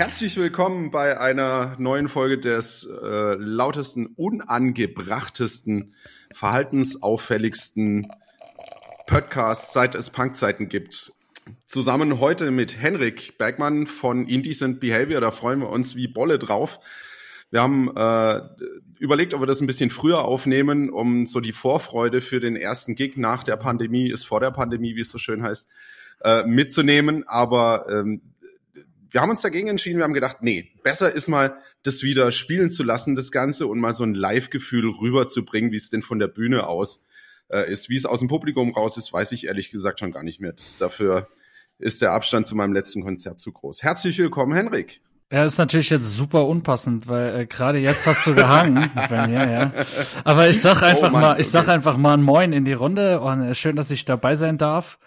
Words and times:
herzlich 0.00 0.38
willkommen 0.38 0.90
bei 0.90 1.20
einer 1.20 1.76
neuen 1.76 2.08
Folge 2.08 2.38
des 2.38 2.88
äh, 2.88 3.34
lautesten, 3.34 4.06
unangebrachtesten, 4.16 5.94
verhaltensauffälligsten 6.32 8.10
Podcasts, 9.06 9.74
seit 9.74 9.94
es 9.94 10.08
Punkzeiten 10.08 10.70
gibt. 10.70 11.12
Zusammen 11.66 12.18
heute 12.18 12.50
mit 12.50 12.80
Henrik 12.80 13.36
Bergmann 13.36 13.86
von 13.86 14.26
Indecent 14.26 14.80
Behavior. 14.80 15.20
Da 15.20 15.30
freuen 15.30 15.60
wir 15.60 15.68
uns 15.68 15.94
wie 15.96 16.08
Bolle 16.08 16.38
drauf. 16.38 16.80
Wir 17.50 17.60
haben 17.60 17.94
äh, 17.94 18.40
überlegt, 18.98 19.34
ob 19.34 19.42
wir 19.42 19.46
das 19.46 19.60
ein 19.60 19.66
bisschen 19.66 19.90
früher 19.90 20.24
aufnehmen, 20.24 20.88
um 20.88 21.26
so 21.26 21.40
die 21.40 21.52
Vorfreude 21.52 22.22
für 22.22 22.40
den 22.40 22.56
ersten 22.56 22.94
Gig 22.94 23.18
nach 23.18 23.42
der 23.42 23.58
Pandemie, 23.58 24.10
ist 24.10 24.24
vor 24.24 24.40
der 24.40 24.50
Pandemie, 24.50 24.96
wie 24.96 25.02
es 25.02 25.10
so 25.10 25.18
schön 25.18 25.42
heißt, 25.42 25.68
äh, 26.22 26.42
mitzunehmen. 26.44 27.28
Aber 27.28 27.84
ähm, 27.90 28.22
wir 29.10 29.20
haben 29.20 29.30
uns 29.30 29.42
dagegen 29.42 29.68
entschieden, 29.68 29.98
wir 29.98 30.04
haben 30.04 30.14
gedacht, 30.14 30.38
nee, 30.40 30.70
besser 30.82 31.12
ist 31.12 31.28
mal, 31.28 31.58
das 31.82 32.02
wieder 32.02 32.30
spielen 32.32 32.70
zu 32.70 32.82
lassen, 32.82 33.14
das 33.14 33.30
Ganze, 33.32 33.66
und 33.66 33.80
mal 33.80 33.94
so 33.94 34.04
ein 34.04 34.14
Live-Gefühl 34.14 34.88
rüberzubringen, 34.88 35.72
wie 35.72 35.76
es 35.76 35.90
denn 35.90 36.02
von 36.02 36.18
der 36.18 36.28
Bühne 36.28 36.66
aus 36.66 37.06
äh, 37.48 37.70
ist. 37.70 37.88
Wie 37.88 37.96
es 37.96 38.06
aus 38.06 38.20
dem 38.20 38.28
Publikum 38.28 38.70
raus 38.72 38.96
ist, 38.96 39.12
weiß 39.12 39.32
ich 39.32 39.46
ehrlich 39.46 39.70
gesagt 39.70 40.00
schon 40.00 40.12
gar 40.12 40.22
nicht 40.22 40.40
mehr. 40.40 40.52
Das, 40.52 40.78
dafür 40.78 41.28
ist 41.78 42.02
der 42.02 42.12
Abstand 42.12 42.46
zu 42.46 42.54
meinem 42.54 42.72
letzten 42.72 43.02
Konzert 43.02 43.38
zu 43.38 43.52
groß. 43.52 43.82
Herzlich 43.82 44.18
willkommen, 44.18 44.54
Henrik. 44.54 45.00
Ja, 45.32 45.44
ist 45.44 45.58
natürlich 45.58 45.90
jetzt 45.90 46.16
super 46.16 46.46
unpassend, 46.46 47.06
weil 47.06 47.42
äh, 47.42 47.46
gerade 47.46 47.78
jetzt 47.78 48.04
hast 48.06 48.26
du 48.26 48.34
gehangen 48.34 48.90
bei 49.08 49.28
mir, 49.28 49.48
ja. 49.48 49.72
Aber 50.24 50.48
ich 50.48 50.60
sag 50.60 50.82
oh 50.82 50.86
einfach 50.86 51.10
oh 51.10 51.12
Mann, 51.12 51.20
mal, 51.20 51.32
ich 51.34 51.46
okay. 51.46 51.52
sag 51.52 51.68
einfach 51.68 51.96
mal 51.96 52.14
ein 52.14 52.22
Moin 52.22 52.52
in 52.52 52.64
die 52.64 52.72
Runde 52.72 53.20
und 53.20 53.42
äh, 53.42 53.54
schön, 53.54 53.76
dass 53.76 53.92
ich 53.92 54.04
dabei 54.04 54.34
sein 54.34 54.58
darf. 54.58 54.98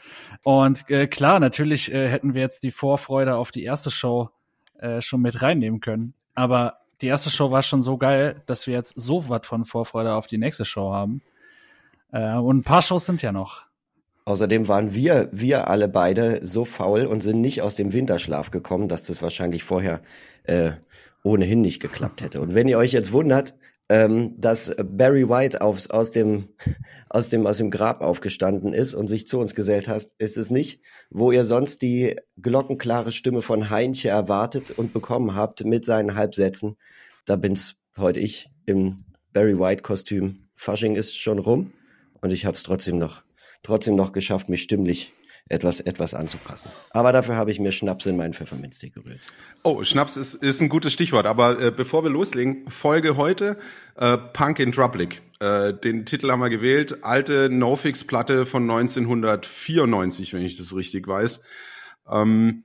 Und 0.43 0.89
äh, 0.89 1.07
klar, 1.07 1.39
natürlich 1.39 1.91
äh, 1.93 2.07
hätten 2.07 2.33
wir 2.33 2.41
jetzt 2.41 2.63
die 2.63 2.71
Vorfreude 2.71 3.35
auf 3.35 3.51
die 3.51 3.63
erste 3.63 3.89
Show 3.91 4.29
äh, 4.77 5.01
schon 5.01 5.21
mit 5.21 5.41
reinnehmen 5.41 5.79
können. 5.79 6.13
Aber 6.35 6.79
die 7.01 7.07
erste 7.07 7.29
Show 7.29 7.51
war 7.51 7.63
schon 7.63 7.81
so 7.81 7.97
geil, 7.97 8.41
dass 8.45 8.67
wir 8.67 8.73
jetzt 8.73 8.99
so 8.99 9.29
was 9.29 9.47
von 9.47 9.65
Vorfreude 9.65 10.13
auf 10.13 10.27
die 10.27 10.37
nächste 10.37 10.65
Show 10.65 10.93
haben. 10.93 11.21
Äh, 12.11 12.35
und 12.35 12.57
ein 12.57 12.63
paar 12.63 12.81
Shows 12.81 13.05
sind 13.05 13.21
ja 13.21 13.31
noch. 13.31 13.65
Außerdem 14.25 14.67
waren 14.67 14.93
wir, 14.93 15.29
wir 15.31 15.67
alle 15.67 15.89
beide 15.89 16.45
so 16.45 16.63
faul 16.63 17.05
und 17.05 17.21
sind 17.21 17.41
nicht 17.41 17.61
aus 17.61 17.75
dem 17.75 17.91
Winterschlaf 17.91 18.51
gekommen, 18.51 18.87
dass 18.87 19.03
das 19.03 19.21
wahrscheinlich 19.21 19.63
vorher 19.63 20.01
äh, 20.43 20.71
ohnehin 21.23 21.61
nicht 21.61 21.81
geklappt 21.81 22.21
hätte. 22.21 22.39
Und 22.39 22.53
wenn 22.53 22.67
ihr 22.67 22.77
euch 22.77 22.93
jetzt 22.93 23.11
wundert, 23.11 23.53
ähm, 23.89 24.39
dass 24.39 24.75
Barry 24.77 25.27
White 25.27 25.61
aufs, 25.61 25.89
aus, 25.89 26.11
dem, 26.11 26.49
aus, 27.09 27.29
dem, 27.29 27.45
aus 27.45 27.57
dem 27.57 27.71
Grab 27.71 28.01
aufgestanden 28.01 28.73
ist 28.73 28.93
und 28.93 29.07
sich 29.07 29.27
zu 29.27 29.39
uns 29.39 29.55
gesellt 29.55 29.87
hat, 29.87 30.07
ist 30.17 30.37
es 30.37 30.51
nicht, 30.51 30.81
wo 31.09 31.31
ihr 31.31 31.45
sonst 31.45 31.81
die 31.81 32.15
glockenklare 32.37 33.11
Stimme 33.11 33.41
von 33.41 33.69
Heinche 33.69 34.09
erwartet 34.09 34.71
und 34.71 34.93
bekommen 34.93 35.35
habt 35.35 35.63
mit 35.65 35.85
seinen 35.85 36.15
Halbsätzen. 36.15 36.77
Da 37.25 37.35
bin's 37.35 37.75
heute 37.97 38.19
ich 38.19 38.49
im 38.65 38.97
Barry 39.31 39.59
White 39.59 39.81
Kostüm. 39.81 40.47
Fasching 40.53 40.95
ist 40.95 41.17
schon 41.17 41.39
rum 41.39 41.73
und 42.21 42.31
ich 42.31 42.45
hab's 42.45 42.63
trotzdem 42.63 42.97
noch 42.97 43.23
trotzdem 43.63 43.95
noch 43.95 44.11
geschafft, 44.11 44.49
mich 44.49 44.61
stimmlich 44.61 45.13
etwas, 45.49 45.81
etwas 45.81 46.13
anzupassen. 46.13 46.71
Aber 46.91 47.11
dafür 47.11 47.35
habe 47.35 47.51
ich 47.51 47.59
mir 47.59 47.71
Schnaps 47.71 48.05
in 48.05 48.15
meinen 48.15 48.33
Pfefferminztee 48.33 48.89
gerührt. 48.89 49.19
Oh, 49.63 49.83
Schnaps 49.83 50.17
ist, 50.17 50.35
ist 50.35 50.61
ein 50.61 50.69
gutes 50.69 50.93
Stichwort. 50.93 51.25
Aber 51.25 51.59
äh, 51.59 51.71
bevor 51.71 52.03
wir 52.03 52.09
loslegen, 52.09 52.69
Folge 52.69 53.17
heute 53.17 53.57
äh, 53.95 54.17
Punk 54.17 54.59
in 54.59 54.71
Drublic. 54.71 55.21
Äh, 55.39 55.73
den 55.73 56.05
Titel 56.05 56.31
haben 56.31 56.39
wir 56.39 56.49
gewählt. 56.49 57.03
Alte 57.03 57.49
No-Fix-Platte 57.49 58.45
von 58.45 58.63
1994, 58.63 60.33
wenn 60.33 60.43
ich 60.43 60.57
das 60.57 60.75
richtig 60.75 61.07
weiß. 61.07 61.43
Ähm, 62.09 62.63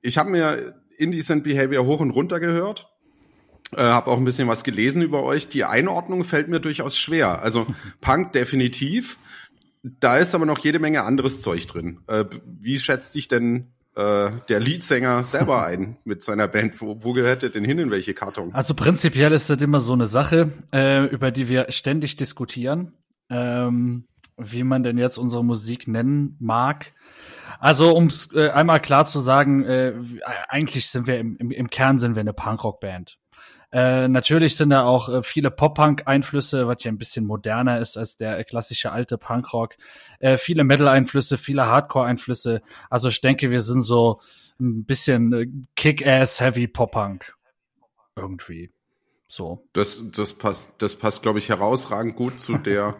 ich 0.00 0.18
habe 0.18 0.30
mir 0.30 0.82
Indecent 0.96 1.44
Behavior 1.44 1.84
hoch 1.84 2.00
und 2.00 2.10
runter 2.10 2.40
gehört. 2.40 2.88
Äh, 3.76 3.82
habe 3.82 4.10
auch 4.10 4.18
ein 4.18 4.24
bisschen 4.24 4.48
was 4.48 4.64
gelesen 4.64 5.02
über 5.02 5.22
euch. 5.22 5.48
Die 5.48 5.64
Einordnung 5.64 6.24
fällt 6.24 6.48
mir 6.48 6.60
durchaus 6.60 6.96
schwer. 6.96 7.42
Also 7.42 7.66
Punk 8.00 8.32
definitiv. 8.32 9.18
Da 9.82 10.18
ist 10.18 10.34
aber 10.34 10.46
noch 10.46 10.58
jede 10.58 10.78
Menge 10.78 11.02
anderes 11.02 11.42
Zeug 11.42 11.66
drin. 11.66 12.00
Äh, 12.06 12.24
wie 12.44 12.78
schätzt 12.78 13.12
sich 13.12 13.28
denn 13.28 13.72
äh, 13.96 14.30
der 14.48 14.60
Leadsänger 14.60 15.24
selber 15.24 15.64
ein 15.66 15.96
mit 16.04 16.22
seiner 16.22 16.48
Band? 16.48 16.80
Wo, 16.80 17.02
wo 17.02 17.12
gehört 17.12 17.42
er 17.42 17.50
denn 17.50 17.64
hin 17.64 17.78
in 17.78 17.90
welche 17.90 18.14
Karton? 18.14 18.54
Also 18.54 18.74
prinzipiell 18.74 19.32
ist 19.32 19.50
das 19.50 19.60
immer 19.60 19.80
so 19.80 19.92
eine 19.92 20.06
Sache, 20.06 20.52
äh, 20.72 21.06
über 21.06 21.30
die 21.30 21.48
wir 21.48 21.66
ständig 21.70 22.16
diskutieren, 22.16 22.92
ähm, 23.28 24.06
wie 24.36 24.62
man 24.62 24.82
denn 24.82 24.98
jetzt 24.98 25.18
unsere 25.18 25.44
Musik 25.44 25.88
nennen 25.88 26.36
mag. 26.38 26.92
Also 27.58 27.94
um 27.94 28.10
äh, 28.34 28.50
einmal 28.50 28.80
klar 28.80 29.04
zu 29.04 29.20
sagen, 29.20 29.64
äh, 29.64 29.94
eigentlich 30.48 30.88
sind 30.88 31.06
wir 31.06 31.18
im, 31.18 31.36
im, 31.36 31.50
im 31.50 31.70
Kern 31.70 31.98
sind 31.98 32.14
wir 32.14 32.20
eine 32.20 32.32
Punkrock-Band. 32.32 33.18
Äh, 33.72 34.06
natürlich 34.06 34.56
sind 34.56 34.70
da 34.70 34.84
auch 34.84 35.08
äh, 35.08 35.22
viele 35.22 35.50
Pop-Punk-Einflüsse, 35.50 36.68
was 36.68 36.84
ja 36.84 36.92
ein 36.92 36.98
bisschen 36.98 37.24
moderner 37.24 37.80
ist 37.80 37.96
als 37.96 38.16
der 38.18 38.38
äh, 38.38 38.44
klassische 38.44 38.92
alte 38.92 39.16
Punkrock. 39.16 39.76
Äh, 40.18 40.36
viele 40.36 40.64
Metal-Einflüsse, 40.64 41.38
viele 41.38 41.66
Hardcore-Einflüsse. 41.66 42.60
Also 42.90 43.08
ich 43.08 43.20
denke, 43.22 43.50
wir 43.50 43.62
sind 43.62 43.82
so 43.82 44.20
ein 44.60 44.84
bisschen 44.84 45.32
äh, 45.32 45.46
Kick-Ass-Heavy 45.74 46.68
Pop-Punk. 46.68 47.34
Irgendwie. 48.14 48.70
So. 49.26 49.66
Das, 49.72 50.02
das 50.12 50.34
passt, 50.34 50.68
das 50.76 50.94
passt, 50.94 51.22
glaube 51.22 51.38
ich, 51.38 51.48
herausragend 51.48 52.14
gut 52.14 52.38
zu 52.38 52.58
der 52.58 52.96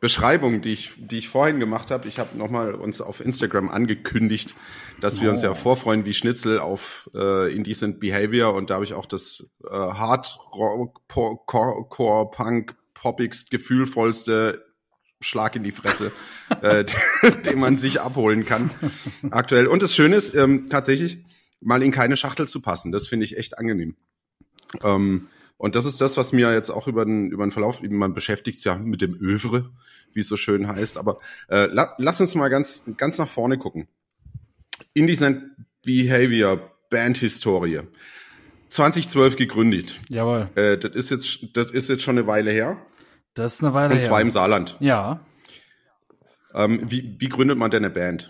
Beschreibung, 0.00 0.60
die 0.60 0.72
ich, 0.72 0.92
die 0.96 1.18
ich 1.18 1.28
vorhin 1.28 1.60
gemacht 1.60 1.90
habe. 1.90 2.08
Ich 2.08 2.18
habe 2.18 2.36
nochmal 2.36 2.74
uns 2.74 3.00
auf 3.00 3.20
Instagram 3.20 3.68
angekündigt, 3.68 4.54
dass 5.00 5.20
wir 5.20 5.30
oh. 5.30 5.32
uns 5.32 5.42
ja 5.42 5.52
oh. 5.52 5.54
vorfreuen 5.54 6.04
wie 6.04 6.14
Schnitzel 6.14 6.58
auf 6.58 7.10
äh, 7.14 7.54
Indecent 7.54 8.00
Behavior 8.00 8.54
und 8.54 8.70
da 8.70 8.74
habe 8.74 8.84
ich 8.84 8.94
auch 8.94 9.06
das 9.06 9.50
äh, 9.64 9.70
Hard 9.70 10.38
Rock, 10.54 11.00
Core, 11.08 12.30
Punk, 12.30 12.76
Poppigst, 12.94 13.50
gefühlvollste 13.50 14.64
Schlag 15.20 15.56
in 15.56 15.64
die 15.64 15.72
Fresse, 15.72 16.12
äh, 16.62 16.84
den 17.44 17.58
man 17.58 17.76
sich 17.76 18.00
abholen 18.00 18.44
kann 18.44 18.70
aktuell. 19.30 19.66
Und 19.66 19.82
das 19.82 19.94
Schöne 19.94 20.16
ist 20.16 20.34
ähm, 20.34 20.68
tatsächlich 20.68 21.24
mal 21.60 21.82
in 21.82 21.90
keine 21.90 22.16
Schachtel 22.16 22.46
zu 22.46 22.60
passen. 22.60 22.92
Das 22.92 23.08
finde 23.08 23.24
ich 23.24 23.36
echt 23.36 23.58
angenehm. 23.58 23.96
Ähm, 24.82 25.28
und 25.58 25.74
das 25.74 25.86
ist 25.86 26.00
das, 26.00 26.16
was 26.16 26.32
mir 26.32 26.52
jetzt 26.52 26.70
auch 26.70 26.86
über 26.86 27.04
den, 27.04 27.30
über 27.30 27.44
den 27.46 27.50
Verlauf, 27.50 27.82
man 27.82 28.14
beschäftigt 28.14 28.62
ja 28.64 28.76
mit 28.76 29.00
dem 29.00 29.14
Övre, 29.14 29.70
wie 30.12 30.20
es 30.20 30.28
so 30.28 30.36
schön 30.36 30.68
heißt. 30.68 30.98
Aber 30.98 31.18
äh, 31.48 31.66
la, 31.66 31.94
lass 31.98 32.20
uns 32.20 32.34
mal 32.34 32.48
ganz, 32.48 32.82
ganz 32.96 33.18
nach 33.18 33.28
vorne 33.28 33.56
gucken. 33.56 33.88
Indecent 34.92 35.42
Behavior, 35.82 36.60
Bandhistorie. 36.90 37.80
2012 38.68 39.36
gegründet. 39.36 40.00
Jawohl. 40.08 40.50
Äh, 40.54 40.76
das 40.76 40.94
ist 40.94 41.10
jetzt, 41.10 41.56
das 41.56 41.70
ist 41.70 41.88
jetzt 41.88 42.02
schon 42.02 42.18
eine 42.18 42.26
Weile 42.26 42.50
her. 42.50 42.76
Das 43.34 43.54
ist 43.54 43.64
eine 43.64 43.72
Weile 43.72 43.94
her. 43.94 44.02
Und 44.02 44.08
zwar 44.08 44.18
her. 44.18 44.22
im 44.26 44.30
Saarland. 44.30 44.76
Ja. 44.80 45.20
Ähm, 46.54 46.82
wie, 46.90 47.16
wie 47.18 47.28
gründet 47.28 47.56
man 47.56 47.70
denn 47.70 47.84
eine 47.84 47.92
Band? 47.92 48.28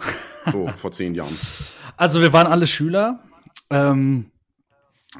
So 0.53 0.69
vor 0.77 0.93
zehn 0.93 1.15
Jahren. 1.15 1.37
Also 1.99 2.21
wir 2.21 2.35
waren 2.35 2.47
alle 2.47 2.67
Schüler. 2.67 3.25
Ähm, 3.71 4.31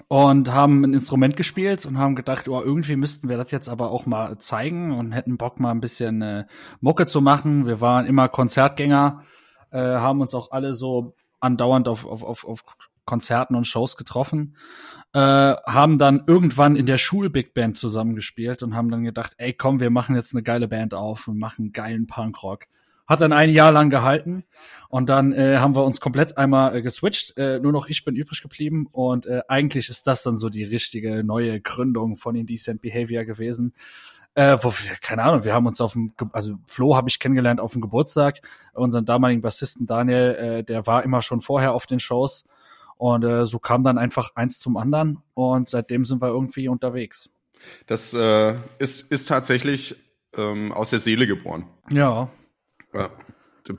und 0.09 0.53
haben 0.53 0.85
ein 0.85 0.95
Instrument 0.95 1.37
gespielt 1.37 1.87
und 1.87 1.99
haben 1.99 2.15
gedacht, 2.15 2.49
oh, 2.49 2.61
irgendwie 2.61 2.97
müssten 2.97 3.29
wir 3.29 3.37
das 3.37 3.51
jetzt 3.51 3.69
aber 3.69 3.91
auch 3.91 4.07
mal 4.07 4.39
zeigen 4.39 4.97
und 4.97 5.13
hätten 5.13 5.37
Bock 5.37 5.61
mal 5.61 5.71
ein 5.71 5.81
bisschen 5.81 6.23
äh, 6.23 6.45
Mucke 6.81 7.07
zu 7.07 7.21
machen. 7.21 7.67
Wir 7.67 7.81
waren 7.81 8.07
immer 8.07 8.29
Konzertgänger, 8.29 9.23
äh, 9.71 9.79
haben 9.79 10.21
uns 10.21 10.35
auch 10.35 10.51
alle 10.51 10.75
so 10.75 11.15
andauernd 11.41 11.89
auf, 11.89 12.07
auf, 12.07 12.23
auf, 12.23 12.45
auf 12.47 12.65
Konzerten 13.05 13.55
und 13.55 13.67
Shows 13.67 13.97
getroffen, 13.97 14.57
äh, 15.13 15.19
haben 15.19 15.99
dann 15.99 16.25
irgendwann 16.27 16.77
in 16.77 16.87
der 16.87 16.99
Schul-Big 16.99 17.55
Band 17.55 17.79
zusammengespielt 17.79 18.63
und 18.63 18.75
haben 18.75 18.91
dann 18.91 19.05
gedacht, 19.05 19.35
ey 19.39 19.53
komm, 19.53 19.81
wir 19.81 19.91
machen 19.91 20.17
jetzt 20.17 20.35
eine 20.35 20.43
geile 20.43 20.69
Band 20.69 20.93
auf 20.93 21.29
und 21.29 21.39
machen 21.39 21.73
geilen 21.73 22.07
Punkrock. 22.07 22.65
Hat 23.07 23.21
dann 23.21 23.33
ein 23.33 23.51
Jahr 23.51 23.73
lang 23.73 23.91
gehalten 23.91 24.45
und 24.89 25.09
dann 25.09 25.33
äh, 25.33 25.59
haben 25.59 25.75
wir 25.77 25.85
uns 25.85 26.01
komplett 26.01 26.39
einmal 26.39 26.77
äh, 26.77 26.83
geswitcht. 26.83 27.37
Äh, 27.37 27.61
nur 27.61 27.73
noch 27.73 27.89
ich 27.89 28.05
bin 28.05 28.17
übrig 28.17 28.43
geblieben 28.43 28.89
und 28.91 29.27
äh, 29.27 29.43
eigentlich 29.49 29.89
ist 29.89 30.07
das 30.07 30.23
dann 30.23 30.37
so 30.37 30.49
die 30.49 30.65
richtige 30.65 31.23
neue 31.23 31.61
Gründung 31.61 32.17
von 32.17 32.35
Indecent 32.35 32.83
Behavior 32.83 33.25
gewesen. 33.25 33.75
Äh, 34.35 34.59
wo 34.61 34.71
wir, 34.71 34.97
keine 35.01 35.23
Ahnung, 35.23 35.45
wir 35.45 35.55
haben 35.55 35.67
uns 35.67 35.81
auf 35.81 35.95
dem, 35.95 36.13
also 36.33 36.57
Flo 36.67 36.95
habe 36.95 37.09
ich 37.09 37.19
kennengelernt 37.19 37.59
auf 37.59 37.73
dem 37.73 37.81
Geburtstag, 37.81 38.41
unseren 38.75 39.07
damaligen 39.07 39.41
Bassisten 39.41 39.87
Daniel, 39.87 40.35
äh, 40.35 40.63
der 40.63 40.87
war 40.87 41.05
immer 41.05 41.23
schon 41.23 41.41
vorher 41.41 41.73
auf 41.73 41.87
den 41.87 42.01
Shows 42.01 42.45
und 42.99 43.25
äh, 43.25 43.47
so 43.47 43.59
kam 43.59 43.83
dann 43.83 43.97
einfach 43.97 44.33
eins 44.35 44.59
zum 44.59 44.77
anderen 44.77 45.23
und 45.33 45.71
seitdem 45.71 46.05
sind 46.05 46.21
wir 46.21 46.29
irgendwie 46.29 46.69
unterwegs. 46.69 47.31
Das 47.87 48.13
äh, 48.13 48.57
ist, 48.79 49.11
ist 49.11 49.29
tatsächlich 49.29 49.97
ähm, 50.37 50.71
aus 50.73 50.91
der 50.91 51.01
Seele 51.01 51.27
geboren. 51.27 51.65
Ja, 51.91 52.29
ja, 52.95 53.11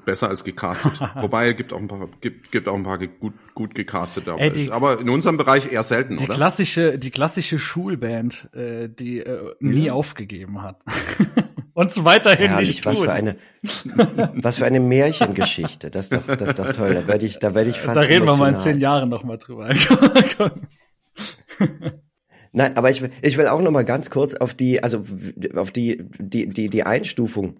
besser 0.06 0.30
als 0.30 0.44
gecastet. 0.44 1.00
Wobei 1.16 1.54
gibt 1.54 1.74
auch 1.74 1.80
ein 1.80 1.88
paar 1.88 2.08
gibt, 2.22 2.52
gibt 2.52 2.68
auch 2.68 2.76
ein 2.76 2.84
paar 2.84 2.98
gut 3.00 3.34
gut 3.54 3.74
gecastet 3.76 4.28
Ey, 4.28 4.52
die, 4.52 4.72
aber 4.72 5.00
in 5.00 5.10
unserem 5.10 5.38
Bereich 5.38 5.72
eher 5.72 5.84
selten, 5.84 6.18
die 6.18 6.26
oder? 6.26 6.36
klassische 6.36 6.98
die 7.00 7.12
klassische 7.12 7.60
Schulband, 7.60 8.54
äh, 8.54 8.90
die 8.90 9.20
äh, 9.20 9.56
nie 9.60 9.86
ja. 9.86 9.94
aufgegeben 9.94 10.62
hat. 10.62 10.82
uns 11.78 12.04
weiterhin 12.04 12.50
Herrlich, 12.50 12.70
nicht 12.70 12.86
was 12.88 12.98
tut. 12.98 13.06
für 13.06 13.12
eine, 13.14 13.36
was 14.34 14.58
für 14.58 14.66
eine 14.66 14.80
Märchengeschichte. 14.80 15.92
Das 15.92 16.10
ist 16.10 16.14
doch, 16.14 16.36
das 16.36 16.50
ist 16.50 16.60
doch 16.60 16.72
toll. 16.74 16.96
Da 16.96 17.06
werde 17.06 17.26
ich, 17.26 17.38
da 17.38 17.54
werde 17.54 17.70
ich 17.70 17.80
fast 17.80 17.96
da 17.96 18.02
reden 18.02 18.26
wir 18.26 18.36
mal 18.36 18.48
in 18.48 18.56
emotional. 18.56 18.74
zehn 18.74 18.82
Jahren 18.82 19.10
noch 19.10 19.24
mal 19.24 19.38
drüber. 19.38 19.70
Nein, 22.52 22.76
aber 22.76 22.90
ich, 22.90 23.02
will- 23.04 23.12
ich 23.22 23.38
will 23.38 23.48
auch 23.48 23.62
noch 23.62 23.70
mal 23.70 23.86
ganz 23.86 24.10
kurz 24.10 24.34
auf 24.34 24.56
die, 24.56 24.82
also 24.82 25.06
auf 25.56 25.70
die, 25.70 26.04
die, 26.18 26.48
die, 26.50 26.70
die 26.70 26.84
Einstufung 26.84 27.58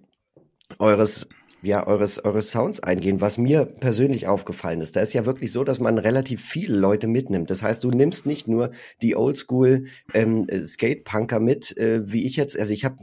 eures, 0.80 1.30
ja, 1.68 1.86
eures, 1.86 2.24
eures 2.24 2.50
Sounds 2.50 2.80
eingehen, 2.80 3.20
was 3.20 3.38
mir 3.38 3.66
persönlich 3.66 4.28
aufgefallen 4.28 4.80
ist. 4.80 4.96
Da 4.96 5.02
ist 5.02 5.14
ja 5.14 5.26
wirklich 5.26 5.52
so, 5.52 5.66
dass 5.66 5.80
man 5.80 5.98
relativ 5.98 6.42
viele 6.42 6.78
Leute 6.78 7.08
mitnimmt. 7.08 7.50
Das 7.50 7.62
heißt, 7.62 7.84
du 7.84 7.92
nimmst 7.92 8.26
nicht 8.26 8.48
nur 8.48 8.72
die 9.02 9.18
Oldschool 9.18 9.88
ähm, 10.14 10.48
Skatepunker 10.50 11.42
mit, 11.42 11.78
äh, 11.78 12.10
wie 12.10 12.26
ich 12.26 12.38
jetzt, 12.38 12.58
also 12.58 12.72
ich 12.72 12.86
habe 12.86 12.98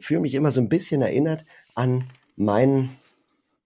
fühle 0.00 0.20
mich 0.20 0.34
immer 0.34 0.50
so 0.50 0.60
ein 0.60 0.68
bisschen 0.68 1.00
erinnert 1.00 1.46
an 1.74 2.10
meinen 2.36 2.90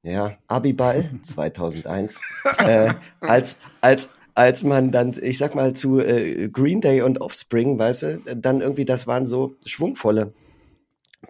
ja, 0.02 0.36
Abiball 0.46 1.10
2001, 1.22 2.20
äh, 2.58 2.92
als, 3.20 3.58
als, 3.80 4.10
als 4.34 4.62
man 4.62 4.92
dann, 4.92 5.16
ich 5.20 5.38
sag 5.38 5.54
mal, 5.54 5.72
zu 5.72 5.98
äh, 5.98 6.48
Green 6.48 6.82
Day 6.82 7.00
und 7.00 7.22
Offspring, 7.22 7.78
weißt 7.78 8.02
du, 8.02 8.20
dann 8.36 8.60
irgendwie, 8.60 8.84
das 8.84 9.06
waren 9.06 9.24
so 9.24 9.56
schwungvolle 9.64 10.34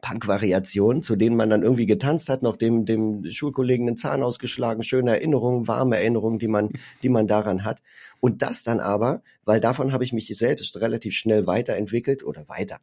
Punk-Variationen, 0.00 1.02
zu 1.02 1.16
denen 1.16 1.36
man 1.36 1.50
dann 1.50 1.62
irgendwie 1.62 1.86
getanzt 1.86 2.28
hat, 2.28 2.42
noch 2.42 2.56
dem, 2.56 2.84
dem 2.84 3.30
Schulkollegen 3.30 3.86
den 3.86 3.96
Zahn 3.96 4.22
ausgeschlagen, 4.22 4.82
schöne 4.82 5.12
Erinnerungen, 5.12 5.68
warme 5.68 5.96
Erinnerungen, 5.96 6.38
die 6.38 6.48
man, 6.48 6.70
die 7.02 7.08
man 7.08 7.26
daran 7.26 7.64
hat. 7.64 7.82
Und 8.20 8.42
das 8.42 8.62
dann 8.62 8.80
aber, 8.80 9.22
weil 9.44 9.60
davon 9.60 9.92
habe 9.92 10.04
ich 10.04 10.12
mich 10.12 10.28
selbst 10.36 10.80
relativ 10.80 11.14
schnell 11.14 11.46
weiterentwickelt 11.46 12.24
oder 12.24 12.48
weiter 12.48 12.78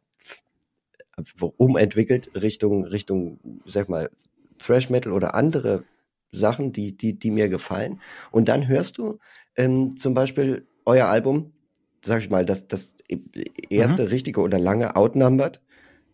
umentwickelt 1.56 2.30
Richtung, 2.34 2.84
Richtung, 2.84 3.38
sag 3.66 3.88
mal, 3.88 4.10
Thrash 4.58 4.90
Metal 4.90 5.12
oder 5.12 5.34
andere 5.34 5.84
Sachen, 6.32 6.72
die, 6.72 6.96
die, 6.96 7.18
die 7.18 7.30
mir 7.30 7.48
gefallen. 7.48 8.00
Und 8.30 8.48
dann 8.48 8.66
hörst 8.66 8.98
du 8.98 9.18
ähm, 9.56 9.96
zum 9.96 10.14
Beispiel 10.14 10.66
euer 10.84 11.06
Album, 11.06 11.52
sag 12.02 12.20
ich 12.20 12.30
mal, 12.30 12.44
das, 12.44 12.66
das 12.66 12.96
erste 13.70 14.10
richtige 14.10 14.40
oder 14.40 14.58
lange 14.58 14.96
Outnumbered, 14.96 15.62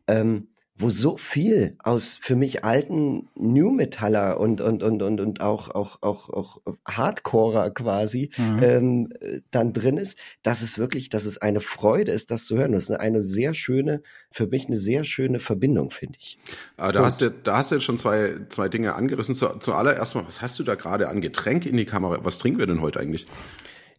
ähm, 0.06 0.49
wo 0.81 0.91
so 0.91 1.17
viel 1.17 1.77
aus 1.79 2.19
für 2.21 2.37
mich 2.37 2.65
alten 2.65 3.29
New 3.35 3.71
Metaller 3.71 4.41
und 4.41 4.61
und 4.61 4.82
und 4.82 5.03
und 5.03 5.21
und 5.21 5.41
auch 5.41 5.69
auch 5.75 5.99
auch 6.03 6.31
auch 6.31 6.59
Hardcorer 6.87 7.71
quasi 7.71 8.31
Mhm. 8.41 8.62
ähm, 8.62 9.12
äh, 9.21 9.41
dann 9.50 9.73
drin 9.73 9.97
ist, 9.97 10.19
dass 10.43 10.62
es 10.62 10.79
wirklich, 10.79 11.09
dass 11.09 11.25
es 11.25 11.38
eine 11.38 11.61
Freude 11.61 12.12
ist, 12.12 12.31
das 12.31 12.44
zu 12.44 12.56
hören. 12.56 12.73
Das 12.73 12.85
ist 12.85 12.91
eine, 12.91 13.00
eine 13.00 13.23
sehr 13.23 13.55
schöne, 13.55 14.03
für 14.31 14.47
mich 14.47 14.67
eine 14.67 14.77
sehr 14.77 15.05
schöne 15.05 15.41
Verbindung, 15.41 15.91
finde 15.91 16.19
ich. 16.21 16.38
Aber 16.77 16.93
da 16.93 17.05
hast, 17.05 17.21
du, 17.21 17.31
da 17.31 17.59
hast 17.59 17.71
du 17.71 17.77
jetzt 17.77 17.85
schon 17.85 17.99
zwei, 17.99 18.35
zwei 18.49 18.69
Dinge 18.69 18.94
angerissen. 18.94 19.35
Zu, 19.35 19.49
zuallererst 19.59 20.15
mal, 20.15 20.27
was 20.27 20.43
hast 20.43 20.59
du 20.59 20.62
da 20.62 20.75
gerade 20.75 21.09
an 21.09 21.21
Getränk 21.21 21.67
in 21.67 21.77
die 21.77 21.85
Kamera? 21.85 22.19
Was 22.23 22.38
trinken 22.38 22.59
wir 22.59 22.67
denn 22.67 22.81
heute 22.81 23.00
eigentlich? 23.00 23.27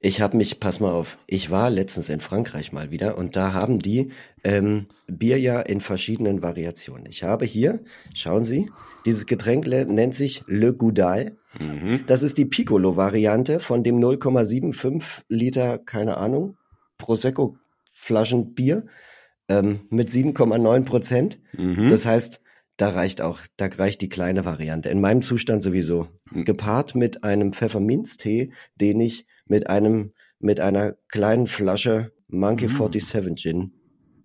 Ich 0.04 0.20
habe 0.20 0.36
mich, 0.36 0.60
pass 0.60 0.80
mal 0.80 0.92
auf, 0.92 1.20
ich 1.28 1.52
war 1.52 1.70
letztens 1.70 2.10
in 2.10 2.22
Frankreich 2.22 2.72
mal 2.74 2.90
wieder 2.90 3.20
und 3.20 3.36
da 3.36 3.54
haben 3.54 3.78
die 3.78 4.12
ähm, 4.44 4.88
Bier 5.06 5.40
ja 5.40 5.62
in 5.62 5.80
verschiedenen 5.80 6.42
Variationen. 6.42 7.06
Ich 7.06 7.22
habe 7.22 7.46
hier, 7.46 7.82
schauen 8.16 8.44
Sie, 8.44 8.72
dieses 9.06 9.28
Getränk 9.28 9.68
nennt 9.68 10.16
sich 10.16 10.44
Le 10.48 10.74
Goudal. 10.74 11.38
Das 12.08 12.24
ist 12.24 12.40
die 12.40 12.46
Piccolo-Variante 12.46 13.60
von 13.60 13.84
dem 13.84 14.00
0,75 14.00 15.04
Liter, 15.28 15.78
keine 15.78 16.18
Ahnung, 16.18 16.58
Prosecco-Flaschen 16.98 18.56
Bier 18.56 18.88
ähm, 19.50 19.82
mit 19.92 20.10
7,9 20.10 20.84
Prozent. 20.84 21.40
Das 21.90 22.08
heißt, 22.08 22.42
da 22.78 22.90
reicht 22.90 23.22
auch, 23.22 23.42
da 23.58 23.68
reicht 23.68 24.02
die 24.02 24.10
kleine 24.10 24.46
Variante. 24.46 24.90
In 24.90 25.00
meinem 25.00 25.22
Zustand 25.22 25.62
sowieso. 25.62 26.08
Gepaart 26.32 26.96
mit 26.96 27.24
einem 27.24 27.54
Pfefferminztee, 27.54 28.52
den 28.76 29.00
ich 29.00 29.28
mit 29.52 29.68
einem, 29.68 30.14
mit 30.40 30.62
einer 30.62 30.96
kleinen 31.10 31.46
Flasche 31.46 32.14
Monkey 32.30 32.70
47 32.70 33.36
Gin 33.36 33.74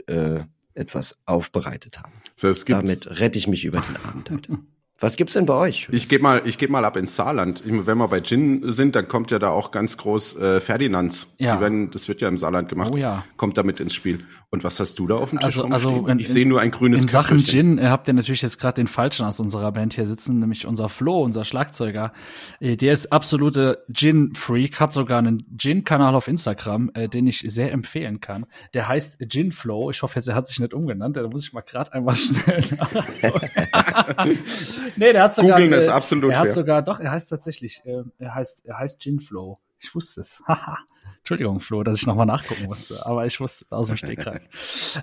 äh, 0.06 0.44
etwas 0.74 1.18
aufbereitet 1.26 1.98
habe. 1.98 2.12
So, 2.36 2.48
es 2.48 2.64
gibt, 2.64 2.78
Damit 2.78 3.18
rette 3.18 3.36
ich 3.36 3.48
mich 3.48 3.64
über 3.64 3.80
den 3.80 3.96
Abend 4.04 4.30
heute. 4.30 4.58
Was 4.98 5.16
gibt's 5.16 5.34
denn 5.34 5.44
bei 5.44 5.52
euch? 5.54 5.88
Ich 5.92 6.08
gehe 6.08 6.18
mal, 6.18 6.40
ich 6.46 6.56
geh 6.56 6.68
mal 6.68 6.82
ab 6.86 6.96
ins 6.96 7.16
Saarland. 7.16 7.62
Ich, 7.66 7.86
wenn 7.86 7.98
wir 7.98 8.08
bei 8.08 8.22
Gin 8.22 8.72
sind, 8.72 8.96
dann 8.96 9.08
kommt 9.08 9.30
ja 9.30 9.38
da 9.38 9.50
auch 9.50 9.70
ganz 9.70 9.98
groß 9.98 10.36
äh, 10.40 10.60
Ferdinands. 10.60 11.34
Ja. 11.38 11.56
Die 11.56 11.60
werden, 11.60 11.90
das 11.90 12.08
wird 12.08 12.22
ja 12.22 12.28
im 12.28 12.38
Saarland 12.38 12.70
gemacht. 12.70 12.90
Oh 12.92 12.96
ja. 12.96 13.24
Kommt 13.36 13.58
damit 13.58 13.78
ins 13.80 13.92
Spiel. 13.94 14.24
Und 14.48 14.64
was 14.64 14.80
hast 14.80 14.98
du 14.98 15.06
da 15.06 15.16
auf 15.16 15.30
dem 15.30 15.38
Tisch 15.40 15.58
Also, 15.58 15.64
also 15.66 16.06
in, 16.06 16.18
ich 16.18 16.28
sehe 16.28 16.48
nur 16.48 16.60
ein 16.62 16.70
grünes 16.70 17.02
In 17.02 17.08
Sachen. 17.08 17.40
Gin 17.40 17.76
äh, 17.76 17.88
habt 17.88 18.08
ihr 18.08 18.14
natürlich 18.14 18.40
jetzt 18.40 18.58
gerade 18.58 18.76
den 18.76 18.86
Falschen 18.86 19.26
aus 19.26 19.38
unserer 19.38 19.70
Band 19.72 19.92
hier 19.92 20.06
sitzen, 20.06 20.38
nämlich 20.38 20.66
unser 20.66 20.88
Flo, 20.88 21.22
unser 21.22 21.44
Schlagzeuger. 21.44 22.14
Äh, 22.60 22.76
Der 22.76 22.94
ist 22.94 23.12
absolute 23.12 23.84
Gin-Freak, 23.92 24.80
hat 24.80 24.94
sogar 24.94 25.18
einen 25.18 25.44
Gin-Kanal 25.58 26.14
auf 26.14 26.26
Instagram, 26.26 26.90
äh, 26.94 27.08
den 27.10 27.26
ich 27.26 27.40
sehr 27.46 27.70
empfehlen 27.70 28.20
kann. 28.20 28.46
Der 28.72 28.88
heißt 28.88 29.18
Gin 29.28 29.52
Flow. 29.52 29.90
Ich 29.90 30.02
hoffe 30.02 30.16
jetzt, 30.16 30.28
er 30.28 30.34
hat 30.36 30.48
sich 30.48 30.58
nicht 30.58 30.72
umgenannt. 30.72 31.18
Da 31.18 31.28
muss 31.28 31.44
ich 31.46 31.52
mal 31.52 31.60
gerade 31.60 31.92
einmal 31.92 32.16
schnell. 32.16 32.64
nee, 34.96 35.12
der 35.12 35.22
hat 35.24 35.34
sogar. 35.34 35.60
Googeln 35.60 35.72
ist 35.80 35.88
äh, 35.88 35.90
absolut 35.90 36.32
Er 36.32 36.38
hat 36.38 36.46
fair. 36.46 36.54
sogar, 36.54 36.82
doch, 36.82 37.00
er 37.00 37.10
heißt 37.10 37.28
tatsächlich, 37.30 37.82
äh, 37.84 38.02
er 38.18 38.34
heißt, 38.34 38.66
er 38.66 38.78
heißt 38.78 39.00
Gin 39.00 39.20
Flow. 39.20 39.58
Ich 39.78 39.94
wusste 39.94 40.20
es. 40.20 40.42
Haha. 40.46 40.78
Entschuldigung, 41.18 41.58
Flo, 41.58 41.82
dass 41.82 41.98
ich 41.98 42.06
nochmal 42.06 42.26
nachgucken 42.26 42.66
musste, 42.66 42.94
aber 43.04 43.26
ich 43.26 43.40
wusste 43.40 43.66
aus 43.70 43.88
dem 43.88 43.96
Stegreif. 43.96 44.42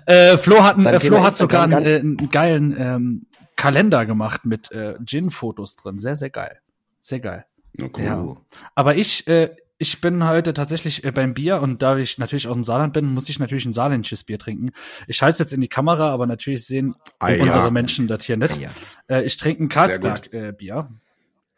äh, 0.06 0.38
Flo 0.38 0.62
hat, 0.62 0.78
äh, 0.78 0.98
Flo 0.98 1.22
hat 1.22 1.36
sogar 1.36 1.64
einen, 1.64 1.84
äh, 1.84 1.98
einen 1.98 2.30
geilen 2.30 2.74
ähm, 2.78 3.26
Kalender 3.56 4.06
gemacht 4.06 4.46
mit 4.46 4.72
äh, 4.72 4.94
Gin-Fotos 5.04 5.76
drin. 5.76 5.98
Sehr, 5.98 6.16
sehr 6.16 6.30
geil. 6.30 6.60
Sehr 7.02 7.20
geil. 7.20 7.44
Na, 7.74 7.88
cool. 7.94 8.04
Ja. 8.04 8.36
Aber 8.74 8.96
ich, 8.96 9.26
äh, 9.26 9.54
ich 9.78 10.00
bin 10.00 10.26
heute 10.26 10.54
tatsächlich 10.54 11.04
äh, 11.04 11.10
beim 11.12 11.34
Bier 11.34 11.60
und 11.60 11.82
da 11.82 11.96
ich 11.96 12.18
natürlich 12.18 12.46
aus 12.48 12.54
dem 12.54 12.64
Saarland 12.64 12.92
bin, 12.92 13.06
muss 13.12 13.28
ich 13.28 13.38
natürlich 13.38 13.66
ein 13.66 13.72
saarländisches 13.72 14.24
Bier 14.24 14.38
trinken. 14.38 14.70
Ich 15.08 15.20
halte 15.22 15.32
es 15.34 15.38
jetzt 15.40 15.52
in 15.52 15.60
die 15.60 15.68
Kamera, 15.68 16.10
aber 16.10 16.26
natürlich 16.26 16.64
sehen 16.66 16.94
Ah, 17.18 17.30
ja. 17.30 17.42
unsere 17.42 17.70
Menschen 17.72 18.06
das 18.06 18.24
hier 18.24 18.36
nicht. 18.36 18.56
Ja. 18.60 18.70
Äh, 19.08 19.24
ich 19.24 19.36
trinke 19.36 19.64
ein 19.64 19.68
Karlsberg-Bier. 19.68 20.48
Äh, 20.48 20.52
Bier. 20.52 20.88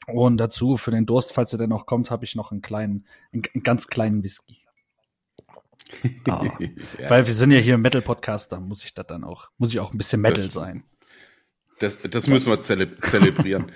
und 0.07 0.39
dazu, 0.39 0.77
für 0.77 0.91
den 0.91 1.05
Durst, 1.07 1.33
falls 1.33 1.53
er 1.53 1.59
denn 1.59 1.69
noch 1.71 1.85
kommt, 1.87 2.11
habe 2.11 2.25
ich 2.25 2.35
noch 2.37 2.53
einen 2.53 2.63
kleinen, 2.63 3.07
einen, 3.33 3.43
einen 3.55 3.63
ganz 3.63 3.89
kleinen 3.89 4.23
Whisky. 4.23 4.59
Oh. 6.29 6.45
Weil 7.07 7.27
wir 7.29 7.33
sind 7.33 7.53
ja 7.53 7.61
hier 7.61 7.75
im 7.75 7.83
Metal-Podcast, 7.83 8.51
da 8.51 8.59
muss 8.59 8.83
ich 8.83 8.93
das 8.95 9.07
dann 9.07 9.23
auch, 9.23 9.51
muss 9.57 9.73
ich 9.73 9.79
auch 9.79 9.93
ein 9.93 9.99
bisschen 9.99 10.21
Metal 10.21 10.45
Das- 10.45 10.55
sein. 10.55 10.83
Das, 11.79 11.99
das 12.03 12.27
müssen 12.27 12.51
wir 12.51 12.61
zele 12.63 12.99
zelebrieren. 12.99 13.71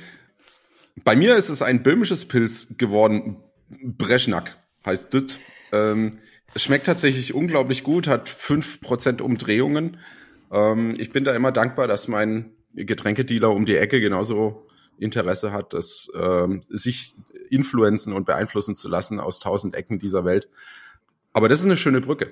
Bei 1.05 1.15
mir 1.15 1.37
ist 1.37 1.51
es 1.51 1.63
ein 1.63 1.83
böhmisches 1.85 2.27
Pilz 2.27 2.77
geworden. 2.79 3.37
Breschnack 3.71 4.57
heißt 4.85 5.15
das. 5.15 5.25
Ähm, 5.73 6.19
es 6.55 6.63
schmeckt 6.63 6.87
tatsächlich 6.87 7.35
unglaublich 7.35 7.83
gut, 7.83 8.09
hat 8.09 8.29
fünf 8.29 8.81
Prozent 8.81 9.21
Umdrehungen. 9.21 9.99
Ähm, 10.51 10.95
ich 10.99 11.11
bin 11.11 11.25
da 11.25 11.35
immer 11.35 11.53
dankbar, 11.53 11.87
dass 11.87 12.09
mein 12.09 12.51
Getränkedealer 12.75 13.51
um 13.51 13.65
die 13.65 13.77
Ecke 13.77 14.01
genauso 14.01 14.67
Interesse 14.99 15.53
hat, 15.53 15.73
das 15.73 16.11
ähm, 16.15 16.63
sich 16.69 17.15
influenzen 17.49 18.13
und 18.13 18.27
beeinflussen 18.27 18.77
zu 18.77 18.89
lassen 18.89 19.19
aus 19.19 19.41
tausend 19.41 19.75
Ecken 19.75 19.99
dieser 19.99 20.25
Welt. 20.25 20.49
Aber 21.33 21.49
das 21.49 21.61
ist 21.61 21.65
eine 21.65 21.77
schöne 21.77 22.01
Brücke. 22.01 22.31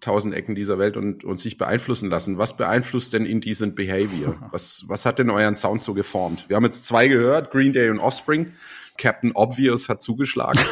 Tausend 0.00 0.34
Ecken 0.34 0.54
dieser 0.54 0.78
Welt 0.78 0.96
und, 0.96 1.24
und 1.24 1.38
sich 1.38 1.58
beeinflussen 1.58 2.08
lassen. 2.08 2.38
Was 2.38 2.56
beeinflusst 2.56 3.12
denn 3.12 3.26
Indecent 3.26 3.76
Behavior? 3.76 4.36
Was, 4.50 4.84
was 4.88 5.04
hat 5.04 5.18
denn 5.18 5.28
euren 5.30 5.54
Sound 5.54 5.82
so 5.82 5.92
geformt? 5.92 6.48
Wir 6.48 6.56
haben 6.56 6.64
jetzt 6.64 6.86
zwei 6.86 7.08
gehört, 7.08 7.50
Green 7.50 7.72
Day 7.72 7.90
und 7.90 7.98
Offspring. 7.98 8.52
Captain 9.00 9.32
Obvious 9.32 9.88
hat 9.88 10.02
zugeschlagen. 10.02 10.60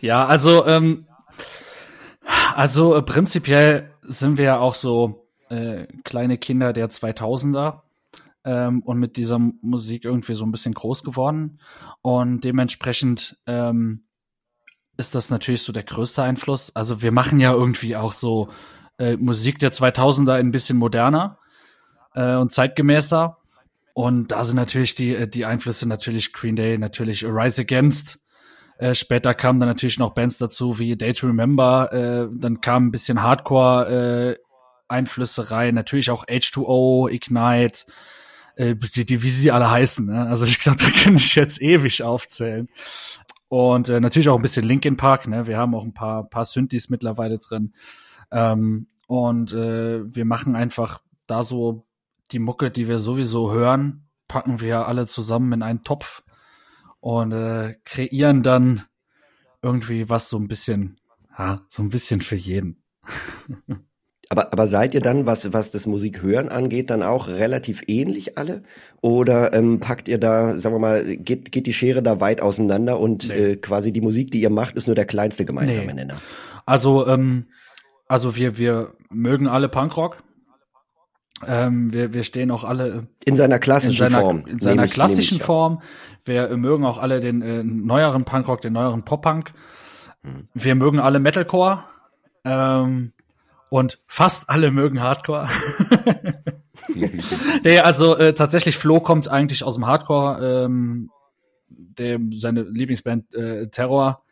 Ja, 0.00 0.26
also, 0.26 0.66
ähm, 0.66 1.06
also 2.54 2.94
äh, 2.94 3.02
prinzipiell 3.02 3.90
sind 4.02 4.38
wir 4.38 4.44
ja 4.44 4.58
auch 4.58 4.74
so 4.74 5.28
äh, 5.48 5.86
kleine 6.04 6.38
Kinder 6.38 6.72
der 6.72 6.88
2000er 6.88 7.80
ähm, 8.44 8.82
und 8.82 8.98
mit 8.98 9.16
dieser 9.16 9.38
Musik 9.38 10.04
irgendwie 10.04 10.34
so 10.34 10.44
ein 10.44 10.52
bisschen 10.52 10.74
groß 10.74 11.02
geworden. 11.04 11.60
Und 12.02 12.44
dementsprechend 12.44 13.38
ähm, 13.46 14.04
ist 14.96 15.14
das 15.14 15.30
natürlich 15.30 15.62
so 15.62 15.72
der 15.72 15.84
größte 15.84 16.22
Einfluss. 16.22 16.74
Also 16.76 17.02
wir 17.02 17.12
machen 17.12 17.40
ja 17.40 17.52
irgendwie 17.52 17.96
auch 17.96 18.12
so 18.12 18.48
äh, 18.98 19.16
Musik 19.16 19.58
der 19.58 19.72
2000er 19.72 20.34
ein 20.34 20.50
bisschen 20.50 20.78
moderner 20.78 21.38
äh, 22.14 22.36
und 22.36 22.52
zeitgemäßer. 22.52 23.38
Und 23.98 24.30
da 24.30 24.44
sind 24.44 24.54
natürlich 24.54 24.94
die, 24.94 25.12
äh, 25.16 25.26
die 25.26 25.44
Einflüsse 25.44 25.88
natürlich 25.88 26.32
Green 26.32 26.54
Day, 26.54 26.78
natürlich 26.78 27.24
Rise 27.24 27.62
Against. 27.62 28.20
Äh, 28.78 28.94
später 28.94 29.34
kamen 29.34 29.58
dann 29.58 29.68
natürlich 29.68 29.98
noch 29.98 30.14
Bands 30.14 30.38
dazu 30.38 30.78
wie 30.78 30.94
Day 30.94 31.12
to 31.12 31.26
Remember. 31.26 31.92
Äh, 31.92 32.28
dann 32.32 32.60
kam 32.60 32.86
ein 32.86 32.90
bisschen 32.92 33.24
Hardcore 33.24 34.36
äh, 34.36 34.42
Einflüsse 34.86 35.50
rein. 35.50 35.74
Natürlich 35.74 36.12
auch 36.12 36.24
H2O, 36.26 37.10
Ignite, 37.10 37.86
äh, 38.54 38.76
die, 38.76 39.04
die, 39.04 39.20
wie 39.24 39.30
sie 39.30 39.50
alle 39.50 39.68
heißen. 39.68 40.06
Ne? 40.06 40.28
Also 40.28 40.44
ich 40.44 40.60
glaube, 40.60 40.78
da 40.80 40.90
kann 40.90 41.16
ich 41.16 41.34
jetzt 41.34 41.60
ewig 41.60 42.04
aufzählen. 42.04 42.68
Und 43.48 43.88
äh, 43.88 43.98
natürlich 43.98 44.28
auch 44.28 44.36
ein 44.36 44.42
bisschen 44.42 44.64
Linkin 44.64 44.96
Park. 44.96 45.26
Ne? 45.26 45.48
Wir 45.48 45.58
haben 45.58 45.74
auch 45.74 45.82
ein 45.82 45.94
paar, 45.94 46.22
paar 46.22 46.44
Synthes 46.44 46.88
mittlerweile 46.88 47.38
drin. 47.38 47.72
Ähm, 48.30 48.86
und 49.08 49.52
äh, 49.54 50.02
wir 50.04 50.24
machen 50.24 50.54
einfach 50.54 51.00
da 51.26 51.42
so 51.42 51.87
die 52.32 52.38
Mucke, 52.38 52.70
die 52.70 52.88
wir 52.88 52.98
sowieso 52.98 53.52
hören, 53.52 54.08
packen 54.26 54.60
wir 54.60 54.86
alle 54.86 55.06
zusammen 55.06 55.52
in 55.52 55.62
einen 55.62 55.84
Topf 55.84 56.22
und 57.00 57.32
äh, 57.32 57.76
kreieren 57.84 58.42
dann 58.42 58.82
irgendwie 59.62 60.08
was 60.08 60.28
so 60.28 60.38
ein 60.38 60.48
bisschen, 60.48 61.00
ja, 61.36 61.62
so 61.68 61.82
ein 61.82 61.88
bisschen 61.88 62.20
für 62.20 62.36
jeden. 62.36 62.82
Aber, 64.30 64.52
aber 64.52 64.66
seid 64.66 64.92
ihr 64.92 65.00
dann, 65.00 65.24
was, 65.24 65.54
was 65.54 65.70
das 65.70 65.86
Musikhören 65.86 66.50
angeht, 66.50 66.90
dann 66.90 67.02
auch 67.02 67.28
relativ 67.28 67.82
ähnlich 67.86 68.36
alle? 68.36 68.62
Oder 69.00 69.54
ähm, 69.54 69.80
packt 69.80 70.06
ihr 70.06 70.18
da, 70.18 70.58
sagen 70.58 70.74
wir 70.74 70.80
mal, 70.80 71.16
geht, 71.16 71.50
geht 71.50 71.66
die 71.66 71.72
Schere 71.72 72.02
da 72.02 72.20
weit 72.20 72.42
auseinander 72.42 73.00
und 73.00 73.28
nee. 73.28 73.52
äh, 73.52 73.56
quasi 73.56 73.90
die 73.90 74.02
Musik, 74.02 74.30
die 74.30 74.42
ihr 74.42 74.50
macht, 74.50 74.76
ist 74.76 74.86
nur 74.86 74.94
der 74.94 75.06
kleinste 75.06 75.46
gemeinsame 75.46 75.86
nee. 75.86 75.94
Nenner? 75.94 76.16
Also, 76.66 77.06
ähm, 77.06 77.46
also 78.06 78.36
wir, 78.36 78.58
wir 78.58 78.92
mögen 79.08 79.46
alle 79.46 79.70
Punkrock. 79.70 80.22
Ähm, 81.46 81.92
wir, 81.92 82.12
wir 82.12 82.24
stehen 82.24 82.50
auch 82.50 82.64
alle 82.64 83.06
in 83.24 83.36
seiner 83.36 83.58
klassischen 83.58 84.04
in 84.04 84.10
seiner, 84.10 84.20
Form. 84.20 84.46
In 84.46 84.60
seiner 84.60 84.84
ich, 84.84 84.92
klassischen 84.92 85.36
ich. 85.36 85.42
Form. 85.42 85.82
Wir 86.24 86.48
mögen 86.56 86.84
auch 86.84 86.98
alle 86.98 87.20
den 87.20 87.42
äh, 87.42 87.62
neueren 87.62 88.24
Punkrock, 88.24 88.60
den 88.60 88.72
neueren 88.72 89.04
Pop-Punk. 89.04 89.52
Hm. 90.22 90.44
Wir 90.54 90.74
mögen 90.74 90.98
alle 90.98 91.20
Metalcore. 91.20 91.84
Ähm, 92.44 93.12
und 93.70 94.00
fast 94.06 94.48
alle 94.48 94.70
mögen 94.70 95.00
Hardcore. 95.00 95.46
nee, 97.64 97.78
also 97.78 98.16
äh, 98.16 98.34
tatsächlich 98.34 98.76
Flo 98.76 99.00
kommt 99.00 99.28
eigentlich 99.28 99.62
aus 99.62 99.74
dem 99.74 99.86
Hardcore, 99.86 100.64
ähm, 100.64 101.10
der 101.68 102.18
seine 102.30 102.62
Lieblingsband 102.62 103.34
äh, 103.34 103.68
Terror, 103.68 104.22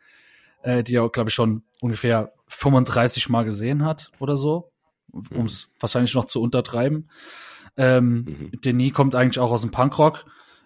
äh, 0.63 0.83
die 0.83 0.95
er 0.95 1.09
glaube 1.09 1.29
ich 1.29 1.35
schon 1.35 1.63
ungefähr 1.81 2.33
35 2.47 3.29
Mal 3.29 3.45
gesehen 3.45 3.85
hat 3.85 4.11
oder 4.19 4.37
so, 4.37 4.71
um 5.11 5.45
es 5.45 5.67
mhm. 5.67 5.71
wahrscheinlich 5.79 6.13
noch 6.15 6.25
zu 6.25 6.41
untertreiben. 6.41 7.09
Ähm, 7.75 8.25
mhm. 8.25 8.61
Denis 8.61 8.93
kommt 8.93 9.15
eigentlich 9.15 9.39
auch 9.39 9.51
aus 9.51 9.61
dem 9.61 9.71
Punkrock. 9.71 10.25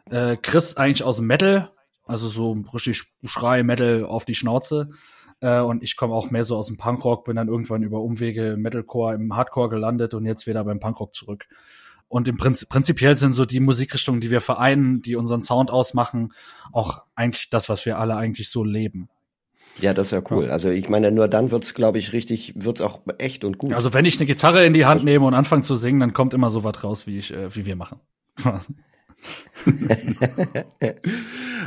Äh, 0.09 0.37
Chris 0.37 0.77
eigentlich 0.77 1.03
aus 1.03 1.17
dem 1.17 1.27
Metal, 1.27 1.71
also 2.05 2.27
so 2.27 2.53
richtig 2.73 3.03
Schrei 3.23 3.63
Metal 3.63 4.05
auf 4.05 4.25
die 4.25 4.35
Schnauze. 4.35 4.91
Äh, 5.41 5.59
und 5.59 5.83
ich 5.83 5.97
komme 5.97 6.13
auch 6.13 6.31
mehr 6.31 6.45
so 6.45 6.57
aus 6.57 6.67
dem 6.67 6.77
Punkrock, 6.77 7.25
bin 7.25 7.35
dann 7.35 7.47
irgendwann 7.47 7.83
über 7.83 8.01
Umwege 8.01 8.55
Metalcore 8.57 9.15
im 9.15 9.35
Hardcore 9.35 9.69
gelandet 9.69 10.13
und 10.13 10.25
jetzt 10.25 10.47
wieder 10.47 10.63
beim 10.63 10.79
Punkrock 10.79 11.15
zurück. 11.15 11.47
Und 12.07 12.27
im 12.27 12.35
Prinzip, 12.35 12.67
prinzipiell 12.67 13.15
sind 13.15 13.31
so 13.33 13.45
die 13.45 13.61
Musikrichtungen, 13.61 14.19
die 14.19 14.31
wir 14.31 14.41
vereinen, 14.41 15.01
die 15.01 15.15
unseren 15.15 15.41
Sound 15.41 15.71
ausmachen, 15.71 16.33
auch 16.73 17.03
eigentlich 17.15 17.49
das, 17.49 17.69
was 17.69 17.85
wir 17.85 17.99
alle 17.99 18.17
eigentlich 18.17 18.49
so 18.49 18.65
leben. 18.65 19.09
Ja, 19.79 19.93
das 19.93 20.07
ist 20.07 20.11
ja 20.11 20.21
cool. 20.29 20.45
Ja. 20.45 20.51
Also 20.51 20.69
ich 20.69 20.89
meine, 20.89 21.11
nur 21.11 21.27
dann 21.27 21.51
wird's, 21.51 21.73
glaube 21.73 21.97
ich, 21.97 22.13
richtig, 22.13 22.53
wird's 22.55 22.81
auch 22.81 23.01
echt 23.17 23.43
und 23.43 23.57
gut. 23.57 23.73
Also 23.73 23.93
wenn 23.93 24.05
ich 24.05 24.17
eine 24.19 24.25
Gitarre 24.27 24.65
in 24.65 24.73
die 24.73 24.85
Hand 24.85 25.03
nehme 25.03 25.25
und 25.25 25.33
anfange 25.33 25.63
zu 25.63 25.75
singen, 25.75 25.99
dann 25.99 26.13
kommt 26.13 26.33
immer 26.33 26.49
so 26.49 26.63
was 26.63 26.83
raus, 26.83 27.07
wie 27.07 27.19
ich, 27.19 27.33
äh, 27.33 27.55
wie 27.55 27.65
wir 27.65 27.75
machen. 27.75 27.99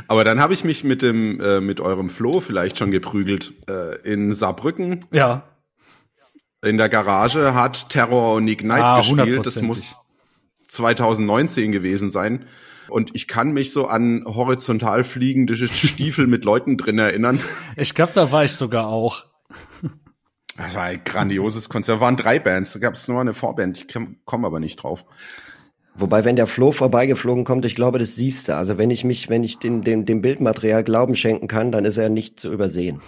Aber 0.07 0.23
dann 0.23 0.39
habe 0.39 0.53
ich 0.53 0.63
mich 0.63 0.83
mit 0.83 1.01
dem 1.01 1.39
äh, 1.39 1.61
mit 1.61 1.79
eurem 1.79 2.09
Flo 2.09 2.41
vielleicht 2.41 2.77
schon 2.77 2.91
geprügelt 2.91 3.53
äh, 3.69 3.95
in 4.01 4.33
Saarbrücken. 4.33 4.99
Ja. 5.11 5.43
In 6.61 6.77
der 6.77 6.89
Garage 6.89 7.53
hat 7.53 7.89
Terror 7.89 8.35
und 8.35 8.47
Ignite 8.47 8.83
ah, 8.83 8.97
gespielt. 8.99 9.45
Das 9.45 9.61
muss 9.61 9.99
2019 10.67 11.71
gewesen 11.71 12.09
sein. 12.09 12.45
Und 12.89 13.15
ich 13.15 13.27
kann 13.27 13.51
mich 13.51 13.71
so 13.73 13.87
an 13.87 14.23
horizontal 14.25 15.03
fliegende 15.03 15.55
Stiefel 15.55 16.27
mit 16.27 16.45
Leuten 16.45 16.77
drin 16.77 16.99
erinnern. 16.99 17.39
Ich 17.75 17.93
glaube, 17.93 18.11
da 18.13 18.31
war 18.31 18.43
ich 18.45 18.53
sogar 18.53 18.87
auch. 18.87 19.25
Das 20.57 20.73
war 20.75 20.83
ein 20.83 21.01
grandioses 21.03 21.67
Konzert. 21.69 21.97
Da 21.97 22.01
waren 22.01 22.17
drei 22.17 22.39
Bands. 22.39 22.73
Da 22.73 22.79
gab 22.79 22.95
es 22.95 23.07
nur 23.07 23.19
eine 23.19 23.33
Vorband. 23.33 23.77
Ich 23.77 23.87
komme 24.25 24.47
aber 24.47 24.59
nicht 24.59 24.77
drauf. 24.77 25.05
Wobei, 25.97 26.25
wenn 26.25 26.35
der 26.35 26.47
Flo 26.47 26.71
vorbeigeflogen 26.71 27.45
kommt, 27.45 27.65
ich 27.65 27.75
glaube, 27.75 27.99
das 27.99 28.15
siehst 28.15 28.49
du. 28.49 28.55
Also 28.55 28.77
wenn 28.77 28.89
ich 28.89 29.03
mich, 29.03 29.29
wenn 29.29 29.43
ich 29.43 29.59
dem, 29.59 29.83
dem, 29.83 30.05
dem 30.05 30.21
Bildmaterial 30.21 30.83
Glauben 30.83 31.15
schenken 31.15 31.47
kann, 31.47 31.71
dann 31.71 31.85
ist 31.85 31.97
er 31.97 32.09
nicht 32.09 32.39
zu 32.39 32.51
übersehen. 32.51 33.01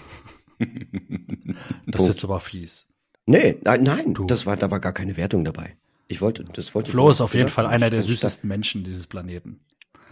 das 1.86 2.02
ist 2.02 2.08
jetzt 2.08 2.24
aber 2.24 2.40
fies. 2.40 2.88
Nee, 3.26 3.58
nein, 3.64 3.84
nein, 3.84 4.14
du. 4.14 4.26
das 4.26 4.46
war, 4.46 4.56
da 4.56 4.72
war 4.72 4.80
gar 4.80 4.94
keine 4.94 5.18
Wertung 5.18 5.44
dabei. 5.44 5.76
Ich 6.08 6.22
wollte, 6.22 6.46
das 6.54 6.74
wollte 6.74 6.92
Flo 6.92 7.10
ist 7.10 7.22
auf 7.22 7.34
jeden 7.34 7.50
Fall 7.50 7.66
einer 7.66 7.90
der 7.90 8.02
süßesten 8.02 8.48
Menschen 8.48 8.84
dieses 8.84 9.08
Planeten. 9.08 9.60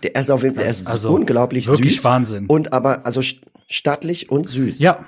Der 0.04 0.16
ist 0.16 0.30
auf 0.30 0.44
jeden 0.44 0.56
Fall, 0.56 0.66
er 0.66 0.70
ist 0.70 0.88
also 0.88 1.14
unglaublich 1.14 1.68
wirklich 1.68 1.96
süß. 1.96 2.04
Wahnsinn. 2.04 2.48
Und 2.48 2.74
aber, 2.74 3.06
also 3.06 3.22
stattlich 3.68 4.30
und 4.30 4.46
süß. 4.46 4.80
Ja, 4.80 5.06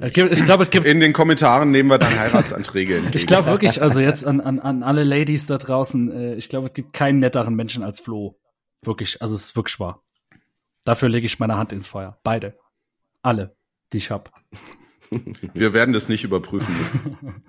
ich 0.00 0.12
glaube, 0.12 0.62
es 0.62 0.70
gibt 0.70 0.86
in 0.86 1.00
den 1.00 1.12
Kommentaren 1.12 1.70
nehmen 1.70 1.90
wir 1.90 1.98
dann 1.98 2.18
Heiratsanträge. 2.18 3.02
ich 3.12 3.26
glaube 3.26 3.50
wirklich, 3.50 3.82
also 3.82 4.00
jetzt 4.00 4.26
an, 4.26 4.40
an, 4.40 4.58
an 4.58 4.82
alle 4.82 5.04
Ladies 5.04 5.46
da 5.46 5.58
draußen, 5.58 6.10
äh, 6.10 6.34
ich 6.34 6.48
glaube, 6.48 6.68
es 6.68 6.74
gibt 6.74 6.92
keinen 6.92 7.18
netteren 7.18 7.54
Menschen 7.54 7.82
als 7.82 8.00
Flo. 8.00 8.38
Wirklich, 8.82 9.22
also 9.22 9.34
es 9.34 9.46
ist 9.46 9.56
wirklich 9.56 9.78
wahr. 9.80 10.02
Dafür 10.84 11.08
lege 11.08 11.26
ich 11.26 11.38
meine 11.38 11.56
Hand 11.56 11.72
ins 11.72 11.88
Feuer. 11.88 12.18
Beide. 12.22 12.56
Alle, 13.22 13.56
die 13.92 13.98
ich 13.98 14.10
hab. 14.10 14.32
Wir 15.54 15.72
werden 15.72 15.92
das 15.92 16.08
nicht 16.08 16.24
überprüfen 16.24 16.74
müssen. 16.78 17.42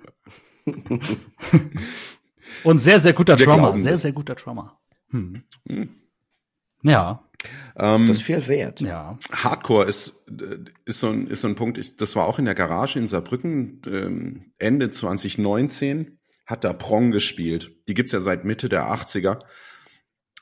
Und 2.64 2.78
sehr, 2.80 3.00
sehr 3.00 3.12
guter 3.12 3.36
Trauma. 3.36 3.78
Sehr, 3.78 3.96
sehr 3.96 4.12
guter 4.12 4.36
Trauma. 4.36 4.78
Hm. 5.10 5.42
Hm. 5.68 5.88
Ja. 6.82 7.24
Ähm, 7.76 8.08
das 8.08 8.18
ist 8.18 8.22
viel 8.22 8.46
wert. 8.46 8.80
Ja. 8.80 9.18
Hardcore 9.32 9.86
ist, 9.86 10.28
ist, 10.84 11.00
so 11.00 11.08
ein, 11.08 11.26
ist 11.28 11.42
so 11.42 11.48
ein 11.48 11.54
Punkt, 11.54 11.78
ich, 11.78 11.96
das 11.96 12.16
war 12.16 12.26
auch 12.26 12.38
in 12.38 12.44
der 12.44 12.54
Garage 12.54 12.98
in 12.98 13.06
Saarbrücken, 13.06 13.80
ähm, 13.86 14.52
Ende 14.58 14.90
2019 14.90 16.18
hat 16.46 16.64
da 16.64 16.72
Prong 16.72 17.10
gespielt. 17.10 17.72
Die 17.88 17.94
gibt's 17.94 18.12
ja 18.12 18.20
seit 18.20 18.44
Mitte 18.44 18.68
der 18.68 18.90
80er. 18.90 19.38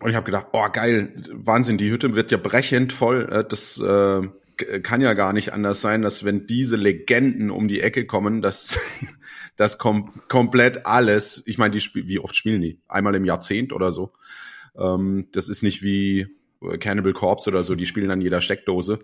Und 0.00 0.10
ich 0.10 0.16
habe 0.16 0.26
gedacht, 0.26 0.48
oh 0.52 0.68
geil, 0.72 1.22
Wahnsinn, 1.32 1.78
die 1.78 1.90
Hütte 1.90 2.14
wird 2.14 2.30
ja 2.30 2.38
brechend 2.38 2.92
voll. 2.92 3.28
Äh, 3.30 3.44
das 3.48 3.78
äh, 3.78 4.28
kann 4.56 5.00
ja 5.00 5.14
gar 5.14 5.32
nicht 5.32 5.52
anders 5.52 5.80
sein, 5.80 6.02
dass 6.02 6.24
wenn 6.24 6.46
diese 6.46 6.76
Legenden 6.76 7.50
um 7.50 7.68
die 7.68 7.80
Ecke 7.80 8.06
kommen, 8.06 8.42
dass 8.42 8.78
das 9.56 9.78
kom 9.78 10.12
komplett 10.28 10.86
alles, 10.86 11.42
ich 11.46 11.58
meine, 11.58 11.76
die 11.76 11.82
wie 11.94 12.18
oft 12.18 12.36
spielen 12.36 12.62
die? 12.62 12.80
Einmal 12.88 13.14
im 13.14 13.24
Jahrzehnt 13.24 13.72
oder 13.72 13.92
so. 13.92 14.12
Ähm, 14.78 15.28
das 15.32 15.48
ist 15.48 15.62
nicht 15.62 15.82
wie 15.82 16.26
Cannibal 16.80 17.12
Corpse 17.12 17.50
oder 17.50 17.62
so, 17.62 17.74
die 17.74 17.86
spielen 17.86 18.10
an 18.10 18.20
jeder 18.20 18.40
Steckdose. 18.40 19.00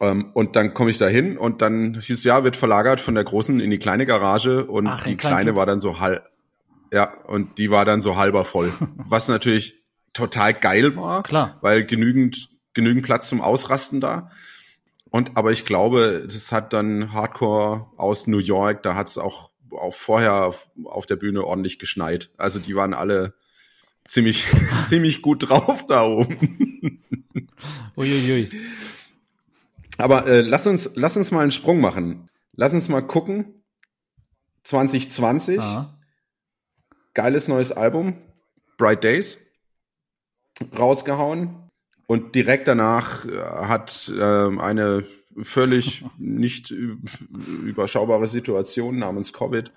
Ähm, 0.00 0.30
und 0.32 0.56
dann 0.56 0.74
komme 0.74 0.90
ich 0.90 0.98
da 0.98 1.06
hin 1.06 1.36
und 1.36 1.62
dann 1.62 2.00
hieß 2.00 2.24
ja, 2.24 2.42
wird 2.42 2.56
verlagert 2.56 3.00
von 3.00 3.14
der 3.14 3.24
großen 3.24 3.60
in 3.60 3.70
die 3.70 3.78
kleine 3.78 4.06
Garage 4.06 4.64
und 4.64 4.86
Ach, 4.86 5.04
die 5.04 5.16
kleine 5.16 5.54
war 5.56 5.66
dann 5.66 5.80
so 5.80 6.00
halb, 6.00 6.24
ja, 6.92 7.12
und 7.26 7.58
die 7.58 7.70
war 7.70 7.84
dann 7.84 8.00
so 8.00 8.16
halber 8.16 8.44
voll. 8.44 8.72
Was 8.96 9.28
natürlich 9.28 9.76
total 10.12 10.54
geil 10.54 10.96
war. 10.96 11.22
Klar. 11.22 11.58
Weil 11.60 11.84
genügend, 11.84 12.48
genügend 12.74 13.04
Platz 13.04 13.28
zum 13.28 13.40
Ausrasten 13.40 14.00
da. 14.00 14.30
Und 15.10 15.36
aber 15.36 15.50
ich 15.52 15.64
glaube, 15.64 16.26
das 16.30 16.52
hat 16.52 16.72
dann 16.72 17.12
Hardcore 17.12 17.86
aus 17.96 18.26
New 18.26 18.38
York, 18.38 18.82
da 18.82 18.94
hat 18.94 19.08
es 19.08 19.18
auch, 19.18 19.50
auch 19.72 19.94
vorher 19.94 20.54
auf 20.84 21.06
der 21.06 21.16
Bühne 21.16 21.44
ordentlich 21.44 21.78
geschneit. 21.78 22.30
Also 22.36 22.58
die 22.60 22.76
waren 22.76 22.94
alle 22.94 23.34
ziemlich, 24.04 24.44
ziemlich 24.88 25.22
gut 25.22 25.48
drauf 25.48 25.86
da 25.86 26.04
oben. 26.06 27.02
Uiuiui. 27.96 28.50
Aber 29.98 30.26
äh, 30.26 30.40
lass 30.40 30.66
uns, 30.66 30.92
lass 30.94 31.16
uns 31.16 31.30
mal 31.30 31.42
einen 31.42 31.52
Sprung 31.52 31.80
machen. 31.80 32.30
Lass 32.54 32.72
uns 32.72 32.88
mal 32.88 33.02
gucken. 33.02 33.62
2020. 34.64 35.60
Ah. 35.60 35.98
Geiles 37.14 37.48
neues 37.48 37.72
Album. 37.72 38.16
Bright 38.78 39.04
Days. 39.04 39.38
Rausgehauen. 40.78 41.59
Und 42.10 42.34
direkt 42.34 42.66
danach 42.66 43.24
äh, 43.24 43.38
hat 43.38 44.12
äh, 44.12 44.58
eine 44.58 45.04
völlig 45.40 46.04
nicht 46.18 46.72
überschaubare 46.72 48.26
Situation 48.26 48.98
namens 48.98 49.32
Covid 49.32 49.70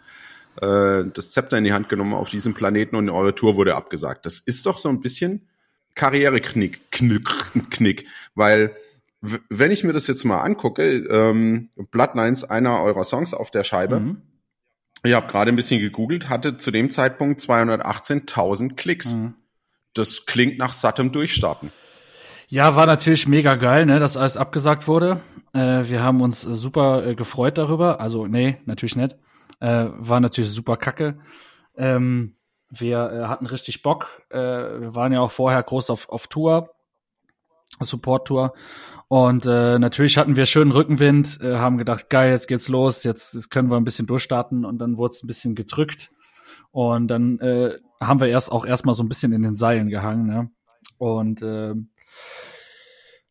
äh, 0.60 1.04
das 1.14 1.32
Zepter 1.34 1.60
in 1.60 1.64
die 1.64 1.74
Hand 1.74 1.90
genommen 1.90 2.16
auf 2.16 2.32
diesem 2.32 2.56
Planeten 2.56 2.96
und 2.96 3.08
eure 3.12 3.36
Tour 3.36 3.56
wurde 3.56 3.76
abgesagt. 3.76 4.26
Das 4.26 4.40
ist 4.40 4.66
doch 4.66 4.80
so 4.80 4.90
ein 4.90 5.00
bisschen 5.00 5.48
Karriereknick, 5.94 6.92
Knick, 6.92 7.30
Knick, 7.70 8.08
weil 8.34 8.76
wenn 9.22 9.70
ich 9.70 9.84
mir 9.84 9.94
das 9.94 10.08
jetzt 10.08 10.24
mal 10.24 10.42
angucke, 10.42 10.90
ähm, 10.92 11.70
Bloodlines, 11.92 12.46
einer 12.46 12.82
eurer 12.82 13.04
Songs 13.04 13.36
auf 13.36 13.52
der 13.52 13.64
Scheibe, 13.64 14.00
mhm. 14.00 14.24
ich 15.04 15.14
habe 15.14 15.28
gerade 15.28 15.52
ein 15.52 15.56
bisschen 15.56 15.80
gegoogelt, 15.80 16.30
hatte 16.30 16.58
zu 16.58 16.72
dem 16.72 16.90
Zeitpunkt 16.90 17.42
218.000 17.42 18.74
Klicks. 18.74 19.14
Mhm. 19.14 19.36
Das 19.94 20.26
klingt 20.26 20.58
nach 20.58 20.74
sattem 20.74 21.12
Durchstarten. 21.12 21.72
Ja, 22.54 22.76
war 22.76 22.86
natürlich 22.86 23.28
mega 23.28 23.56
geil, 23.56 23.88
ne, 23.88 24.00
dass 24.00 24.16
alles 24.16 24.38
abgesagt 24.38 24.88
wurde. 24.88 25.22
Äh, 25.54 25.90
wir 25.90 26.04
haben 26.04 26.22
uns 26.22 26.42
super 26.42 27.04
äh, 27.04 27.16
gefreut 27.16 27.58
darüber. 27.58 28.00
Also, 28.00 28.28
nee, 28.28 28.60
natürlich 28.68 28.96
nicht. 28.96 29.16
Äh, 29.60 29.88
war 29.98 30.20
natürlich 30.20 30.52
super 30.52 30.78
kacke. 30.78 31.18
Ähm, 31.76 32.36
wir 32.70 33.12
äh, 33.12 33.24
hatten 33.26 33.48
richtig 33.48 33.82
Bock. 33.82 34.22
Äh, 34.30 34.38
wir 34.38 34.94
waren 34.94 35.12
ja 35.12 35.22
auch 35.22 35.32
vorher 35.32 35.64
groß 35.64 35.90
auf, 35.90 36.10
auf 36.10 36.28
Tour, 36.28 36.70
Support-Tour. 37.80 38.54
Und 39.08 39.48
äh, 39.48 39.80
natürlich 39.80 40.20
hatten 40.20 40.36
wir 40.36 40.46
schönen 40.46 40.74
Rückenwind, 40.74 41.40
haben 41.42 41.80
gedacht, 41.80 42.12
geil, 42.12 42.30
jetzt 42.30 42.48
geht's 42.48 42.70
los, 42.70 43.04
jetzt, 43.04 43.34
jetzt 43.34 43.50
können 43.50 43.72
wir 43.72 43.78
ein 43.78 43.84
bisschen 43.84 44.06
durchstarten 44.06 44.64
und 44.64 44.78
dann 44.78 44.98
wurde 44.98 45.14
es 45.14 45.24
ein 45.24 45.28
bisschen 45.28 45.56
gedrückt. 45.56 46.12
Und 46.70 47.08
dann 47.08 47.40
haben 48.00 48.20
wir 48.20 48.28
erst 48.28 48.52
auch 48.52 48.64
erstmal 48.64 48.94
so 48.94 49.02
ein 49.02 49.10
bisschen 49.10 49.34
in 49.34 49.42
den 49.42 49.56
Seilen 49.56 49.90
gehangen, 49.90 50.28
ne? 50.28 50.52
Und 51.00 51.42
äh, 51.42 51.74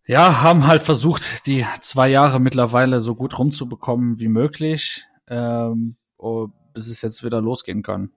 ja, 0.06 0.42
haben 0.42 0.66
halt 0.66 0.82
versucht, 0.82 1.46
die 1.46 1.66
zwei 1.80 2.08
Jahre 2.08 2.40
mittlerweile 2.40 3.00
so 3.00 3.14
gut 3.14 3.38
rumzubekommen 3.38 4.18
wie 4.18 4.28
möglich, 4.28 5.04
ähm, 5.28 5.96
oh, 6.18 6.48
bis 6.74 6.88
es 6.88 7.02
jetzt 7.02 7.24
wieder 7.24 7.40
losgehen 7.40 7.82
kann. 7.82 8.10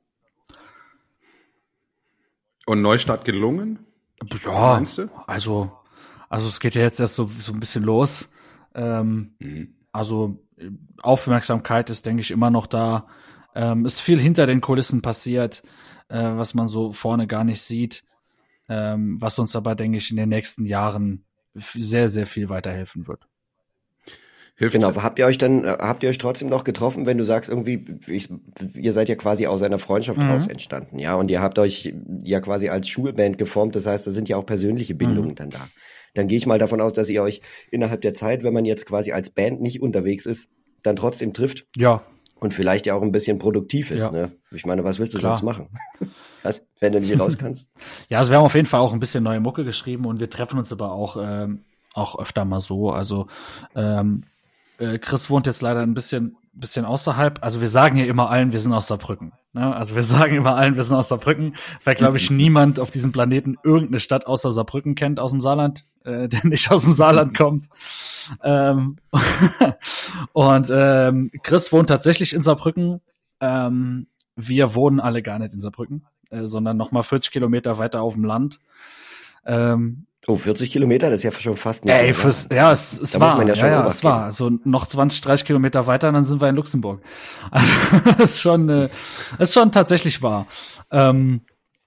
Und 2.66 2.82
Neustart 2.82 3.26
gelungen? 3.26 3.86
Ja, 4.44 4.82
also, 5.28 5.72
also 6.30 6.48
es 6.48 6.60
geht 6.60 6.74
ja 6.74 6.82
jetzt 6.82 7.00
erst 7.00 7.16
so, 7.16 7.30
so 7.40 7.54
ein 7.54 7.60
bisschen 7.60 7.84
los. 7.84 8.30
Ähm, 8.74 9.36
mhm. 9.40 9.76
Also 9.92 10.40
Aufmerksamkeit 11.02 11.90
ist, 11.90 12.06
denke 12.06 12.22
ich, 12.22 12.32
immer 12.32 12.50
noch 12.50 12.68
da. 12.68 13.08
Ähm, 13.54 13.86
ist 13.86 14.02
viel 14.02 14.20
hinter 14.20 14.48
den 14.48 14.62
Kulissen 14.62 15.02
passiert, 15.02 15.64
äh, 16.10 16.18
was 16.18 16.54
man 16.54 16.68
so 16.68 16.92
vorne 16.92 17.28
gar 17.28 17.44
nicht 17.44 17.62
sieht, 17.62 18.04
ähm, 18.70 19.18
was 19.20 19.40
uns 19.40 19.56
aber, 19.56 19.76
denke 19.76 19.98
ich, 19.98 20.12
in 20.12 20.18
den 20.18 20.30
nächsten 20.30 20.66
Jahren 20.66 21.26
sehr, 21.54 22.10
sehr 22.10 22.28
viel 22.28 22.50
weiterhelfen 22.50 23.08
wird. 23.08 23.28
Hilft 24.58 24.74
genau, 24.74 24.96
habt 24.96 25.20
ihr 25.20 25.26
euch 25.26 25.38
dann, 25.38 25.66
äh, 25.66 25.78
habt 25.80 26.02
ihr 26.04 26.10
euch 26.10 26.18
trotzdem 26.18 26.48
noch 26.48 26.64
getroffen, 26.64 27.06
wenn 27.06 27.18
du 27.18 27.26
sagst, 27.26 27.50
irgendwie, 27.50 27.86
ich, 28.08 28.30
ihr 28.74 28.94
seid 28.94 29.10
ja 29.10 29.16
quasi 29.16 29.48
aus 29.48 29.62
einer 29.62 29.80
Freundschaft 29.80 30.18
mhm. 30.18 30.30
raus 30.30 30.48
entstanden, 30.48 30.98
ja, 30.98 31.16
und 31.16 31.30
ihr 31.30 31.42
habt 31.42 31.60
euch 31.60 31.94
ja 32.24 32.40
quasi 32.40 32.70
als 32.70 32.88
Schulband 32.88 33.38
geformt, 33.38 33.76
das 33.76 33.86
heißt, 33.86 34.08
da 34.08 34.12
sind 34.12 34.30
ja 34.30 34.38
auch 34.38 34.46
persönliche 34.46 34.96
Bindungen 34.96 35.32
mhm. 35.32 35.36
dann 35.36 35.50
da. 35.50 35.68
Dann 36.14 36.30
gehe 36.30 36.38
ich 36.38 36.46
mal 36.46 36.58
davon 36.58 36.80
aus, 36.80 36.94
dass 36.94 37.10
ihr 37.10 37.22
euch 37.22 37.42
innerhalb 37.70 38.02
der 38.02 38.14
Zeit, 38.14 38.44
wenn 38.44 38.54
man 38.54 38.64
jetzt 38.64 38.86
quasi 38.86 39.12
als 39.12 39.30
Band 39.30 39.62
nicht 39.62 39.82
unterwegs 39.82 40.26
ist, 40.26 40.50
dann 40.84 40.96
trotzdem 40.96 41.34
trifft. 41.34 41.68
Ja. 41.76 42.04
Und 42.40 42.54
vielleicht 42.54 42.86
ja 42.86 42.96
auch 42.96 43.02
ein 43.02 43.12
bisschen 43.12 43.40
produktiv 43.40 43.92
ist, 43.92 44.02
ja. 44.02 44.12
ne? 44.12 44.32
Ich 44.52 44.66
meine, 44.66 44.86
was 44.86 45.00
willst 45.00 45.14
du 45.14 45.20
Klar. 45.20 45.36
sonst 45.36 45.44
machen? 45.44 45.68
Was, 46.46 46.66
wenn 46.80 46.94
du 46.94 47.00
nicht 47.02 47.20
raus 47.20 47.38
kannst? 47.40 47.70
ja, 48.10 48.20
also 48.20 48.32
wir 48.32 48.38
haben 48.38 48.46
auf 48.46 48.56
jeden 48.56 48.68
Fall 48.68 48.80
auch 48.80 48.94
ein 48.94 49.00
bisschen 49.00 49.24
neue 49.24 49.40
Mucke 49.40 49.66
geschrieben 49.66 50.06
und 50.06 50.20
wir 50.20 50.30
treffen 50.30 50.58
uns 50.58 50.72
aber 50.72 50.92
auch, 50.92 51.18
ähm, 51.20 51.66
auch 51.94 52.20
öfter 52.20 52.46
mal 52.46 52.60
so. 52.60 52.92
Also 52.92 53.28
ähm, 53.76 54.24
äh, 54.78 55.00
Chris 55.00 55.30
wohnt 55.30 55.48
jetzt 55.48 55.62
leider 55.62 55.82
ein 55.82 55.94
bisschen, 55.94 56.38
bisschen 56.54 56.86
außerhalb. 56.86 57.44
Also 57.44 57.62
wir 57.62 57.68
sagen 57.68 57.98
ja 57.98 58.06
immer 58.06 58.30
allen, 58.30 58.52
wir 58.52 58.60
sind 58.60 58.74
aus 58.74 58.88
Saarbrücken. 58.88 59.34
Ne? 59.54 59.76
Also 59.76 59.96
wir 59.96 60.04
sagen 60.04 60.36
immer 60.36 60.56
allen, 60.56 60.76
wir 60.76 60.84
sind 60.84 60.96
aus 60.96 61.10
Saarbrücken, 61.10 61.56
weil, 61.84 61.96
glaube 61.96 62.18
ich, 62.18 62.30
niemand 62.30 62.80
auf 62.80 62.92
diesem 62.92 63.12
Planeten 63.12 63.58
irgendeine 63.64 64.00
Stadt 64.00 64.28
außer 64.28 64.52
Saarbrücken 64.52 64.96
kennt 64.96 65.20
aus 65.20 65.32
dem 65.32 65.42
Saarland, 65.42 65.86
äh, 66.04 66.28
der 66.30 66.46
nicht 66.46 66.72
aus 66.72 66.84
dem 66.84 66.94
Saarland 66.94 67.38
kommt. 67.38 67.68
Ähm 68.44 68.98
und 70.34 70.68
ähm, 70.72 71.32
Chris 71.44 71.72
wohnt 71.72 71.90
tatsächlich 71.90 72.34
in 72.34 72.42
Saarbrücken. 72.42 73.02
Ähm, 73.42 74.08
wir 74.36 74.76
wohnen 74.76 75.00
alle 75.00 75.22
gar 75.22 75.40
nicht 75.40 75.54
in 75.54 75.60
Saarbrücken, 75.60 76.06
äh, 76.30 76.44
sondern 76.44 76.78
noch 76.78 76.92
mal 76.92 77.04
40 77.04 77.32
Kilometer 77.32 77.78
weiter 77.78 78.02
auf 78.02 78.14
dem 78.14 78.26
Land. 78.26 78.60
Ähm, 79.46 80.08
Oh, 80.28 80.38
40 80.38 80.72
Kilometer, 80.72 81.12
das 81.12 81.20
ist 81.20 81.24
ja 81.24 81.32
schon 81.32 81.56
fast. 81.56 81.86
Ey, 81.86 82.12
fürs, 82.12 82.48
ja, 82.52 82.72
es, 82.72 83.00
es 83.00 83.20
war, 83.20 83.40
ja, 83.46 83.54
ja, 83.54 83.68
ja 83.68 83.88
es 83.88 84.04
war. 84.04 84.24
Also 84.24 84.50
noch 84.64 84.88
20, 84.88 85.22
30 85.22 85.46
Kilometer 85.46 85.86
weiter, 85.86 86.12
dann 86.12 86.24
sind 86.24 86.42
wir 86.42 86.50
in 86.50 86.56
Luxemburg. 86.56 87.02
Also 87.52 88.00
das 88.18 88.32
ist 88.32 88.42
schon, 88.42 88.68
äh, 88.70 88.90
ist 89.38 89.54
schon 89.54 89.72
tatsächlich 89.72 90.24
wahr. 90.24 90.48
Ähm, 90.90 91.42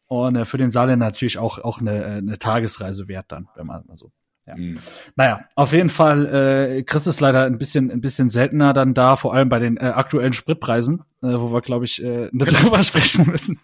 und 0.07 0.37
äh, 0.37 0.45
für 0.45 0.57
den 0.57 0.71
Saarländer 0.71 1.07
natürlich 1.07 1.39
auch 1.39 1.59
auch 1.59 1.81
eine, 1.81 2.05
äh, 2.05 2.07
eine 2.19 2.39
Tagesreise 2.39 3.09
wert 3.09 3.27
dann, 3.29 3.49
wenn 3.57 3.67
man 3.67 3.85
so. 3.95 4.13
Ja. 4.49 4.57
Mhm. 4.57 4.79
Naja, 5.15 5.41
auf 5.55 5.73
jeden 5.73 5.91
Fall, 5.91 6.27
äh, 6.27 6.83
Chris 6.83 7.07
ist 7.07 7.21
leider 7.21 7.45
ein 7.45 7.59
bisschen, 7.59 7.91
ein 7.91 8.01
bisschen 8.01 8.31
seltener 8.31 8.73
dann 8.73 8.95
da, 8.95 9.17
vor 9.17 9.35
allem 9.35 9.49
bei 9.51 9.59
den 9.59 9.77
äh, 9.77 9.81
aktuellen 9.81 10.33
Spritpreisen, 10.33 11.03
äh, 11.23 11.27
wo 11.27 11.53
wir, 11.53 11.61
glaube 11.61 11.85
ich, 11.85 12.03
äh, 12.03 12.31
nicht 12.33 12.63
drüber 12.63 12.83
sprechen 12.83 13.31
müssen. 13.31 13.61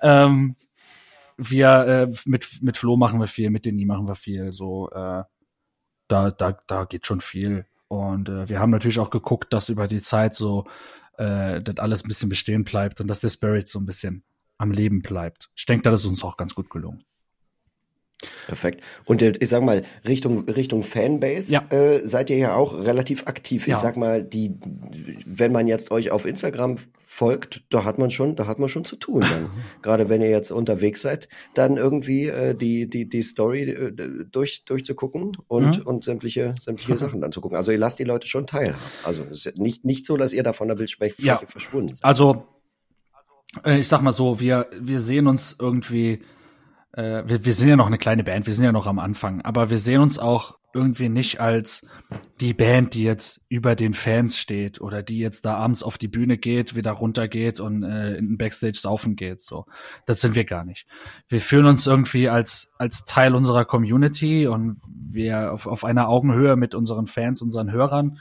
Ähm, 0.00 0.54
wir 1.36 1.86
äh, 1.86 2.14
mit 2.24 2.62
mit 2.62 2.76
Flo 2.76 2.96
machen 2.96 3.18
wir 3.18 3.26
viel, 3.26 3.50
mit 3.50 3.64
Denis 3.64 3.86
machen 3.86 4.06
wir 4.06 4.14
viel. 4.14 4.52
So 4.52 4.88
äh, 4.90 5.24
da 6.08 6.30
da 6.30 6.56
da 6.66 6.84
geht 6.84 7.06
schon 7.06 7.20
viel. 7.20 7.66
Und 7.88 8.28
äh, 8.28 8.48
wir 8.48 8.60
haben 8.60 8.70
natürlich 8.70 9.00
auch 9.00 9.10
geguckt, 9.10 9.52
dass 9.52 9.68
über 9.68 9.88
die 9.88 10.00
Zeit 10.00 10.34
so 10.34 10.66
äh, 11.18 11.60
das 11.60 11.78
alles 11.78 12.04
ein 12.04 12.08
bisschen 12.08 12.28
bestehen 12.28 12.64
bleibt 12.64 13.00
und 13.00 13.08
dass 13.08 13.20
der 13.20 13.28
Spirit 13.28 13.66
so 13.66 13.80
ein 13.80 13.86
bisschen 13.86 14.24
am 14.56 14.70
Leben 14.70 15.02
bleibt. 15.02 15.50
Ich 15.56 15.66
denke, 15.66 15.90
das 15.90 16.00
ist 16.00 16.06
uns 16.06 16.22
auch 16.22 16.36
ganz 16.36 16.54
gut 16.54 16.70
gelungen. 16.70 17.02
Perfekt. 18.46 18.82
Und 19.04 19.22
ich 19.22 19.48
sag 19.48 19.62
mal, 19.62 19.82
Richtung, 20.06 20.48
Richtung 20.48 20.82
Fanbase 20.82 21.52
ja. 21.52 21.64
äh, 21.70 22.06
seid 22.06 22.30
ihr 22.30 22.36
ja 22.36 22.54
auch 22.54 22.74
relativ 22.74 23.26
aktiv. 23.26 23.66
Ja. 23.66 23.76
Ich 23.76 23.82
sag 23.82 23.96
mal, 23.96 24.22
die, 24.22 24.54
wenn 25.26 25.52
man 25.52 25.66
jetzt 25.66 25.90
euch 25.90 26.10
auf 26.10 26.24
Instagram 26.26 26.76
folgt, 27.04 27.64
da 27.70 27.84
hat 27.84 27.98
man 27.98 28.10
schon, 28.10 28.36
da 28.36 28.46
hat 28.46 28.58
man 28.58 28.68
schon 28.68 28.84
zu 28.84 28.96
tun. 28.96 29.20
Dann. 29.20 29.50
Gerade 29.82 30.08
wenn 30.08 30.22
ihr 30.22 30.30
jetzt 30.30 30.50
unterwegs 30.50 31.02
seid, 31.02 31.28
dann 31.54 31.76
irgendwie 31.76 32.28
äh, 32.28 32.54
die, 32.54 32.88
die, 32.88 33.08
die 33.08 33.22
Story 33.22 33.62
äh, 33.70 33.92
durch, 34.30 34.64
durchzugucken 34.64 35.32
und, 35.48 35.78
mhm. 35.78 35.86
und 35.86 36.04
sämtliche, 36.04 36.54
sämtliche 36.60 36.96
Sachen 36.96 37.20
dann 37.20 37.32
zu 37.32 37.40
gucken. 37.40 37.56
Also 37.56 37.72
ihr 37.72 37.78
lasst 37.78 37.98
die 37.98 38.04
Leute 38.04 38.26
schon 38.26 38.46
teilhaben. 38.46 38.80
Also 39.04 39.24
nicht, 39.56 39.84
nicht 39.84 40.06
so, 40.06 40.16
dass 40.16 40.32
ihr 40.32 40.42
da 40.42 40.52
von 40.52 40.68
der 40.68 40.76
Bildfläche 40.76 41.20
ja. 41.22 41.40
verschwunden 41.46 41.94
seid. 41.94 42.04
Also, 42.04 42.46
äh, 43.64 43.80
ich 43.80 43.88
sag 43.88 44.02
mal 44.02 44.12
so, 44.12 44.40
wir, 44.40 44.68
wir 44.80 45.00
sehen 45.00 45.26
uns 45.26 45.56
irgendwie 45.58 46.20
äh, 46.92 47.22
wir, 47.26 47.44
wir 47.44 47.52
sind 47.52 47.68
ja 47.68 47.76
noch 47.76 47.86
eine 47.86 47.98
kleine 47.98 48.24
Band, 48.24 48.46
wir 48.46 48.54
sind 48.54 48.64
ja 48.64 48.72
noch 48.72 48.86
am 48.86 48.98
Anfang, 48.98 49.40
aber 49.42 49.70
wir 49.70 49.78
sehen 49.78 50.00
uns 50.00 50.18
auch 50.18 50.58
irgendwie 50.74 51.08
nicht 51.08 51.40
als 51.40 51.86
die 52.40 52.54
Band, 52.54 52.94
die 52.94 53.02
jetzt 53.02 53.42
über 53.48 53.74
den 53.74 53.92
Fans 53.92 54.38
steht 54.38 54.80
oder 54.80 55.02
die 55.02 55.18
jetzt 55.18 55.44
da 55.44 55.56
abends 55.56 55.82
auf 55.82 55.98
die 55.98 56.08
Bühne 56.08 56.38
geht, 56.38 56.74
wieder 56.74 56.92
runtergeht 56.92 57.60
und 57.60 57.82
äh, 57.82 58.14
in 58.16 58.28
den 58.28 58.38
Backstage 58.38 58.78
saufen 58.78 59.16
geht. 59.16 59.42
So, 59.42 59.66
das 60.06 60.20
sind 60.20 60.34
wir 60.34 60.44
gar 60.44 60.64
nicht. 60.64 60.86
Wir 61.28 61.40
fühlen 61.40 61.66
uns 61.66 61.86
irgendwie 61.86 62.28
als 62.28 62.72
als 62.78 63.04
Teil 63.04 63.34
unserer 63.34 63.64
Community 63.64 64.46
und 64.46 64.80
wir 64.88 65.52
auf, 65.52 65.66
auf 65.66 65.84
einer 65.84 66.08
Augenhöhe 66.08 66.56
mit 66.56 66.74
unseren 66.74 67.06
Fans, 67.06 67.42
unseren 67.42 67.70
Hörern. 67.70 68.18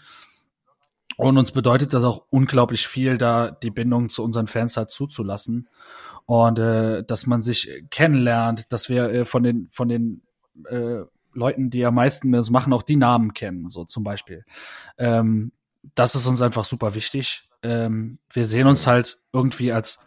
Und 1.17 1.37
uns 1.37 1.51
bedeutet 1.51 1.93
das 1.93 2.03
auch 2.03 2.25
unglaublich 2.29 2.87
viel, 2.87 3.17
da 3.17 3.51
die 3.51 3.69
Bindung 3.69 4.09
zu 4.09 4.23
unseren 4.23 4.47
Fans 4.47 4.75
halt 4.75 4.89
zuzulassen 4.89 5.69
und 6.31 6.59
äh, 6.59 7.03
dass 7.03 7.27
man 7.27 7.41
sich 7.41 7.69
kennenlernt, 7.89 8.71
dass 8.71 8.87
wir 8.87 9.09
äh, 9.09 9.25
von 9.25 9.43
den 9.43 9.67
von 9.69 9.89
den 9.89 10.21
äh, 10.69 11.01
Leuten, 11.33 11.69
die 11.69 11.85
am 11.85 11.95
meisten 11.95 12.31
das 12.31 12.49
machen, 12.49 12.71
auch 12.71 12.83
die 12.83 12.95
Namen 12.95 13.33
kennen, 13.33 13.67
so 13.67 13.83
zum 13.83 14.05
Beispiel. 14.05 14.45
Ähm, 14.97 15.51
das 15.93 16.15
ist 16.15 16.27
uns 16.27 16.41
einfach 16.41 16.63
super 16.63 16.95
wichtig. 16.95 17.49
Ähm, 17.63 18.17
wir 18.31 18.45
sehen 18.45 18.67
uns 18.67 18.87
halt 18.87 19.19
irgendwie 19.33 19.73
als 19.73 19.99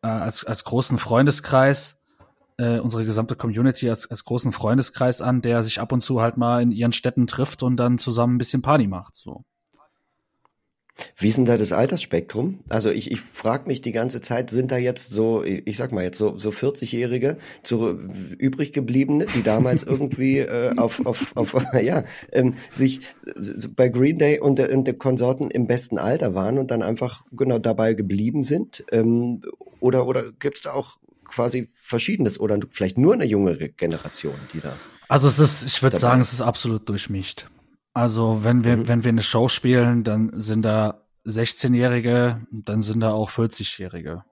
äh, 0.00 0.06
als 0.06 0.42
als 0.46 0.64
großen 0.64 0.96
Freundeskreis 0.96 2.00
äh, 2.56 2.78
unsere 2.78 3.04
gesamte 3.04 3.36
Community 3.36 3.90
als, 3.90 4.10
als 4.10 4.24
großen 4.24 4.52
Freundeskreis 4.52 5.20
an, 5.20 5.42
der 5.42 5.62
sich 5.62 5.82
ab 5.82 5.92
und 5.92 6.00
zu 6.00 6.22
halt 6.22 6.38
mal 6.38 6.62
in 6.62 6.72
ihren 6.72 6.92
Städten 6.92 7.26
trifft 7.26 7.62
und 7.62 7.76
dann 7.76 7.98
zusammen 7.98 8.36
ein 8.36 8.38
bisschen 8.38 8.62
Party 8.62 8.86
macht. 8.86 9.16
So. 9.16 9.44
Wie 11.16 11.28
ist 11.28 11.38
denn 11.38 11.44
da 11.44 11.56
das 11.56 11.72
Altersspektrum? 11.72 12.60
Also 12.68 12.90
ich, 12.90 13.10
ich 13.10 13.20
frage 13.20 13.66
mich 13.66 13.80
die 13.80 13.92
ganze 13.92 14.20
Zeit, 14.20 14.50
sind 14.50 14.70
da 14.70 14.78
jetzt 14.78 15.10
so, 15.10 15.42
ich, 15.42 15.66
ich 15.66 15.76
sag 15.76 15.92
mal 15.92 16.04
jetzt 16.04 16.18
so, 16.18 16.38
so 16.38 16.50
40-Jährige, 16.50 17.38
so 17.62 17.98
übrig 18.38 18.72
gebliebene, 18.72 19.26
die 19.34 19.42
damals 19.42 19.82
irgendwie 19.84 20.38
äh, 20.38 20.76
auf, 20.76 21.04
auf, 21.06 21.36
auf 21.36 21.54
ja, 21.82 22.04
ähm, 22.32 22.54
sich 22.70 23.00
äh, 23.26 23.68
bei 23.74 23.88
Green 23.88 24.18
Day 24.18 24.40
und 24.40 24.58
der, 24.58 24.72
und 24.72 24.84
der 24.84 24.94
Konsorten 24.94 25.50
im 25.50 25.66
besten 25.66 25.98
Alter 25.98 26.34
waren 26.34 26.58
und 26.58 26.70
dann 26.70 26.82
einfach 26.82 27.24
genau 27.32 27.58
dabei 27.58 27.94
geblieben 27.94 28.42
sind? 28.42 28.84
Ähm, 28.92 29.42
oder 29.80 30.06
oder 30.06 30.32
gibt's 30.32 30.62
da 30.62 30.72
auch 30.72 30.98
quasi 31.24 31.68
Verschiedenes 31.72 32.38
oder 32.38 32.58
vielleicht 32.70 32.98
nur 32.98 33.14
eine 33.14 33.24
jüngere 33.24 33.68
Generation, 33.68 34.34
die 34.52 34.60
da. 34.60 34.74
Also 35.08 35.28
es 35.28 35.38
ist, 35.38 35.64
ich 35.64 35.82
würde 35.82 35.96
sagen, 35.96 36.20
es 36.20 36.32
ist 36.32 36.40
absolut 36.40 36.88
durchmischt. 36.88 37.48
Also 37.94 38.44
wenn 38.44 38.64
wir, 38.64 38.76
mhm. 38.76 38.88
wenn 38.88 39.04
wir 39.04 39.10
eine 39.10 39.22
Show 39.22 39.48
spielen, 39.48 40.04
dann 40.04 40.32
sind 40.34 40.62
da 40.62 41.02
16-Jährige, 41.26 42.46
dann 42.50 42.82
sind 42.82 43.00
da 43.00 43.12
auch 43.12 43.30
40-Jährige. 43.30 44.24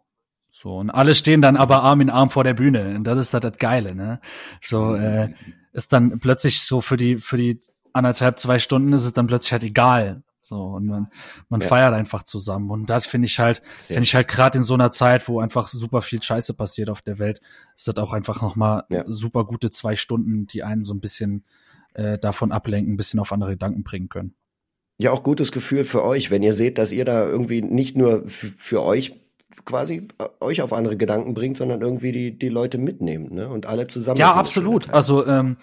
So, 0.50 0.78
und 0.78 0.90
alle 0.90 1.14
stehen 1.14 1.40
dann 1.40 1.56
aber 1.56 1.82
Arm 1.82 2.00
in 2.00 2.10
Arm 2.10 2.30
vor 2.30 2.44
der 2.44 2.54
Bühne. 2.54 2.94
Und 2.96 3.04
das 3.04 3.18
ist 3.18 3.34
halt 3.34 3.44
das 3.44 3.58
Geile, 3.58 3.94
ne? 3.94 4.20
So, 4.60 4.94
äh, 4.94 5.32
ist 5.72 5.92
dann 5.92 6.18
plötzlich 6.18 6.62
so 6.62 6.80
für 6.80 6.96
die, 6.96 7.18
für 7.18 7.36
die 7.36 7.62
anderthalb, 7.92 8.38
zwei 8.38 8.58
Stunden 8.58 8.92
ist 8.92 9.04
es 9.04 9.12
dann 9.12 9.26
plötzlich 9.26 9.52
halt 9.52 9.62
egal. 9.62 10.22
So, 10.40 10.56
und 10.64 10.86
man, 10.86 11.08
man 11.48 11.60
ja. 11.60 11.68
feiert 11.68 11.94
einfach 11.94 12.24
zusammen. 12.24 12.70
Und 12.70 12.90
das 12.90 13.06
finde 13.06 13.26
ich 13.26 13.38
halt, 13.38 13.62
finde 13.78 14.02
ich 14.02 14.14
halt 14.16 14.26
gerade 14.26 14.58
in 14.58 14.64
so 14.64 14.74
einer 14.74 14.90
Zeit, 14.90 15.28
wo 15.28 15.38
einfach 15.38 15.68
super 15.68 16.02
viel 16.02 16.20
Scheiße 16.20 16.54
passiert 16.54 16.90
auf 16.90 17.02
der 17.02 17.20
Welt, 17.20 17.40
ist 17.76 17.86
das 17.86 17.96
auch 17.98 18.12
einfach 18.12 18.42
nochmal 18.42 18.84
ja. 18.88 19.04
super 19.06 19.44
gute 19.44 19.70
zwei 19.70 19.94
Stunden, 19.94 20.48
die 20.48 20.64
einen 20.64 20.82
so 20.82 20.92
ein 20.92 21.00
bisschen 21.00 21.44
äh, 21.94 22.18
davon 22.18 22.52
ablenken, 22.52 22.94
ein 22.94 22.96
bisschen 22.96 23.20
auf 23.20 23.32
andere 23.32 23.52
Gedanken 23.52 23.82
bringen 23.82 24.08
können. 24.08 24.34
Ja, 24.98 25.12
auch 25.12 25.22
gutes 25.22 25.50
Gefühl 25.50 25.84
für 25.84 26.04
euch, 26.04 26.30
wenn 26.30 26.42
ihr 26.42 26.52
seht, 26.52 26.76
dass 26.76 26.92
ihr 26.92 27.04
da 27.04 27.26
irgendwie 27.26 27.62
nicht 27.62 27.96
nur 27.96 28.26
für 28.26 28.82
euch 28.82 29.19
quasi 29.64 30.08
äh, 30.18 30.24
euch 30.40 30.62
auf 30.62 30.72
andere 30.72 30.96
Gedanken 30.96 31.34
bringt, 31.34 31.56
sondern 31.56 31.80
irgendwie 31.80 32.12
die, 32.12 32.38
die 32.38 32.48
Leute 32.48 32.78
mitnehmt, 32.78 33.32
ne? 33.32 33.48
Und 33.48 33.66
alle 33.66 33.86
zusammen. 33.86 34.18
Ja, 34.18 34.34
absolut. 34.34 34.90
Also 34.90 35.26
ähm, 35.26 35.56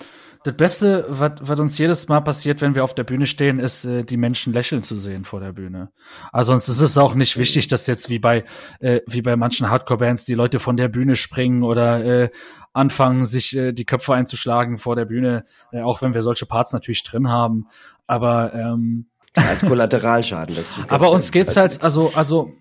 das 0.44 0.56
Beste, 0.56 1.06
was 1.10 1.60
uns 1.60 1.78
jedes 1.78 2.08
Mal 2.08 2.22
passiert, 2.22 2.62
wenn 2.62 2.74
wir 2.74 2.84
auf 2.84 2.96
der 2.96 3.04
Bühne 3.04 3.26
stehen, 3.26 3.60
ist, 3.60 3.86
äh, 3.86 4.04
die 4.04 4.18
Menschen 4.18 4.54
lächeln 4.54 4.82
zu 4.82 4.98
sehen 4.98 5.26
vor 5.26 5.40
der 5.40 5.52
Bühne. 5.52 5.92
Also 6.32 6.52
sonst 6.52 6.70
ist 6.70 6.82
es 6.82 6.98
auch 6.98 7.16
nicht 7.16 7.38
wichtig, 7.38 7.68
dass 7.68 7.88
jetzt 7.88 8.10
wie 8.10 8.20
bei 8.20 8.46
äh, 8.80 9.02
wie 9.08 9.22
bei 9.22 9.36
manchen 9.36 9.70
Hardcore-Bands 9.70 10.26
die 10.26 10.36
Leute 10.36 10.60
von 10.60 10.78
der 10.78 10.88
Bühne 10.88 11.16
springen 11.16 11.64
oder 11.64 12.04
äh, 12.06 12.30
anfangen, 12.74 13.26
sich 13.26 13.56
äh, 13.56 13.74
die 13.74 13.86
Köpfe 13.86 14.14
einzuschlagen 14.14 14.78
vor 14.78 14.96
der 14.96 15.06
Bühne, 15.06 15.46
äh, 15.72 15.82
auch 15.82 16.02
wenn 16.02 16.14
wir 16.14 16.22
solche 16.22 16.46
Parts 16.46 16.72
natürlich 16.72 17.04
drin 17.04 17.30
haben. 17.30 17.68
Aber 18.06 18.54
ähm, 18.54 19.08
als 19.34 19.62
Kollateralschaden. 19.62 20.56
Das 20.56 20.66
aber 20.88 21.12
uns 21.12 21.32
geht's 21.32 21.58
halt, 21.58 21.84
also 21.84 22.12
also 22.16 22.54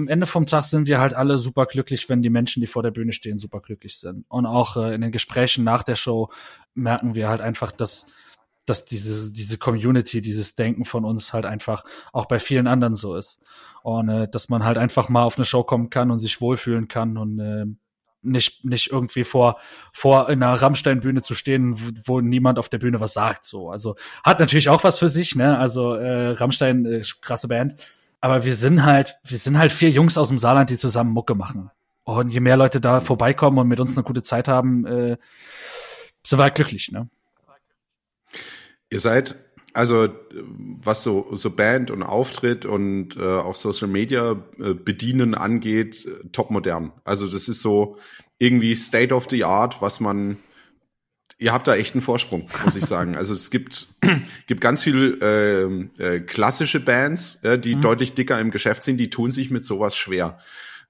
am 0.00 0.08
Ende 0.08 0.26
vom 0.26 0.46
Tag 0.46 0.64
sind 0.64 0.86
wir 0.86 0.98
halt 0.98 1.14
alle 1.14 1.38
super 1.38 1.66
glücklich, 1.66 2.08
wenn 2.08 2.22
die 2.22 2.30
Menschen, 2.30 2.60
die 2.60 2.66
vor 2.66 2.82
der 2.82 2.90
Bühne 2.90 3.12
stehen, 3.12 3.38
super 3.38 3.60
glücklich 3.60 3.98
sind. 3.98 4.24
Und 4.28 4.46
auch 4.46 4.76
äh, 4.76 4.94
in 4.94 5.02
den 5.02 5.12
Gesprächen 5.12 5.62
nach 5.62 5.82
der 5.82 5.96
Show 5.96 6.30
merken 6.74 7.14
wir 7.14 7.28
halt 7.28 7.40
einfach, 7.40 7.70
dass 7.72 8.06
dass 8.66 8.84
diese, 8.84 9.32
diese 9.32 9.58
Community, 9.58 10.20
dieses 10.20 10.54
Denken 10.54 10.84
von 10.84 11.04
uns 11.04 11.32
halt 11.32 11.44
einfach 11.44 11.84
auch 12.12 12.26
bei 12.26 12.38
vielen 12.38 12.66
anderen 12.66 12.94
so 12.94 13.16
ist. 13.16 13.40
Und 13.82 14.08
äh, 14.08 14.28
dass 14.28 14.48
man 14.48 14.64
halt 14.64 14.78
einfach 14.78 15.08
mal 15.08 15.24
auf 15.24 15.36
eine 15.36 15.44
Show 15.44 15.64
kommen 15.64 15.90
kann 15.90 16.10
und 16.10 16.20
sich 16.20 16.40
wohlfühlen 16.40 16.86
kann 16.86 17.16
und 17.16 17.40
äh, 17.40 17.64
nicht, 18.22 18.64
nicht 18.64 18.92
irgendwie 18.92 19.24
vor, 19.24 19.58
vor 19.92 20.28
einer 20.28 20.52
Rammstein-Bühne 20.52 21.22
zu 21.22 21.34
stehen, 21.34 21.80
wo, 21.80 21.90
wo 22.04 22.20
niemand 22.20 22.58
auf 22.58 22.68
der 22.68 22.78
Bühne 22.78 23.00
was 23.00 23.14
sagt. 23.14 23.44
So. 23.44 23.70
Also 23.70 23.96
hat 24.22 24.38
natürlich 24.38 24.68
auch 24.68 24.84
was 24.84 24.98
für 24.98 25.08
sich, 25.08 25.34
ne? 25.34 25.58
Also 25.58 25.94
äh, 25.94 26.32
Rammstein, 26.32 26.84
äh, 26.84 27.02
krasse 27.22 27.48
Band. 27.48 27.74
Aber 28.20 28.44
wir 28.44 28.54
sind 28.54 28.84
halt, 28.84 29.16
wir 29.24 29.38
sind 29.38 29.58
halt 29.58 29.72
vier 29.72 29.90
Jungs 29.90 30.18
aus 30.18 30.28
dem 30.28 30.38
Saarland, 30.38 30.70
die 30.70 30.76
zusammen 30.76 31.12
Mucke 31.12 31.34
machen. 31.34 31.70
Und 32.04 32.30
je 32.30 32.40
mehr 32.40 32.56
Leute 32.56 32.80
da 32.80 33.00
vorbeikommen 33.00 33.58
und 33.58 33.68
mit 33.68 33.80
uns 33.80 33.96
eine 33.96 34.04
gute 34.04 34.22
Zeit 34.22 34.48
haben, 34.48 34.86
äh, 34.86 35.16
sind 36.24 36.38
wir 36.38 36.44
halt 36.44 36.54
glücklich, 36.54 36.90
ne? 36.92 37.08
Ihr 38.90 39.00
seid 39.00 39.36
also 39.72 40.08
was 40.34 41.02
so 41.02 41.28
so 41.36 41.50
Band 41.50 41.90
und 41.90 42.02
Auftritt 42.02 42.66
und 42.66 43.16
äh, 43.16 43.20
auch 43.20 43.54
Social 43.54 43.88
Media 43.88 44.32
äh, 44.58 44.74
bedienen 44.74 45.34
angeht, 45.34 46.06
äh, 46.06 46.28
top 46.32 46.50
modern. 46.50 46.92
Also 47.04 47.28
das 47.28 47.48
ist 47.48 47.62
so 47.62 47.96
irgendwie 48.38 48.74
State 48.74 49.14
of 49.14 49.28
the 49.30 49.44
Art, 49.44 49.80
was 49.80 50.00
man 50.00 50.38
ihr 51.40 51.52
habt 51.52 51.66
da 51.66 51.74
echt 51.74 51.94
einen 51.94 52.02
Vorsprung, 52.02 52.48
muss 52.64 52.76
ich 52.76 52.84
sagen. 52.84 53.16
Also 53.16 53.34
es 53.34 53.50
gibt 53.50 53.88
gibt 54.46 54.60
ganz 54.60 54.82
viel 54.82 55.18
äh, 55.20 56.02
äh, 56.02 56.20
klassische 56.20 56.78
Bands, 56.78 57.42
äh, 57.42 57.58
die 57.58 57.74
mhm. 57.74 57.82
deutlich 57.82 58.14
dicker 58.14 58.38
im 58.38 58.50
Geschäft 58.52 58.84
sind, 58.84 58.98
die 58.98 59.10
tun 59.10 59.32
sich 59.32 59.50
mit 59.50 59.64
sowas 59.64 59.96
schwer. 59.96 60.38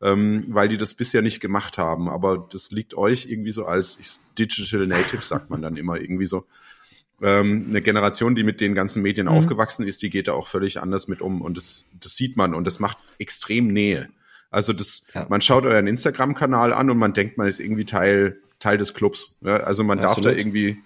Ähm, 0.02 0.46
weil 0.48 0.68
die 0.68 0.78
das 0.78 0.94
bisher 0.94 1.20
nicht 1.20 1.40
gemacht 1.40 1.76
haben. 1.76 2.08
Aber 2.08 2.48
das 2.50 2.70
liegt 2.70 2.94
euch 2.94 3.26
irgendwie 3.28 3.50
so 3.50 3.66
als 3.66 3.98
Digital 4.38 4.86
Native, 4.86 5.20
sagt 5.20 5.50
man 5.50 5.60
dann 5.60 5.76
immer 5.76 6.00
irgendwie 6.00 6.24
so 6.24 6.46
ähm, 7.20 7.66
eine 7.68 7.82
Generation, 7.82 8.34
die 8.34 8.42
mit 8.42 8.62
den 8.62 8.74
ganzen 8.74 9.02
Medien 9.02 9.26
mhm. 9.26 9.34
aufgewachsen 9.34 9.86
ist, 9.86 10.00
die 10.02 10.08
geht 10.08 10.28
da 10.28 10.32
auch 10.32 10.48
völlig 10.48 10.80
anders 10.80 11.06
mit 11.06 11.20
um 11.20 11.42
und 11.42 11.58
das, 11.58 11.90
das 12.00 12.16
sieht 12.16 12.38
man 12.38 12.54
und 12.54 12.66
das 12.66 12.80
macht 12.80 12.96
extrem 13.18 13.68
Nähe. 13.68 14.08
Also 14.50 14.72
das, 14.72 15.06
ja. 15.14 15.26
man 15.28 15.42
schaut 15.42 15.64
euren 15.64 15.86
Instagram-Kanal 15.86 16.72
an 16.72 16.90
und 16.90 16.96
man 16.96 17.12
denkt, 17.12 17.36
man 17.36 17.46
ist 17.46 17.60
irgendwie 17.60 17.84
Teil 17.84 18.40
Teil 18.60 18.78
des 18.78 18.94
Clubs. 18.94 19.38
Ja, 19.42 19.56
also 19.58 19.82
man 19.82 19.98
Absolut. 19.98 20.26
darf 20.26 20.32
da 20.32 20.38
irgendwie 20.38 20.78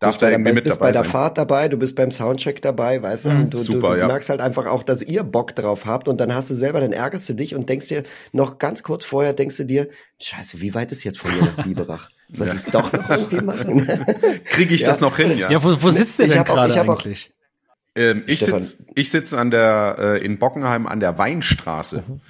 darf 0.00 0.18
da 0.18 0.30
irgendwie 0.30 0.54
mit 0.54 0.66
dabei 0.66 0.70
sein. 0.70 0.70
Du 0.70 0.70
bist 0.70 0.80
bei 0.80 0.92
der 0.92 1.04
Fahrt 1.04 1.38
dabei, 1.38 1.68
du 1.68 1.76
bist 1.76 1.94
beim 1.94 2.10
Soundcheck 2.10 2.62
dabei, 2.62 3.02
weißt 3.02 3.26
du? 3.26 3.30
Mhm. 3.30 3.50
Du, 3.50 3.58
Super, 3.58 3.88
du, 3.88 3.94
du 3.94 4.00
ja. 4.00 4.06
merkst 4.06 4.30
halt 4.30 4.40
einfach 4.40 4.66
auch, 4.66 4.82
dass 4.82 5.02
ihr 5.02 5.22
Bock 5.22 5.54
drauf 5.54 5.86
habt 5.86 6.08
und 6.08 6.20
dann 6.20 6.34
hast 6.34 6.50
du 6.50 6.54
selber, 6.54 6.80
dann 6.80 6.92
ärgerst 6.92 7.28
du 7.28 7.34
dich 7.34 7.54
und 7.54 7.68
denkst 7.68 7.88
dir 7.88 8.02
noch 8.32 8.58
ganz 8.58 8.82
kurz 8.82 9.04
vorher, 9.04 9.34
denkst 9.34 9.58
du 9.58 9.64
dir, 9.64 9.88
scheiße, 10.20 10.60
wie 10.60 10.74
weit 10.74 10.90
ist 10.90 11.04
jetzt 11.04 11.18
von 11.18 11.30
mir 11.32 11.44
nach 11.44 11.64
Biberach? 11.64 12.10
Soll 12.32 12.48
ich 12.48 12.54
es 12.54 12.64
doch 12.66 12.92
noch 12.92 13.10
irgendwie 13.10 13.42
machen? 13.42 13.86
Kriege 14.46 14.74
ich 14.74 14.82
ja. 14.82 14.88
das 14.88 15.00
noch 15.00 15.16
hin, 15.16 15.36
ja? 15.36 15.50
Ja, 15.50 15.62
wo, 15.62 15.82
wo 15.82 15.90
sitzt 15.90 16.18
ihr 16.20 16.28
denn 16.28 16.44
gerade 16.44 16.80
eigentlich? 16.80 17.30
Ähm, 17.96 18.22
ich 18.26 18.40
sitze 18.40 18.84
ich 18.94 19.10
sitz 19.10 19.32
an 19.32 19.50
der 19.50 19.96
äh, 19.98 20.24
in 20.24 20.38
Bockenheim 20.38 20.86
an 20.86 21.00
der 21.00 21.18
Weinstraße. 21.18 22.04
Mhm. 22.06 22.20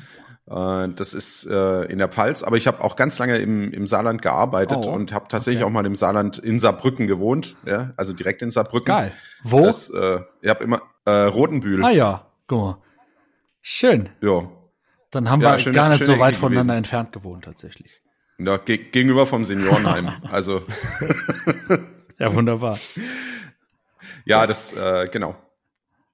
Äh, 0.50 0.88
das 0.96 1.14
ist 1.14 1.46
äh, 1.46 1.84
in 1.84 1.98
der 1.98 2.08
Pfalz, 2.08 2.42
aber 2.42 2.56
ich 2.56 2.66
habe 2.66 2.82
auch 2.82 2.96
ganz 2.96 3.18
lange 3.18 3.38
im, 3.38 3.72
im 3.72 3.86
Saarland 3.86 4.20
gearbeitet 4.20 4.78
oh, 4.82 4.90
und 4.90 5.12
habe 5.12 5.26
tatsächlich 5.28 5.62
okay. 5.62 5.70
auch 5.70 5.72
mal 5.72 5.86
im 5.86 5.94
Saarland 5.94 6.38
in 6.38 6.58
Saarbrücken 6.58 7.06
gewohnt, 7.06 7.56
ja, 7.64 7.92
also 7.96 8.12
direkt 8.12 8.42
in 8.42 8.50
Saarbrücken. 8.50 8.86
Geil. 8.86 9.12
Wo? 9.44 9.64
Das, 9.64 9.88
äh, 9.90 10.20
ich 10.40 10.50
habe 10.50 10.64
immer 10.64 10.82
äh, 11.04 11.10
Rotenbühl. 11.10 11.84
Ah 11.84 11.90
ja, 11.90 12.26
guck 12.48 12.60
mal. 12.60 12.78
Schön. 13.62 14.08
Ja. 14.20 14.50
Dann 15.10 15.30
haben 15.30 15.40
ja, 15.40 15.52
wir 15.52 15.58
schöne, 15.58 15.76
gar 15.76 15.88
nicht 15.88 16.02
so 16.02 16.18
weit 16.18 16.34
voneinander 16.34 16.74
gewesen. 16.74 16.78
entfernt 16.78 17.12
gewohnt 17.12 17.44
tatsächlich. 17.44 18.00
Ja, 18.38 18.56
ge 18.56 18.78
gegenüber 18.78 19.26
vom 19.26 19.44
Seniorenheim. 19.44 20.10
also. 20.32 20.62
ja, 22.18 22.34
wunderbar. 22.34 22.78
Ja, 24.24 24.46
das, 24.46 24.72
äh, 24.72 25.08
genau. 25.12 25.36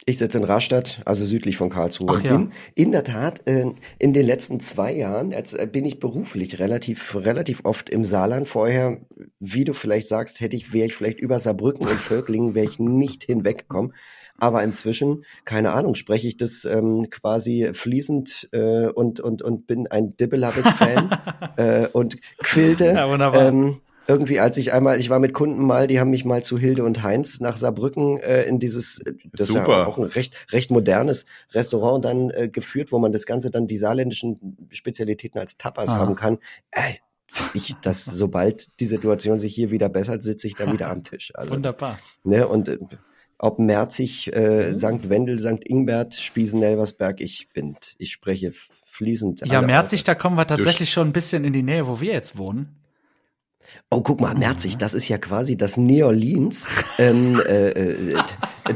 Ich 0.08 0.18
sitze 0.18 0.38
in 0.38 0.44
Rastatt, 0.44 1.00
also 1.04 1.24
südlich 1.24 1.56
von 1.56 1.68
Karlsruhe. 1.68 2.06
Ach, 2.10 2.22
und 2.22 2.28
bin 2.28 2.52
in 2.76 2.92
der 2.92 3.02
Tat 3.02 3.42
äh, 3.48 3.66
in 3.98 4.12
den 4.12 4.24
letzten 4.24 4.60
zwei 4.60 4.94
Jahren, 4.94 5.32
jetzt 5.32 5.52
äh, 5.58 5.66
bin 5.66 5.84
ich 5.84 5.98
beruflich 5.98 6.60
relativ, 6.60 7.16
relativ 7.16 7.64
oft 7.64 7.90
im 7.90 8.04
Saarland. 8.04 8.46
Vorher, 8.46 9.00
wie 9.40 9.64
du 9.64 9.74
vielleicht 9.74 10.06
sagst, 10.06 10.40
hätte 10.40 10.54
ich, 10.54 10.72
wäre 10.72 10.86
ich 10.86 10.94
vielleicht 10.94 11.18
über 11.18 11.40
Saarbrücken 11.40 11.88
und 11.88 11.96
Völklingen, 11.96 12.54
wäre 12.54 12.66
ich 12.66 12.78
nicht 12.78 13.24
hinweggekommen. 13.24 13.94
Aber 14.38 14.62
inzwischen, 14.62 15.24
keine 15.44 15.72
Ahnung, 15.72 15.96
spreche 15.96 16.28
ich 16.28 16.36
das 16.36 16.64
ähm, 16.64 17.08
quasi 17.10 17.70
fließend 17.72 18.50
äh, 18.52 18.86
und, 18.86 19.18
und, 19.18 19.42
und 19.42 19.66
bin 19.66 19.88
ein 19.88 20.16
Dibbelabbes-Fan 20.16 21.18
äh, 21.56 21.88
und 21.88 22.18
quilte. 22.44 22.84
Ja, 22.84 23.10
wunderbar. 23.10 23.48
Ähm, 23.48 23.80
irgendwie, 24.08 24.40
als 24.40 24.56
ich 24.56 24.72
einmal, 24.72 25.00
ich 25.00 25.10
war 25.10 25.18
mit 25.18 25.34
Kunden 25.34 25.64
mal, 25.64 25.86
die 25.86 25.98
haben 25.98 26.10
mich 26.10 26.24
mal 26.24 26.42
zu 26.42 26.58
Hilde 26.58 26.84
und 26.84 27.02
Heinz 27.02 27.40
nach 27.40 27.56
Saarbrücken 27.56 28.18
äh, 28.18 28.44
in 28.44 28.58
dieses, 28.58 29.00
äh, 29.00 29.14
das 29.32 29.48
Super. 29.48 29.62
ist 29.62 29.68
ja 29.68 29.86
auch 29.86 29.98
ein 29.98 30.04
recht, 30.04 30.52
recht 30.52 30.70
modernes 30.70 31.26
Restaurant 31.52 32.04
dann 32.04 32.30
äh, 32.30 32.48
geführt, 32.48 32.92
wo 32.92 32.98
man 32.98 33.12
das 33.12 33.26
Ganze 33.26 33.50
dann 33.50 33.66
die 33.66 33.76
saarländischen 33.76 34.68
Spezialitäten 34.70 35.38
als 35.40 35.56
Tapas 35.56 35.90
Aha. 35.90 35.98
haben 35.98 36.14
kann. 36.14 36.38
Ey, 36.70 37.00
ich, 37.54 37.74
dass 37.82 38.04
sobald 38.04 38.80
die 38.80 38.86
Situation 38.86 39.38
sich 39.38 39.54
hier 39.54 39.70
wieder 39.70 39.88
bessert, 39.88 40.22
sitze 40.22 40.46
ich 40.46 40.54
da 40.54 40.70
wieder 40.72 40.88
am 40.88 41.04
Tisch. 41.04 41.32
Also, 41.34 41.54
Wunderbar. 41.54 41.98
Ne, 42.22 42.46
und 42.46 42.68
äh, 42.68 42.78
ob 43.38 43.58
Merzig, 43.58 44.32
äh, 44.34 44.70
mhm. 44.70 44.78
St. 44.78 45.08
Wendel, 45.10 45.38
St. 45.38 45.66
Ingbert, 45.66 46.14
Spiesen, 46.14 46.62
Elversberg, 46.62 47.20
ich 47.20 47.48
bin, 47.52 47.76
ich 47.98 48.12
spreche 48.12 48.52
fließend. 48.84 49.42
Ja, 49.46 49.60
Merzig, 49.60 50.04
da 50.04 50.14
kommen 50.14 50.36
wir 50.36 50.46
tatsächlich 50.46 50.90
schon 50.90 51.08
ein 51.08 51.12
bisschen 51.12 51.44
in 51.44 51.52
die 51.52 51.62
Nähe, 51.62 51.86
wo 51.86 52.00
wir 52.00 52.12
jetzt 52.12 52.38
wohnen. 52.38 52.85
Oh, 53.90 54.00
guck 54.00 54.20
mal, 54.20 54.34
Merzig, 54.34 54.76
das 54.76 54.94
ist 54.94 55.08
ja 55.08 55.18
quasi 55.18 55.56
das 55.56 55.76
New 55.76 56.04
Orleans 56.04 56.66
ähm, 56.98 57.40
äh, 57.46 57.70
äh, 57.70 58.16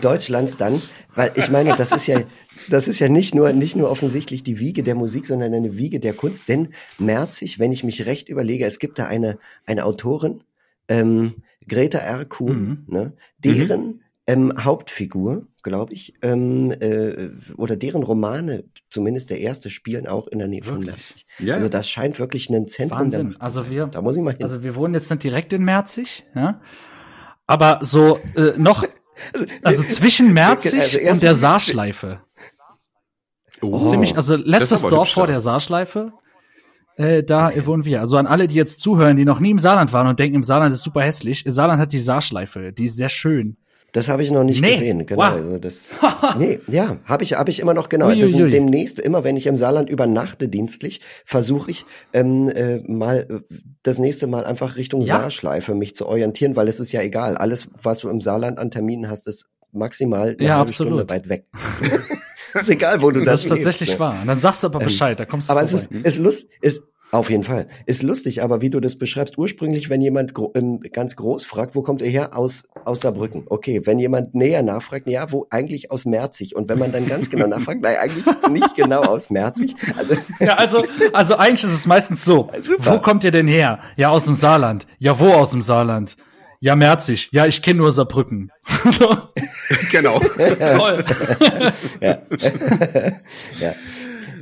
Deutschlands 0.00 0.56
dann, 0.56 0.80
weil 1.14 1.32
ich 1.36 1.50
meine, 1.50 1.76
das 1.76 1.92
ist 1.92 2.06
ja, 2.06 2.22
das 2.68 2.88
ist 2.88 2.98
ja 2.98 3.08
nicht 3.08 3.34
nur 3.34 3.52
nicht 3.52 3.76
nur 3.76 3.90
offensichtlich 3.90 4.42
die 4.42 4.58
Wiege 4.58 4.82
der 4.82 4.94
Musik, 4.94 5.26
sondern 5.26 5.54
eine 5.54 5.76
Wiege 5.76 6.00
der 6.00 6.14
Kunst. 6.14 6.48
Denn 6.48 6.68
Merzig, 6.98 7.58
wenn 7.58 7.72
ich 7.72 7.84
mich 7.84 8.06
recht 8.06 8.28
überlege, 8.28 8.66
es 8.66 8.78
gibt 8.78 8.98
da 8.98 9.06
eine 9.06 9.38
eine 9.66 9.84
Autorin, 9.84 10.42
ähm, 10.88 11.36
Greta 11.68 11.98
R. 11.98 12.24
Kuhn, 12.24 12.84
mhm. 12.86 12.94
ne, 12.94 13.12
deren 13.38 13.86
mhm 13.86 14.00
ähm, 14.30 14.52
Hauptfigur, 14.60 15.48
glaube 15.62 15.92
ich, 15.92 16.14
ähm, 16.22 16.72
äh, 16.72 17.30
oder 17.56 17.76
deren 17.76 18.02
Romane, 18.02 18.64
zumindest 18.90 19.30
der 19.30 19.40
erste, 19.40 19.70
spielen 19.70 20.06
auch 20.06 20.26
in 20.26 20.38
der 20.38 20.48
Nähe 20.48 20.64
wirklich? 20.64 20.86
von 20.86 20.94
Merzig. 20.94 21.26
Ja. 21.38 21.54
Also 21.54 21.68
das 21.68 21.88
scheint 21.88 22.18
wirklich 22.18 22.50
ein 22.50 22.68
Zentrum 22.68 23.00
Wahnsinn. 23.00 23.30
der 23.30 23.42
Also 23.42 23.70
wir, 23.70 23.86
da 23.86 24.02
muss 24.02 24.16
ich 24.16 24.22
mal 24.22 24.32
hin. 24.32 24.42
Also 24.42 24.62
wir 24.62 24.74
wohnen 24.74 24.94
jetzt 24.94 25.10
nicht 25.10 25.22
direkt 25.22 25.52
in 25.52 25.64
Merzig, 25.64 26.24
ja, 26.34 26.60
aber 27.46 27.80
so 27.82 28.18
äh, 28.36 28.52
noch, 28.56 28.84
also, 29.32 29.46
also 29.62 29.82
zwischen 29.82 30.32
Merzig 30.34 30.80
also 30.80 31.10
und 31.10 31.22
der 31.22 31.34
Saarschleife. 31.34 32.20
Oh, 33.62 33.84
Ziemlich, 33.84 34.16
also 34.16 34.36
letztes 34.36 34.82
Dorf 34.82 35.10
vor 35.10 35.26
der 35.26 35.40
Saarschleife. 35.40 36.12
Äh, 36.96 37.22
da 37.22 37.48
okay. 37.48 37.66
wohnen 37.66 37.84
wir. 37.84 38.00
Also 38.00 38.16
an 38.16 38.26
alle, 38.26 38.46
die 38.46 38.54
jetzt 38.54 38.80
zuhören, 38.80 39.16
die 39.16 39.24
noch 39.24 39.40
nie 39.40 39.50
im 39.50 39.58
Saarland 39.58 39.92
waren 39.92 40.06
und 40.06 40.18
denken, 40.18 40.36
im 40.36 40.42
Saarland 40.42 40.72
ist 40.72 40.82
super 40.82 41.02
hässlich. 41.02 41.44
Saarland 41.46 41.80
hat 41.80 41.92
die 41.92 41.98
Saarschleife, 41.98 42.72
die 42.72 42.84
ist 42.84 42.96
sehr 42.96 43.08
schön. 43.08 43.56
Das 43.92 44.08
habe 44.08 44.22
ich 44.22 44.30
noch 44.30 44.44
nicht 44.44 44.60
nee. 44.60 44.74
gesehen, 44.74 45.06
genau. 45.06 45.22
Wow. 45.22 45.32
Also 45.32 45.58
das, 45.58 45.94
nee, 46.38 46.60
ja, 46.68 46.98
habe 47.04 47.22
ich, 47.22 47.34
habe 47.34 47.50
ich 47.50 47.60
immer 47.60 47.74
noch 47.74 47.88
genau. 47.88 48.12
Das 48.12 48.30
sind 48.30 48.50
demnächst, 48.50 48.98
immer 48.98 49.24
wenn 49.24 49.36
ich 49.36 49.46
im 49.46 49.56
Saarland 49.56 49.90
übernachte 49.90 50.48
dienstlich, 50.48 51.00
versuche 51.24 51.70
ich 51.70 51.86
ähm, 52.12 52.48
äh, 52.48 52.78
mal 52.78 53.26
äh, 53.28 53.54
das 53.82 53.98
nächste 53.98 54.26
Mal 54.26 54.44
einfach 54.44 54.76
Richtung 54.76 55.02
ja. 55.02 55.20
Saarschleife 55.20 55.74
mich 55.74 55.94
zu 55.94 56.06
orientieren, 56.06 56.56
weil 56.56 56.68
es 56.68 56.80
ist 56.80 56.92
ja 56.92 57.00
egal. 57.02 57.36
Alles, 57.36 57.68
was 57.82 58.00
du 58.00 58.08
im 58.08 58.20
Saarland 58.20 58.58
an 58.58 58.70
Terminen 58.70 59.08
hast, 59.08 59.26
ist 59.26 59.48
maximal 59.72 60.36
eine 60.38 60.42
ja, 60.42 60.56
halbe 60.56 60.62
absolut. 60.62 60.92
Stunde 60.92 61.10
weit 61.10 61.28
weg. 61.28 61.46
ist 62.54 62.68
egal, 62.68 63.02
wo 63.02 63.10
du 63.10 63.20
das 63.20 63.26
Das 63.26 63.42
ist 63.44 63.48
tatsächlich 63.48 63.90
lebst, 63.90 64.00
ne? 64.00 64.06
wahr. 64.06 64.20
Und 64.20 64.26
dann 64.26 64.38
sagst 64.38 64.62
du 64.62 64.68
aber 64.68 64.80
ähm, 64.80 64.86
Bescheid, 64.86 65.18
da 65.18 65.24
kommst 65.24 65.48
du 65.48 65.52
Aber 65.52 65.66
vorbei. 65.66 65.86
es 65.90 65.96
ist, 65.96 66.06
ist, 66.06 66.18
lust, 66.18 66.48
ist, 66.60 66.82
Auf 67.12 67.28
jeden 67.28 67.42
Fall. 67.42 67.66
Ist 67.86 68.04
lustig, 68.04 68.42
aber 68.42 68.60
wie 68.60 68.70
du 68.70 68.78
das 68.78 68.96
beschreibst, 68.96 69.36
ursprünglich, 69.36 69.90
wenn 69.90 70.00
jemand 70.00 70.32
gro 70.32 70.52
ähm, 70.54 70.80
ganz 70.92 71.16
groß 71.16 71.44
fragt, 71.44 71.74
wo 71.74 71.82
kommt 71.82 72.02
ihr 72.02 72.08
her? 72.08 72.36
Aus, 72.36 72.68
aus 72.84 73.00
Saarbrücken. 73.00 73.44
Okay, 73.46 73.82
wenn 73.84 73.98
jemand 73.98 74.34
näher 74.34 74.62
nachfragt, 74.62 75.08
ja, 75.08 75.32
wo 75.32 75.46
eigentlich 75.50 75.90
aus 75.90 76.04
Merzig. 76.04 76.54
Und 76.54 76.68
wenn 76.68 76.78
man 76.78 76.92
dann 76.92 77.08
ganz 77.08 77.28
genau 77.28 77.48
nachfragt, 77.48 77.80
nein, 77.82 77.96
eigentlich 77.96 78.24
nicht 78.50 78.76
genau 78.76 79.02
aus 79.02 79.28
Merzig. 79.30 79.74
Also, 79.96 80.14
Ja, 80.38 80.54
also, 80.54 80.84
also 81.12 81.36
eigentlich 81.36 81.64
ist 81.64 81.72
es 81.72 81.86
meistens 81.86 82.24
so. 82.24 82.48
Super. 82.62 82.94
Wo 82.94 82.98
kommt 83.00 83.24
ihr 83.24 83.32
denn 83.32 83.48
her? 83.48 83.80
Ja, 83.96 84.10
aus 84.10 84.26
dem 84.26 84.36
Saarland. 84.36 84.86
Ja, 84.98 85.18
wo 85.18 85.32
aus 85.32 85.50
dem 85.50 85.62
Saarland? 85.62 86.16
Ja, 86.60 86.76
Merzig. 86.76 87.30
Ja, 87.32 87.46
ich 87.46 87.62
kenne 87.62 87.78
nur 87.78 87.90
Saarbrücken. 87.90 88.52
genau. 89.90 90.20
toll. 90.20 91.04
ja. 92.00 93.74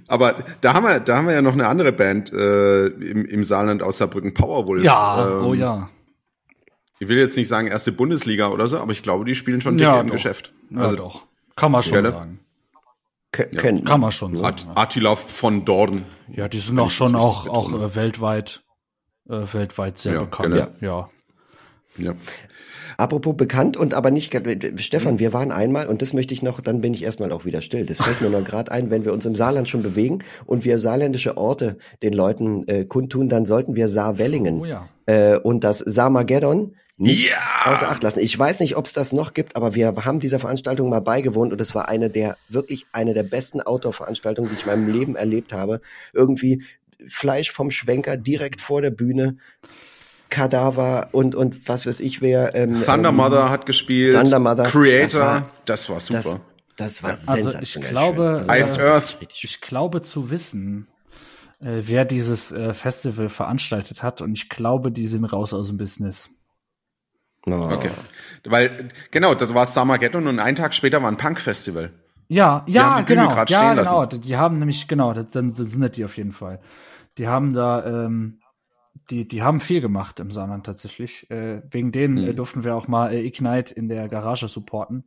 Aber 0.08 0.42
da 0.62 0.72
haben 0.74 0.84
wir, 0.84 1.00
da 1.00 1.16
haben 1.18 1.26
wir 1.26 1.34
ja 1.34 1.42
noch 1.42 1.52
eine 1.52 1.66
andere 1.68 1.92
Band 1.92 2.32
äh, 2.32 2.86
im, 2.86 3.24
im 3.26 3.44
Saarland 3.44 3.82
aus 3.82 3.98
Saarbrücken, 3.98 4.34
Powerwolf. 4.34 4.82
Ja, 4.82 5.28
Ähm, 5.28 5.44
oh 5.44 5.54
ja. 5.54 5.90
Ich 6.98 7.06
will 7.08 7.18
jetzt 7.18 7.36
nicht 7.36 7.46
sagen 7.48 7.68
erste 7.68 7.92
Bundesliga 7.92 8.48
oder 8.48 8.66
so, 8.66 8.78
aber 8.78 8.90
ich 8.92 9.02
glaube, 9.04 9.24
die 9.24 9.34
spielen 9.36 9.60
schon 9.60 9.76
dicke 9.76 9.90
Ja, 9.90 10.00
im 10.00 10.08
doch. 10.08 10.14
Geschäft. 10.14 10.52
Ja, 10.70 10.80
Also 10.80 10.96
doch. 10.96 11.26
Kann 11.54 11.70
man 11.72 11.82
schon 11.82 12.04
sagen. 12.04 12.40
Kö- 13.32 13.56
Können. 13.56 13.84
Kann 13.84 14.00
man 14.00 14.10
schon 14.10 14.32
sagen. 14.36 14.44
At 14.46 14.66
Attila 14.74 15.14
von 15.14 15.64
Dorn. 15.64 16.04
Ja, 16.28 16.48
die 16.48 16.58
sind 16.58 16.78
auch 16.78 16.90
schon 16.90 17.14
auch, 17.14 17.46
auch 17.46 17.72
äh, 17.72 17.94
weltweit, 17.94 18.62
äh, 19.28 19.42
weltweit 19.52 19.98
sehr 19.98 20.14
Ja, 20.14 20.20
bekannt. 20.24 20.54
genau. 20.54 20.66
Ja. 20.80 21.10
Ja. 21.98 22.14
Apropos 22.96 23.36
bekannt 23.36 23.76
und 23.76 23.94
aber 23.94 24.10
nicht, 24.10 24.34
Stefan, 24.80 25.20
wir 25.20 25.32
waren 25.32 25.52
einmal, 25.52 25.86
und 25.86 26.02
das 26.02 26.12
möchte 26.12 26.34
ich 26.34 26.42
noch, 26.42 26.60
dann 26.60 26.80
bin 26.80 26.94
ich 26.94 27.04
erstmal 27.04 27.30
auch 27.30 27.44
wieder 27.44 27.60
still. 27.60 27.86
Das 27.86 27.98
fällt 27.98 28.20
mir 28.20 28.28
noch 28.28 28.44
gerade 28.44 28.72
ein, 28.72 28.90
wenn 28.90 29.04
wir 29.04 29.12
uns 29.12 29.24
im 29.24 29.36
Saarland 29.36 29.68
schon 29.68 29.84
bewegen 29.84 30.18
und 30.46 30.64
wir 30.64 30.80
saarländische 30.80 31.36
Orte 31.36 31.78
den 32.02 32.12
Leuten 32.12 32.66
äh, 32.66 32.84
kundtun, 32.84 33.28
dann 33.28 33.46
sollten 33.46 33.76
wir 33.76 33.88
Saarwellingen 33.88 34.60
Oh 34.60 34.64
ja. 34.64 34.88
äh, 35.06 35.36
und 35.36 35.62
das 35.62 35.78
Saarmageddon 35.78 36.74
nicht 36.96 37.30
Ja! 37.30 37.72
außer 37.72 37.88
Acht 37.88 38.02
lassen. 38.02 38.18
Ich 38.18 38.36
weiß 38.36 38.58
nicht, 38.58 38.76
ob 38.76 38.86
es 38.86 38.92
das 38.94 39.12
noch 39.12 39.32
gibt, 39.32 39.54
aber 39.54 39.76
wir 39.76 39.94
haben 40.04 40.18
dieser 40.18 40.40
Veranstaltung 40.40 40.88
mal 40.88 40.98
beigewohnt 41.00 41.52
und 41.52 41.60
es 41.60 41.76
war 41.76 41.88
eine 41.88 42.10
der, 42.10 42.36
wirklich 42.48 42.86
eine 42.90 43.14
der 43.14 43.22
besten 43.22 43.60
Outdoor-Veranstaltungen, 43.60 44.48
die 44.48 44.56
ich 44.56 44.62
in 44.62 44.66
meinem 44.72 44.92
Leben 44.92 45.14
erlebt 45.14 45.52
habe. 45.52 45.80
Irgendwie 46.12 46.64
Fleisch 47.08 47.52
vom 47.52 47.70
Schwenker 47.70 48.16
direkt 48.16 48.60
vor 48.60 48.82
der 48.82 48.90
Bühne, 48.90 49.36
Kadaver 50.30 51.08
und, 51.12 51.34
und 51.34 51.68
was 51.68 51.86
weiß 51.86 52.00
ich 52.00 52.20
wer. 52.20 52.54
Ähm, 52.54 52.82
Thunder 52.84 53.10
ähm, 53.10 53.16
Mother 53.16 53.50
hat 53.50 53.66
gespielt. 53.66 54.14
Thunder 54.14 54.38
Mother. 54.38 54.64
Creator. 54.64 55.42
Das 55.64 55.88
war, 55.88 56.00
super. 56.00 56.40
Das, 56.76 57.00
das 57.00 57.02
war 57.02 57.10
Also 57.10 57.34
ich 57.34 57.42
sensationell. 57.70 57.90
glaube, 57.90 58.42
schön. 58.44 58.54
Iced 58.54 58.80
Earth. 58.80 59.20
richtig 59.20 59.38
schön. 59.38 59.50
Ich 59.50 59.60
glaube 59.60 60.02
zu 60.02 60.30
wissen, 60.30 60.86
äh, 61.60 61.82
wer 61.82 62.04
dieses 62.04 62.52
äh, 62.52 62.72
Festival 62.74 63.28
veranstaltet 63.28 64.02
hat 64.02 64.20
und 64.20 64.32
ich 64.32 64.48
glaube, 64.48 64.92
die 64.92 65.06
sind 65.06 65.24
raus 65.24 65.52
aus 65.52 65.68
dem 65.68 65.76
Business. 65.78 66.30
Oh. 67.46 67.70
Okay. 67.72 67.90
Weil, 68.44 68.88
genau, 69.10 69.34
das 69.34 69.54
war 69.54 69.66
Summergeddon 69.66 70.26
und 70.26 70.38
einen 70.38 70.56
Tag 70.56 70.74
später 70.74 71.02
war 71.02 71.10
ein 71.10 71.16
Punk-Festival. 71.16 71.92
Ja, 72.28 72.64
ja, 72.66 73.00
genau. 73.00 73.34
Ja, 73.46 73.74
genau. 73.74 74.04
Die, 74.06 74.18
die 74.20 74.36
haben 74.36 74.58
nämlich, 74.58 74.86
genau, 74.86 75.14
das, 75.14 75.28
das 75.30 75.54
das 75.56 75.70
sind 75.70 75.96
die 75.96 76.04
auf 76.04 76.16
jeden 76.16 76.32
Fall. 76.32 76.60
Die 77.16 77.26
haben 77.26 77.54
da, 77.54 78.04
ähm, 78.04 78.37
die, 79.10 79.26
die 79.26 79.42
haben 79.42 79.60
viel 79.60 79.80
gemacht 79.80 80.20
im 80.20 80.30
Saarland 80.30 80.66
tatsächlich. 80.66 81.30
Äh, 81.30 81.62
wegen 81.70 81.92
denen 81.92 82.14
Mhm. 82.22 82.30
äh, 82.30 82.34
durften 82.34 82.64
wir 82.64 82.74
auch 82.76 82.88
mal 82.88 83.12
äh, 83.12 83.20
Ignite 83.24 83.74
in 83.74 83.88
der 83.88 84.08
Garage 84.08 84.48
supporten. 84.48 85.04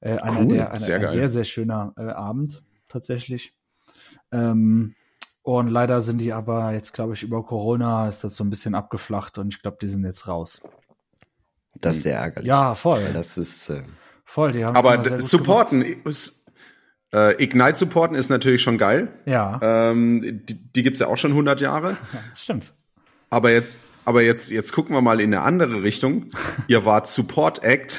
Äh, 0.00 0.18
einer 0.18 0.40
Cool, 0.40 0.48
der, 0.48 0.68
einer, 0.70 0.76
sehr 0.80 1.00
ein 1.00 1.08
sehr, 1.10 1.28
sehr 1.28 1.44
schöner 1.44 1.94
äh, 1.96 2.02
Abend 2.10 2.62
tatsächlich. 2.88 3.54
Ähm, 4.32 4.94
und 5.42 5.68
leider 5.68 6.00
sind 6.00 6.18
die 6.18 6.32
aber 6.32 6.72
jetzt, 6.72 6.92
glaube 6.92 7.14
ich, 7.14 7.22
über 7.22 7.44
Corona 7.44 8.08
ist 8.08 8.24
das 8.24 8.34
so 8.36 8.44
ein 8.44 8.50
bisschen 8.50 8.74
abgeflacht 8.74 9.38
und 9.38 9.54
ich 9.54 9.62
glaube, 9.62 9.78
die 9.80 9.86
sind 9.86 10.04
jetzt 10.04 10.26
raus. 10.26 10.60
Das 11.80 11.96
ist 11.96 12.02
sehr 12.02 12.18
ärgerlich. 12.18 12.48
Ja, 12.48 12.74
voll. 12.74 13.12
Das 13.12 13.38
ist, 13.38 13.68
äh, 13.70 13.82
voll. 14.24 14.52
Die 14.52 14.64
haben 14.64 14.76
Aber 14.76 15.20
supporten, 15.20 15.82
ist, 15.82 16.50
äh, 17.14 17.42
Ignite 17.42 17.76
supporten 17.76 18.16
ist 18.16 18.28
natürlich 18.28 18.62
schon 18.62 18.78
geil. 18.78 19.08
Ja, 19.24 19.60
Ähm, 19.62 20.42
die, 20.46 20.72
die 20.72 20.82
gibt's 20.82 20.98
ja 21.00 21.06
auch 21.06 21.16
schon 21.16 21.30
100 21.32 21.60
Jahre. 21.60 21.96
stimmt. 22.34 22.72
Aber 23.30 23.50
jetzt, 23.50 23.68
aber 24.04 24.22
jetzt, 24.22 24.50
jetzt 24.50 24.72
gucken 24.72 24.94
wir 24.94 25.02
mal 25.02 25.20
in 25.20 25.34
eine 25.34 25.42
andere 25.42 25.82
Richtung. 25.82 26.26
Ihr 26.68 26.84
wart 26.84 27.06
Support 27.06 27.64
Act 27.64 27.98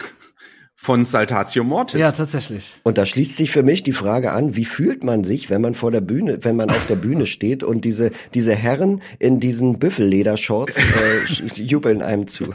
von 0.79 1.03
Saltatio 1.03 1.63
Mortis. 1.63 1.99
Ja, 1.99 2.11
tatsächlich. 2.11 2.75
Und 2.83 2.97
da 2.97 3.05
schließt 3.05 3.35
sich 3.35 3.51
für 3.51 3.63
mich 3.63 3.83
die 3.83 3.93
Frage 3.93 4.31
an, 4.31 4.55
wie 4.55 4.63
fühlt 4.63 5.03
man 5.03 5.23
sich, 5.23 5.49
wenn 5.49 5.59
man 5.59 5.73
vor 5.75 5.91
der 5.91 6.01
Bühne, 6.01 6.43
wenn 6.45 6.55
man 6.55 6.69
auf 6.69 6.85
der 6.87 6.95
Bühne 6.95 7.25
steht 7.25 7.63
und 7.63 7.83
diese, 7.83 8.11
diese 8.35 8.55
Herren 8.55 9.01
in 9.19 9.39
diesen 9.39 9.79
Büffelledershorts 9.79 10.77
äh, 10.77 11.25
jubeln 11.61 12.01
einem 12.03 12.27
zu. 12.27 12.53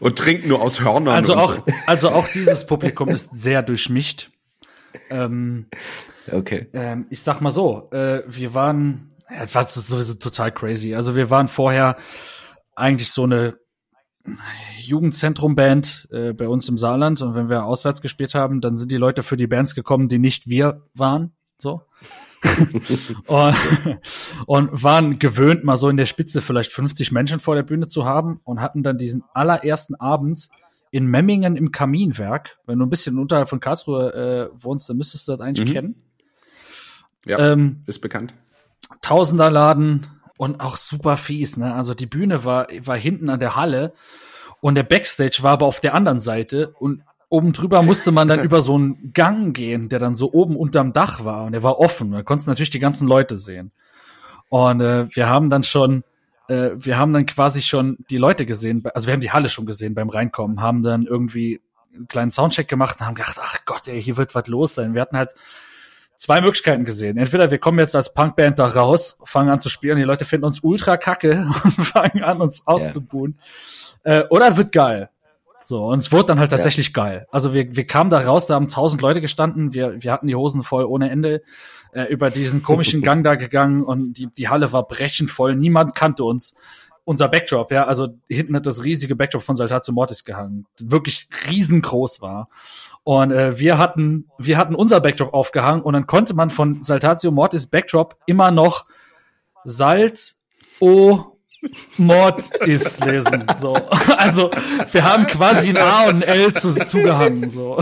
Und 0.00 0.16
trinkt 0.16 0.46
nur 0.46 0.62
aus 0.62 0.80
Hörnern. 0.80 1.14
Also 1.14 1.32
und 1.32 1.38
auch, 1.40 1.54
So. 1.56 1.62
also 1.86 2.08
auch 2.10 2.28
dieses 2.28 2.66
Publikum 2.66 3.08
ist 3.08 3.30
sehr 3.36 3.62
durchmischt. 3.62 4.30
Ähm, 5.10 5.66
Okay. 6.32 6.68
ähm, 6.72 7.06
ich 7.10 7.20
sag 7.20 7.40
mal 7.40 7.50
so, 7.50 7.90
äh, 7.92 8.22
wir 8.26 8.54
waren, 8.54 9.08
ja, 9.30 9.54
war 9.54 9.66
so- 9.66 9.80
sowieso 9.80 10.14
total 10.14 10.52
crazy. 10.52 10.94
Also 10.94 11.14
wir 11.16 11.30
waren 11.30 11.48
vorher 11.48 11.96
eigentlich 12.76 13.10
so 13.10 13.24
eine 13.24 13.56
Jugendzentrum-Band 14.82 16.08
äh, 16.12 16.32
bei 16.32 16.48
uns 16.48 16.68
im 16.68 16.78
Saarland 16.78 17.20
und 17.22 17.34
wenn 17.34 17.48
wir 17.48 17.64
auswärts 17.64 18.00
gespielt 18.00 18.34
haben, 18.34 18.60
dann 18.60 18.76
sind 18.76 18.90
die 18.90 18.96
Leute 18.96 19.22
für 19.22 19.36
die 19.36 19.46
Bands 19.46 19.74
gekommen, 19.74 20.08
die 20.08 20.18
nicht 20.18 20.48
wir 20.48 20.82
waren. 20.94 21.32
So. 21.58 21.82
und, 23.26 23.54
und 24.46 24.82
waren 24.82 25.18
gewöhnt, 25.18 25.64
mal 25.64 25.76
so 25.76 25.88
in 25.88 25.96
der 25.96 26.06
Spitze 26.06 26.42
vielleicht 26.42 26.72
50 26.72 27.10
Menschen 27.12 27.40
vor 27.40 27.54
der 27.54 27.62
Bühne 27.62 27.86
zu 27.86 28.04
haben 28.04 28.40
und 28.44 28.60
hatten 28.60 28.82
dann 28.82 28.98
diesen 28.98 29.24
allerersten 29.32 29.94
Abend 29.94 30.48
in 30.90 31.06
Memmingen 31.06 31.56
im 31.56 31.72
Kaminwerk. 31.72 32.58
Wenn 32.66 32.78
du 32.78 32.86
ein 32.86 32.90
bisschen 32.90 33.18
unterhalb 33.18 33.48
von 33.48 33.60
Karlsruhe 33.60 34.50
äh, 34.52 34.62
wohnst, 34.62 34.88
dann 34.88 34.96
müsstest 34.98 35.26
du 35.28 35.32
das 35.32 35.40
eigentlich 35.40 35.68
Mhm. 35.68 35.72
kennen. 35.72 36.02
Ja, 37.26 37.38
Ähm, 37.52 37.82
ist 37.86 38.00
bekannt. 38.00 38.34
Tausenderladen 39.00 40.06
und 40.36 40.60
auch 40.60 40.76
super 40.76 41.16
fies. 41.16 41.56
Ne? 41.56 41.74
Also 41.74 41.94
die 41.94 42.06
Bühne 42.06 42.44
war, 42.44 42.68
war 42.80 42.96
hinten 42.96 43.28
an 43.28 43.40
der 43.40 43.56
Halle 43.56 43.92
und 44.60 44.74
der 44.74 44.82
Backstage 44.82 45.38
war 45.42 45.52
aber 45.52 45.66
auf 45.66 45.80
der 45.80 45.94
anderen 45.94 46.20
Seite 46.20 46.74
und 46.78 47.02
oben 47.28 47.52
drüber 47.52 47.82
musste 47.82 48.12
man 48.12 48.28
dann 48.28 48.40
über 48.44 48.60
so 48.60 48.74
einen 48.74 49.12
Gang 49.12 49.54
gehen, 49.54 49.88
der 49.88 49.98
dann 49.98 50.14
so 50.14 50.32
oben 50.32 50.56
unterm 50.56 50.92
Dach 50.92 51.24
war 51.24 51.44
und 51.44 51.52
der 51.52 51.62
war 51.62 51.78
offen. 51.78 52.12
Da 52.12 52.22
konntest 52.22 52.48
natürlich 52.48 52.70
die 52.70 52.78
ganzen 52.78 53.08
Leute 53.08 53.36
sehen. 53.36 53.72
Und 54.48 54.80
äh, 54.80 55.06
wir 55.14 55.28
haben 55.28 55.50
dann 55.50 55.62
schon, 55.62 56.04
äh, 56.48 56.70
wir 56.76 56.98
haben 56.98 57.12
dann 57.12 57.26
quasi 57.26 57.62
schon 57.62 57.98
die 58.10 58.18
Leute 58.18 58.46
gesehen, 58.46 58.84
also 58.94 59.06
wir 59.06 59.14
haben 59.14 59.20
die 59.20 59.32
Halle 59.32 59.48
schon 59.48 59.66
gesehen 59.66 59.94
beim 59.94 60.08
Reinkommen, 60.08 60.60
haben 60.60 60.82
dann 60.82 61.06
irgendwie 61.06 61.60
einen 61.94 62.08
kleinen 62.08 62.30
Soundcheck 62.30 62.68
gemacht 62.68 63.00
und 63.00 63.06
haben 63.06 63.14
gedacht, 63.14 63.38
ach 63.40 63.64
Gott, 63.64 63.88
ey, 63.88 64.02
hier 64.02 64.16
wird 64.16 64.34
was 64.34 64.46
los 64.46 64.74
sein. 64.74 64.94
Wir 64.94 65.00
hatten 65.00 65.16
halt 65.16 65.34
zwei 66.24 66.40
Möglichkeiten 66.40 66.84
gesehen. 66.84 67.18
Entweder 67.18 67.50
wir 67.50 67.58
kommen 67.58 67.78
jetzt 67.78 67.94
als 67.94 68.14
Punkband 68.14 68.58
da 68.58 68.66
raus, 68.66 69.18
fangen 69.24 69.50
an 69.50 69.60
zu 69.60 69.68
spielen, 69.68 69.98
die 69.98 70.04
Leute 70.04 70.24
finden 70.24 70.46
uns 70.46 70.60
ultra 70.60 70.96
kacke 70.96 71.46
und 71.64 71.72
fangen 71.72 72.24
an, 72.24 72.40
uns 72.40 72.66
auszubuhen. 72.66 73.38
Äh, 74.04 74.24
oder 74.30 74.48
es 74.48 74.56
wird 74.56 74.72
geil. 74.72 75.10
So, 75.60 75.86
und 75.86 75.98
es 75.98 76.12
wurde 76.12 76.26
dann 76.26 76.40
halt 76.40 76.50
tatsächlich 76.50 76.92
geil. 76.92 77.26
Also 77.30 77.54
wir, 77.54 77.74
wir 77.74 77.86
kamen 77.86 78.10
da 78.10 78.18
raus, 78.18 78.46
da 78.46 78.54
haben 78.54 78.68
tausend 78.68 79.00
Leute 79.00 79.20
gestanden, 79.20 79.72
wir, 79.72 80.02
wir 80.02 80.12
hatten 80.12 80.26
die 80.26 80.34
Hosen 80.34 80.62
voll 80.62 80.84
ohne 80.84 81.10
Ende, 81.10 81.42
äh, 81.92 82.04
über 82.04 82.30
diesen 82.30 82.62
komischen 82.62 83.02
Gang 83.02 83.22
da 83.24 83.34
gegangen 83.34 83.82
und 83.82 84.14
die, 84.14 84.26
die 84.26 84.48
Halle 84.48 84.72
war 84.72 84.86
brechend 84.86 85.30
voll, 85.30 85.56
niemand 85.56 85.94
kannte 85.94 86.24
uns. 86.24 86.54
Unser 87.06 87.28
Backdrop, 87.28 87.70
ja, 87.70 87.84
also 87.84 88.08
hinten 88.28 88.56
hat 88.56 88.64
das 88.64 88.82
riesige 88.82 89.14
Backdrop 89.14 89.42
von 89.42 89.56
Saltatio 89.56 89.92
Mortis 89.92 90.24
gehangen, 90.24 90.64
wirklich 90.78 91.28
riesengroß 91.50 92.22
war. 92.22 92.48
Und 93.04 93.30
äh, 93.32 93.58
wir 93.58 93.76
hatten, 93.76 94.30
wir 94.38 94.56
hatten 94.56 94.74
unser 94.74 95.00
Backdrop 95.00 95.34
aufgehangen 95.34 95.82
und 95.82 95.92
dann 95.92 96.06
konnte 96.06 96.32
man 96.34 96.48
von 96.48 96.82
Saltatio 96.82 97.30
Mortis 97.30 97.66
Backdrop 97.66 98.16
immer 98.26 98.50
noch 98.50 98.86
Salt 99.64 100.36
O 100.80 101.34
Mord 101.96 102.42
ist 102.66 103.04
lesen. 103.04 103.44
So. 103.58 103.74
Also 104.16 104.50
wir 104.92 105.04
haben 105.04 105.26
quasi 105.26 105.68
ein 105.70 105.76
A 105.76 106.08
und 106.08 106.16
ein 106.16 106.22
L 106.22 106.52
zu, 106.52 106.70
zugehangen. 106.72 107.48
So. 107.48 107.76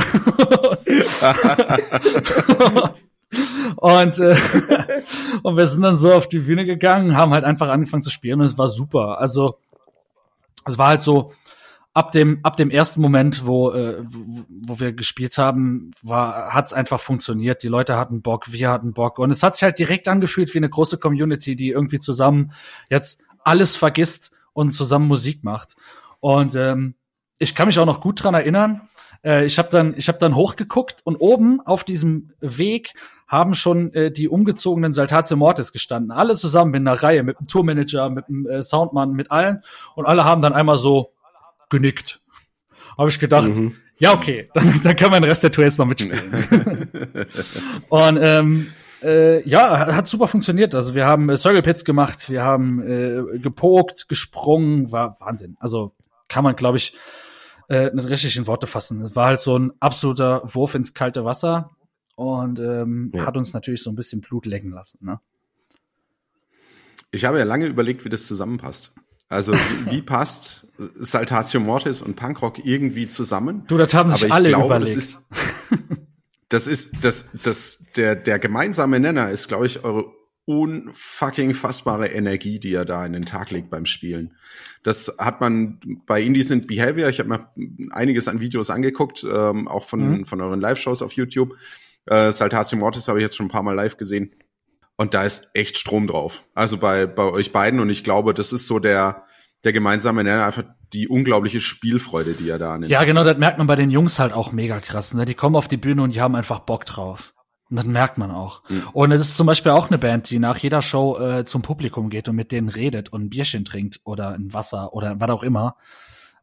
und, 3.76 4.18
äh, 4.18 4.36
und 5.42 5.56
wir 5.56 5.66
sind 5.66 5.82
dann 5.82 5.96
so 5.96 6.12
auf 6.12 6.28
die 6.28 6.38
Bühne 6.40 6.64
gegangen, 6.64 7.16
haben 7.16 7.32
halt 7.32 7.44
einfach 7.44 7.68
angefangen 7.70 8.02
zu 8.02 8.10
spielen 8.10 8.40
und 8.40 8.46
es 8.46 8.58
war 8.58 8.68
super. 8.68 9.18
Also 9.18 9.58
es 10.66 10.78
war 10.78 10.88
halt 10.88 11.02
so, 11.02 11.32
ab 11.94 12.12
dem, 12.12 12.40
ab 12.42 12.56
dem 12.56 12.70
ersten 12.70 13.00
Moment, 13.00 13.46
wo, 13.46 13.72
äh, 13.72 13.98
wo, 14.02 14.44
wo 14.48 14.80
wir 14.80 14.92
gespielt 14.92 15.36
haben, 15.38 15.90
war, 16.02 16.54
hat's 16.54 16.72
einfach 16.72 17.00
funktioniert. 17.00 17.62
Die 17.62 17.68
Leute 17.68 17.96
hatten 17.96 18.22
Bock, 18.22 18.52
wir 18.52 18.70
hatten 18.70 18.92
Bock. 18.92 19.18
Und 19.18 19.30
es 19.30 19.42
hat 19.42 19.56
sich 19.56 19.62
halt 19.64 19.78
direkt 19.78 20.08
angefühlt 20.08 20.52
wie 20.54 20.58
eine 20.58 20.70
große 20.70 20.98
Community, 20.98 21.56
die 21.56 21.70
irgendwie 21.70 21.98
zusammen 21.98 22.52
jetzt 22.88 23.22
alles 23.44 23.76
vergisst 23.76 24.32
und 24.52 24.72
zusammen 24.72 25.06
Musik 25.06 25.44
macht. 25.44 25.76
Und 26.20 26.54
ähm, 26.54 26.94
ich 27.38 27.54
kann 27.54 27.66
mich 27.66 27.78
auch 27.78 27.86
noch 27.86 28.00
gut 28.00 28.22
dran 28.22 28.34
erinnern, 28.34 28.88
äh, 29.24 29.44
ich 29.44 29.58
habe 29.58 29.68
dann, 29.70 29.94
ich 29.96 30.08
habe 30.08 30.18
dann 30.18 30.34
hochgeguckt 30.34 31.00
und 31.04 31.16
oben 31.16 31.60
auf 31.60 31.84
diesem 31.84 32.32
Weg 32.40 32.94
haben 33.28 33.54
schon 33.54 33.92
äh, 33.94 34.10
die 34.10 34.28
umgezogenen 34.28 34.92
Saltatio 34.92 35.36
Mortis 35.36 35.72
gestanden. 35.72 36.10
Alle 36.10 36.36
zusammen 36.36 36.74
in 36.74 36.86
einer 36.86 37.02
Reihe 37.02 37.22
mit 37.22 37.38
dem 37.38 37.48
Tourmanager, 37.48 38.10
mit 38.10 38.28
dem 38.28 38.46
äh, 38.46 38.62
Soundmann, 38.62 39.12
mit 39.12 39.30
allen. 39.30 39.62
Und 39.94 40.06
alle 40.06 40.24
haben 40.24 40.42
dann 40.42 40.52
einmal 40.52 40.76
so 40.76 41.12
genickt. 41.72 42.20
Habe 42.96 43.08
ich 43.08 43.18
gedacht, 43.18 43.56
mhm. 43.56 43.74
ja, 43.98 44.12
okay, 44.12 44.48
dann, 44.54 44.80
dann 44.84 44.94
kann 44.94 45.10
man 45.10 45.22
den 45.22 45.28
Rest 45.28 45.42
der 45.42 45.50
Tour 45.50 45.64
jetzt 45.64 45.78
noch 45.78 45.86
mitspielen. 45.86 46.20
und 47.88 48.18
ähm, 48.22 48.68
äh, 49.02 49.48
ja, 49.48 49.94
hat 49.94 50.06
super 50.06 50.28
funktioniert. 50.28 50.74
Also 50.74 50.94
wir 50.94 51.06
haben 51.06 51.28
äh, 51.28 51.36
Circle 51.36 51.62
Pits 51.62 51.84
gemacht, 51.84 52.30
wir 52.30 52.42
haben 52.42 52.80
äh, 52.86 53.38
gepokt, 53.38 54.08
gesprungen, 54.08 54.92
war 54.92 55.18
Wahnsinn. 55.20 55.56
Also 55.58 55.94
kann 56.28 56.44
man, 56.44 56.54
glaube 56.54 56.76
ich, 56.76 56.94
äh, 57.68 57.86
richtig 57.86 58.36
in 58.36 58.46
Worte 58.46 58.66
fassen. 58.66 59.02
Es 59.02 59.16
war 59.16 59.26
halt 59.26 59.40
so 59.40 59.58
ein 59.58 59.72
absoluter 59.80 60.42
Wurf 60.44 60.74
ins 60.74 60.94
kalte 60.94 61.24
Wasser 61.24 61.70
und 62.14 62.58
ähm, 62.58 63.10
ja. 63.14 63.26
hat 63.26 63.36
uns 63.36 63.52
natürlich 63.52 63.82
so 63.82 63.90
ein 63.90 63.96
bisschen 63.96 64.20
Blut 64.20 64.46
lecken 64.46 64.70
lassen. 64.70 65.04
Ne? 65.04 65.20
Ich 67.10 67.24
habe 67.24 67.38
ja 67.38 67.44
lange 67.44 67.66
überlegt, 67.66 68.04
wie 68.04 68.08
das 68.08 68.26
zusammenpasst. 68.26 68.94
Also 69.32 69.52
wie, 69.88 70.02
passt 70.02 70.66
Saltatio 70.78 71.60
Mortis 71.60 72.02
und 72.02 72.16
Punkrock 72.16 72.64
irgendwie 72.64 73.08
zusammen? 73.08 73.64
Du, 73.66 73.78
das 73.78 73.94
haben 73.94 74.10
sich 74.10 74.32
alle 74.32 74.50
glaube, 74.50 74.66
überlegt. 74.66 74.96
Das 74.96 75.04
ist, 75.04 75.26
das 76.48 76.66
ist 76.66 77.04
das, 77.04 77.30
das, 77.42 77.86
der, 77.96 78.14
der 78.14 78.38
gemeinsame 78.38 79.00
Nenner 79.00 79.30
ist, 79.30 79.48
glaube 79.48 79.66
ich, 79.66 79.84
eure 79.84 80.12
unfucking 80.44 81.54
fassbare 81.54 82.08
Energie, 82.08 82.58
die 82.58 82.74
er 82.74 82.84
da 82.84 83.06
in 83.06 83.12
den 83.12 83.24
Tag 83.24 83.50
legt 83.50 83.70
beim 83.70 83.86
Spielen. 83.86 84.34
Das 84.82 85.14
hat 85.18 85.40
man 85.40 85.80
bei 86.06 86.20
Indecent 86.20 86.66
Behavior, 86.66 87.08
ich 87.08 87.20
habe 87.20 87.28
mir 87.28 87.48
einiges 87.92 88.26
an 88.26 88.40
Videos 88.40 88.68
angeguckt, 88.68 89.24
ähm, 89.24 89.68
auch 89.68 89.84
von, 89.84 90.18
mhm. 90.18 90.24
von 90.26 90.40
euren 90.40 90.60
Live-Shows 90.60 91.02
auf 91.02 91.12
YouTube. 91.12 91.54
Äh, 92.06 92.32
Saltatio 92.32 92.76
Mortis 92.76 93.06
habe 93.06 93.20
ich 93.20 93.22
jetzt 93.22 93.36
schon 93.36 93.46
ein 93.46 93.50
paar 93.50 93.62
Mal 93.62 93.74
live 93.74 93.96
gesehen. 93.96 94.32
Und 95.02 95.14
da 95.14 95.24
ist 95.24 95.50
echt 95.52 95.78
Strom 95.78 96.06
drauf. 96.06 96.44
Also 96.54 96.78
bei, 96.78 97.06
bei 97.06 97.24
euch 97.24 97.50
beiden. 97.50 97.80
Und 97.80 97.90
ich 97.90 98.04
glaube, 98.04 98.34
das 98.34 98.52
ist 98.52 98.68
so 98.68 98.78
der, 98.78 99.24
der 99.64 99.72
gemeinsame 99.72 100.22
Nenner, 100.22 100.46
einfach 100.46 100.62
die 100.92 101.08
unglaubliche 101.08 101.60
Spielfreude, 101.60 102.34
die 102.34 102.48
er 102.48 102.60
da 102.60 102.78
nimmt. 102.78 102.88
Ja, 102.88 103.02
genau, 103.02 103.24
das 103.24 103.36
merkt 103.36 103.58
man 103.58 103.66
bei 103.66 103.74
den 103.74 103.90
Jungs 103.90 104.20
halt 104.20 104.32
auch 104.32 104.52
mega 104.52 104.78
krass. 104.78 105.12
Ne? 105.12 105.24
Die 105.24 105.34
kommen 105.34 105.56
auf 105.56 105.66
die 105.66 105.76
Bühne 105.76 106.04
und 106.04 106.14
die 106.14 106.20
haben 106.20 106.36
einfach 106.36 106.60
Bock 106.60 106.84
drauf. 106.84 107.34
Und 107.68 107.78
das 107.78 107.84
merkt 107.84 108.16
man 108.16 108.30
auch. 108.30 108.62
Mhm. 108.70 108.84
Und 108.92 109.10
es 109.10 109.22
ist 109.22 109.36
zum 109.36 109.48
Beispiel 109.48 109.72
auch 109.72 109.88
eine 109.88 109.98
Band, 109.98 110.30
die 110.30 110.38
nach 110.38 110.58
jeder 110.58 110.82
Show 110.82 111.18
äh, 111.18 111.44
zum 111.46 111.62
Publikum 111.62 112.08
geht 112.08 112.28
und 112.28 112.36
mit 112.36 112.52
denen 112.52 112.68
redet 112.68 113.08
und 113.12 113.24
ein 113.24 113.28
Bierchen 113.28 113.64
trinkt 113.64 114.02
oder 114.04 114.28
ein 114.34 114.54
Wasser 114.54 114.94
oder 114.94 115.18
was 115.18 115.30
auch 115.30 115.42
immer. 115.42 115.78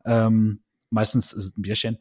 Ähm, 0.03 0.63
meistens 0.89 1.31
ist 1.31 1.45
es 1.45 1.57
ein 1.57 1.61
Bierchen. 1.61 1.99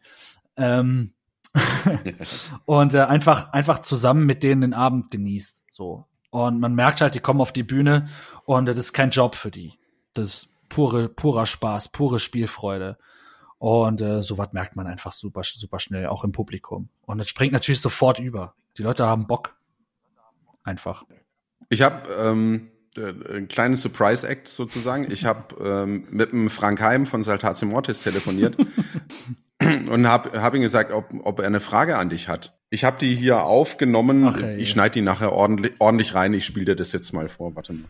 Ähm, 0.57 1.13
und 2.65 2.95
äh, 2.95 3.03
einfach, 3.03 3.53
einfach 3.53 3.79
zusammen 3.83 4.27
mit 4.27 4.43
denen 4.43 4.63
den 4.63 4.75
Abend 4.75 5.13
genießt. 5.13 5.63
So. 5.71 6.09
Und 6.31 6.61
man 6.61 6.75
merkt 6.75 7.01
halt, 7.01 7.15
die 7.15 7.21
kommen 7.21 7.41
auf 7.41 7.53
die 7.53 7.63
Bühne 7.63 8.09
und 8.45 8.67
das 8.67 8.79
ist 8.79 8.93
kein 8.93 9.11
Job 9.11 9.35
für 9.35 9.51
die. 9.51 9.75
Das 10.15 10.29
ist 10.29 10.49
pure, 10.69 11.09
purer 11.09 11.47
Spaß, 11.47 11.91
pure 11.91 12.21
Spielfreude. 12.21 12.99
Und 13.59 14.01
äh, 14.01 14.23
sowas 14.23 14.53
merkt 14.53 14.77
man 14.77 14.87
einfach 14.87 15.13
super, 15.13 15.43
super 15.43 15.81
schnell, 15.81 16.07
auch 16.07 16.25
im 16.25 16.33
Publikum. 16.33 16.91
Und 17.07 17.19
es 17.21 17.29
springt 17.29 17.53
natürlich 17.53 17.81
sofort 17.81 18.19
über. 18.19 18.55
Die 18.77 18.83
Leute 18.83 19.07
haben 19.07 19.27
Bock. 19.27 19.57
Einfach. 20.63 21.05
Ich 21.69 21.83
habe 21.83 22.09
ähm, 22.13 22.71
äh, 22.97 23.37
ein 23.37 23.49
kleines 23.49 23.83
Surprise-Act 23.83 24.49
sozusagen. 24.49 25.11
Ich 25.11 25.25
habe 25.25 25.57
ähm, 25.63 26.07
mit 26.11 26.33
dem 26.33 26.51
Frank 26.51 26.81
Heim 26.81 27.07
von 27.07 27.23
Saltatio 27.23 27.67
Mortis 27.67 28.03
telefoniert 28.03 28.57
und 29.61 30.07
habe 30.07 30.41
hab 30.41 30.55
ihm 30.55 30.63
gesagt, 30.63 30.93
ob, 30.93 31.07
ob 31.25 31.41
er 31.41 31.47
eine 31.47 31.61
Frage 31.61 31.97
an 31.97 32.11
dich 32.11 32.29
hat. 32.29 32.58
Ich 32.71 32.85
habe 32.85 32.99
die 32.99 33.15
hier 33.15 33.45
aufgenommen. 33.45 34.29
Ach, 34.29 34.43
ich 34.59 34.71
schneide 34.71 34.95
die 34.95 35.01
nachher 35.01 35.33
ordentlich, 35.33 35.73
ordentlich 35.79 36.15
rein. 36.15 36.35
Ich 36.35 36.45
spiele 36.45 36.67
dir 36.67 36.77
das 36.77 36.93
jetzt 36.93 37.13
mal 37.13 37.29
vor. 37.29 37.57
Warte 37.57 37.73
mal. 37.73 37.89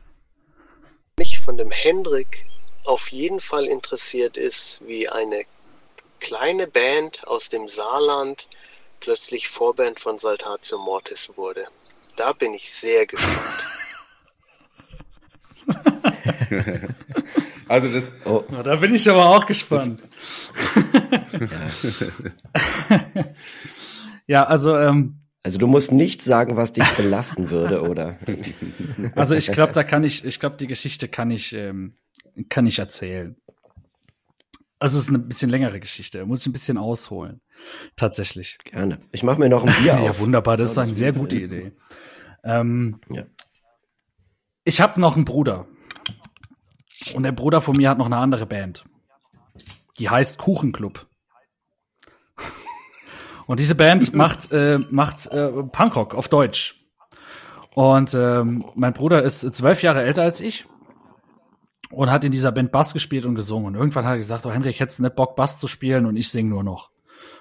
Mich 1.19 1.41
von 1.41 1.57
dem 1.57 1.73
Hendrik 1.73 2.47
auf 2.85 3.09
jeden 3.09 3.41
Fall 3.41 3.67
interessiert 3.67 4.37
ist, 4.37 4.81
wie 4.87 5.09
eine 5.09 5.43
kleine 6.21 6.69
Band 6.69 7.27
aus 7.27 7.49
dem 7.49 7.67
Saarland 7.69 8.49
plötzlich 9.01 9.49
Vorband 9.49 9.99
von 9.99 10.19
Saltatio 10.21 10.79
Mortis 10.79 11.31
wurde. 11.35 11.67
Da 12.17 12.33
bin 12.33 12.55
ich 12.55 12.73
sehr 12.73 13.07
gespannt. 13.07 13.65
also 17.69 17.89
das. 17.89 18.11
Oh. 18.25 18.45
Na, 18.49 18.63
da 18.63 18.77
bin 18.77 18.95
ich 18.95 19.11
aber 19.11 19.27
auch 19.27 19.45
gespannt. 19.45 20.03
ja, 21.33 23.25
also. 24.45 24.77
Ähm, 24.77 25.21
also 25.43 25.59
du 25.59 25.67
musst 25.67 25.93
nicht 25.93 26.23
sagen, 26.23 26.57
was 26.57 26.73
dich 26.73 26.89
belasten 26.97 27.51
würde, 27.51 27.83
oder? 27.83 28.19
Also 29.15 29.35
ich 29.35 29.51
glaube, 29.51 29.73
da 29.73 29.83
kann 29.83 30.05
ich, 30.05 30.25
ich 30.25 30.41
glaube, 30.41 30.57
die 30.57 30.67
Geschichte 30.67 31.09
kann 31.09 31.31
ich, 31.31 31.55
ähm, 31.55 31.95
kann 32.49 32.67
ich 32.67 32.79
erzählen. 32.79 33.37
Also 34.79 34.99
es 34.99 35.05
ist 35.05 35.09
eine 35.09 35.19
bisschen 35.19 35.51
längere 35.51 35.81
Geschichte, 35.81 36.25
muss 36.27 36.43
ich 36.43 36.47
ein 36.49 36.53
bisschen 36.53 36.77
ausholen. 36.77 37.41
Tatsächlich. 37.97 38.59
Gerne. 38.65 38.99
Ich 39.11 39.23
mache 39.23 39.41
mir 39.41 39.49
noch 39.49 39.65
ein 39.65 39.75
Bier 39.83 39.95
auf. 40.01 40.05
ja, 40.05 40.19
wunderbar, 40.19 40.57
das 40.57 40.73
ist 40.73 40.79
eine 40.79 40.95
sehr 40.95 41.13
gute 41.13 41.37
Idee. 41.37 41.73
Ähm, 42.45 43.01
ja. 43.11 43.25
Ich 44.65 44.81
habe 44.81 45.01
noch 45.01 45.17
einen 45.17 45.25
Bruder. 45.25 45.67
Und 47.15 47.23
der 47.23 47.33
Bruder 47.33 47.61
von 47.61 47.77
mir 47.77 47.91
hat 47.91 47.99
noch 47.99 48.07
eine 48.07 48.19
andere 48.19 48.47
Band. 48.47 48.85
Die 49.99 50.11
heißt 50.11 50.39
Kuchenclub. 50.39 51.08
Und 53.49 53.61
diese 53.61 53.75
Band 53.75 54.15
macht, 54.15 54.53
äh, 54.53 54.79
macht 54.91 55.27
äh, 55.33 55.51
Punkrock 55.51 56.15
auf 56.15 56.29
Deutsch. 56.29 56.77
Und 57.75 58.15
ähm, 58.15 58.65
mein 58.75 58.93
Bruder 58.93 59.23
ist 59.23 59.41
zwölf 59.55 59.83
Jahre 59.83 60.03
älter 60.03 60.23
als 60.23 60.41
ich 60.41 60.67
und 61.91 62.11
hat 62.11 62.25
in 62.25 62.33
dieser 62.33 62.53
Band 62.53 62.73
Bass 62.73 62.93
gespielt 62.93 63.25
und 63.25 63.35
gesungen. 63.35 63.69
Und 63.69 63.75
irgendwann 63.77 64.05
hat 64.05 64.13
er 64.13 64.19
gesagt, 64.19 64.45
oh 64.45 64.53
Henrik, 64.53 64.79
hättest 64.79 64.99
du 64.99 65.05
nicht 65.05 65.17
Bock, 65.17 65.35
Bass 65.35 65.59
zu 65.59 65.67
spielen 65.67 66.05
und 66.05 66.17
ich 66.17 66.29
singe 66.29 66.51
nur 66.51 66.63
noch. 66.63 66.91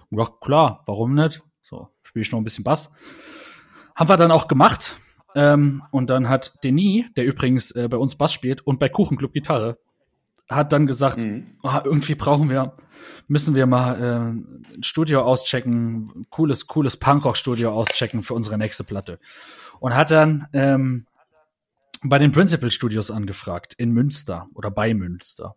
Und 0.09 0.19
ja, 0.19 0.27
klar, 0.41 0.83
warum 0.85 1.13
nicht? 1.13 1.43
So, 1.61 1.89
spiele 2.03 2.23
ich 2.23 2.31
noch 2.31 2.39
ein 2.39 2.45
bisschen 2.45 2.63
Bass. 2.63 2.91
Haben 3.93 4.09
wir 4.09 4.17
dann 4.17 4.31
auch 4.31 4.47
gemacht. 4.47 4.95
Ähm, 5.35 5.83
und 5.91 6.09
dann 6.09 6.29
hat 6.29 6.53
Denis, 6.63 7.05
der 7.17 7.25
übrigens 7.25 7.71
äh, 7.71 7.89
bei 7.89 7.97
uns 7.97 8.15
Bass 8.15 8.31
spielt 8.31 8.65
und 8.65 8.79
bei 8.79 8.87
Kuchenclub 8.87 9.33
Gitarre, 9.33 9.77
hat 10.49 10.71
dann 10.71 10.87
gesagt, 10.87 11.21
mhm. 11.21 11.47
oh, 11.63 11.79
irgendwie 11.83 12.15
brauchen 12.15 12.49
wir, 12.49 12.73
müssen 13.27 13.55
wir 13.55 13.65
mal 13.65 14.01
äh, 14.01 14.75
ein 14.75 14.83
Studio 14.83 15.21
auschecken, 15.23 16.25
cooles, 16.29 16.67
cooles 16.67 16.97
Punkrock-Studio 16.97 17.71
auschecken 17.71 18.23
für 18.23 18.33
unsere 18.33 18.57
nächste 18.57 18.83
Platte. 18.83 19.19
Und 19.79 19.95
hat 19.95 20.11
dann 20.11 20.47
ähm, 20.53 21.05
bei 22.03 22.17
den 22.17 22.31
Principal 22.31 22.71
Studios 22.71 23.11
angefragt 23.11 23.73
in 23.77 23.91
Münster 23.91 24.47
oder 24.53 24.71
bei 24.71 24.93
Münster. 24.93 25.55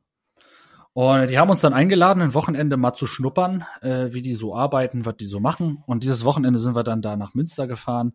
Und 0.92 1.31
die 1.31 1.38
haben 1.38 1.50
uns 1.50 1.61
dann 1.61 1.72
eingeladen, 1.72 2.20
ein 2.20 2.35
Wochenende 2.35 2.76
mal 2.76 2.94
zu 2.94 3.07
schnuppern, 3.07 3.64
äh, 3.81 4.12
wie 4.12 4.22
die 4.22 4.33
so 4.33 4.57
arbeiten, 4.57 5.07
was 5.07 5.16
die 5.16 5.26
so 5.26 5.38
machen. 5.38 5.83
Und 5.87 6.03
dieses 6.03 6.24
Wochenende 6.24 6.59
sind 6.59 6.74
wir 6.74 6.83
dann 6.83 7.00
da 7.00 7.16
nach 7.16 7.35
Münster 7.35 7.68
gefahren. 7.68 8.12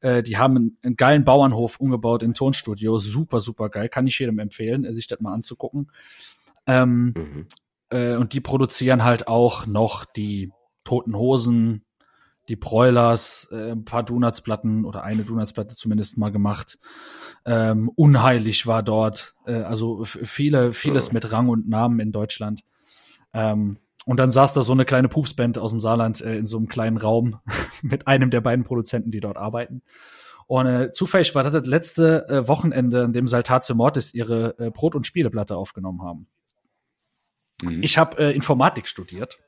Äh, 0.00 0.22
die 0.22 0.36
haben 0.36 0.56
einen, 0.56 0.78
einen, 0.82 0.96
geilen 0.96 1.24
Bauernhof 1.24 1.80
umgebaut 1.80 2.22
in 2.22 2.34
Tonstudio. 2.34 2.98
Super, 2.98 3.40
super 3.40 3.68
geil. 3.68 3.88
Kann 3.88 4.06
ich 4.06 4.18
jedem 4.18 4.38
empfehlen, 4.38 4.90
sich 4.92 5.06
das 5.06 5.20
mal 5.20 5.32
anzugucken. 5.32 5.90
Ähm, 6.66 7.14
mhm. 7.16 7.46
äh, 7.90 8.16
und 8.16 8.32
die 8.32 8.40
produzieren 8.40 9.04
halt 9.04 9.28
auch 9.28 9.66
noch 9.66 10.04
die 10.04 10.52
Toten 10.84 11.16
Hosen, 11.16 11.84
die 12.48 12.56
Broilers, 12.56 13.48
äh, 13.50 13.72
ein 13.72 13.84
paar 13.84 14.02
Donutsplatten 14.02 14.84
oder 14.84 15.02
eine 15.02 15.24
Donutsplatte 15.24 15.74
zumindest 15.74 16.18
mal 16.18 16.30
gemacht. 16.30 16.78
Ähm, 17.44 17.90
unheilig 17.94 18.66
war 18.66 18.82
dort, 18.82 19.34
äh, 19.46 19.54
also 19.54 20.04
viele, 20.04 20.72
vieles 20.72 21.12
mit 21.12 21.30
Rang 21.32 21.48
und 21.48 21.68
Namen 21.68 22.00
in 22.00 22.12
Deutschland. 22.12 22.62
Ähm, 23.32 23.78
und 24.06 24.18
dann 24.18 24.30
saß 24.30 24.52
da 24.52 24.62
so 24.62 24.72
eine 24.72 24.84
kleine 24.84 25.08
Pupsband 25.08 25.58
aus 25.58 25.72
dem 25.72 25.80
Saarland 25.80 26.20
äh, 26.20 26.36
in 26.36 26.46
so 26.46 26.56
einem 26.56 26.68
kleinen 26.68 26.96
Raum 26.96 27.40
mit 27.82 28.06
einem 28.06 28.30
der 28.30 28.40
beiden 28.40 28.64
Produzenten, 28.64 29.10
die 29.10 29.20
dort 29.20 29.36
arbeiten. 29.36 29.82
Und 30.46 30.66
äh, 30.66 30.92
zufällig 30.92 31.34
war 31.34 31.42
das 31.42 31.52
das 31.52 31.66
letzte 31.66 32.28
äh, 32.28 32.48
Wochenende, 32.48 33.02
in 33.02 33.12
dem 33.12 33.26
Saltatio 33.26 33.74
Mortis 33.74 34.14
ihre 34.14 34.56
äh, 34.58 34.70
Brot- 34.70 34.94
und 34.94 35.06
Spieleplatte 35.06 35.56
aufgenommen 35.56 36.02
haben. 36.02 36.28
Mhm. 37.62 37.82
Ich 37.82 37.98
habe 37.98 38.16
äh, 38.18 38.32
Informatik 38.32 38.86
studiert 38.86 39.40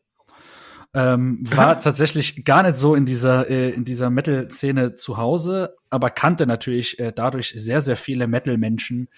ähm, 0.95 1.41
war 1.45 1.79
tatsächlich 1.81 2.45
gar 2.45 2.63
nicht 2.63 2.77
so 2.77 2.95
in 2.95 3.07
dieser, 3.07 3.49
äh, 3.49 3.71
in 3.71 3.85
dieser 3.85 4.11
Metal-Szene 4.11 4.97
zu 4.97 5.17
Hause, 5.17 5.77
aber 5.91 6.11
kannte 6.11 6.47
natürlich 6.47 6.99
äh, 6.99 7.13
dadurch 7.13 7.55
sehr, 7.57 7.81
sehr 7.81 7.97
viele 7.97 8.27
Metal-Menschen, 8.27 9.09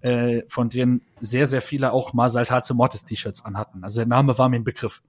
äh, 0.00 0.42
von 0.48 0.68
denen 0.68 1.02
sehr, 1.20 1.46
sehr 1.46 1.62
viele 1.62 1.92
auch 1.92 2.12
mal 2.12 2.28
Saltatio 2.30 2.74
Mortis-T-Shirts 2.74 3.44
anhatten. 3.44 3.84
Also 3.84 4.00
der 4.00 4.06
Name 4.06 4.36
war 4.38 4.48
mir 4.48 4.56
ein 4.56 4.64
Begriff. 4.64 5.02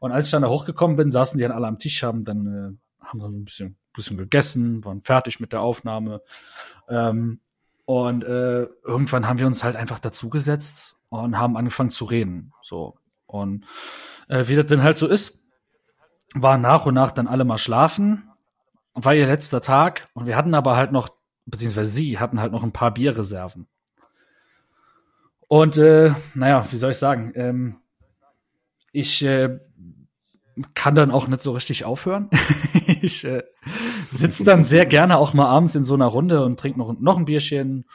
Und 0.00 0.12
als 0.12 0.26
ich 0.26 0.32
dann 0.32 0.42
da 0.42 0.48
hochgekommen 0.48 0.96
bin, 0.96 1.10
saßen 1.10 1.38
die 1.38 1.42
dann 1.42 1.52
alle 1.52 1.68
am 1.68 1.78
Tisch, 1.78 2.02
haben 2.02 2.24
dann 2.24 2.46
äh, 2.46 3.06
haben 3.12 3.20
dann 3.20 3.40
ein 3.40 3.44
bisschen, 3.44 3.76
bisschen 3.92 4.16
gegessen, 4.16 4.84
waren 4.84 5.00
fertig 5.00 5.40
mit 5.40 5.52
der 5.52 5.60
Aufnahme. 5.60 6.22
Ähm, 6.88 7.40
und 7.84 8.24
äh, 8.24 8.62
irgendwann 8.84 9.28
haben 9.28 9.38
wir 9.38 9.46
uns 9.46 9.64
halt 9.64 9.76
einfach 9.76 9.98
dazugesetzt 9.98 10.96
und 11.08 11.38
haben 11.38 11.56
angefangen 11.56 11.90
zu 11.90 12.04
reden. 12.04 12.52
So. 12.62 12.96
Und 13.26 13.66
äh, 14.28 14.46
wie 14.48 14.56
das 14.56 14.66
denn 14.66 14.82
halt 14.82 14.98
so 14.98 15.06
ist, 15.06 15.42
waren 16.34 16.60
nach 16.60 16.86
und 16.86 16.94
nach 16.94 17.12
dann 17.12 17.26
alle 17.26 17.44
mal 17.44 17.58
schlafen. 17.58 18.30
War 18.94 19.14
ihr 19.14 19.26
letzter 19.26 19.62
Tag 19.62 20.08
und 20.14 20.26
wir 20.26 20.36
hatten 20.36 20.54
aber 20.54 20.76
halt 20.76 20.92
noch, 20.92 21.10
beziehungsweise 21.46 21.90
sie 21.90 22.18
hatten 22.18 22.40
halt 22.40 22.52
noch 22.52 22.62
ein 22.62 22.72
paar 22.72 22.92
Bierreserven. 22.92 23.66
Und 25.48 25.76
äh, 25.76 26.14
naja, 26.34 26.66
wie 26.70 26.76
soll 26.76 26.92
ich 26.92 26.98
sagen? 26.98 27.32
Ähm, 27.34 27.76
ich 28.92 29.24
äh, 29.24 29.58
kann 30.74 30.94
dann 30.94 31.10
auch 31.10 31.26
nicht 31.26 31.42
so 31.42 31.52
richtig 31.52 31.84
aufhören. 31.84 32.30
ich 33.02 33.24
äh, 33.24 33.42
sitze 34.08 34.44
dann 34.44 34.64
sehr 34.64 34.86
gerne 34.86 35.18
auch 35.18 35.34
mal 35.34 35.46
abends 35.46 35.74
in 35.74 35.84
so 35.84 35.94
einer 35.94 36.06
Runde 36.06 36.44
und 36.44 36.58
trinke 36.58 36.78
noch, 36.78 36.98
noch 36.98 37.18
ein 37.18 37.24
Bierchen 37.24 37.86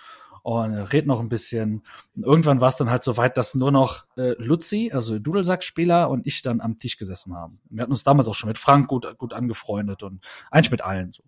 und 0.48 0.72
äh, 0.72 0.80
red 0.80 1.06
noch 1.06 1.20
ein 1.20 1.28
bisschen. 1.28 1.84
Und 2.16 2.24
irgendwann 2.24 2.62
war 2.62 2.70
es 2.70 2.78
dann 2.78 2.90
halt 2.90 3.04
so 3.04 3.18
weit, 3.18 3.36
dass 3.36 3.54
nur 3.54 3.70
noch 3.70 4.06
äh, 4.16 4.34
Luzi, 4.38 4.92
also 4.94 5.20
Dudelsack-Spieler 5.20 6.10
und 6.10 6.26
ich 6.26 6.42
dann 6.42 6.62
am 6.62 6.80
Tisch 6.80 6.96
gesessen 6.96 7.36
haben. 7.36 7.60
Wir 7.70 7.82
hatten 7.82 7.92
uns 7.92 8.06
damals 8.06 8.30
auch 8.30 8.34
schon 8.34 8.48
mit 8.48 8.58
Frank 8.58 8.88
gut, 8.88 9.18
gut 9.18 9.34
angefreundet 9.34 10.04
und 10.04 10.26
eigentlich 10.50 10.72
mit 10.72 10.82
allen 10.82 11.12
so. 11.12 11.24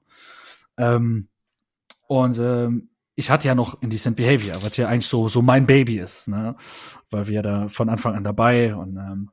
Ähm, 0.77 1.27
und 2.07 2.39
ähm, 2.39 2.91
ich 3.15 3.29
hatte 3.29 3.45
ja 3.45 3.55
noch 3.55 3.81
Indecent 3.81 4.15
Behavior, 4.15 4.55
was 4.63 4.77
ja 4.77 4.87
eigentlich 4.87 5.07
so, 5.07 5.27
so 5.27 5.41
mein 5.41 5.65
Baby 5.65 5.99
ist, 5.99 6.29
ne? 6.29 6.55
Weil 7.09 7.27
wir 7.27 7.41
da 7.43 7.67
von 7.67 7.89
Anfang 7.89 8.15
an 8.15 8.23
dabei 8.23 8.73
und 8.73 8.95
ähm, 8.95 9.31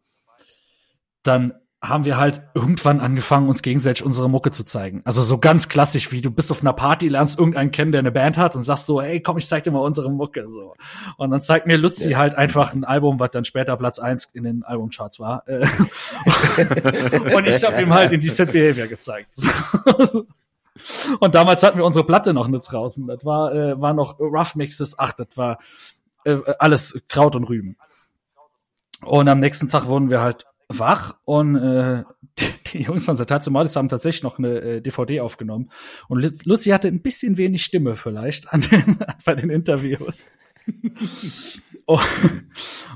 dann 1.22 1.54
haben 1.88 2.04
wir 2.04 2.16
halt 2.16 2.42
irgendwann 2.54 3.00
angefangen, 3.00 3.48
uns 3.48 3.62
gegenseitig 3.62 4.04
unsere 4.04 4.28
Mucke 4.28 4.50
zu 4.50 4.64
zeigen. 4.64 5.02
Also 5.04 5.22
so 5.22 5.38
ganz 5.38 5.68
klassisch, 5.68 6.12
wie 6.12 6.20
du 6.20 6.30
bist 6.30 6.50
auf 6.50 6.60
einer 6.60 6.72
Party, 6.72 7.08
lernst 7.08 7.38
irgendeinen 7.38 7.70
kennen, 7.70 7.92
der 7.92 8.00
eine 8.00 8.12
Band 8.12 8.36
hat 8.36 8.56
und 8.56 8.62
sagst 8.62 8.86
so, 8.86 9.00
hey, 9.00 9.20
komm, 9.20 9.38
ich 9.38 9.46
zeig 9.46 9.64
dir 9.64 9.70
mal 9.70 9.80
unsere 9.80 10.10
Mucke, 10.10 10.48
so. 10.48 10.74
Und 11.16 11.30
dann 11.30 11.40
zeigt 11.40 11.66
mir 11.66 11.76
Luzi 11.76 12.10
ja. 12.10 12.18
halt 12.18 12.34
einfach 12.34 12.74
ein 12.74 12.84
Album, 12.84 13.20
was 13.20 13.30
dann 13.30 13.44
später 13.44 13.76
Platz 13.76 13.98
eins 13.98 14.26
in 14.32 14.44
den 14.44 14.62
Albumcharts 14.62 15.20
war. 15.20 15.46
Äh, 15.48 15.66
und 17.34 17.46
ich 17.46 17.64
habe 17.64 17.80
ihm 17.82 17.92
halt 17.92 18.12
in 18.12 18.20
die 18.20 18.28
Set 18.28 18.52
Behavior 18.52 18.86
gezeigt. 18.86 19.32
Und 21.20 21.34
damals 21.34 21.62
hatten 21.62 21.78
wir 21.78 21.86
unsere 21.86 22.04
Platte 22.04 22.34
noch 22.34 22.48
nicht 22.48 22.70
draußen. 22.70 23.06
Das 23.06 23.24
war, 23.24 23.54
äh, 23.54 23.80
war 23.80 23.94
noch 23.94 24.20
Rough 24.20 24.56
Mixes, 24.56 24.98
ach, 24.98 25.14
das 25.14 25.28
war 25.34 25.58
äh, 26.24 26.36
alles 26.58 27.00
Kraut 27.08 27.34
und 27.34 27.44
Rüben. 27.44 27.76
Und 29.02 29.28
am 29.28 29.40
nächsten 29.40 29.68
Tag 29.68 29.86
wurden 29.86 30.10
wir 30.10 30.20
halt 30.20 30.46
wach 30.68 31.16
und 31.24 31.56
äh, 31.56 32.04
die, 32.72 32.82
Jungs 32.82 33.04
von 33.04 33.16
Satazio 33.16 33.52
Modis 33.52 33.76
haben 33.76 33.88
tatsächlich 33.88 34.22
noch 34.22 34.38
eine 34.38 34.60
äh, 34.60 34.80
DVD 34.80 35.20
aufgenommen. 35.20 35.70
Und 36.08 36.44
Lucy 36.44 36.70
hatte 36.70 36.88
ein 36.88 37.02
bisschen 37.02 37.36
wenig 37.36 37.64
Stimme 37.64 37.96
vielleicht 37.96 38.52
an 38.52 38.62
den, 38.62 38.98
bei 39.24 39.34
den 39.34 39.50
Interviews. 39.50 40.26
oh, 41.86 42.00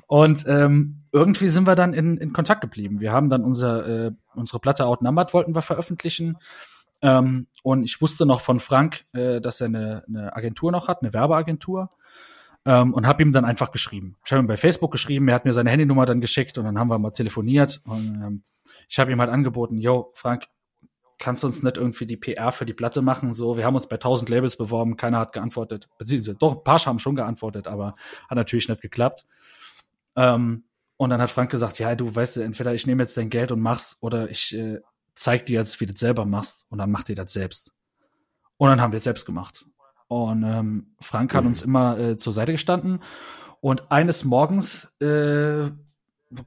und 0.07 0.45
ähm, 0.49 1.03
irgendwie 1.13 1.49
sind 1.49 1.67
wir 1.67 1.77
dann 1.77 1.95
in, 1.95 2.17
in 2.19 2.33
Kontakt 2.33 2.61
geblieben. 2.61 3.01
Wir 3.01 3.13
haben 3.13 3.29
dann 3.29 3.45
unser, 3.45 4.07
äh, 4.07 4.13
unsere 4.35 4.59
Platte 4.59 4.87
Outnumbered 4.87 5.33
wollten 5.33 5.55
wir 5.55 5.63
veröffentlichen. 5.63 6.39
Ähm, 7.03 7.47
und 7.63 7.85
ich 7.85 8.01
wusste 8.03 8.27
noch 8.27 8.41
von 8.41 8.61
Frank, 8.61 9.05
äh, 9.13 9.41
dass 9.41 9.61
er 9.61 9.69
eine, 9.69 10.05
eine 10.09 10.37
Agentur 10.37 10.73
noch 10.73 10.89
hat, 10.89 11.03
eine 11.03 11.13
Werbeagentur 11.13 11.91
ähm, 12.67 12.95
und 12.95 13.07
habe 13.07 13.23
ihm 13.23 13.33
dann 13.33 13.45
einfach 13.45 13.73
geschrieben. 13.73 14.17
Ich 14.25 14.33
habe 14.33 14.43
ihm 14.43 14.47
bei 14.47 14.57
Facebook 14.57 14.93
geschrieben, 14.93 15.29
er 15.29 15.35
hat 15.35 15.45
mir 15.45 15.53
seine 15.53 15.71
Handynummer 15.71 16.07
dann 16.07 16.21
geschickt 16.21 16.59
und 16.59 16.65
dann 16.65 16.79
haben 16.79 16.89
wir 16.89 16.99
mal 16.99 17.11
telefoniert 17.11 17.81
und 17.85 18.23
ähm, 18.23 18.43
ich 18.89 18.99
habe 18.99 19.13
ihm 19.13 19.21
halt 19.21 19.31
angeboten, 19.31 19.79
yo, 19.79 20.13
Frank, 20.15 20.47
kannst 21.19 21.43
du 21.43 21.47
uns 21.47 21.63
nicht 21.63 21.77
irgendwie 21.77 22.07
die 22.07 22.17
PR 22.17 22.51
für 22.51 22.67
die 22.67 22.75
Platte 22.75 23.03
machen? 23.03 23.33
So, 23.33 23.57
wir 23.57 23.65
haben 23.65 23.77
uns 23.77 23.89
bei 23.89 23.97
1000 23.97 24.29
Labels 24.29 24.57
beworben, 24.57 24.97
keiner 24.97 25.19
hat 25.19 25.33
geantwortet. 25.33 25.89
Beziehungsweise 25.99 26.35
doch, 26.35 26.57
ein 26.57 26.65
paar 26.65 26.79
haben 26.79 26.99
schon 26.99 27.15
geantwortet, 27.15 27.69
aber 27.69 27.95
hat 28.29 28.37
natürlich 28.37 28.69
nicht 28.69 28.81
geklappt. 28.81 29.27
Ähm, 30.17 30.65
und 30.97 31.11
dann 31.11 31.23
hat 31.23 31.31
Frank 31.31 31.51
gesagt, 31.51 31.79
ja, 31.79 31.95
du 31.95 32.15
weißt, 32.15 32.39
entweder 32.39 32.75
ich 32.75 32.87
nehme 32.87 33.03
jetzt 33.03 33.17
dein 33.17 33.31
Geld 33.31 33.53
und 33.53 33.61
mach's 33.61 33.97
oder 34.01 34.29
ich 34.31 34.57
äh, 34.57 34.81
zeig 35.15 35.47
dir 35.47 35.61
jetzt, 35.61 35.81
wie 35.81 35.87
du 35.87 35.93
das 35.93 36.01
selber 36.01 36.25
machst 36.25 36.67
und 36.69 36.79
dann 36.79 36.91
macht 36.91 37.09
ihr 37.09 37.15
das 37.15 37.33
selbst. 37.33 37.73
Und 38.57 38.69
dann 38.69 38.81
haben 38.81 38.93
wir 38.93 38.99
es 38.99 39.05
selbst 39.05 39.25
gemacht. 39.25 39.65
Und 40.11 40.43
ähm, 40.43 40.87
Frank 41.01 41.35
hat 41.35 41.45
uns 41.45 41.63
immer 41.63 41.97
äh, 41.97 42.17
zur 42.17 42.33
Seite 42.33 42.51
gestanden. 42.51 42.99
Und 43.61 43.93
eines 43.93 44.25
Morgens, 44.25 45.01
äh, 45.01 45.71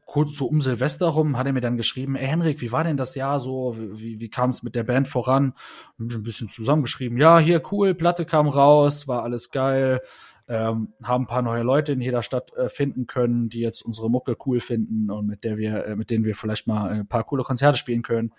kurz 0.06 0.36
so 0.36 0.48
um 0.48 0.60
Silvester 0.60 1.08
rum, 1.08 1.38
hat 1.38 1.48
er 1.48 1.54
mir 1.54 1.62
dann 1.62 1.78
geschrieben, 1.78 2.18
ey 2.18 2.28
Henrik, 2.28 2.60
wie 2.60 2.74
war 2.74 2.84
denn 2.84 2.98
das 2.98 3.16
Jahr 3.16 3.40
so? 3.40 3.78
Wie, 3.78 4.20
wie 4.20 4.30
kam 4.30 4.50
es 4.50 4.64
mit 4.64 4.76
der 4.76 4.84
Band 4.84 5.08
voran? 5.08 5.54
Ein 5.98 6.24
bisschen 6.24 6.50
zusammengeschrieben, 6.50 7.18
ja, 7.18 7.40
hier 7.40 7.64
cool, 7.72 7.96
Platte 7.96 8.26
kam 8.26 8.50
raus, 8.50 9.08
war 9.08 9.24
alles 9.24 9.50
geil. 9.50 10.02
Ähm, 10.50 10.90
haben 11.02 11.24
ein 11.24 11.28
paar 11.28 11.42
neue 11.42 11.64
Leute 11.64 11.94
in 11.94 12.02
jeder 12.02 12.22
Stadt 12.22 12.54
äh, 12.58 12.68
finden 12.68 13.08
können, 13.08 13.48
die 13.48 13.62
jetzt 13.62 13.82
unsere 13.82 14.12
Mucke 14.12 14.36
cool 14.46 14.60
finden 14.60 15.10
und 15.10 15.26
mit 15.26 15.46
der 15.46 15.56
wir, 15.56 15.86
äh, 15.86 15.96
mit 15.96 16.10
denen 16.10 16.26
wir 16.26 16.36
vielleicht 16.36 16.68
mal 16.68 16.90
ein 16.90 17.08
paar 17.08 17.24
coole 17.24 17.44
Konzerte 17.44 17.78
spielen 17.78 18.02
können. 18.02 18.34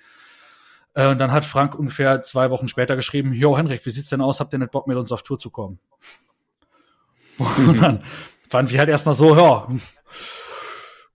Äh, 0.95 1.09
und 1.09 1.19
dann 1.19 1.33
hat 1.33 1.45
Frank 1.45 1.75
ungefähr 1.75 2.23
zwei 2.23 2.51
Wochen 2.51 2.69
später 2.69 2.97
geschrieben, 2.97 3.33
Jo, 3.33 3.57
Henrik, 3.57 3.85
wie 3.85 3.91
sieht's 3.91 4.09
denn 4.09 4.21
aus? 4.21 4.41
Habt 4.41 4.53
ihr 4.53 4.59
nicht 4.59 4.71
Bock, 4.71 4.87
mit 4.87 4.97
uns 4.97 5.13
auf 5.13 5.23
Tour 5.23 5.39
zu 5.39 5.51
kommen? 5.51 5.79
Und 7.39 7.83
dann 7.83 8.05
waren 8.51 8.71
wir 8.71 8.79
halt 8.79 8.89
erstmal 8.89 9.15
so, 9.15 9.37
ja, 9.37 9.69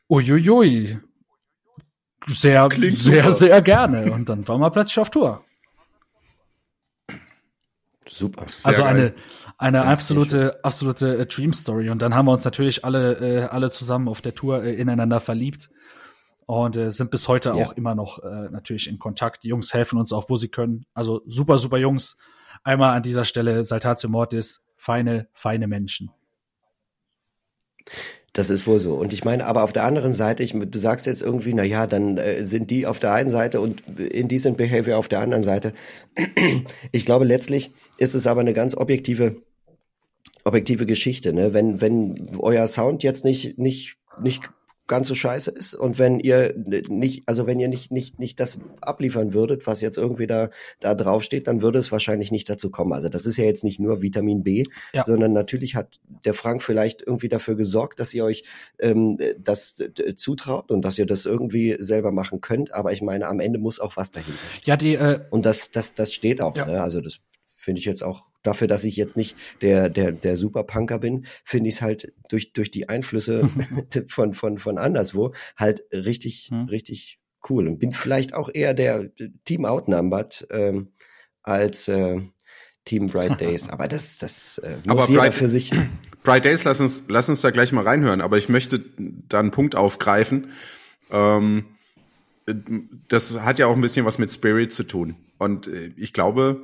uiuiui, 0.10 1.00
sehr, 2.28 2.68
Klingt 2.70 2.98
sehr, 2.98 3.24
super. 3.24 3.34
sehr 3.34 3.62
gerne. 3.62 4.12
Und 4.12 4.30
dann 4.30 4.48
waren 4.48 4.60
wir 4.60 4.70
plötzlich 4.70 5.00
auf 5.00 5.10
Tour. 5.10 5.44
Super. 8.08 8.46
Sehr 8.48 8.68
also 8.68 8.84
eine, 8.84 9.14
eine 9.58 9.86
absolute, 9.86 10.64
absolute 10.64 11.20
äh, 11.20 11.26
Dream 11.26 11.54
Story. 11.54 11.90
Und 11.90 12.02
dann 12.02 12.14
haben 12.14 12.26
wir 12.26 12.34
uns 12.34 12.44
natürlich 12.44 12.84
alle, 12.84 13.14
äh, 13.14 13.44
alle 13.44 13.72
zusammen 13.72 14.08
auf 14.08 14.22
der 14.22 14.36
Tour 14.36 14.64
äh, 14.64 14.74
ineinander 14.74 15.20
verliebt 15.20 15.70
und 16.50 16.76
äh, 16.78 16.90
sind 16.90 17.12
bis 17.12 17.28
heute 17.28 17.50
ja. 17.50 17.64
auch 17.64 17.74
immer 17.74 17.94
noch 17.94 18.24
äh, 18.24 18.50
natürlich 18.50 18.90
in 18.90 18.98
Kontakt. 18.98 19.44
Die 19.44 19.50
Jungs 19.50 19.72
helfen 19.72 20.00
uns 20.00 20.12
auch, 20.12 20.32
wo 20.32 20.36
sie 20.36 20.48
können. 20.48 20.88
Also 20.96 21.22
super, 21.28 21.60
super 21.60 21.78
Jungs. 21.78 22.18
Einmal 22.64 22.98
an 22.98 23.04
dieser 23.04 23.24
Stelle 23.24 23.64
Saltatio 23.64 24.10
Mortis, 24.10 24.66
feine, 24.76 25.28
feine 25.32 25.68
Menschen. 25.68 26.10
Das 28.34 28.50
ist 28.50 28.66
wohl 28.66 28.80
so. 28.80 28.96
Und 28.96 29.14
ich 29.14 29.24
meine, 29.24 29.46
aber 29.46 29.64
auf 29.64 29.74
der 29.74 29.84
anderen 29.84 30.12
Seite, 30.12 30.42
ich, 30.42 30.54
du 30.54 30.80
sagst 30.80 31.06
jetzt 31.06 31.22
irgendwie, 31.22 31.54
na 31.54 31.64
ja, 31.64 31.86
dann 31.86 32.18
äh, 32.18 32.44
sind 32.44 32.72
die 32.72 32.88
auf 32.88 32.98
der 32.98 33.14
einen 33.14 33.30
Seite 33.30 33.62
und 33.62 33.88
Indecent 34.00 34.58
Behavior 34.58 34.98
auf 34.98 35.08
der 35.08 35.20
anderen 35.20 35.44
Seite. 35.44 35.74
Ich 36.92 37.06
glaube, 37.06 37.26
letztlich 37.26 37.74
ist 38.00 38.16
es 38.16 38.26
aber 38.26 38.42
eine 38.42 38.54
ganz 38.54 38.76
objektive, 38.76 39.44
objektive 40.46 40.88
Geschichte, 40.88 41.32
ne? 41.32 41.54
Wenn, 41.54 41.80
wenn 41.80 42.40
euer 42.40 42.66
Sound 42.66 43.04
jetzt 43.04 43.24
nicht, 43.24 43.60
nicht, 43.60 43.98
nicht 44.20 44.50
ganz 44.90 45.08
so 45.08 45.16
scheiße 45.16 45.52
ist 45.52 45.76
und 45.76 45.98
wenn 45.98 46.20
ihr 46.20 46.54
nicht, 46.58 47.24
also 47.28 47.48
wenn 47.48 47.60
ihr 47.60 47.70
nicht, 47.70 47.92
nicht, 47.92 48.20
nicht 48.20 48.40
das 48.40 48.58
abliefern 48.82 49.34
würdet, 49.34 49.68
was 49.68 49.80
jetzt 49.80 49.98
irgendwie 49.98 50.28
da, 50.28 50.50
da 50.82 50.96
drauf 50.96 51.24
steht, 51.24 51.48
dann 51.48 51.62
würde 51.62 51.80
es 51.80 51.92
wahrscheinlich 51.92 52.32
nicht 52.32 52.50
dazu 52.50 52.70
kommen. 52.70 52.92
Also 52.92 53.08
das 53.08 53.26
ist 53.26 53.38
ja 53.38 53.46
jetzt 53.46 53.64
nicht 53.64 53.80
nur 53.80 54.02
Vitamin 54.02 54.44
B, 54.44 54.66
ja. 54.92 55.06
sondern 55.06 55.32
natürlich 55.32 55.76
hat 55.76 56.02
der 56.26 56.34
Frank 56.34 56.64
vielleicht 56.64 57.02
irgendwie 57.02 57.30
dafür 57.30 57.56
gesorgt, 57.56 58.00
dass 58.00 58.14
ihr 58.14 58.26
euch 58.26 58.44
ähm, 58.80 59.18
das 59.38 59.80
äh, 59.80 60.16
zutraut 60.16 60.72
und 60.72 60.84
dass 60.84 60.98
ihr 60.98 61.06
das 61.06 61.26
irgendwie 61.26 61.78
selber 61.80 62.12
machen 62.12 62.42
könnt. 62.42 62.74
Aber 62.74 62.92
ich 62.92 63.02
meine, 63.02 63.28
am 63.28 63.40
Ende 63.40 63.60
muss 63.60 63.80
auch 63.80 63.96
was 63.96 64.12
dahinter 64.12 64.40
stehen. 64.54 64.64
Ja, 64.66 64.76
die, 64.76 64.96
äh, 64.96 65.20
und 65.30 65.46
das, 65.46 65.72
das, 65.72 65.94
das 65.94 66.14
steht 66.14 66.42
auch. 66.42 66.58
Ja. 66.58 66.66
Ne? 66.66 66.82
Also 66.82 67.00
das 67.00 67.20
finde 67.70 67.80
ich 67.82 67.86
jetzt 67.86 68.04
auch 68.04 68.32
dafür, 68.42 68.68
dass 68.68 68.84
ich 68.84 68.96
jetzt 68.96 69.16
nicht 69.16 69.36
der 69.62 69.90
der 69.90 70.12
der 70.12 70.38
Superpunker 70.38 70.98
bin, 70.98 71.28
finde 71.46 71.70
ich 71.70 71.76
es 71.76 71.82
halt 71.84 72.14
durch 72.28 72.52
durch 72.52 72.72
die 72.72 72.90
Einflüsse 72.90 73.48
von 74.08 74.34
von 74.34 74.58
von 74.58 74.80
anderswo 74.80 75.34
halt 75.56 75.84
richtig 75.94 76.48
hm. 76.50 76.66
richtig 76.66 77.20
cool 77.48 77.68
und 77.68 77.78
bin 77.78 77.94
vielleicht 77.94 78.34
auch 78.34 78.50
eher 78.52 78.74
der 78.74 79.12
Team 79.46 79.66
Outnumbered 79.66 80.48
ähm, 80.50 80.94
als 81.44 81.88
äh, 81.90 82.22
Team 82.86 83.06
Bright 83.06 83.40
Days, 83.40 83.70
aber 83.70 83.88
das 83.88 84.18
das 84.18 84.58
äh, 84.58 84.78
muss 84.78 84.88
aber 84.88 85.08
jeder 85.08 85.22
Bright, 85.22 85.34
für 85.36 85.48
sich. 85.48 85.72
Bright 86.24 86.46
Days, 86.46 86.64
lass 86.64 86.80
uns 86.80 87.04
lass 87.08 87.30
uns 87.30 87.42
da 87.42 87.52
gleich 87.52 87.72
mal 87.72 87.84
reinhören, 87.84 88.22
aber 88.22 88.40
ich 88.40 88.50
möchte 88.50 88.84
da 88.98 89.40
einen 89.40 89.52
Punkt 89.52 89.76
aufgreifen. 89.76 90.48
Ähm, 91.12 91.66
das 93.10 93.42
hat 93.42 93.60
ja 93.60 93.68
auch 93.68 93.76
ein 93.76 93.82
bisschen 93.82 94.08
was 94.08 94.18
mit 94.18 94.32
Spirit 94.32 94.74
zu 94.74 94.82
tun 94.86 95.18
und 95.38 95.68
äh, 95.68 95.92
ich 95.98 96.14
glaube, 96.14 96.64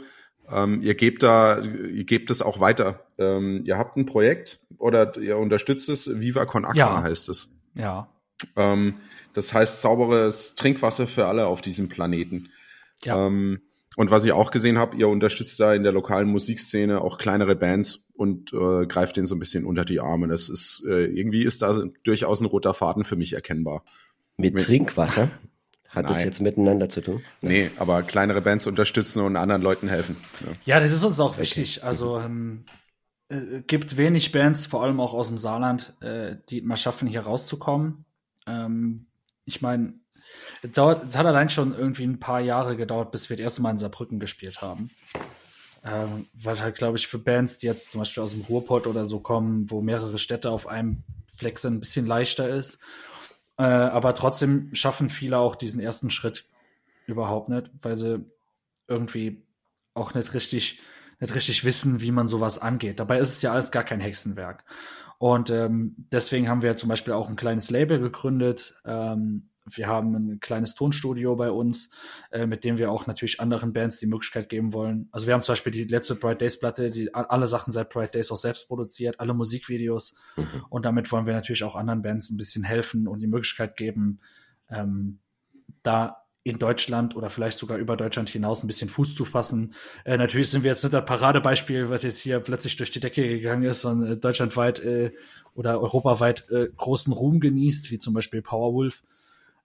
ähm, 0.51 0.81
ihr 0.81 0.95
gebt 0.95 1.23
da, 1.23 1.59
ihr 1.59 2.05
gebt 2.05 2.29
es 2.29 2.41
auch 2.41 2.59
weiter. 2.59 3.05
Ähm, 3.17 3.63
ihr 3.65 3.77
habt 3.77 3.97
ein 3.97 4.05
Projekt 4.05 4.59
oder 4.77 5.17
ihr 5.17 5.37
unterstützt 5.37 5.89
es. 5.89 6.19
Viva 6.19 6.45
Con 6.45 6.65
Aqua 6.65 6.77
ja. 6.77 7.03
heißt 7.03 7.29
es. 7.29 7.59
Ja. 7.73 8.09
Ähm, 8.55 8.95
das 9.33 9.53
heißt 9.53 9.81
sauberes 9.81 10.55
Trinkwasser 10.55 11.07
für 11.07 11.27
alle 11.27 11.47
auf 11.47 11.61
diesem 11.61 11.89
Planeten. 11.89 12.49
Ja. 13.03 13.27
Ähm, 13.27 13.61
und 13.95 14.11
was 14.11 14.25
ich 14.25 14.33
auch 14.33 14.51
gesehen 14.51 14.77
habe, 14.77 14.97
ihr 14.97 15.07
unterstützt 15.07 15.59
da 15.59 15.73
in 15.73 15.83
der 15.83 15.93
lokalen 15.93 16.27
Musikszene 16.27 16.99
auch 16.99 17.17
kleinere 17.17 17.55
Bands 17.55 18.07
und 18.13 18.51
äh, 18.53 18.85
greift 18.87 19.15
denen 19.15 19.25
so 19.25 19.35
ein 19.35 19.39
bisschen 19.39 19.65
unter 19.65 19.85
die 19.85 20.01
Arme. 20.01 20.27
Das 20.27 20.49
ist 20.49 20.85
äh, 20.87 21.05
irgendwie 21.05 21.43
ist 21.43 21.61
da 21.61 21.81
durchaus 22.03 22.41
ein 22.41 22.45
roter 22.45 22.73
Faden 22.73 23.05
für 23.05 23.15
mich 23.15 23.33
erkennbar. 23.33 23.83
Mit, 24.37 24.53
Mit 24.53 24.65
Trinkwasser? 24.65 25.29
Hat 25.95 26.03
Nein. 26.03 26.13
das 26.13 26.23
jetzt 26.23 26.41
miteinander 26.41 26.89
zu 26.89 27.01
tun? 27.01 27.23
Nee, 27.41 27.71
aber 27.77 28.03
kleinere 28.03 28.41
Bands 28.41 28.67
unterstützen 28.67 29.21
und 29.21 29.37
anderen 29.37 29.61
Leuten 29.61 29.87
helfen. 29.87 30.17
Ja, 30.41 30.75
ja 30.75 30.79
das 30.81 30.91
ist 30.91 31.03
uns 31.03 31.19
auch 31.19 31.37
wichtig. 31.37 31.77
Okay. 31.77 31.87
Also 31.87 32.19
ähm, 32.19 32.65
äh, 33.29 33.61
gibt 33.65 33.97
wenig 33.97 34.31
Bands, 34.31 34.65
vor 34.65 34.83
allem 34.83 34.99
auch 34.99 35.13
aus 35.13 35.29
dem 35.29 35.37
Saarland, 35.37 35.93
äh, 36.01 36.35
die 36.49 36.61
mal 36.61 36.77
schaffen, 36.77 37.07
hier 37.07 37.21
rauszukommen. 37.21 38.05
Ähm, 38.45 39.07
ich 39.45 39.61
meine, 39.61 39.93
Es, 40.61 40.77
hat 40.77 41.25
allein 41.25 41.49
schon 41.49 41.73
irgendwie 41.73 42.03
ein 42.03 42.19
paar 42.19 42.41
Jahre 42.41 42.75
gedauert, 42.75 43.11
bis 43.11 43.29
wir 43.29 43.37
das 43.37 43.43
erste 43.43 43.61
Mal 43.61 43.71
in 43.71 43.77
Saarbrücken 43.77 44.19
gespielt 44.19 44.61
haben. 44.61 44.89
Ähm, 45.83 46.27
weil 46.33 46.59
halt, 46.59 46.75
glaube 46.75 46.97
ich, 46.97 47.07
für 47.07 47.19
Bands, 47.19 47.59
die 47.59 47.67
jetzt 47.67 47.91
zum 47.91 47.99
Beispiel 47.99 48.23
aus 48.23 48.31
dem 48.31 48.41
Ruhrpott 48.41 48.87
oder 48.87 49.05
so 49.05 49.19
kommen, 49.19 49.69
wo 49.69 49.81
mehrere 49.81 50.17
Städte 50.17 50.49
auf 50.49 50.67
einem 50.67 51.03
Fleck 51.31 51.59
sind, 51.59 51.75
ein 51.75 51.79
bisschen 51.79 52.05
leichter 52.07 52.49
ist. 52.49 52.79
Äh, 53.57 53.63
aber 53.63 54.13
trotzdem 54.15 54.73
schaffen 54.73 55.09
viele 55.09 55.37
auch 55.37 55.55
diesen 55.55 55.79
ersten 55.79 56.09
Schritt 56.09 56.47
überhaupt 57.07 57.49
nicht, 57.49 57.71
weil 57.81 57.95
sie 57.95 58.25
irgendwie 58.87 59.43
auch 59.93 60.13
nicht 60.13 60.33
richtig, 60.33 60.81
nicht 61.19 61.35
richtig 61.35 61.63
wissen, 61.63 62.01
wie 62.01 62.11
man 62.11 62.27
sowas 62.27 62.59
angeht. 62.59 62.99
Dabei 62.99 63.19
ist 63.19 63.29
es 63.29 63.41
ja 63.41 63.53
alles 63.53 63.71
gar 63.71 63.83
kein 63.83 64.01
Hexenwerk. 64.01 64.65
Und 65.17 65.49
ähm, 65.49 65.95
deswegen 66.11 66.49
haben 66.49 66.61
wir 66.61 66.75
zum 66.75 66.89
Beispiel 66.89 67.13
auch 67.13 67.29
ein 67.29 67.37
kleines 67.37 67.69
Label 67.69 67.99
gegründet. 67.99 68.75
Ähm, 68.85 69.49
wir 69.65 69.87
haben 69.87 70.15
ein 70.15 70.39
kleines 70.39 70.75
Tonstudio 70.75 71.35
bei 71.35 71.49
uns, 71.49 71.89
äh, 72.31 72.45
mit 72.45 72.63
dem 72.63 72.77
wir 72.77 72.91
auch 72.91 73.07
natürlich 73.07 73.39
anderen 73.39 73.73
Bands 73.73 73.99
die 73.99 74.05
Möglichkeit 74.05 74.49
geben 74.49 74.73
wollen. 74.73 75.09
Also 75.11 75.27
wir 75.27 75.33
haben 75.33 75.41
zum 75.41 75.53
Beispiel 75.53 75.71
die 75.71 75.85
letzte 75.85 76.15
Bright 76.15 76.41
Days 76.41 76.59
Platte, 76.59 76.89
die 76.91 77.13
alle 77.13 77.47
Sachen 77.47 77.71
seit 77.71 77.89
Bright 77.89 78.13
Days 78.13 78.31
auch 78.31 78.37
selbst 78.37 78.67
produziert, 78.67 79.19
alle 79.19 79.33
Musikvideos. 79.33 80.15
Mhm. 80.37 80.65
Und 80.69 80.85
damit 80.85 81.11
wollen 81.11 81.25
wir 81.25 81.33
natürlich 81.33 81.63
auch 81.63 81.75
anderen 81.75 82.01
Bands 82.01 82.29
ein 82.29 82.37
bisschen 82.37 82.63
helfen 82.63 83.07
und 83.07 83.19
die 83.19 83.27
Möglichkeit 83.27 83.75
geben, 83.75 84.19
ähm, 84.69 85.19
da 85.81 86.25
in 86.43 86.59
Deutschland 86.59 87.15
oder 87.15 87.31
vielleicht 87.31 87.57
sogar 87.57 87.79
über 87.79 87.97
Deutschland 87.97 88.29
hinaus 88.29 88.63
ein 88.63 88.67
bisschen 88.67 88.87
Fuß 88.89 89.15
zu 89.15 89.25
fassen. 89.25 89.73
Äh, 90.03 90.17
natürlich 90.17 90.51
sind 90.51 90.63
wir 90.63 90.69
jetzt 90.69 90.83
nicht 90.83 90.93
das 90.93 91.03
Paradebeispiel, 91.03 91.89
was 91.89 92.03
jetzt 92.03 92.19
hier 92.19 92.39
plötzlich 92.39 92.75
durch 92.77 92.91
die 92.91 92.99
Decke 92.99 93.27
gegangen 93.27 93.63
ist 93.63 93.83
und 93.83 94.05
äh, 94.05 94.15
deutschlandweit 94.15 94.79
äh, 94.79 95.11
oder 95.55 95.81
europaweit 95.81 96.47
äh, 96.51 96.67
großen 96.75 97.11
Ruhm 97.13 97.39
genießt, 97.39 97.89
wie 97.89 97.97
zum 97.97 98.13
Beispiel 98.13 98.43
Powerwolf. 98.43 99.01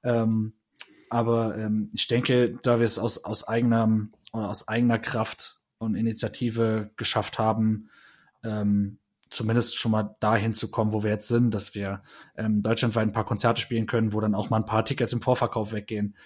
Ähm, 0.02 0.54
aber 1.08 1.56
ähm, 1.58 1.90
ich 1.92 2.06
denke, 2.06 2.58
da 2.62 2.78
wir 2.78 2.86
es 2.86 2.98
aus, 2.98 3.24
aus 3.24 3.46
eigener 3.46 4.08
oder 4.32 4.48
aus 4.48 4.68
eigener 4.68 4.98
Kraft 4.98 5.60
und 5.78 5.96
Initiative 5.96 6.90
geschafft 6.96 7.38
haben, 7.38 7.90
ähm, 8.44 8.98
zumindest 9.30 9.76
schon 9.76 9.92
mal 9.92 10.14
dahin 10.20 10.54
zu 10.54 10.70
kommen, 10.70 10.92
wo 10.92 11.02
wir 11.02 11.10
jetzt 11.10 11.28
sind, 11.28 11.54
dass 11.54 11.74
wir 11.74 12.02
ähm, 12.36 12.62
deutschlandweit 12.62 13.08
ein 13.08 13.12
paar 13.12 13.24
Konzerte 13.24 13.60
spielen 13.60 13.86
können, 13.86 14.12
wo 14.12 14.20
dann 14.20 14.34
auch 14.34 14.50
mal 14.50 14.58
ein 14.58 14.66
paar 14.66 14.84
Tickets 14.84 15.12
im 15.12 15.22
Vorverkauf 15.22 15.72
weggehen. 15.72 16.16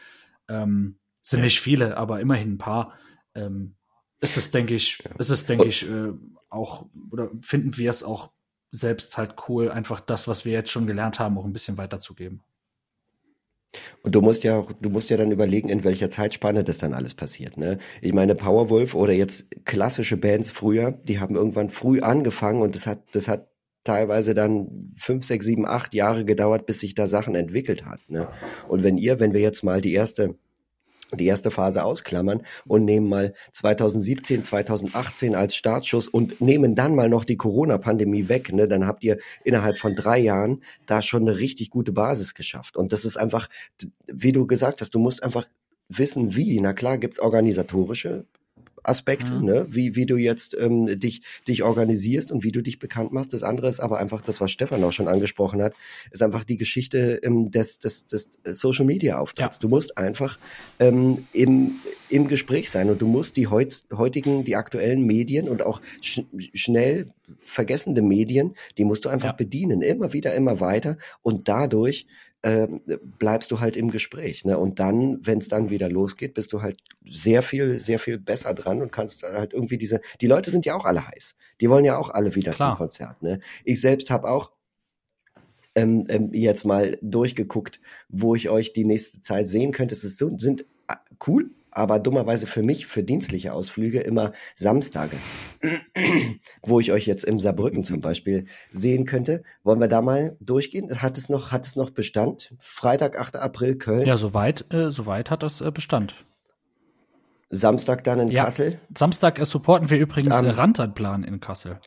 Ähm, 0.48 0.96
sind 1.22 1.40
ja. 1.40 1.44
nicht 1.44 1.60
viele, 1.60 1.96
aber 1.96 2.20
immerhin 2.20 2.54
ein 2.54 2.58
paar. 2.58 2.94
Ähm, 3.34 3.74
ist 4.20 4.36
es, 4.36 4.50
denke 4.50 4.74
ich, 4.74 5.02
ist 5.18 5.30
es, 5.30 5.46
denke 5.46 5.66
ich, 5.66 5.88
äh, 5.88 6.12
auch, 6.48 6.86
oder 7.10 7.30
finden 7.40 7.76
wir 7.76 7.90
es 7.90 8.02
auch 8.02 8.30
selbst 8.70 9.16
halt 9.16 9.36
cool, 9.48 9.70
einfach 9.70 10.00
das, 10.00 10.26
was 10.28 10.44
wir 10.44 10.52
jetzt 10.52 10.70
schon 10.70 10.86
gelernt 10.86 11.18
haben, 11.18 11.38
auch 11.38 11.44
ein 11.44 11.52
bisschen 11.52 11.76
weiterzugeben. 11.76 12.42
Und 14.02 14.14
du 14.14 14.20
musst 14.20 14.44
ja 14.44 14.58
auch, 14.58 14.72
du 14.72 14.90
musst 14.90 15.10
ja 15.10 15.16
dann 15.16 15.32
überlegen, 15.32 15.68
in 15.68 15.84
welcher 15.84 16.10
Zeitspanne 16.10 16.64
das 16.64 16.78
dann 16.78 16.94
alles 16.94 17.14
passiert, 17.14 17.56
ne? 17.56 17.78
Ich 18.00 18.12
meine, 18.12 18.34
Powerwolf 18.34 18.94
oder 18.94 19.12
jetzt 19.12 19.46
klassische 19.64 20.16
Bands 20.16 20.50
früher, 20.50 20.92
die 20.92 21.20
haben 21.20 21.36
irgendwann 21.36 21.68
früh 21.68 22.00
angefangen 22.00 22.62
und 22.62 22.74
das 22.74 22.86
hat, 22.86 23.02
das 23.12 23.28
hat 23.28 23.48
teilweise 23.84 24.34
dann 24.34 24.86
fünf, 24.96 25.24
sechs, 25.24 25.44
sieben, 25.44 25.66
acht 25.66 25.94
Jahre 25.94 26.24
gedauert, 26.24 26.66
bis 26.66 26.80
sich 26.80 26.94
da 26.94 27.06
Sachen 27.06 27.34
entwickelt 27.34 27.84
hat, 27.84 28.00
ne? 28.08 28.28
Und 28.68 28.82
wenn 28.82 28.96
ihr, 28.96 29.20
wenn 29.20 29.34
wir 29.34 29.40
jetzt 29.40 29.62
mal 29.62 29.80
die 29.80 29.92
erste 29.92 30.36
die 31.16 31.26
erste 31.26 31.50
Phase 31.50 31.84
ausklammern 31.84 32.42
und 32.66 32.84
nehmen 32.84 33.08
mal 33.08 33.34
2017, 33.52 34.44
2018 34.44 35.34
als 35.34 35.54
Startschuss 35.56 36.08
und 36.08 36.40
nehmen 36.40 36.74
dann 36.74 36.94
mal 36.94 37.08
noch 37.08 37.24
die 37.24 37.36
Corona-Pandemie 37.36 38.28
weg, 38.28 38.52
ne, 38.52 38.68
dann 38.68 38.86
habt 38.86 39.04
ihr 39.04 39.18
innerhalb 39.44 39.78
von 39.78 39.94
drei 39.94 40.18
Jahren 40.18 40.62
da 40.86 41.02
schon 41.02 41.22
eine 41.22 41.38
richtig 41.38 41.70
gute 41.70 41.92
Basis 41.92 42.34
geschafft. 42.34 42.76
Und 42.76 42.92
das 42.92 43.04
ist 43.04 43.16
einfach, 43.16 43.48
wie 44.06 44.32
du 44.32 44.46
gesagt 44.46 44.80
hast, 44.80 44.94
du 44.94 44.98
musst 44.98 45.22
einfach 45.22 45.46
wissen, 45.88 46.34
wie. 46.34 46.60
Na 46.60 46.72
klar, 46.72 46.98
gibt's 46.98 47.20
organisatorische 47.20 48.26
Aspekte, 48.84 49.32
mhm. 49.32 49.44
ne? 49.44 49.66
wie, 49.68 49.96
wie 49.96 50.06
du 50.06 50.16
jetzt 50.16 50.56
ähm, 50.58 50.98
dich, 50.98 51.22
dich 51.48 51.62
organisierst 51.62 52.30
und 52.30 52.44
wie 52.44 52.52
du 52.52 52.62
dich 52.62 52.78
bekannt 52.78 53.12
machst. 53.12 53.32
Das 53.32 53.42
andere 53.42 53.68
ist 53.68 53.80
aber 53.80 53.98
einfach 53.98 54.20
das, 54.20 54.40
was 54.40 54.50
Stefan 54.50 54.84
auch 54.84 54.92
schon 54.92 55.08
angesprochen 55.08 55.62
hat, 55.62 55.74
ist 56.10 56.22
einfach 56.22 56.44
die 56.44 56.56
Geschichte 56.56 57.20
ähm, 57.22 57.50
des, 57.50 57.78
des, 57.78 58.06
des 58.06 58.30
Social 58.44 58.84
Media 58.84 59.18
Auftritts. 59.18 59.56
Ja. 59.56 59.60
Du 59.60 59.68
musst 59.68 59.98
einfach 59.98 60.38
ähm, 60.78 61.26
im, 61.32 61.76
im 62.08 62.28
Gespräch 62.28 62.70
sein 62.70 62.90
und 62.90 63.00
du 63.00 63.06
musst 63.06 63.36
die 63.36 63.46
heut, 63.46 63.84
heutigen, 63.92 64.44
die 64.44 64.56
aktuellen 64.56 65.04
Medien 65.04 65.48
und 65.48 65.64
auch 65.64 65.80
sch 66.00 66.22
schnell 66.52 67.08
vergessende 67.38 68.02
Medien, 68.02 68.54
die 68.76 68.84
musst 68.84 69.04
du 69.04 69.08
einfach 69.08 69.30
ja. 69.30 69.32
bedienen, 69.32 69.82
immer 69.82 70.12
wieder, 70.12 70.34
immer 70.34 70.60
weiter 70.60 70.98
und 71.22 71.48
dadurch 71.48 72.06
äh, 72.44 72.68
bleibst 73.18 73.50
du 73.50 73.60
halt 73.60 73.74
im 73.74 73.90
Gespräch. 73.90 74.44
Ne? 74.44 74.58
Und 74.58 74.78
dann, 74.78 75.18
wenn 75.22 75.38
es 75.38 75.48
dann 75.48 75.70
wieder 75.70 75.88
losgeht, 75.88 76.34
bist 76.34 76.52
du 76.52 76.60
halt 76.60 76.78
sehr 77.08 77.42
viel, 77.42 77.78
sehr 77.78 77.98
viel 77.98 78.18
besser 78.18 78.52
dran 78.52 78.82
und 78.82 78.92
kannst 78.92 79.22
halt 79.22 79.54
irgendwie 79.54 79.78
diese. 79.78 80.02
Die 80.20 80.26
Leute 80.26 80.50
sind 80.50 80.66
ja 80.66 80.74
auch 80.74 80.84
alle 80.84 81.08
heiß. 81.08 81.36
Die 81.62 81.70
wollen 81.70 81.86
ja 81.86 81.96
auch 81.96 82.10
alle 82.10 82.34
wieder 82.34 82.52
Klar. 82.52 82.72
zum 82.72 82.78
Konzert. 82.78 83.22
Ne? 83.22 83.40
Ich 83.64 83.80
selbst 83.80 84.10
habe 84.10 84.28
auch 84.28 84.52
ähm, 85.74 86.04
ähm, 86.10 86.34
jetzt 86.34 86.66
mal 86.66 86.98
durchgeguckt, 87.00 87.80
wo 88.10 88.34
ich 88.34 88.50
euch 88.50 88.74
die 88.74 88.84
nächste 88.84 89.22
Zeit 89.22 89.48
sehen 89.48 89.72
könnte. 89.72 89.94
Es 89.94 90.04
ist 90.04 90.18
so, 90.18 90.36
sind 90.38 90.66
äh, 90.88 90.96
cool, 91.26 91.50
aber 91.74 91.98
dummerweise 91.98 92.46
für 92.46 92.62
mich, 92.62 92.86
für 92.86 93.02
dienstliche 93.02 93.52
Ausflüge, 93.52 94.00
immer 94.00 94.32
Samstage, 94.54 95.16
wo 96.62 96.80
ich 96.80 96.92
euch 96.92 97.06
jetzt 97.06 97.24
im 97.24 97.40
Saarbrücken 97.40 97.82
zum 97.82 98.00
Beispiel 98.00 98.46
sehen 98.72 99.04
könnte. 99.04 99.42
Wollen 99.64 99.80
wir 99.80 99.88
da 99.88 100.00
mal 100.00 100.36
durchgehen? 100.40 101.02
Hat 101.02 101.18
es 101.18 101.28
noch, 101.28 101.52
hat 101.52 101.66
es 101.66 101.76
noch 101.76 101.90
Bestand? 101.90 102.54
Freitag, 102.60 103.18
8. 103.18 103.36
April, 103.36 103.76
Köln? 103.76 104.06
Ja, 104.06 104.16
soweit, 104.16 104.72
äh, 104.72 104.90
soweit 104.90 105.30
hat 105.30 105.42
das 105.42 105.60
äh, 105.60 105.70
Bestand. 105.70 106.14
Samstag 107.50 108.04
dann 108.04 108.20
in 108.20 108.28
ja, 108.28 108.44
Kassel? 108.44 108.80
Samstag 108.96 109.38
äh, 109.38 109.44
supporten 109.44 109.90
wir 109.90 109.98
übrigens 109.98 110.34
Am, 110.34 110.46
äh, 110.46 110.50
Rantanplan 110.50 111.24
in 111.24 111.40
Kassel. 111.40 111.80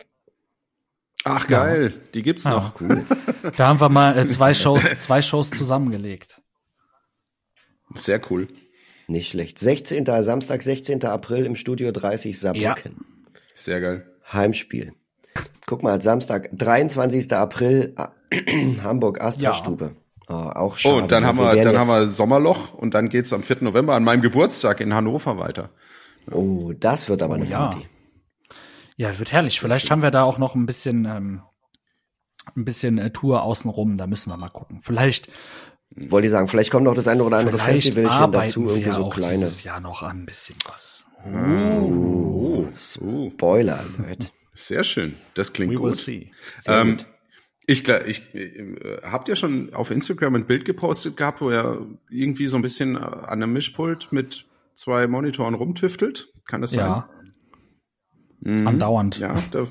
Ach 1.23 1.47
geil, 1.47 1.91
ja. 1.93 2.01
die 2.13 2.21
gibt's 2.21 2.45
noch. 2.45 2.79
Cool. 2.79 3.03
da 3.57 3.67
haben 3.67 3.79
wir 3.81 3.89
mal 3.89 4.17
äh, 4.17 4.27
zwei 4.27 4.53
Shows, 4.53 4.83
zwei 4.99 5.21
Shows 5.21 5.49
zusammengelegt. 5.49 6.41
Sehr 7.95 8.21
cool. 8.29 8.47
Nicht 9.07 9.29
schlecht. 9.29 9.57
16. 9.57 10.05
Samstag, 10.05 10.61
16. 10.61 11.03
April 11.05 11.45
im 11.45 11.55
Studio 11.55 11.91
30 11.91 12.37
Saarbrücken. 12.37 12.95
Ja. 12.97 13.39
Sehr 13.55 13.81
geil. 13.81 14.05
Heimspiel. 14.31 14.93
Guck 15.65 15.83
mal, 15.83 16.01
Samstag, 16.01 16.49
23. 16.53 17.31
April, 17.33 17.95
Hamburg 18.83 19.21
Astra-Stube. 19.21 19.85
Ja. 19.85 19.91
Oh, 20.29 20.33
auch 20.33 20.77
schade. 20.77 20.95
Oh, 20.95 20.97
und 20.99 21.11
dann 21.11 21.25
haben 21.25 21.37
wir, 21.37 21.55
wir 21.55 21.63
dann 21.63 21.77
haben 21.77 21.89
wir 21.89 22.07
Sommerloch 22.07 22.73
und 22.73 22.93
dann 22.93 23.07
geht's 23.07 23.31
am 23.31 23.43
4. 23.43 23.57
November 23.61 23.95
an 23.95 24.03
meinem 24.03 24.21
Geburtstag 24.21 24.81
in 24.81 24.93
Hannover 24.93 25.39
weiter. 25.39 25.69
Oh, 26.31 26.73
das 26.77 27.07
wird 27.07 27.21
aber 27.21 27.35
oh, 27.35 27.37
eine 27.37 27.45
Party. 27.45 27.87
Ja, 28.97 29.09
ja 29.09 29.19
wird 29.19 29.31
herrlich. 29.31 29.61
Vielleicht 29.61 29.89
haben 29.89 30.01
wir 30.01 30.11
da 30.11 30.23
auch 30.23 30.37
noch 30.37 30.53
ein 30.53 30.65
bisschen, 30.65 31.05
ähm, 31.05 31.43
ein 32.57 32.65
bisschen 32.65 32.97
äh, 32.97 33.11
Tour 33.11 33.43
außenrum. 33.43 33.97
Da 33.97 34.05
müssen 34.05 34.29
wir 34.29 34.35
mal 34.35 34.49
gucken. 34.49 34.81
Vielleicht 34.81 35.29
wollte 35.97 36.27
ich 36.27 36.31
sagen, 36.31 36.47
vielleicht 36.47 36.71
kommt 36.71 36.85
noch 36.85 36.93
das 36.93 37.07
eine 37.07 37.23
oder 37.23 37.37
andere 37.37 37.57
vielleicht 37.57 37.85
Festivalchen 37.85 38.31
dazu, 38.31 38.67
irgendwie 38.67 38.91
so 38.91 39.09
kleine. 39.09 39.37
Dieses 39.37 39.63
Jahr 39.63 39.79
noch 39.79 40.03
an 40.03 40.19
ein 40.19 40.25
bisschen 40.25 40.55
was. 40.67 41.05
Uh, 41.25 42.67
uh, 43.01 43.29
Spoiler 43.31 43.79
Alert. 43.99 44.31
Sehr 44.53 44.83
schön. 44.83 45.15
Das 45.33 45.53
klingt 45.53 45.73
We 45.73 45.77
gut. 45.77 46.07
Ähm, 46.65 46.97
gut. 46.97 47.07
Ich, 47.65 47.87
ich, 47.87 48.33
äh, 48.33 49.01
habt 49.03 49.27
ihr 49.27 49.35
schon 49.35 49.73
auf 49.73 49.91
Instagram 49.91 50.35
ein 50.35 50.45
Bild 50.45 50.65
gepostet 50.65 51.17
gehabt, 51.17 51.41
wo 51.41 51.49
er 51.49 51.85
irgendwie 52.09 52.47
so 52.47 52.55
ein 52.55 52.61
bisschen 52.61 52.95
äh, 52.95 52.99
an 52.99 53.43
einem 53.43 53.53
Mischpult 53.53 54.11
mit 54.11 54.45
zwei 54.73 55.07
Monitoren 55.07 55.53
rumtüftelt? 55.53 56.33
Kann 56.45 56.61
das 56.61 56.73
ja. 56.73 57.09
sein? 58.41 58.61
Mhm. 58.61 58.67
Andauernd. 58.67 59.17
Ja, 59.19 59.35
da 59.51 59.67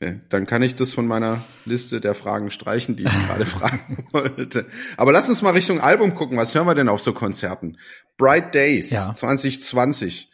dann 0.00 0.46
kann 0.46 0.62
ich 0.62 0.76
das 0.76 0.92
von 0.92 1.06
meiner 1.06 1.42
Liste 1.66 2.00
der 2.00 2.14
Fragen 2.14 2.50
streichen, 2.50 2.96
die 2.96 3.04
ich 3.04 3.26
gerade 3.26 3.44
fragen 3.44 4.06
wollte. 4.12 4.66
Aber 4.96 5.12
lass 5.12 5.28
uns 5.28 5.42
mal 5.42 5.50
Richtung 5.50 5.80
Album 5.80 6.14
gucken. 6.14 6.38
Was 6.38 6.54
hören 6.54 6.66
wir 6.66 6.74
denn 6.74 6.88
auf 6.88 7.02
so 7.02 7.12
Konzerten? 7.12 7.76
Bright 8.16 8.54
Days 8.54 8.90
ja. 8.90 9.14
2020. 9.14 10.32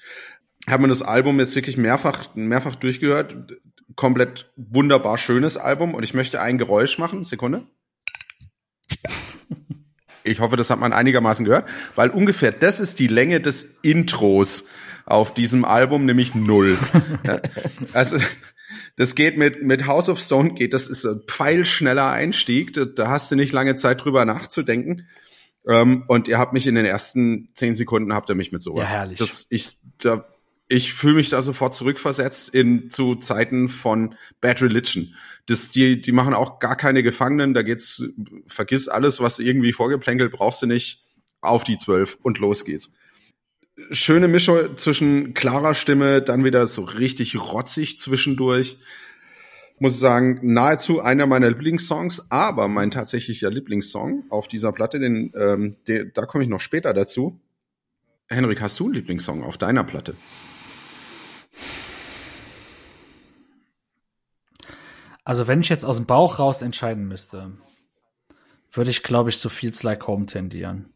Haben 0.69 0.85
wir 0.85 0.89
das 0.89 1.03
Album 1.03 1.41
jetzt 1.41 1.57
wirklich 1.57 1.77
mehrfach, 1.77 2.35
mehrfach 2.35 2.77
durchgehört. 2.77 3.37
Komplett 3.97 4.53
wunderbar 4.57 5.19
schönes 5.19 5.57
Album. 5.57 5.95
Und 5.95 6.05
ich 6.05 6.15
möchte 6.15 6.41
ein 6.41 6.59
Geräusch 6.59 6.99
machen. 6.99 7.25
Sekunde. 7.25 7.67
Ich 10.23 10.41
hoffe, 10.41 10.57
das 10.57 10.71
hat 10.71 10.81
man 10.81 10.93
einigermaßen 10.93 11.45
gehört, 11.45 11.69
weil 11.95 12.11
ungefähr 12.11 12.51
das 12.51 12.81
ist 12.81 12.99
die 12.99 13.07
Länge 13.07 13.41
des 13.41 13.79
Intros 13.83 14.65
auf 15.05 15.35
diesem 15.35 15.65
Album, 15.65 16.05
nämlich 16.05 16.35
null. 16.35 16.77
also 17.93 18.19
das 18.97 19.15
geht 19.15 19.37
mit, 19.37 19.63
mit 19.63 19.87
House 19.87 20.09
of 20.09 20.21
Stone 20.21 20.55
geht, 20.55 20.75
das 20.75 20.89
ist 20.89 21.05
ein 21.05 21.23
pfeilschneller 21.27 22.11
Einstieg. 22.11 22.73
Da, 22.75 22.85
da 22.85 23.09
hast 23.09 23.31
du 23.31 23.37
nicht 23.37 23.53
lange 23.53 23.77
Zeit 23.77 24.05
drüber 24.05 24.25
nachzudenken. 24.25 25.07
Ähm, 25.69 26.05
und 26.09 26.29
ihr 26.29 26.39
habt 26.39 26.53
mich 26.53 26.67
in 26.67 26.75
den 26.75 26.87
ersten 26.87 27.49
zehn 27.55 27.75
Sekunden 27.75 28.15
habt 28.15 28.29
ihr 28.31 28.35
mich 28.35 28.53
mit 28.53 28.61
sowas. 28.61 28.89
Ja, 28.91 28.99
herrlich. 28.99 29.19
Das, 29.19 29.47
ich, 29.51 29.79
da, 29.99 30.27
ich 30.69 30.93
fühle 30.93 31.15
mich 31.15 31.31
da 31.31 31.43
sofort 31.43 31.75
zurückversetzt 31.75 32.55
in 32.55 32.91
zu 32.91 33.17
Zeiten 33.17 33.69
von 33.69 34.15
Bad 34.41 34.63
Religion. 34.63 35.15
Das, 35.47 35.71
die, 35.71 36.01
die 36.01 36.13
machen 36.13 36.35
auch 36.35 36.59
gar 36.59 36.77
keine 36.77 37.03
Gefangenen. 37.03 37.55
Da 37.55 37.63
geht's, 37.63 38.03
vergiss 38.47 38.89
alles, 38.89 39.21
was 39.21 39.39
irgendwie 39.39 39.73
vorgeplänkelt 39.73 40.33
brauchst 40.33 40.63
du 40.63 40.67
nicht. 40.67 41.05
auf 41.41 41.65
die 41.65 41.77
zwölf 41.77 42.19
und 42.23 42.39
los 42.39 42.65
geht's. 42.65 42.93
Schöne 43.91 44.27
Mischung 44.27 44.77
zwischen 44.79 45.35
klarer 45.35 45.75
Stimme, 45.75 46.23
dann 46.23 46.45
wieder 46.45 46.67
so 46.67 46.83
richtig 46.83 47.37
rotzig 47.39 47.99
zwischendurch. 47.99 48.79
Muss 49.79 50.01
sagen, 50.01 50.41
nahezu 50.43 51.03
einer 51.03 51.27
meiner 51.27 51.51
Lieblingssongs, 51.51 52.31
aber 52.31 52.69
mein 52.69 52.91
tatsächlicher 52.91 53.51
Lieblingssong 53.51 54.25
auf 54.31 54.49
dieser 54.49 54.73
Platte, 54.73 54.99
den, 54.99 55.31
ähm, 55.37 55.77
der, 55.87 56.07
da 56.07 56.25
komme 56.25 56.45
ich 56.45 56.49
noch 56.49 56.61
später 56.61 56.95
dazu. 56.95 57.39
Henrik, 58.29 58.63
hast 58.63 58.81
du 58.81 58.87
einen 58.87 58.95
Lieblingssong 58.95 59.45
auf 59.45 59.59
deiner 59.59 59.85
Platte? 59.85 60.17
Also 65.23 65.49
wenn 65.49 65.61
ich 65.61 65.69
jetzt 65.69 65.85
aus 65.85 65.97
dem 65.97 66.07
Bauch 66.07 66.39
raus 66.39 66.63
entscheiden 66.63 67.09
müsste, 67.09 67.53
würde 68.73 68.91
ich, 68.91 69.03
glaube 69.03 69.29
ich, 69.29 69.39
zu 69.39 69.51
Feels 69.51 69.83
Like 69.83 70.07
Home 70.07 70.25
tendieren. 70.25 70.96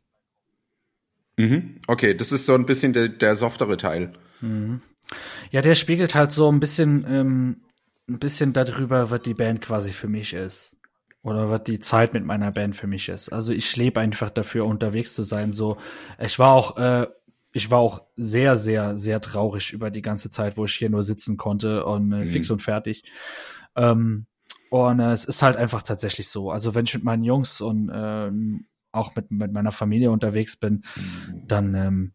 Mhm. 1.36 1.80
Okay, 1.86 2.14
das 2.14 2.32
ist 2.32 2.46
so 2.46 2.54
ein 2.54 2.66
bisschen 2.66 2.92
der, 2.92 3.08
der 3.08 3.36
softere 3.36 3.76
Teil. 3.76 4.12
Mhm. 4.40 4.82
Ja, 5.50 5.62
der 5.62 5.74
spiegelt 5.74 6.14
halt 6.14 6.32
so 6.32 6.50
ein 6.50 6.60
bisschen, 6.60 7.04
ähm, 7.08 7.62
ein 8.08 8.18
bisschen 8.18 8.52
darüber, 8.52 9.10
was 9.10 9.22
die 9.22 9.34
Band 9.34 9.60
quasi 9.60 9.90
für 9.90 10.08
mich 10.08 10.34
ist. 10.34 10.76
Oder 11.22 11.50
was 11.50 11.64
die 11.64 11.80
Zeit 11.80 12.14
mit 12.14 12.24
meiner 12.24 12.50
Band 12.50 12.76
für 12.76 12.86
mich 12.86 13.08
ist. 13.10 13.28
Also 13.30 13.52
ich 13.52 13.76
lebe 13.76 14.00
einfach 14.00 14.30
dafür, 14.30 14.64
unterwegs 14.64 15.12
zu 15.12 15.22
sein. 15.22 15.52
So, 15.52 15.76
ich 16.18 16.38
war 16.38 16.52
auch, 16.52 16.78
äh, 16.78 17.08
ich 17.52 17.70
war 17.70 17.78
auch 17.78 18.06
sehr, 18.16 18.56
sehr, 18.56 18.96
sehr 18.96 19.20
traurig 19.20 19.72
über 19.72 19.90
die 19.90 20.00
ganze 20.00 20.30
Zeit, 20.30 20.56
wo 20.56 20.64
ich 20.64 20.74
hier 20.74 20.88
nur 20.88 21.02
sitzen 21.02 21.36
konnte 21.36 21.84
und 21.84 22.12
äh, 22.12 22.24
mhm. 22.24 22.28
fix 22.28 22.50
und 22.50 22.62
fertig. 22.62 23.04
Ähm, 23.76 24.26
und 24.70 25.00
äh, 25.00 25.12
es 25.12 25.26
ist 25.26 25.42
halt 25.42 25.56
einfach 25.56 25.82
tatsächlich 25.82 26.28
so. 26.28 26.50
Also 26.50 26.74
wenn 26.74 26.86
ich 26.86 26.94
mit 26.94 27.04
meinen 27.04 27.24
Jungs 27.24 27.60
und 27.60 27.90
ähm, 27.92 28.66
auch 28.92 29.14
mit, 29.14 29.30
mit 29.30 29.52
meiner 29.52 29.72
Familie 29.72 30.10
unterwegs 30.10 30.56
bin, 30.56 30.82
mhm. 30.96 31.48
dann 31.48 31.74
ähm, 31.74 32.12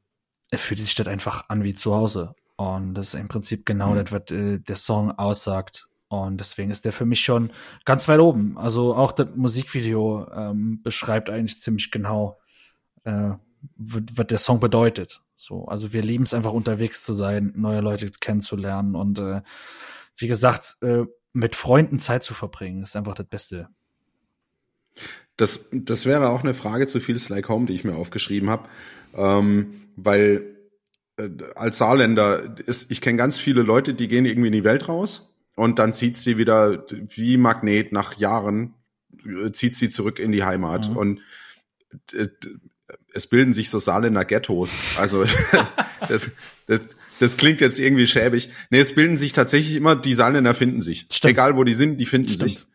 fühlt 0.54 0.80
sich 0.80 0.96
das 0.96 1.08
einfach 1.08 1.50
an 1.50 1.64
wie 1.64 1.74
zu 1.74 1.94
Hause. 1.94 2.36
Und 2.58 2.94
das 2.94 3.10
ist 3.10 3.20
im 3.20 3.28
Prinzip 3.28 3.66
genau 3.66 3.92
mhm. 3.92 3.96
das, 3.96 4.12
was 4.12 4.32
äh, 4.32 4.60
der 4.60 4.76
Song 4.76 5.12
aussagt. 5.12 5.88
Und 6.08 6.38
deswegen 6.40 6.72
ist 6.72 6.86
der 6.86 6.94
für 6.94 7.06
mich 7.06 7.22
schon 7.22 7.52
ganz 7.84 8.08
weit 8.08 8.20
oben. 8.20 8.58
Also 8.58 8.96
auch 8.96 9.12
das 9.12 9.28
Musikvideo 9.36 10.28
ähm, 10.32 10.82
beschreibt 10.84 11.30
eigentlich 11.30 11.60
ziemlich 11.60 11.92
genau, 11.92 12.40
äh, 13.04 13.32
was 13.78 14.28
der 14.28 14.38
Song 14.38 14.60
bedeutet. 14.60 15.22
So, 15.36 15.66
also 15.66 15.92
wir 15.92 16.02
lieben 16.02 16.24
es 16.24 16.34
einfach 16.34 16.54
unterwegs 16.54 17.04
zu 17.04 17.14
sein, 17.14 17.52
neue 17.56 17.82
Leute 17.82 18.10
kennenzulernen 18.10 18.96
und 18.96 19.20
äh, 19.20 19.42
wie 20.18 20.28
gesagt, 20.28 20.78
äh, 20.82 21.04
mit 21.34 21.56
Freunden 21.56 22.00
Zeit 22.00 22.24
zu 22.24 22.34
verbringen, 22.34 22.82
ist 22.82 22.96
einfach 22.96 23.16
das 23.16 23.28
Beste. 23.28 23.68
Das, 25.38 25.70
das 25.72 26.06
wäre 26.06 26.30
auch 26.30 26.44
eine 26.44 26.54
Frage 26.54 26.88
zu 26.88 27.00
Feels 27.00 27.30
Like 27.30 27.50
Home, 27.50 27.66
die 27.66 27.74
ich 27.74 27.84
mir 27.84 27.96
aufgeschrieben 27.96 28.50
habe, 28.50 28.70
ähm, 29.14 29.82
weil 29.96 30.56
äh, 31.18 31.30
als 31.56 31.78
Saarländer 31.78 32.58
ist, 32.66 32.90
ich 32.92 33.02
kenne 33.02 33.18
ganz 33.18 33.38
viele 33.38 33.62
Leute, 33.62 33.94
die 33.94 34.08
gehen 34.08 34.26
irgendwie 34.26 34.48
in 34.48 34.54
die 34.54 34.64
Welt 34.64 34.88
raus 34.88 35.36
und 35.56 35.80
dann 35.80 35.94
zieht 35.94 36.16
sie 36.16 36.38
wieder 36.38 36.86
wie 36.90 37.38
Magnet 37.38 37.92
nach 37.92 38.18
Jahren 38.18 38.76
äh, 39.26 39.52
zieht 39.52 39.74
sie 39.74 39.90
zurück 39.90 40.20
in 40.20 40.32
die 40.32 40.44
Heimat 40.44 40.90
mhm. 40.90 40.98
und 40.98 41.22
äh, 42.14 42.28
es 43.14 43.28
bilden 43.28 43.54
sich 43.54 43.70
so 43.70 43.80
Saarländer 43.80 44.26
Ghettos. 44.26 44.72
Also 44.98 45.26
das, 46.10 46.32
das, 46.68 46.82
das 47.20 47.38
klingt 47.38 47.62
jetzt 47.62 47.80
irgendwie 47.80 48.08
schäbig. 48.08 48.50
Nee, 48.70 48.80
es 48.80 48.94
bilden 48.94 49.18
sich 49.18 49.32
tatsächlich 49.32 49.76
immer, 49.76 49.96
die 49.96 50.14
Saarländer 50.14 50.54
finden 50.54 50.82
sich. 50.82 51.08
Stimmt. 51.12 51.32
Egal 51.32 51.56
wo 51.56 51.64
die 51.64 51.74
sind, 51.74 51.98
die 51.98 52.06
finden 52.06 52.30
Stimmt. 52.30 52.50
sich. 52.50 52.66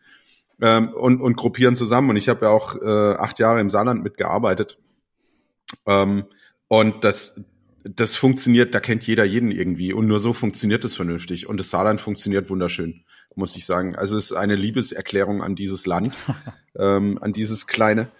Ähm, 0.61 0.89
und, 0.89 1.21
und 1.21 1.35
gruppieren 1.37 1.75
zusammen. 1.75 2.11
Und 2.11 2.17
ich 2.17 2.29
habe 2.29 2.45
ja 2.45 2.51
auch 2.51 2.75
äh, 2.75 3.15
acht 3.15 3.39
Jahre 3.39 3.59
im 3.59 3.71
Saarland 3.71 4.03
mitgearbeitet. 4.03 4.77
Ähm, 5.87 6.25
und 6.67 7.03
das, 7.03 7.43
das 7.83 8.15
funktioniert, 8.15 8.75
da 8.75 8.79
kennt 8.79 9.05
jeder 9.07 9.25
jeden 9.25 9.51
irgendwie. 9.51 9.91
Und 9.91 10.07
nur 10.07 10.19
so 10.19 10.33
funktioniert 10.33 10.85
es 10.85 10.95
vernünftig. 10.95 11.47
Und 11.47 11.59
das 11.59 11.71
Saarland 11.71 11.99
funktioniert 11.99 12.49
wunderschön, 12.49 13.03
muss 13.35 13.55
ich 13.55 13.65
sagen. 13.65 13.95
Also 13.95 14.17
es 14.17 14.25
ist 14.25 14.37
eine 14.37 14.55
Liebeserklärung 14.55 15.41
an 15.41 15.55
dieses 15.55 15.87
Land, 15.87 16.13
ähm, 16.75 17.17
an 17.21 17.33
dieses 17.33 17.65
kleine, 17.65 18.11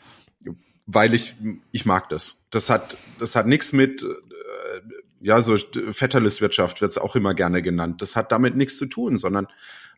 weil 0.88 1.14
ich, 1.14 1.36
ich 1.72 1.86
mag 1.86 2.10
das. 2.10 2.48
Das 2.50 2.72
hat, 2.72 2.98
das 3.20 3.36
hat 3.36 3.46
nichts 3.46 3.72
mit, 3.72 4.02
äh, 4.02 4.08
ja, 5.20 5.42
so 5.42 5.56
Vetterleswirtschaft 5.58 6.82
wird 6.82 6.92
es 6.92 6.98
auch 6.98 7.16
immer 7.16 7.36
gerne 7.36 7.62
genannt. 7.62 8.02
Das 8.02 8.16
hat 8.16 8.32
damit 8.32 8.56
nichts 8.56 8.78
zu 8.78 8.88
tun, 8.88 9.18
sondern 9.18 9.48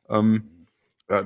ähm, 0.10 0.68
äh, 1.08 1.24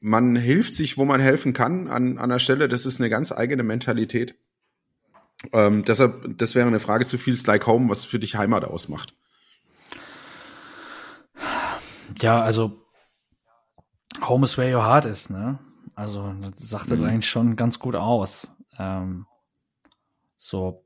man 0.00 0.36
hilft 0.36 0.74
sich, 0.74 0.98
wo 0.98 1.04
man 1.04 1.20
helfen 1.20 1.52
kann 1.52 1.88
an, 1.88 2.18
an 2.18 2.30
der 2.30 2.38
Stelle. 2.38 2.68
Das 2.68 2.86
ist 2.86 3.00
eine 3.00 3.10
ganz 3.10 3.32
eigene 3.32 3.62
Mentalität. 3.62 4.36
Ähm, 5.52 5.84
deshalb, 5.84 6.38
das 6.38 6.54
wäre 6.54 6.66
eine 6.66 6.80
Frage 6.80 7.06
zu 7.06 7.18
Feels 7.18 7.46
Like 7.46 7.66
Home, 7.66 7.88
was 7.90 8.04
für 8.04 8.18
dich 8.18 8.36
Heimat 8.36 8.64
ausmacht. 8.64 9.14
Ja, 12.20 12.40
also 12.42 12.82
Home 14.22 14.44
is 14.44 14.58
where 14.58 14.76
your 14.76 14.84
heart 14.84 15.04
is, 15.04 15.30
ne? 15.30 15.58
Also 15.94 16.34
das 16.40 16.58
sagt 16.68 16.90
das 16.90 17.00
mhm. 17.00 17.06
eigentlich 17.06 17.30
schon 17.30 17.56
ganz 17.56 17.78
gut 17.78 17.94
aus. 17.94 18.56
Ähm, 18.78 19.26
so 20.36 20.84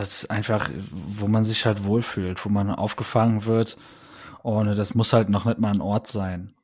das 0.00 0.22
ist 0.22 0.30
einfach, 0.30 0.70
wo 0.78 1.26
man 1.28 1.44
sich 1.44 1.66
halt 1.66 1.84
wohlfühlt, 1.84 2.42
wo 2.44 2.48
man 2.48 2.70
aufgefangen 2.70 3.44
wird. 3.44 3.76
Und 4.42 4.66
das 4.66 4.94
muss 4.94 5.12
halt 5.12 5.28
noch 5.28 5.44
nicht 5.44 5.58
mal 5.58 5.72
ein 5.72 5.82
Ort 5.82 6.06
sein. 6.06 6.54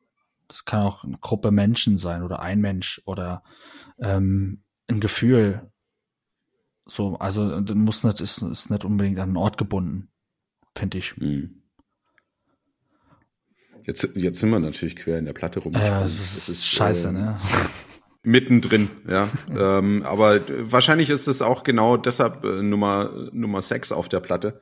Das 0.49 0.65
kann 0.65 0.83
auch 0.83 1.05
eine 1.05 1.19
Gruppe 1.19 1.51
Menschen 1.51 1.97
sein 1.97 2.23
oder 2.23 2.41
ein 2.41 2.61
Mensch 2.61 3.01
oder 3.05 3.43
ähm, 3.99 4.63
ein 4.89 5.01
Gefühl. 5.01 5.71
So, 6.85 7.17
also 7.19 7.61
muss 7.75 8.05
nicht, 8.05 8.21
ist, 8.21 8.43
ist 8.43 8.71
nicht 8.71 8.85
unbedingt 8.85 9.19
an 9.19 9.31
einen 9.31 9.37
Ort 9.37 9.59
gebunden, 9.59 10.09
finde 10.77 10.99
ich. 10.99 11.17
Mhm. 11.17 11.63
Jetzt, 13.83 14.17
jetzt 14.17 14.41
sind 14.41 14.51
wir 14.51 14.59
natürlich 14.59 14.97
quer 14.97 15.19
in 15.19 15.27
der 15.27 15.33
Platte 15.33 15.61
rum. 15.61 15.73
Ja, 15.73 16.01
das 16.01 16.13
ist, 16.13 16.37
das 16.37 16.49
ist 16.49 16.67
scheiße, 16.67 17.09
äh, 17.09 17.13
ne? 17.13 17.39
mittendrin, 18.23 18.91
ja. 19.09 19.29
ähm, 19.57 20.03
aber 20.05 20.41
wahrscheinlich 20.71 21.11
ist 21.11 21.29
es 21.29 21.43
auch 21.43 21.63
genau 21.63 21.97
deshalb 21.97 22.45
äh, 22.45 22.63
Nummer 22.63 23.29
Nummer 23.33 23.63
sechs 23.63 23.93
auf 23.93 24.09
der 24.09 24.21
Platte 24.21 24.61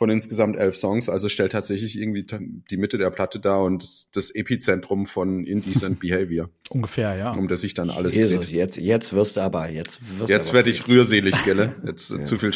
von 0.00 0.08
insgesamt 0.08 0.56
elf 0.56 0.78
Songs. 0.78 1.10
Also 1.10 1.28
stellt 1.28 1.52
tatsächlich 1.52 2.00
irgendwie 2.00 2.24
die 2.70 2.78
Mitte 2.78 2.96
der 2.96 3.10
Platte 3.10 3.38
dar 3.38 3.62
und 3.62 3.82
das, 3.82 4.08
das 4.10 4.30
Epizentrum 4.30 5.04
von 5.04 5.44
Indecent 5.44 6.00
Behavior. 6.00 6.48
Ungefähr, 6.70 7.16
ja. 7.16 7.32
Um 7.32 7.48
das 7.48 7.60
sich 7.60 7.74
dann 7.74 7.90
alles 7.90 8.14
Jesus, 8.14 8.46
dreht. 8.46 8.50
Jetzt, 8.50 8.76
jetzt 8.78 9.12
wirst 9.12 9.36
du 9.36 9.42
aber 9.42 9.68
jetzt. 9.68 10.00
Wirst 10.16 10.30
jetzt 10.30 10.54
werde 10.54 10.70
ich 10.70 10.88
rührselig, 10.88 11.44
gelle. 11.44 11.74
Jetzt 11.84 12.12
ja. 12.12 12.24
zu 12.24 12.38
viel 12.38 12.50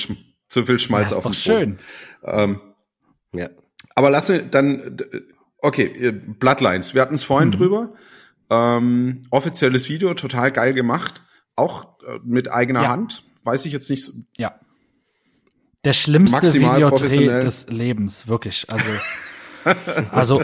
zu 0.49 0.65
viel 0.65 0.79
Schmalz 0.79 1.11
ja, 1.11 1.19
auf 1.19 1.25
dem 1.25 1.33
Boden. 1.33 1.35
schön. 1.35 1.79
Ähm, 2.25 2.61
ja. 3.35 3.51
Aber 3.95 4.09
lasse 4.09 4.43
dann 4.43 4.97
okay 5.59 5.85
äh, 5.85 6.13
Bloodlines. 6.13 6.95
Wir 6.95 7.03
hatten 7.03 7.17
es 7.17 7.25
vorhin 7.25 7.49
mhm. 7.49 7.53
drüber. 7.53 7.95
Ähm, 8.49 9.21
offizielles 9.29 9.91
Video, 9.91 10.15
total 10.15 10.51
geil 10.51 10.73
gemacht. 10.73 11.23
Auch 11.57 11.99
äh, 12.07 12.21
mit 12.25 12.51
eigener 12.51 12.85
ja. 12.85 12.89
Hand. 12.89 13.25
Weiß 13.43 13.67
ich 13.67 13.75
jetzt 13.75 13.91
nicht. 13.91 14.11
Ja. 14.39 14.59
Der 15.85 15.93
schlimmste 15.93 16.55
Videodreh 16.55 17.41
des 17.41 17.69
Lebens, 17.69 18.29
wirklich. 18.29 18.67
Also, 18.71 18.91
also 20.11 20.43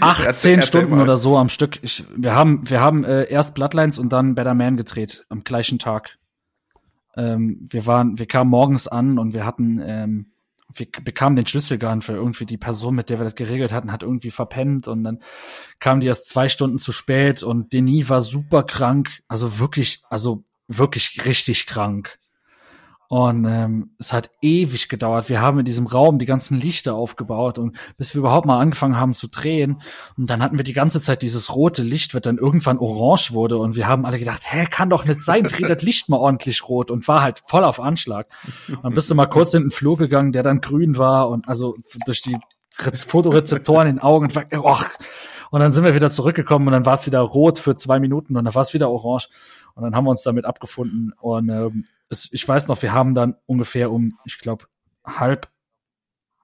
18 0.00 0.62
Stunden 0.62 1.00
oder 1.00 1.16
so 1.16 1.36
am 1.36 1.48
Stück. 1.48 1.78
Ich, 1.82 2.04
wir 2.16 2.34
haben, 2.34 2.68
wir 2.68 2.80
haben 2.80 3.04
äh, 3.04 3.24
erst 3.24 3.54
Bloodlines 3.54 3.98
und 3.98 4.12
dann 4.12 4.34
Better 4.34 4.54
Man 4.54 4.76
gedreht 4.76 5.24
am 5.28 5.44
gleichen 5.44 5.78
Tag. 5.78 6.18
Ähm, 7.16 7.58
wir 7.62 7.86
waren, 7.86 8.18
wir 8.18 8.26
kamen 8.26 8.50
morgens 8.50 8.88
an 8.88 9.18
und 9.18 9.34
wir 9.34 9.44
hatten 9.44 9.80
ähm, 9.84 10.34
wir 10.72 10.86
bekamen 11.04 11.36
den 11.36 11.46
Schlüssel 11.46 11.78
gar 11.78 11.94
nicht, 11.94 12.08
weil 12.08 12.16
irgendwie 12.16 12.46
die 12.46 12.56
Person, 12.56 12.94
mit 12.94 13.10
der 13.10 13.18
wir 13.18 13.24
das 13.24 13.34
geregelt 13.34 13.72
hatten, 13.72 13.92
hat 13.92 14.02
irgendwie 14.02 14.30
verpennt 14.30 14.88
und 14.88 15.04
dann 15.04 15.20
kamen 15.78 16.00
die 16.00 16.06
erst 16.06 16.28
zwei 16.28 16.48
Stunden 16.48 16.78
zu 16.78 16.92
spät 16.92 17.42
und 17.42 17.72
Denis 17.72 18.08
war 18.08 18.22
super 18.22 18.62
krank, 18.62 19.22
also 19.28 19.58
wirklich, 19.58 20.02
also 20.08 20.44
wirklich 20.66 21.24
richtig 21.26 21.66
krank. 21.66 22.18
Und 23.14 23.44
ähm, 23.44 23.90
es 24.00 24.12
hat 24.12 24.32
ewig 24.42 24.88
gedauert. 24.88 25.28
Wir 25.28 25.40
haben 25.40 25.60
in 25.60 25.64
diesem 25.64 25.86
Raum 25.86 26.18
die 26.18 26.26
ganzen 26.26 26.58
Lichter 26.58 26.96
aufgebaut 26.96 27.60
und 27.60 27.76
bis 27.96 28.12
wir 28.12 28.18
überhaupt 28.18 28.44
mal 28.44 28.58
angefangen 28.58 28.98
haben 28.98 29.14
zu 29.14 29.28
drehen. 29.28 29.80
Und 30.18 30.28
dann 30.28 30.42
hatten 30.42 30.56
wir 30.56 30.64
die 30.64 30.72
ganze 30.72 31.00
Zeit 31.00 31.22
dieses 31.22 31.54
rote 31.54 31.84
Licht, 31.84 32.12
wird 32.12 32.26
dann 32.26 32.38
irgendwann 32.38 32.76
orange 32.76 33.30
wurde. 33.30 33.58
Und 33.58 33.76
wir 33.76 33.86
haben 33.86 34.04
alle 34.04 34.18
gedacht, 34.18 34.42
hä, 34.44 34.66
kann 34.68 34.90
doch 34.90 35.04
nicht 35.04 35.20
sein, 35.20 35.44
dreh 35.44 35.68
das 35.68 35.80
Licht 35.82 36.08
mal 36.08 36.16
ordentlich 36.16 36.68
rot 36.68 36.90
und 36.90 37.06
war 37.06 37.22
halt 37.22 37.40
voll 37.46 37.62
auf 37.62 37.78
Anschlag. 37.78 38.26
Und 38.66 38.82
dann 38.82 38.94
bist 38.94 39.08
du 39.12 39.14
mal 39.14 39.26
kurz 39.26 39.54
in 39.54 39.62
den 39.62 39.70
Flur 39.70 39.96
gegangen, 39.96 40.32
der 40.32 40.42
dann 40.42 40.60
grün 40.60 40.98
war 40.98 41.30
und 41.30 41.48
also 41.48 41.76
durch 42.06 42.20
die 42.20 42.36
Fotorezeptoren 42.70 43.86
in 43.86 43.96
den 43.98 44.02
Augen. 44.02 44.26
Und, 44.26 44.54
och, 44.58 44.86
und 45.52 45.60
dann 45.60 45.70
sind 45.70 45.84
wir 45.84 45.94
wieder 45.94 46.10
zurückgekommen 46.10 46.66
und 46.66 46.72
dann 46.72 46.84
war 46.84 46.96
es 46.96 47.06
wieder 47.06 47.20
rot 47.20 47.60
für 47.60 47.76
zwei 47.76 48.00
Minuten 48.00 48.36
und 48.36 48.44
dann 48.44 48.54
war 48.56 48.62
es 48.62 48.74
wieder 48.74 48.90
orange. 48.90 49.28
Und 49.76 49.84
dann 49.84 49.94
haben 49.94 50.04
wir 50.04 50.10
uns 50.10 50.22
damit 50.22 50.46
abgefunden. 50.46 51.12
Und 51.20 51.48
ähm, 51.48 51.84
es, 52.08 52.28
ich 52.32 52.46
weiß 52.46 52.68
noch, 52.68 52.82
wir 52.82 52.92
haben 52.92 53.14
dann 53.14 53.36
ungefähr 53.46 53.90
um, 53.90 54.18
ich 54.24 54.38
glaube, 54.38 54.66
halb 55.04 55.48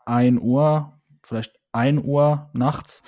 ein 0.04 0.40
Uhr, 0.40 1.00
vielleicht 1.22 1.58
ein 1.72 2.02
Uhr 2.04 2.50
nachts, 2.52 3.02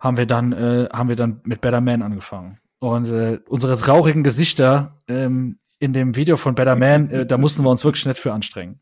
haben 0.00 0.16
wir 0.16 0.26
dann, 0.26 0.52
äh, 0.52 0.88
haben 0.92 1.08
wir 1.08 1.16
dann 1.16 1.40
mit 1.44 1.60
Better 1.60 1.80
Man 1.80 2.02
angefangen. 2.02 2.58
Und 2.80 3.08
äh, 3.10 3.38
unsere 3.48 3.76
traurigen 3.76 4.24
Gesichter 4.24 4.98
ähm, 5.06 5.60
in 5.78 5.92
dem 5.92 6.16
Video 6.16 6.36
von 6.36 6.54
Better 6.54 6.76
Man, 6.76 7.10
äh, 7.10 7.26
da 7.26 7.38
mussten 7.38 7.62
wir 7.62 7.70
uns 7.70 7.84
wirklich 7.84 8.06
nicht 8.06 8.18
für 8.18 8.32
anstrengen. 8.32 8.80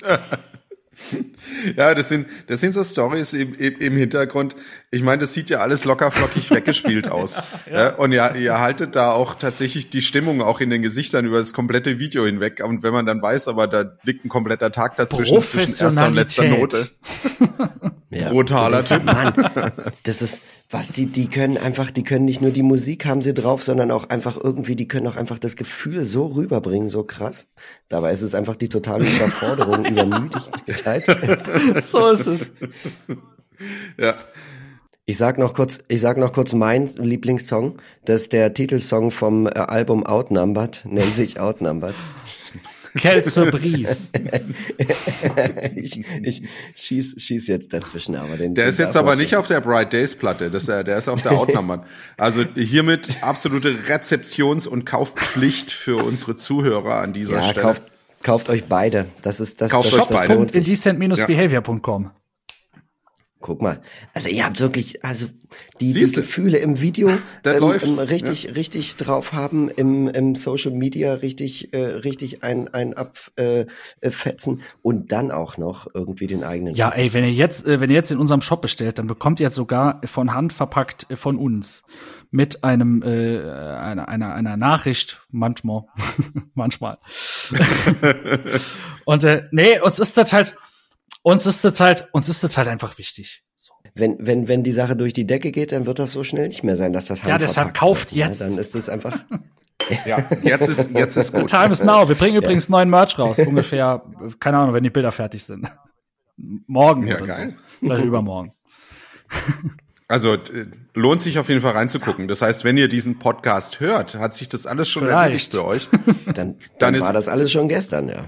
Ja, 1.76 1.94
das 1.94 2.08
sind, 2.08 2.26
das 2.46 2.60
sind 2.60 2.72
so 2.72 2.84
Stories 2.84 3.32
im, 3.32 3.54
im, 3.54 3.76
im 3.76 3.96
Hintergrund. 3.96 4.56
Ich 4.90 5.02
meine, 5.02 5.22
das 5.22 5.32
sieht 5.32 5.50
ja 5.50 5.58
alles 5.58 5.84
locker 5.84 6.10
flockig 6.10 6.50
weggespielt 6.50 7.08
aus. 7.10 7.36
ja. 7.70 7.94
Und 7.94 8.12
ja, 8.12 8.34
ihr 8.34 8.58
haltet 8.58 8.96
da 8.96 9.12
auch 9.12 9.34
tatsächlich 9.34 9.90
die 9.90 10.02
Stimmung 10.02 10.42
auch 10.42 10.60
in 10.60 10.70
den 10.70 10.82
Gesichtern 10.82 11.24
über 11.24 11.38
das 11.38 11.52
komplette 11.52 11.98
Video 11.98 12.24
hinweg. 12.24 12.62
Und 12.64 12.82
wenn 12.82 12.92
man 12.92 13.06
dann 13.06 13.22
weiß, 13.22 13.48
aber 13.48 13.68
da 13.68 13.96
liegt 14.04 14.24
ein 14.24 14.28
kompletter 14.28 14.72
Tag 14.72 14.96
dazwischen 14.96 15.40
zwischen 15.42 15.84
erster 15.84 16.06
und 16.06 16.14
letzter 16.14 16.44
Note. 16.44 16.88
Ja. 18.14 18.28
Brutaler 18.28 18.84
Typ. 18.84 19.04
Mann, 19.04 19.32
das 20.02 20.20
ist, 20.20 20.42
was 20.72 20.88
die, 20.88 21.04
die 21.04 21.28
können 21.28 21.58
einfach, 21.58 21.90
die 21.90 22.02
können 22.02 22.24
nicht 22.24 22.40
nur 22.40 22.50
die 22.50 22.62
Musik 22.62 23.04
haben 23.04 23.20
sie 23.20 23.34
drauf, 23.34 23.62
sondern 23.62 23.90
auch 23.90 24.08
einfach 24.08 24.42
irgendwie, 24.42 24.74
die 24.74 24.88
können 24.88 25.06
auch 25.06 25.16
einfach 25.16 25.38
das 25.38 25.56
Gefühl 25.56 26.02
so 26.04 26.26
rüberbringen, 26.26 26.88
so 26.88 27.04
krass. 27.04 27.48
Dabei 27.88 28.10
ist 28.10 28.22
es 28.22 28.34
einfach 28.34 28.56
die 28.56 28.70
totale 28.70 29.06
Überforderung, 29.06 29.84
Übermüdigkeit. 29.84 31.04
so 31.84 32.08
ist 32.08 32.26
es. 32.26 32.52
Ja. 33.98 34.16
Ich 35.04 35.18
sag 35.18 35.36
noch 35.36 35.52
kurz, 35.52 35.80
ich 35.88 36.00
sag 36.00 36.16
noch 36.16 36.32
kurz 36.32 36.54
mein 36.54 36.86
Lieblingssong. 36.86 37.76
Das 38.06 38.22
ist 38.22 38.32
der 38.32 38.54
Titelsong 38.54 39.10
vom 39.10 39.46
äh, 39.46 39.50
Album 39.50 40.06
Outnumbered, 40.06 40.86
nennt 40.86 41.14
sich 41.14 41.38
Outnumbered. 41.38 41.96
Quelle 42.94 43.24
Surprise. 43.24 44.08
ich, 45.74 46.04
ich 46.22 46.42
schieß, 46.74 47.14
schieß 47.18 47.46
jetzt 47.48 47.72
dazwischen, 47.72 48.16
aber 48.16 48.36
den. 48.36 48.54
Der 48.54 48.66
den 48.66 48.72
ist 48.72 48.78
jetzt 48.78 48.96
aber 48.96 49.16
nicht 49.16 49.36
auf 49.36 49.46
der 49.46 49.60
Bright 49.60 49.92
Days 49.92 50.14
Platte, 50.14 50.50
das, 50.50 50.64
ist, 50.64 50.68
der 50.68 50.98
ist 50.98 51.08
auf 51.08 51.22
der 51.22 51.32
Outnumbered. 51.32 51.82
Also 52.18 52.44
hiermit 52.54 53.08
absolute 53.22 53.76
Rezeptions- 53.88 54.66
und 54.68 54.84
Kaufpflicht 54.84 55.70
für 55.70 56.04
unsere 56.04 56.36
Zuhörer 56.36 56.96
an 56.96 57.12
dieser 57.12 57.36
Ja, 57.36 57.50
Stelle. 57.50 57.62
kauft, 57.62 57.82
kauft 58.22 58.48
euch 58.50 58.64
beide. 58.64 59.06
Das 59.22 59.40
ist 59.40 59.60
das. 59.60 59.70
Kauft 59.70 59.92
das, 59.92 59.98
euch 59.98 60.06
das 60.06 60.16
beide. 60.18 60.34
lohnt 60.34 60.52
sich. 60.52 60.66
Indecent-behavior.com. 60.66 62.10
Guck 63.42 63.60
mal, 63.60 63.82
also 64.14 64.28
ihr 64.28 64.44
habt 64.44 64.60
wirklich, 64.60 65.04
also 65.04 65.26
die, 65.80 65.92
die. 65.92 66.12
Gefühle 66.12 66.58
im 66.58 66.80
Video 66.80 67.08
ähm, 67.44 67.58
läuft, 67.58 67.84
ähm, 67.84 67.98
richtig, 67.98 68.54
richtig 68.54 68.96
drauf 68.96 69.32
haben, 69.32 69.68
im, 69.68 70.08
im 70.08 70.36
Social 70.36 70.70
Media 70.70 71.14
richtig, 71.14 71.74
äh, 71.74 71.78
richtig 71.78 72.42
ein, 72.44 72.72
ein 72.72 72.94
abfetzen 72.94 73.68
äh, 74.00 74.10
fetzen 74.10 74.62
und 74.80 75.10
dann 75.12 75.30
auch 75.32 75.58
noch 75.58 75.88
irgendwie 75.92 76.28
den 76.28 76.44
eigenen. 76.44 76.74
Ja, 76.74 76.90
ey, 76.90 77.12
wenn 77.12 77.24
ihr 77.24 77.32
jetzt, 77.32 77.66
äh, 77.66 77.80
wenn 77.80 77.90
ihr 77.90 77.96
jetzt 77.96 78.12
in 78.12 78.18
unserem 78.18 78.42
Shop 78.42 78.62
bestellt, 78.62 78.98
dann 78.98 79.08
bekommt 79.08 79.40
ihr 79.40 79.44
jetzt 79.44 79.56
sogar 79.56 80.00
von 80.04 80.32
Hand 80.32 80.52
verpackt 80.52 81.10
äh, 81.10 81.16
von 81.16 81.36
uns 81.36 81.82
mit 82.30 82.64
einem 82.64 83.02
äh, 83.02 83.40
einer, 83.40 84.08
einer 84.08 84.34
einer 84.34 84.56
Nachricht 84.56 85.26
manchmal 85.30 85.84
manchmal 86.54 86.98
und 89.04 89.24
äh, 89.24 89.42
nee 89.50 89.78
uns 89.80 89.98
ist 89.98 90.16
das 90.16 90.32
halt 90.32 90.56
uns 91.22 91.46
ist 91.46 91.64
das 91.64 91.80
halt 91.80 92.08
uns 92.12 92.28
ist 92.28 92.42
das 92.44 92.56
halt 92.58 92.68
einfach 92.68 92.98
wichtig 92.98 93.42
so. 93.56 93.72
Wenn, 93.94 94.16
wenn, 94.20 94.48
wenn 94.48 94.62
die 94.64 94.72
Sache 94.72 94.96
durch 94.96 95.12
die 95.12 95.26
Decke 95.26 95.52
geht, 95.52 95.70
dann 95.72 95.86
wird 95.86 95.98
das 95.98 96.12
so 96.12 96.24
schnell 96.24 96.48
nicht 96.48 96.64
mehr 96.64 96.76
sein, 96.76 96.92
dass 96.92 97.06
das 97.06 97.22
Ja, 97.22 97.38
deshalb 97.38 97.74
kauft 97.74 98.12
wird, 98.14 98.24
ne? 98.24 98.28
jetzt. 98.28 98.40
Dann 98.40 98.58
ist 98.58 98.74
es 98.74 98.88
einfach. 98.88 99.18
Ja, 100.06 100.24
jetzt 100.44 100.68
ist, 100.68 100.90
jetzt 100.92 101.16
ist 101.16 101.32
gut. 101.32 101.50
Time 101.50 101.70
is 101.70 101.82
now 101.82 102.08
wir 102.08 102.14
bringen 102.14 102.36
übrigens 102.36 102.68
neuen 102.68 102.88
Merch 102.88 103.18
raus 103.18 103.36
ungefähr 103.40 104.02
äh, 104.24 104.30
keine 104.38 104.58
Ahnung 104.58 104.74
wenn 104.74 104.84
die 104.84 104.90
Bilder 104.90 105.10
fertig 105.10 105.42
sind 105.44 105.68
morgen 106.68 107.04
Ja, 107.06 107.16
oder 107.16 107.26
geil. 107.26 107.56
so 107.80 107.86
vielleicht 107.88 108.04
übermorgen 108.04 108.52
Also 110.06 110.34
äh, 110.34 110.66
lohnt 110.94 111.20
sich 111.20 111.38
auf 111.40 111.48
jeden 111.48 111.62
Fall 111.62 111.72
reinzugucken. 111.72 112.28
Das 112.28 112.42
heißt, 112.42 112.64
wenn 112.64 112.76
ihr 112.76 112.86
diesen 112.88 113.18
Podcast 113.18 113.80
hört, 113.80 114.14
hat 114.14 114.34
sich 114.34 114.48
das 114.48 114.66
alles 114.66 114.88
schon 114.88 115.02
Vielleicht. 115.04 115.22
erledigt 115.22 115.52
für 115.52 115.64
euch. 115.64 115.88
Dann, 116.26 116.34
dann, 116.34 116.56
Dann 116.78 116.94
ist- 116.94 117.00
war 117.02 117.12
das 117.12 117.28
alles 117.28 117.50
schon 117.50 117.68
gestern, 117.68 118.08
ja. 118.08 118.26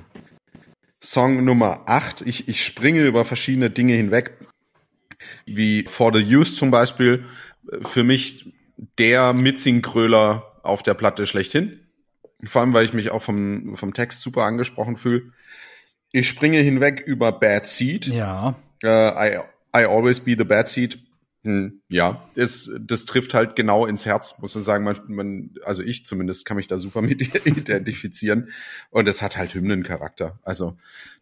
Song 1.04 1.44
Nummer 1.44 1.82
8. 1.86 2.22
Ich, 2.22 2.48
ich 2.48 2.64
springe 2.64 3.04
über 3.04 3.24
verschiedene 3.24 3.70
Dinge 3.70 3.94
hinweg, 3.94 4.38
wie 5.44 5.84
For 5.84 6.12
the 6.12 6.20
Youth 6.20 6.54
zum 6.54 6.70
Beispiel. 6.70 7.24
Für 7.82 8.04
mich 8.04 8.52
der 8.98 9.32
Mitsing-Kröler 9.32 10.60
auf 10.62 10.82
der 10.82 10.94
Platte 10.94 11.26
schlechthin. 11.26 11.80
Vor 12.44 12.62
allem, 12.62 12.72
weil 12.72 12.84
ich 12.84 12.92
mich 12.92 13.10
auch 13.10 13.22
vom, 13.22 13.76
vom 13.76 13.94
Text 13.94 14.20
super 14.20 14.44
angesprochen 14.44 14.96
fühle. 14.96 15.32
Ich 16.10 16.28
springe 16.28 16.60
hinweg 16.60 17.02
über 17.06 17.32
Bad 17.32 17.66
Seed. 17.66 18.06
ja 18.06 18.56
Äh, 18.84 18.88
I, 19.36 19.40
I 19.74 19.84
always 19.86 20.20
be 20.20 20.34
the 20.36 20.44
bad 20.44 20.68
seed. 20.68 20.98
Hm, 21.44 21.82
ja, 21.90 22.26
das, 22.34 22.70
das 22.80 23.04
trifft 23.04 23.34
halt 23.34 23.54
genau 23.54 23.84
ins 23.84 24.06
Herz, 24.06 24.36
muss 24.40 24.56
ich 24.56 24.64
sagen. 24.64 24.82
Man, 24.82 24.96
man, 25.08 25.50
also 25.64 25.82
ich 25.82 26.06
zumindest 26.06 26.46
kann 26.46 26.56
mich 26.56 26.68
da 26.68 26.78
super 26.78 27.02
mit 27.02 27.20
identifizieren. 27.46 28.48
Und 28.90 29.06
es 29.08 29.20
hat 29.20 29.36
halt 29.36 29.54
Hymnencharakter. 29.54 30.38
Also 30.42 30.76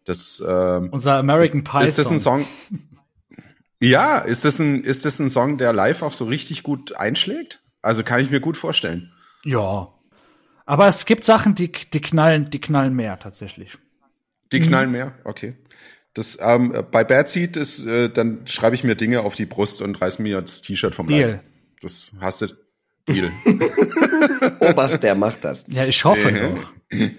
das 0.05 0.41
ähm, 0.45 0.89
unser 0.91 1.15
American 1.15 1.65
Pie 1.65 1.83
ist 1.83 1.97
das 1.97 2.07
ein 2.07 2.19
Song. 2.19 2.47
Ja, 3.81 4.19
ist 4.19 4.45
das 4.45 4.59
ein, 4.59 4.85
ist 4.85 5.03
das 5.03 5.19
ein 5.19 5.29
Song, 5.29 5.57
der 5.57 5.73
live 5.73 6.03
auch 6.03 6.13
so 6.13 6.23
richtig 6.23 6.63
gut 6.63 6.95
einschlägt? 6.95 7.61
Also 7.81 8.03
kann 8.03 8.21
ich 8.21 8.31
mir 8.31 8.39
gut 8.39 8.55
vorstellen. 8.55 9.11
Ja. 9.43 9.89
Aber 10.65 10.87
es 10.87 11.05
gibt 11.05 11.25
Sachen, 11.25 11.53
die, 11.53 11.69
die 11.69 11.99
knallen, 11.99 12.49
die 12.49 12.61
knallen 12.61 12.93
mehr 12.93 13.19
tatsächlich. 13.19 13.77
Die 14.53 14.61
knallen 14.61 14.91
mehr, 14.91 15.15
okay. 15.25 15.55
Das 16.13 16.37
ähm, 16.41 16.85
bei 16.91 17.03
Bad 17.03 17.27
Seed 17.29 17.57
ist, 17.57 17.85
äh, 17.85 18.09
dann 18.09 18.45
schreibe 18.45 18.75
ich 18.75 18.83
mir 18.83 18.95
Dinge 18.95 19.21
auf 19.21 19.35
die 19.35 19.45
Brust 19.47 19.81
und 19.81 19.99
reiß 19.99 20.19
mir 20.19 20.41
das 20.41 20.61
T-Shirt 20.61 20.93
vom 20.93 21.07
Deal. 21.07 21.31
Leib. 21.31 21.43
Das 21.81 22.13
hast 22.21 22.41
du. 22.41 22.47
Deal. 23.09 23.31
Obacht, 24.59 25.03
der 25.03 25.15
macht 25.15 25.43
das. 25.43 25.65
Ja, 25.67 25.85
ich 25.85 26.03
hoffe 26.05 26.29
Äh. 26.29 26.49
doch. 26.91 27.09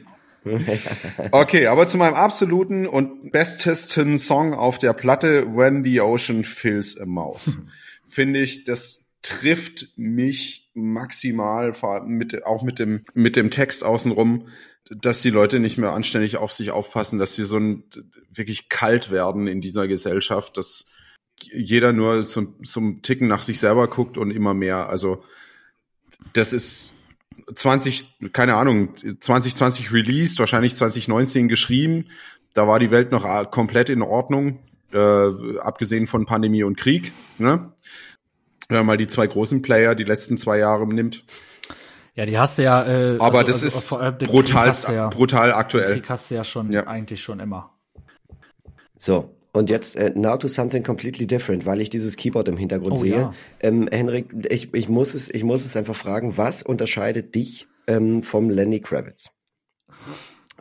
Okay, 1.31 1.69
aber 1.69 1.89
zu 1.89 1.97
meinem 1.97 2.13
absoluten 2.15 2.87
und 2.87 3.33
bestesten 3.33 4.19
Song 4.19 4.53
auf 4.53 4.77
der 4.77 4.93
Platte, 4.93 5.47
When 5.57 5.83
the 5.83 6.03
Ocean 6.03 6.45
Fills 6.45 7.01
a 7.01 7.07
Mouth, 7.07 7.41
finde 8.07 8.41
ich, 8.41 8.65
das 8.65 9.07
trifft 9.23 9.89
mich 9.97 10.71
maximal, 10.75 11.73
vor 11.73 11.95
allem 11.95 12.09
mit, 12.09 12.45
auch 12.45 12.63
mit 12.63 12.79
dem, 12.79 13.05
mit 13.15 13.37
dem 13.37 13.51
Text 13.51 13.83
außenrum, 13.85 14.49
dass 14.91 15.23
die 15.23 15.31
Leute 15.31 15.61
nicht 15.61 15.79
mehr 15.79 15.93
anständig 15.93 16.37
auf 16.37 16.53
sich 16.53 16.71
aufpassen, 16.71 17.19
dass 17.19 17.35
sie 17.35 17.45
so 17.45 17.59
ein, 17.59 17.85
wirklich 18.31 18.69
kalt 18.69 19.11
werden 19.11 19.47
in 19.47 19.61
dieser 19.61 19.89
Gesellschaft, 19.89 20.57
dass 20.57 20.91
jeder 21.41 21.93
nur 21.93 22.25
so, 22.25 22.55
so 22.63 22.81
einen 22.81 23.03
Ticken 23.03 23.29
nach 23.29 23.43
sich 23.43 23.61
selber 23.61 23.89
guckt 23.89 24.19
und 24.19 24.31
immer 24.31 24.55
mehr. 24.55 24.89
Also, 24.89 25.25
das 26.33 26.53
ist 26.53 26.93
20, 27.53 28.33
keine 28.33 28.55
Ahnung, 28.57 28.95
2020 28.97 29.93
released, 29.93 30.39
wahrscheinlich 30.39 30.77
2019 30.77 31.49
geschrieben. 31.49 32.07
Da 32.53 32.69
war 32.69 32.79
die 32.79 32.91
Welt 32.91 33.11
noch 33.11 33.51
komplett 33.51 33.89
in 33.89 34.03
Ordnung, 34.03 34.61
äh, 34.93 35.59
abgesehen 35.59 36.07
von 36.07 36.27
Pandemie 36.27 36.63
und 36.63 36.77
Krieg. 36.77 37.13
Ne? 37.39 37.73
Wenn 38.69 38.79
man 38.79 38.87
mal 38.87 38.97
die 38.97 39.09
zwei 39.09 39.27
großen 39.27 39.61
Player 39.63 39.95
die 39.95 40.05
letzten 40.05 40.39
zwei 40.39 40.59
Jahre 40.59 40.87
nimmt. 40.87 41.25
Ja, 42.15 42.27
die 42.27 42.39
hast 42.39 42.59
du 42.59 42.63
ja. 42.63 42.87
Äh, 42.87 43.19
Aber 43.19 43.41
also- 43.41 43.53
das 43.53 43.65
also 43.65 43.99
ist 43.99 44.21
den 44.21 44.29
brutal, 44.29 44.73
ja, 44.93 45.09
brutal 45.09 45.53
aktuell. 45.53 45.95
Krieg 45.95 46.09
hast 46.09 46.31
du 46.31 46.37
ja 46.37 46.45
schon 46.45 46.71
Ja. 46.73 46.87
eigentlich 46.87 47.23
schon 47.23 47.41
immer. 47.41 47.71
So, 48.97 49.35
und 49.53 49.69
jetzt 49.71 49.97
äh, 49.97 50.13
now 50.15 50.37
to 50.37 50.47
something 50.49 50.83
completely 50.85 51.27
different, 51.27 51.67
weil 51.67 51.81
ich 51.81 51.91
dieses 51.91 52.17
Keyboard 52.17 52.49
im 52.49 52.57
Hintergrund 52.57 52.93
Oh, 52.95 52.97
sehe. 53.01 53.17
ja. 53.17 53.35
Ähm, 53.61 53.89
Henrik, 53.91 54.29
ich, 54.51 54.73
ich, 54.75 54.89
muss 54.89 55.15
es, 55.15 55.29
ich 55.29 55.43
muss 55.45 55.65
es 55.65 55.77
einfach 55.77 55.97
fragen, 55.97 56.37
was 56.37 56.63
unterscheidet 56.63 57.35
dich 57.35 57.67
ähm, 57.87 58.23
vom 58.23 58.49
Lenny 58.51 58.81
Kravitz? 58.81 59.31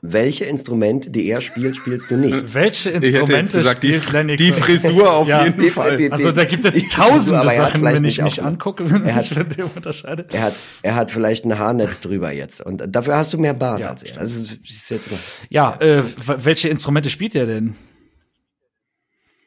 Welche 0.05 0.43
Instrumente, 0.43 1.09
die 1.11 1.29
er 1.29 1.39
spielt, 1.39 1.77
spielst 1.77 2.11
du 2.11 2.17
nicht? 2.17 2.53
Welche 2.53 2.89
Ich 2.89 2.95
Instrumente 3.05 3.57
gesagt, 3.59 3.83
die, 3.83 3.93
spielt 3.93 4.11
Lenny 4.11 4.35
die? 4.35 4.51
Frisur 4.51 5.13
auf 5.13 5.27
Ja, 5.29 5.45
jeden 5.45 5.61
die- 5.61 5.69
Fall. 5.69 5.95
die- 5.95 6.11
Also 6.11 6.33
da 6.33 6.43
gibt 6.43 6.65
es 6.65 6.73
ja 6.73 6.77
Die- 6.77 6.87
tausende 6.87 7.39
er 7.39 7.47
hat 7.47 7.55
Sachen, 7.55 7.79
vielleicht 7.79 7.95
wenn 7.97 8.03
ich 8.05 8.17
nicht 8.17 8.23
mich 8.37 8.43
angucke, 8.43 8.91
wenn 8.91 9.05
er 9.05 9.21
ich 9.21 9.31
hat- 9.31 9.37
von 9.37 9.49
dem 9.49 9.67
unterscheide. 9.73 10.25
Er 10.33 10.41
hat, 10.41 10.53
er 10.81 10.95
hat 10.95 11.09
vielleicht 11.09 11.45
ein 11.45 11.57
Haarnetz 11.57 12.01
drüber 12.01 12.33
jetzt 12.33 12.59
und 12.59 12.83
dafür 12.85 13.15
hast 13.15 13.31
du 13.31 13.37
mehr 13.37 13.53
Bart 13.53 13.79
Ja, 13.79 13.91
als 13.91 14.03
er. 14.03 14.17
Also, 14.19 14.41
das 14.41 14.51
ist 14.69 14.89
jetzt 14.91 15.09
mal, 15.09 15.17
Ja, 15.49 15.77
äh, 15.79 16.03
w- 16.03 16.35
welche 16.39 16.67
Instrumente 16.67 17.09
spielt 17.09 17.33
er 17.35 17.45
denn? 17.45 17.73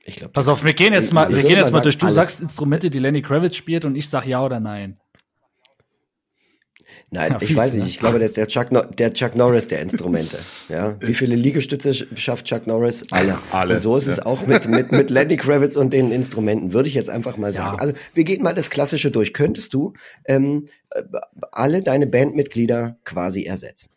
ich 0.06 0.16
glaube, 0.16 0.32
Pass 0.32 0.48
auf, 0.48 0.64
wir 0.64 0.72
gehen 0.72 0.94
jetzt 0.94 1.12
mal, 1.12 1.24
Alles. 1.26 1.36
wir 1.42 1.48
gehen 1.48 1.58
jetzt 1.58 1.72
mal 1.72 1.80
durch. 1.80 1.98
Du 1.98 2.06
alles. 2.06 2.14
sagst 2.14 2.40
Instrumente, 2.40 2.88
die 2.88 2.98
Lenny 3.00 3.20
Kravitz 3.22 3.56
spielt 3.56 3.84
und 3.84 3.94
ich 3.96 4.08
sag 4.08 4.24
ja 4.24 4.42
oder 4.42 4.60
nein. 4.60 4.96
Nein, 7.10 7.30
Ja, 7.32 7.38
ich 7.40 7.48
fies, 7.48 7.56
weiß 7.56 7.72
ne? 7.74 7.78
nicht. 7.84 7.90
Ich 7.90 7.98
glaube, 8.00 8.18
das 8.18 8.30
ist 8.30 8.36
der 8.36 8.48
Chuck, 8.48 8.72
no 8.72 8.82
der 8.82 9.12
Chuck 9.14 9.36
Norris 9.36 9.68
der 9.68 9.80
Instrumente. 9.80 10.38
Ja, 10.68 10.96
wie 11.00 11.14
viele 11.14 11.36
Liegestütze 11.36 11.90
sch- 11.90 12.16
schafft 12.16 12.46
Chuck 12.46 12.66
Norris? 12.66 13.04
Alle. 13.12 13.38
Alle, 13.52 13.74
Und 13.74 13.80
so 13.80 13.96
ist 13.96 14.08
es 14.08 14.16
ja. 14.16 14.26
auch 14.26 14.46
mit 14.46 14.66
mit 14.68 14.90
mit 14.90 15.10
Lenny 15.16 15.36
Kravitz 15.36 15.76
und 15.76 15.92
den 15.92 16.10
Instrumenten. 16.10 16.72
Würde 16.72 16.88
ich 16.88 16.94
jetzt 16.96 17.08
einfach 17.08 17.36
mal 17.36 17.52
sagen. 17.52 17.76
Ja. 17.76 17.80
Also 17.80 17.92
wir 18.14 18.24
gehen 18.24 18.42
mal 18.42 18.54
das 18.54 18.70
Klassische 18.70 19.12
durch. 19.12 19.32
Könntest 19.32 19.72
du 19.74 19.92
ähm, 20.24 20.66
äh, 20.90 21.02
alle 21.52 21.82
deine 21.82 22.08
Bandmitglieder 22.08 22.98
quasi 23.04 23.44
ersetzen? 23.44 23.90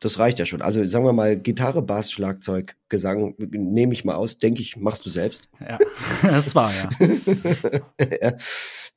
Das 0.00 0.18
reicht 0.18 0.38
ja 0.38 0.44
schon. 0.46 0.60
Also 0.62 0.84
sagen 0.84 1.04
wir 1.06 1.12
mal 1.14 1.36
Gitarre, 1.38 1.82
Bass, 1.82 2.10
Schlagzeug, 2.12 2.76
Gesang. 2.88 3.34
Nehme 3.38 3.92
ich 3.92 4.04
mal 4.04 4.14
aus. 4.14 4.38
Denke 4.38 4.60
ich, 4.62 4.76
machst 4.76 5.04
du 5.04 5.10
selbst. 5.10 5.48
Ja, 5.60 5.78
das 6.22 6.54
war 6.54 6.70
ja. 6.74 6.88
ja, 8.22 8.32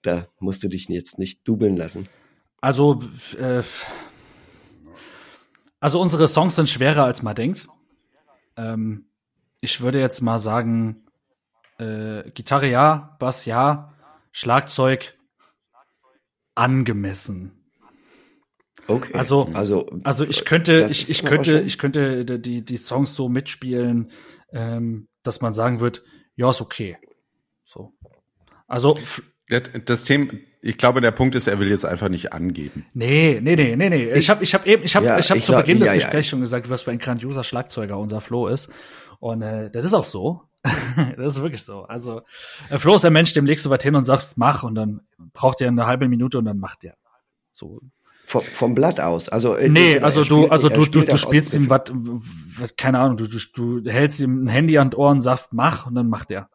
da 0.01 0.27
musst 0.39 0.63
du 0.63 0.67
dich 0.69 0.87
jetzt 0.89 1.17
nicht 1.19 1.45
dubeln 1.47 1.75
lassen. 1.77 2.07
Also, 2.61 3.01
äh, 3.37 3.63
Also 5.79 6.01
unsere 6.01 6.27
Songs 6.27 6.55
sind 6.55 6.69
schwerer, 6.69 7.05
als 7.05 7.23
man 7.23 7.35
denkt. 7.35 7.67
Ähm, 8.57 9.05
ich 9.61 9.81
würde 9.81 9.99
jetzt 9.99 10.21
mal 10.21 10.39
sagen, 10.39 11.05
äh, 11.77 12.29
Gitarre 12.31 12.69
ja, 12.69 13.15
Bass 13.19 13.45
ja, 13.45 13.93
Schlagzeug 14.31 15.17
angemessen. 16.55 17.55
Okay. 18.87 19.13
Also, 19.13 19.49
also, 19.53 19.87
also 20.03 20.25
ich 20.25 20.45
könnte, 20.45 20.87
ich, 20.89 21.09
ich 21.09 21.23
könnte, 21.23 21.61
ich 21.61 21.77
könnte 21.77 22.39
die, 22.39 22.65
die 22.65 22.77
Songs 22.77 23.15
so 23.15 23.29
mitspielen, 23.29 24.11
ähm, 24.51 25.07
dass 25.23 25.41
man 25.41 25.53
sagen 25.53 25.79
wird, 25.79 26.03
ja, 26.35 26.49
ist 26.49 26.61
okay. 26.61 26.97
So. 27.63 27.93
Also, 28.67 28.97
Das 29.85 30.03
Thema, 30.03 30.33
ich 30.61 30.77
glaube, 30.77 31.01
der 31.01 31.11
Punkt 31.11 31.35
ist, 31.35 31.47
er 31.47 31.59
will 31.59 31.69
jetzt 31.69 31.85
einfach 31.85 32.09
nicht 32.09 32.33
angeben. 32.33 32.85
nee, 32.93 33.39
nee, 33.41 33.55
nee, 33.55 33.75
nee, 33.75 33.89
nee. 33.89 34.11
Ich 34.13 34.29
habe 34.29 34.43
ich 34.43 34.53
hab 34.53 34.65
eben, 34.65 34.83
ich 34.83 34.95
habe 34.95 35.05
Ja, 35.05 35.17
ich 35.19 35.29
hab 35.29 35.37
ich 35.37 35.43
zu 35.45 35.53
sag- 35.53 35.61
Beginn 35.65 35.79
des 35.79 35.87
ja, 35.89 35.93
ja. 35.95 35.99
Gesprächs 36.01 36.27
schon 36.27 36.41
gesagt, 36.41 36.69
was 36.69 36.81
für 36.83 36.91
ein 36.91 36.99
grandioser 36.99 37.43
Schlagzeuger 37.43 37.97
unser 37.97 38.21
Flo 38.21 38.47
ist. 38.47 38.69
Und 39.19 39.41
äh, 39.41 39.69
das 39.71 39.85
ist 39.85 39.93
auch 39.93 40.03
so. 40.03 40.43
das 41.17 41.35
ist 41.37 41.41
wirklich 41.41 41.63
so. 41.63 41.83
Also, 41.83 42.21
äh, 42.69 42.77
Flo 42.77 42.95
ist 42.95 43.05
ein 43.05 43.13
Mensch, 43.13 43.31
dem 43.33 43.45
legst 43.45 43.65
du 43.65 43.69
was 43.69 43.81
hin 43.81 43.95
und 43.95 44.03
sagst, 44.03 44.37
mach, 44.37 44.63
und 44.63 44.75
dann 44.75 45.01
braucht 45.33 45.61
er 45.61 45.69
eine 45.69 45.85
halbe 45.87 46.07
Minute 46.09 46.37
und 46.37 46.45
dann 46.45 46.59
macht 46.59 46.83
er. 46.83 46.95
So, 47.53 47.79
vom, 48.25 48.41
vom 48.43 48.75
Blatt 48.75 48.99
aus. 48.99 49.29
Also, 49.29 49.55
äh, 49.55 49.69
Nee, 49.69 49.93
er 49.93 50.03
also 50.03 50.23
spielt- 50.25 50.47
du, 50.47 50.51
also 50.51 50.67
du, 50.69 50.85
du, 50.85 51.01
du 51.03 51.17
spielst 51.17 51.53
ihm 51.53 51.69
was, 51.69 51.83
keine 52.77 52.99
Ahnung, 52.99 53.15
du, 53.17 53.27
du, 53.27 53.79
du 53.79 53.89
hältst 53.91 54.19
ihm 54.19 54.43
ein 54.43 54.47
Handy 54.47 54.77
an 54.77 54.89
den 54.91 54.97
Ohr 54.99 55.09
und 55.11 55.21
sagst, 55.21 55.53
mach, 55.53 55.87
und 55.87 55.95
dann 55.95 56.09
macht 56.09 56.29
er. 56.31 56.49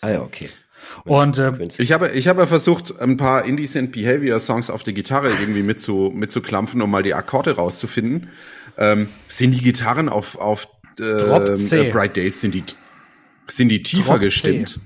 Ah 0.00 0.10
ja, 0.10 0.20
okay. 0.22 0.48
Und 1.04 1.38
äh. 1.38 1.52
Ich 1.78 1.92
habe, 1.92 2.10
ich 2.10 2.28
habe 2.28 2.46
versucht, 2.46 3.00
ein 3.00 3.16
paar 3.16 3.44
Indecent 3.44 3.92
Behavior 3.92 4.40
Songs 4.40 4.70
auf 4.70 4.82
die 4.82 4.94
Gitarre 4.94 5.28
irgendwie 5.28 5.62
mitzu, 5.62 6.12
mitzuklampfen, 6.14 6.80
um 6.82 6.90
mal 6.90 7.02
die 7.02 7.14
Akkorde 7.14 7.56
rauszufinden. 7.56 8.30
Ähm, 8.78 9.08
sind 9.28 9.52
die 9.52 9.62
Gitarren 9.62 10.08
auf, 10.08 10.36
auf 10.36 10.68
ähm, 11.00 11.58
äh, 11.70 11.90
Bright 11.90 12.16
Days, 12.16 12.40
sind 12.40 12.54
die, 12.54 12.64
sind 13.46 13.68
die 13.68 13.82
tiefer 13.82 14.18
gestimmt? 14.18 14.80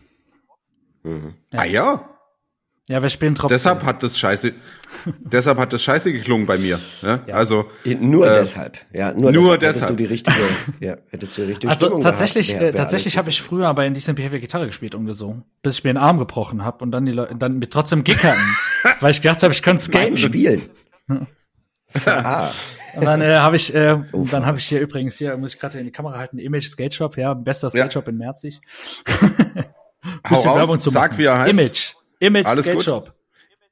Mhm. 1.03 1.35
Ah 1.51 1.65
ja, 1.65 2.11
ja, 2.91 3.01
wir 3.01 3.09
spielen 3.09 3.35
Trop 3.35 3.49
deshalb 3.49 3.85
hat 3.85 4.03
das 4.03 4.19
scheiße, 4.19 4.53
deshalb 5.21 5.59
hat 5.59 5.73
das 5.73 5.83
scheiße 5.83 6.13
geklungen 6.13 6.45
bei 6.47 6.59
mir. 6.59 6.79
Ne? 7.03 7.21
Also, 7.33 7.71
Nur 7.85 8.27
Äh, 8.31 8.41
deshalb. 8.41 8.79
Ja, 8.93 9.13
nur, 9.13 9.31
nur 9.33 9.57
deshalb. 9.57 9.63
Hättest 9.63 9.75
deshalb. 9.77 9.91
du 9.91 9.97
die 9.97 10.05
richtige, 10.07 10.37
ja, 10.81 10.97
hättest 11.11 11.39
du 11.39 11.43
die 11.43 11.49
richtige 11.49 11.71
Also 11.71 11.87
Stimmung 11.87 12.03
tatsächlich, 12.03 12.49
gehabt, 12.49 12.61
wär- 12.63 12.69
äh, 12.71 12.73
wär 12.75 12.79
tatsächlich 12.83 13.17
habe 13.17 13.31
ich 13.31 13.41
früher 13.41 13.73
bei 13.75 13.87
Indecent 13.87 14.17
Behavior 14.17 14.41
Gitarre 14.41 14.67
gespielt 14.67 14.95
und 14.95 15.07
gesungen, 15.07 15.45
bis 15.63 15.79
ich 15.79 15.85
mir 15.85 15.93
den 15.93 15.97
Arm 15.99 16.19
gebrochen 16.19 16.65
habe 16.65 16.83
und 16.85 16.91
dann 16.91 17.07
die 17.07 17.13
Leute, 17.13 17.35
dann 17.37 17.59
mit 17.59 17.73
trotzdem 17.73 18.05
hatten, 18.05 18.57
weil 19.01 19.13
ich 19.13 19.23
gedacht 19.23 19.43
habe, 19.43 19.53
ich 19.53 19.63
könnte 19.63 19.83
beim 19.91 20.17
skaten. 20.17 20.17
Spielen. 20.17 20.63
ah, 22.07 22.49
Und 22.97 23.05
dann 23.05 23.21
äh, 23.21 23.37
habe 23.37 23.57
ich, 23.57 23.75
äh, 23.75 23.99
dann 24.31 24.47
habe 24.47 24.59
ich 24.59 24.67
hier 24.67 24.81
übrigens 24.81 25.17
hier 25.17 25.37
muss 25.37 25.55
ich 25.55 25.61
gerade 25.61 25.79
in 25.79 25.85
die 25.87 25.93
Kamera 25.93 26.19
halten, 26.19 26.39
Image 26.39 26.67
Skate 26.67 26.95
Shop, 26.95 27.17
ja, 27.17 27.35
bester 27.35 27.69
Skate 27.71 27.93
Shop 27.93 28.07
in 28.09 28.17
Merzig. 28.19 28.61
hau 29.09 30.29
Bisschen 30.29 30.55
Werbung 30.55 30.77
raus, 30.77 30.83
zu 30.85 30.91
sag, 30.91 31.11
machen. 31.13 31.19
wie 31.19 31.25
er 31.25 31.39
heißt. 31.39 31.53
Image, 31.53 31.93
Image 32.21 32.47
Alles 32.47 32.65
Skate 32.65 32.77
gut. 32.77 32.85
Shop, 32.85 33.15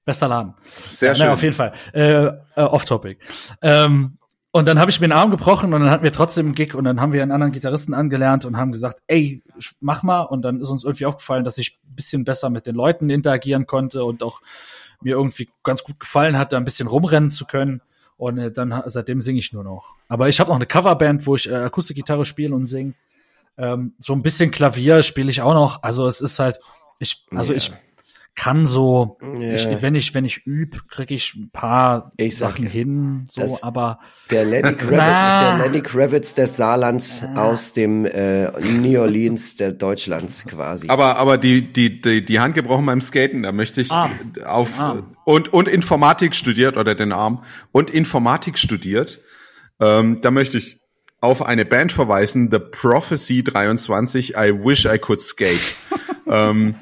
bester 0.05 0.29
Laden. 0.29 0.55
Sehr 0.91 1.11
ja, 1.11 1.15
schön. 1.15 1.27
Na, 1.27 1.33
auf 1.33 1.43
jeden 1.43 1.55
Fall. 1.55 1.73
Äh, 1.93 2.25
äh, 2.25 2.33
Off-Topic. 2.57 3.19
Ähm, 3.63 4.19
und 4.51 4.67
dann 4.67 4.79
habe 4.81 4.91
ich 4.91 4.99
mir 5.01 5.07
den 5.09 5.13
Arm 5.13 5.31
gebrochen 5.31 5.73
und 5.75 5.83
dann 5.83 5.91
hatten 5.91 6.03
wir 6.03 6.11
trotzdem 6.13 6.47
einen 6.47 6.55
Gig 6.55 6.75
und 6.75 6.85
dann 6.85 7.01
haben 7.01 7.13
wir 7.13 7.23
einen 7.23 7.33
anderen 7.33 7.53
Gitarristen 7.53 7.93
angelernt 7.95 8.45
und 8.47 8.57
haben 8.57 8.73
gesagt, 8.73 9.01
ey, 9.07 9.43
mach 9.81 10.03
mal. 10.03 10.23
Und 10.23 10.43
dann 10.43 10.61
ist 10.61 10.69
uns 10.71 10.85
irgendwie 10.85 11.07
aufgefallen, 11.07 11.45
dass 11.45 11.59
ich 11.59 11.79
ein 11.87 11.95
bisschen 11.95 12.25
besser 12.25 12.49
mit 12.51 12.67
den 12.67 12.75
Leuten 12.75 13.11
interagieren 13.11 13.67
konnte 13.67 14.05
und 14.05 14.23
auch 14.23 14.41
mir 15.03 15.17
irgendwie 15.17 15.49
ganz 15.63 15.85
gut 15.85 16.01
gefallen 16.01 16.39
hat, 16.39 16.53
da 16.53 16.57
ein 16.57 16.65
bisschen 16.65 16.89
rumrennen 16.89 17.31
zu 17.31 17.45
können. 17.45 17.83
Und 18.17 18.39
äh, 18.39 18.51
dann 18.51 18.83
seitdem 18.87 19.21
singe 19.21 19.39
ich 19.39 19.53
nur 19.53 19.63
noch. 19.63 19.95
Aber 20.09 20.29
ich 20.29 20.41
habe 20.41 20.49
noch 20.49 20.57
eine 20.57 20.67
Coverband, 20.67 21.27
wo 21.27 21.37
ich 21.37 21.49
äh, 21.49 21.55
Akustikgitarre 21.55 22.25
spiele 22.25 22.55
und 22.55 22.67
singe. 22.67 22.95
Ähm, 23.59 23.95
so 23.99 24.13
ein 24.13 24.23
bisschen 24.23 24.51
Klavier 24.51 25.03
spiele 25.03 25.31
ich 25.31 25.43
auch 25.43 25.55
noch. 25.55 25.83
Also 25.83 26.07
es 26.07 26.21
ist 26.21 26.39
halt, 26.39 26.59
ich, 26.99 27.27
also 27.33 27.53
Ja. 27.53 27.59
ich 27.59 27.73
kann 28.39 28.67
so, 28.67 29.19
Ja. 29.41 29.55
ich, 29.57 29.83
wenn 29.83 29.97
ich, 29.97 30.15
wenn 30.15 30.25
ich 30.25 30.47
üb, 30.47 30.89
kriege 30.89 31.13
ich 31.15 31.35
ein 31.35 31.51
paar 31.51 32.13
Ich 32.17 32.37
sag 32.39 32.51
Sachen 32.53 32.65
ja, 32.67 32.71
hin, 32.71 33.27
so, 33.29 33.41
das- 33.41 33.63
aber 33.65 33.99
der 34.31 34.45
Lenny 34.45 34.75
Kravitz, 34.77 35.01
Ah. 35.03 35.57
der 35.59 35.67
Lenny 35.67 35.83
Kravitz 35.83 36.35
des 36.35 36.57
Saarlands 36.57 37.25
aus 37.35 37.73
dem 37.73 38.05
äh, 38.07 38.51
New 38.81 39.01
Orleans 39.01 39.57
der 39.57 39.73
Deutschlands 39.73 40.45
quasi. 40.47 40.89
Aber, 40.89 41.17
aber 41.17 41.37
die, 41.37 41.73
die, 41.73 42.01
die, 42.01 42.25
die 42.25 42.39
Hand 42.39 42.55
gebrochen 42.55 42.87
beim 42.87 43.01
Skaten, 43.01 43.43
da 43.43 43.51
möchte 43.51 43.81
ich 43.81 43.91
Arm. 43.91 44.13
auf, 44.47 44.79
Arm. 44.79 45.17
und, 45.25 45.53
und 45.53 45.67
Informatik 45.67 46.37
studiert, 46.37 46.77
oder 46.77 46.95
den 46.95 47.11
Arm, 47.13 47.43
und 47.73 47.91
Informatik 47.91 48.57
studiert, 48.57 49.21
ähm, 49.81 50.21
da 50.23 50.31
möchte 50.31 50.59
ich 50.59 50.79
auf 51.21 51.43
eine 51.45 51.65
Band 51.65 51.91
verweisen, 51.91 52.51
The 52.53 52.61
Prophecy 52.61 53.43
23, 53.43 54.35
I 54.37 54.53
Wish 54.55 54.85
I 54.85 54.99
Could 54.99 55.19
Skate. 55.21 55.59
ähm, 56.31 56.77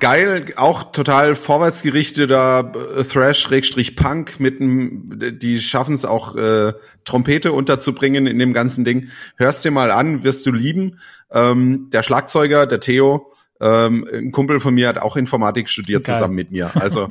geil, 0.00 0.46
auch 0.56 0.92
total 0.92 1.34
vorwärtsgerichteter 1.34 2.72
äh, 2.96 3.04
Thrash-Punk 3.04 4.40
mit 4.40 4.60
einem, 4.60 5.38
die 5.38 5.60
schaffen 5.60 5.94
es 5.94 6.04
auch 6.04 6.36
äh, 6.36 6.72
Trompete 7.04 7.52
unterzubringen 7.52 8.26
in 8.26 8.38
dem 8.38 8.52
ganzen 8.52 8.84
Ding. 8.84 9.08
Hörst 9.36 9.64
dir 9.64 9.70
mal 9.70 9.90
an, 9.90 10.22
wirst 10.22 10.46
du 10.46 10.52
lieben. 10.52 10.98
Ähm, 11.30 11.90
der 11.92 12.02
Schlagzeuger, 12.02 12.66
der 12.66 12.80
Theo, 12.80 13.32
ähm, 13.60 14.06
ein 14.12 14.32
Kumpel 14.32 14.60
von 14.60 14.74
mir 14.74 14.88
hat 14.88 14.98
auch 14.98 15.16
Informatik 15.16 15.68
studiert 15.68 16.04
Geil. 16.04 16.16
zusammen 16.16 16.34
mit 16.34 16.50
mir. 16.50 16.70
Also 16.74 17.08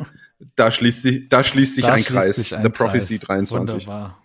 da 0.56 0.72
schließt 0.72 1.02
sich, 1.02 1.30
da 1.30 1.44
schließt 1.44 1.76
sich 1.76 1.86
da 1.86 1.94
ein 1.94 2.00
schließt 2.00 2.12
Kreis. 2.12 2.36
sich 2.36 2.56
ein 2.56 2.64
The 2.64 2.70
Prophecy 2.70 3.20
Kreis. 3.20 3.50
23. 3.50 3.88
Wunderbar. 3.88 4.25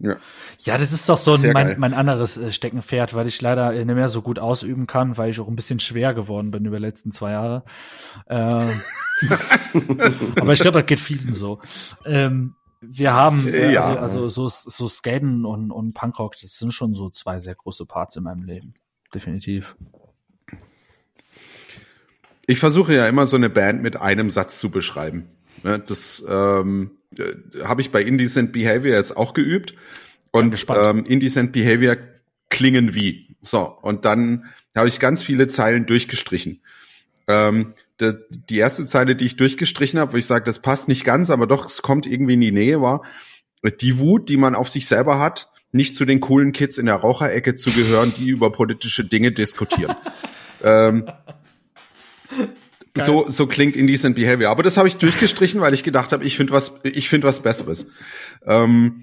Ja. 0.00 0.16
Ja, 0.60 0.78
das 0.78 0.92
ist 0.92 1.08
doch 1.08 1.16
so 1.16 1.36
geil. 1.36 1.52
mein, 1.52 1.80
mein 1.80 1.94
anderes 1.94 2.36
äh, 2.36 2.52
Steckenpferd, 2.52 3.14
weil 3.14 3.26
ich 3.26 3.40
leider 3.42 3.74
äh, 3.74 3.84
nicht 3.84 3.94
mehr 3.94 4.08
so 4.08 4.22
gut 4.22 4.38
ausüben 4.38 4.86
kann, 4.86 5.18
weil 5.18 5.30
ich 5.30 5.40
auch 5.40 5.48
ein 5.48 5.56
bisschen 5.56 5.80
schwer 5.80 6.14
geworden 6.14 6.52
bin 6.52 6.64
über 6.64 6.76
die 6.78 6.84
letzten 6.84 7.10
zwei 7.10 7.32
Jahre. 7.32 7.64
Ähm, 8.28 8.80
aber 10.40 10.52
ich 10.52 10.60
glaube, 10.60 10.78
das 10.78 10.86
geht 10.86 11.00
vielen 11.00 11.32
so. 11.32 11.60
Ähm, 12.04 12.54
wir 12.80 13.12
haben, 13.12 13.52
äh, 13.52 13.72
Ja. 13.72 13.82
also, 13.96 14.26
also 14.26 14.48
so, 14.48 14.70
so 14.70 14.88
Skaten 14.88 15.44
und, 15.44 15.72
und 15.72 15.94
Punkrock, 15.94 16.36
das 16.40 16.58
sind 16.58 16.72
schon 16.72 16.94
so 16.94 17.10
zwei 17.10 17.40
sehr 17.40 17.56
große 17.56 17.84
Parts 17.84 18.14
in 18.14 18.22
meinem 18.22 18.44
Leben. 18.44 18.74
Definitiv. 19.12 19.76
Ich 22.46 22.60
versuche 22.60 22.94
ja 22.94 23.06
immer 23.08 23.26
so 23.26 23.36
eine 23.36 23.50
Band 23.50 23.82
mit 23.82 23.96
einem 23.96 24.30
Satz 24.30 24.60
zu 24.60 24.70
beschreiben. 24.70 25.28
Ne, 25.62 25.78
Das 25.78 26.24
ähm, 26.28 26.92
äh, 27.16 27.64
habe 27.64 27.80
ich 27.80 27.90
bei 27.90 28.02
Indecent 28.02 28.52
Behavior 28.52 28.96
jetzt 28.96 29.16
auch 29.16 29.34
geübt. 29.34 29.74
Und 30.30 30.66
ähm, 30.68 31.04
Indecent 31.04 31.52
Behavior 31.52 31.96
klingen 32.50 32.94
wie. 32.94 33.36
So, 33.40 33.60
und 33.82 34.04
dann 34.04 34.46
habe 34.76 34.88
ich 34.88 35.00
ganz 35.00 35.22
viele 35.22 35.48
Zeilen 35.48 35.86
durchgestrichen. 35.86 36.60
Ähm, 37.26 37.74
die, 38.00 38.12
die 38.30 38.58
erste 38.58 38.84
Zeile, 38.86 39.16
die 39.16 39.24
ich 39.24 39.36
durchgestrichen 39.36 39.98
habe, 39.98 40.12
wo 40.12 40.16
ich 40.16 40.26
sage, 40.26 40.44
das 40.44 40.60
passt 40.60 40.88
nicht 40.88 41.04
ganz, 41.04 41.30
aber 41.30 41.46
doch, 41.46 41.66
es 41.66 41.82
kommt 41.82 42.06
irgendwie 42.06 42.34
in 42.34 42.40
die 42.40 42.52
Nähe, 42.52 42.80
war 42.80 43.02
die 43.80 43.98
Wut, 43.98 44.28
die 44.28 44.36
man 44.36 44.54
auf 44.54 44.68
sich 44.68 44.86
selber 44.86 45.18
hat, 45.18 45.50
nicht 45.72 45.96
zu 45.96 46.04
den 46.04 46.20
coolen 46.20 46.52
Kids 46.52 46.78
in 46.78 46.86
der 46.86 46.96
Raucherecke 46.96 47.54
zu 47.54 47.70
gehören, 47.70 48.12
die 48.16 48.28
über 48.28 48.50
politische 48.50 49.04
Dinge 49.04 49.32
diskutieren. 49.32 49.96
ähm, 50.62 51.10
so, 53.04 53.28
so 53.28 53.46
klingt 53.46 53.76
Indecent 53.76 54.16
Behavior. 54.16 54.50
Aber 54.50 54.62
das 54.62 54.76
habe 54.76 54.88
ich 54.88 54.96
durchgestrichen, 54.96 55.60
weil 55.60 55.74
ich 55.74 55.84
gedacht 55.84 56.12
habe, 56.12 56.24
ich 56.24 56.36
finde 56.36 56.52
was, 56.52 56.80
ich 56.84 57.08
finde 57.08 57.26
was 57.26 57.40
Besseres. 57.40 57.90
Ähm, 58.46 59.02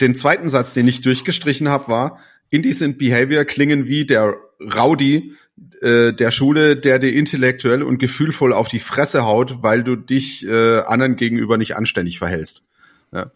den 0.00 0.14
zweiten 0.14 0.50
Satz, 0.50 0.74
den 0.74 0.88
ich 0.88 1.02
durchgestrichen 1.02 1.68
habe, 1.68 1.88
war, 1.88 2.18
Indecent 2.50 2.98
Behavior 2.98 3.44
klingen 3.44 3.86
wie 3.86 4.06
der 4.06 4.36
Rowdy 4.60 5.34
äh, 5.82 6.12
der 6.12 6.30
Schule, 6.30 6.76
der 6.76 6.98
dir 6.98 7.12
intellektuell 7.12 7.82
und 7.82 7.98
gefühlvoll 7.98 8.52
auf 8.52 8.68
die 8.68 8.78
Fresse 8.78 9.24
haut, 9.24 9.62
weil 9.62 9.84
du 9.84 9.96
dich 9.96 10.46
äh, 10.46 10.80
anderen 10.80 11.16
gegenüber 11.16 11.58
nicht 11.58 11.76
anständig 11.76 12.18
verhältst. 12.18 12.64
Ja. 13.12 13.30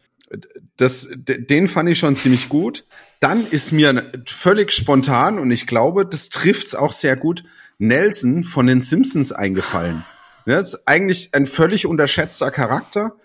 Das, 0.77 1.09
den 1.15 1.69
fand 1.69 1.89
ich 1.89 1.99
schon 1.99 2.17
ziemlich 2.17 2.49
gut. 2.49 2.85
Dann 3.21 3.47
ist 3.51 3.73
mir 3.73 4.13
völlig 4.27 4.73
spontan 4.73 5.39
und 5.39 5.51
ich 5.51 5.67
glaube, 5.67 6.05
das 6.05 6.29
trifft's 6.29 6.75
auch 6.75 6.93
sehr 6.93 7.17
gut. 7.17 7.45
Nelson 7.79 8.45
von 8.45 8.67
den 8.67 8.81
Simpsons 8.81 9.33
eingefallen. 9.33 10.05
Das 10.47 10.75
ist 10.75 10.89
eigentlich 10.89 11.31
ein 11.35 11.47
völlig 11.47 11.87
unterschätzter 11.87 12.51
Charakter 12.51 13.17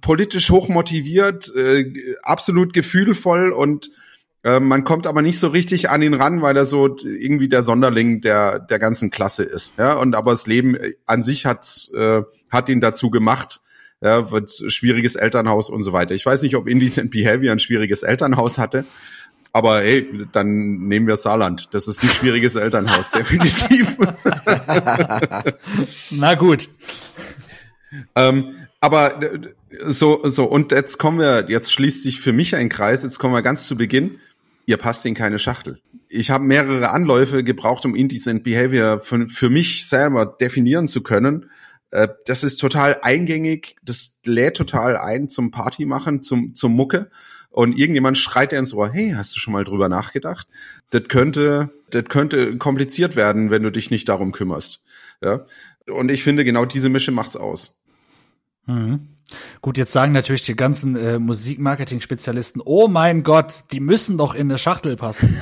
politisch 0.00 0.50
hochmotiviert, 0.50 1.54
äh, 1.54 1.92
absolut 2.22 2.72
gefühlvoll 2.72 3.50
und 3.50 3.90
äh, 4.42 4.60
man 4.60 4.84
kommt 4.84 5.06
aber 5.06 5.22
nicht 5.22 5.38
so 5.38 5.48
richtig 5.48 5.90
an 5.90 6.02
ihn 6.02 6.14
ran, 6.14 6.40
weil 6.40 6.56
er 6.56 6.64
so 6.64 6.96
irgendwie 7.04 7.48
der 7.48 7.62
Sonderling 7.62 8.20
der 8.20 8.58
der 8.58 8.78
ganzen 8.78 9.10
Klasse 9.10 9.42
ist. 9.42 9.74
Ja, 9.76 9.94
und 9.94 10.14
aber 10.14 10.30
das 10.30 10.46
Leben 10.46 10.76
an 11.04 11.22
sich 11.22 11.46
hat 11.46 11.90
äh, 11.94 12.22
hat 12.48 12.68
ihn 12.68 12.80
dazu 12.80 13.10
gemacht. 13.10 13.60
Ja, 14.02 14.30
wird 14.30 14.50
schwieriges 14.50 15.14
Elternhaus 15.14 15.68
und 15.68 15.82
so 15.82 15.92
weiter. 15.92 16.14
Ich 16.14 16.24
weiß 16.24 16.40
nicht, 16.40 16.56
ob 16.56 16.66
Indecent 16.68 17.10
Behavior 17.10 17.52
ein 17.52 17.58
schwieriges 17.58 18.02
Elternhaus 18.02 18.56
hatte, 18.56 18.86
aber 19.52 19.80
hey, 19.80 20.26
dann 20.32 20.86
nehmen 20.86 21.06
wir 21.06 21.16
Saarland. 21.16 21.68
Das 21.72 21.88
ist 21.88 22.02
ein 22.02 22.08
schwieriges 22.08 22.54
Elternhaus, 22.54 23.10
definitiv. 23.10 23.96
Na 26.10 26.34
gut. 26.34 26.68
Ähm, 28.14 28.54
Aber 28.80 29.22
äh, 29.22 29.40
so, 29.88 30.28
so, 30.28 30.44
und 30.44 30.72
jetzt 30.72 30.98
kommen 30.98 31.18
wir, 31.18 31.46
jetzt 31.48 31.72
schließt 31.72 32.02
sich 32.02 32.20
für 32.20 32.32
mich 32.32 32.56
ein 32.56 32.68
Kreis, 32.68 33.02
jetzt 33.02 33.18
kommen 33.18 33.34
wir 33.34 33.42
ganz 33.42 33.66
zu 33.66 33.76
Beginn. 33.76 34.18
Ihr 34.66 34.76
passt 34.76 35.04
in 35.04 35.14
keine 35.14 35.38
Schachtel. 35.38 35.80
Ich 36.08 36.30
habe 36.30 36.44
mehrere 36.44 36.90
Anläufe 36.90 37.44
gebraucht, 37.44 37.84
um 37.84 37.94
Indecent 37.94 38.42
Behavior 38.42 39.00
für, 39.00 39.28
für 39.28 39.50
mich 39.50 39.88
selber 39.88 40.26
definieren 40.26 40.88
zu 40.88 41.02
können. 41.02 41.50
Äh, 41.90 42.08
das 42.26 42.42
ist 42.42 42.58
total 42.58 42.98
eingängig, 43.02 43.76
das 43.82 44.20
lädt 44.24 44.56
total 44.56 44.96
ein 44.96 45.28
zum 45.28 45.50
Party 45.50 45.84
machen, 45.84 46.22
zum, 46.22 46.54
zum 46.54 46.72
Mucke. 46.72 47.10
Und 47.50 47.76
irgendjemand 47.76 48.16
schreit 48.16 48.52
dir 48.52 48.58
ins 48.58 48.72
Ohr, 48.72 48.90
hey, 48.90 49.12
hast 49.16 49.34
du 49.34 49.40
schon 49.40 49.52
mal 49.52 49.64
drüber 49.64 49.88
nachgedacht? 49.88 50.46
Das 50.90 51.02
könnte, 51.08 51.70
das 51.90 52.04
könnte 52.04 52.56
kompliziert 52.58 53.16
werden, 53.16 53.50
wenn 53.50 53.62
du 53.62 53.70
dich 53.70 53.90
nicht 53.90 54.08
darum 54.08 54.30
kümmerst. 54.30 54.84
Ja. 55.20 55.44
Und 55.88 56.10
ich 56.10 56.22
finde, 56.22 56.44
genau 56.44 56.64
diese 56.64 56.88
Mische 56.88 57.10
macht's 57.10 57.36
aus. 57.36 57.82
Mhm. 58.66 59.08
Gut, 59.60 59.78
jetzt 59.78 59.92
sagen 59.92 60.12
natürlich 60.12 60.42
die 60.42 60.56
ganzen 60.56 60.96
äh, 60.96 61.18
Musikmarketing-Spezialisten, 61.18 62.60
oh 62.64 62.88
mein 62.88 63.22
Gott, 63.22 63.64
die 63.72 63.80
müssen 63.80 64.18
doch 64.18 64.34
in 64.34 64.50
eine 64.50 64.58
Schachtel 64.58 64.96
passen. 64.96 65.40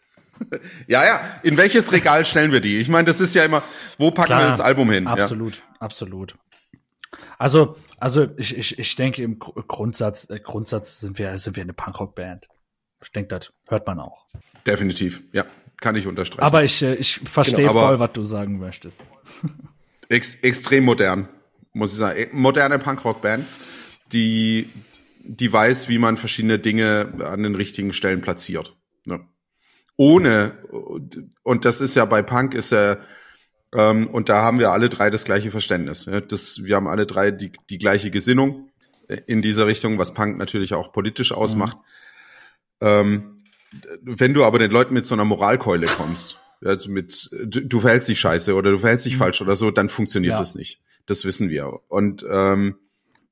ja, 0.86 1.04
ja, 1.04 1.20
in 1.42 1.56
welches 1.56 1.92
Regal 1.92 2.24
stellen 2.24 2.52
wir 2.52 2.60
die? 2.60 2.78
Ich 2.78 2.88
meine, 2.88 3.04
das 3.06 3.20
ist 3.20 3.34
ja 3.34 3.44
immer, 3.44 3.62
wo 3.98 4.10
packen 4.10 4.26
Klar, 4.26 4.40
wir 4.42 4.48
das 4.48 4.60
Album 4.60 4.90
hin? 4.90 5.06
Absolut, 5.06 5.56
ja. 5.56 5.62
absolut. 5.80 6.36
Also, 7.38 7.76
also 8.00 8.26
ich, 8.36 8.56
ich, 8.56 8.78
ich 8.78 8.96
denke 8.96 9.22
im 9.22 9.38
Grundsatz, 9.38 10.28
äh, 10.30 10.40
Grundsatz 10.40 11.00
sind 11.00 11.18
wir, 11.18 11.36
sind 11.38 11.56
wir 11.56 11.62
eine 11.62 11.72
Punkrock-Band. 11.72 12.48
Ich 13.02 13.12
denke, 13.12 13.28
das 13.28 13.52
hört 13.68 13.86
man 13.86 14.00
auch. 14.00 14.26
Definitiv, 14.66 15.22
ja, 15.32 15.44
kann 15.80 15.96
ich 15.96 16.06
unterstreichen. 16.06 16.42
Aber 16.42 16.64
ich, 16.64 16.82
äh, 16.82 16.94
ich 16.94 17.20
verstehe 17.20 17.68
genau, 17.68 17.72
voll, 17.72 17.98
was 18.00 18.12
du 18.12 18.22
sagen 18.22 18.58
möchtest. 18.58 19.00
Ex 20.08 20.40
extrem 20.40 20.84
modern 20.84 21.28
muss 21.72 21.92
ich 21.92 21.98
sagen. 21.98 22.18
Äh, 22.18 22.28
moderne 22.32 22.78
Punkrock-Band, 22.78 23.44
die, 24.12 24.70
die 25.20 25.52
weiß, 25.52 25.88
wie 25.88 25.98
man 25.98 26.16
verschiedene 26.16 26.58
Dinge 26.58 27.12
an 27.24 27.42
den 27.42 27.54
richtigen 27.54 27.92
Stellen 27.92 28.20
platziert. 28.20 28.76
Ne? 29.04 29.20
Ohne, 29.96 30.58
und 31.42 31.64
das 31.64 31.80
ist 31.80 31.94
ja 31.94 32.04
bei 32.04 32.22
Punk 32.22 32.54
ist 32.54 32.72
ja, 32.72 32.96
ähm, 33.74 34.08
und 34.08 34.28
da 34.28 34.42
haben 34.42 34.58
wir 34.58 34.72
alle 34.72 34.88
drei 34.88 35.10
das 35.10 35.24
gleiche 35.24 35.50
Verständnis. 35.50 36.06
Ne? 36.06 36.22
Das, 36.22 36.64
wir 36.64 36.76
haben 36.76 36.88
alle 36.88 37.06
drei 37.06 37.30
die, 37.30 37.52
die 37.68 37.78
gleiche 37.78 38.10
Gesinnung 38.10 38.70
in 39.26 39.42
dieser 39.42 39.66
Richtung, 39.66 39.98
was 39.98 40.14
Punk 40.14 40.38
natürlich 40.38 40.74
auch 40.74 40.92
politisch 40.92 41.32
ausmacht. 41.32 41.78
Mhm. 42.80 42.86
Ähm, 42.86 43.36
wenn 44.02 44.34
du 44.34 44.44
aber 44.44 44.58
den 44.58 44.70
Leuten 44.70 44.94
mit 44.94 45.06
so 45.06 45.14
einer 45.14 45.24
Moralkeule 45.24 45.86
kommst, 45.86 46.40
also 46.64 46.90
mit 46.90 47.30
du, 47.44 47.60
du 47.60 47.80
verhältst 47.80 48.08
dich 48.08 48.18
scheiße 48.18 48.54
oder 48.54 48.70
du 48.70 48.78
verhältst 48.78 49.06
dich 49.06 49.14
mhm. 49.14 49.18
falsch 49.18 49.40
oder 49.40 49.56
so, 49.56 49.70
dann 49.70 49.88
funktioniert 49.88 50.32
ja. 50.32 50.38
das 50.38 50.54
nicht. 50.54 50.80
Das 51.06 51.24
wissen 51.24 51.50
wir. 51.50 51.80
Und 51.88 52.24
ähm, 52.28 52.76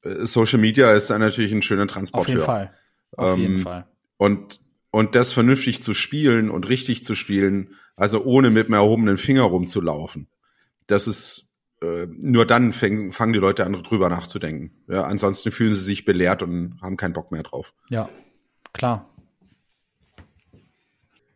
Social 0.02 0.58
Media 0.58 0.92
ist 0.92 1.10
dann 1.10 1.20
natürlich 1.20 1.52
ein 1.52 1.62
schöner 1.62 1.86
Transporteur. 1.86 2.22
Auf 2.22 2.28
jeden 2.28 2.44
Fall. 2.44 2.74
Auf 3.16 3.34
ähm, 3.34 3.40
jeden 3.40 3.58
Fall. 3.60 3.86
Und, 4.16 4.60
und 4.90 5.14
das 5.14 5.32
vernünftig 5.32 5.82
zu 5.82 5.94
spielen 5.94 6.50
und 6.50 6.68
richtig 6.68 7.04
zu 7.04 7.14
spielen, 7.14 7.76
also 7.96 8.24
ohne 8.24 8.50
mit 8.50 8.66
einem 8.66 8.74
erhobenen 8.74 9.18
Finger 9.18 9.42
rumzulaufen, 9.42 10.28
das 10.86 11.06
ist 11.06 11.56
äh, 11.82 12.06
nur 12.06 12.46
dann 12.46 12.72
fäng, 12.72 13.12
fangen 13.12 13.32
die 13.32 13.38
Leute 13.38 13.64
an, 13.64 13.72
drüber 13.72 14.08
nachzudenken. 14.08 14.72
Ja, 14.88 15.04
ansonsten 15.04 15.50
fühlen 15.50 15.72
sie 15.72 15.80
sich 15.80 16.04
belehrt 16.04 16.42
und 16.42 16.78
haben 16.82 16.96
keinen 16.96 17.12
Bock 17.12 17.30
mehr 17.30 17.42
drauf. 17.42 17.74
Ja, 17.90 18.08
klar. 18.72 19.08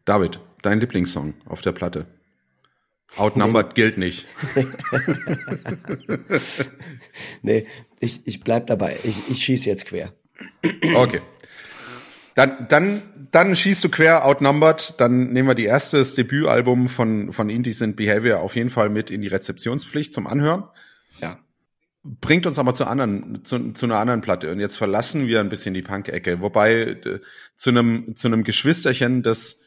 David, 0.04 0.40
dein 0.62 0.80
Lieblingssong 0.80 1.34
auf 1.46 1.60
der 1.60 1.72
Platte? 1.72 2.06
Outnumbered 3.16 3.74
gilt 3.74 3.98
nicht. 3.98 4.26
nee, 7.42 7.66
ich, 8.00 8.26
ich 8.26 8.40
bleib 8.40 8.66
dabei. 8.66 8.98
Ich, 9.04 9.28
ich 9.28 9.44
schieß 9.44 9.64
jetzt 9.66 9.86
quer. 9.86 10.14
Okay. 10.94 11.20
Dann, 12.34 12.66
dann, 12.68 13.02
dann 13.30 13.54
schießt 13.54 13.84
du 13.84 13.88
quer 13.88 14.24
Outnumbered. 14.24 14.94
Dann 14.98 15.32
nehmen 15.32 15.48
wir 15.48 15.54
die 15.54 15.66
erste, 15.66 15.98
das 15.98 16.14
Debütalbum 16.14 16.88
von, 16.88 17.32
von 17.32 17.50
Indecent 17.50 17.96
Behavior 17.96 18.40
auf 18.40 18.56
jeden 18.56 18.70
Fall 18.70 18.88
mit 18.88 19.10
in 19.10 19.20
die 19.20 19.28
Rezeptionspflicht 19.28 20.12
zum 20.12 20.26
Anhören. 20.26 20.64
Ja. 21.20 21.38
Bringt 22.02 22.46
uns 22.46 22.58
aber 22.58 22.74
zu 22.74 22.86
anderen, 22.86 23.44
zu, 23.44 23.72
zu 23.72 23.86
einer 23.86 23.98
anderen 23.98 24.22
Platte. 24.22 24.50
Und 24.50 24.60
jetzt 24.60 24.76
verlassen 24.76 25.26
wir 25.26 25.40
ein 25.40 25.50
bisschen 25.50 25.74
die 25.74 25.82
Punk-Ecke. 25.82 26.40
Wobei, 26.40 26.98
zu 27.56 27.70
einem, 27.70 28.16
zu 28.16 28.28
einem 28.28 28.44
Geschwisterchen, 28.44 29.22
das 29.22 29.60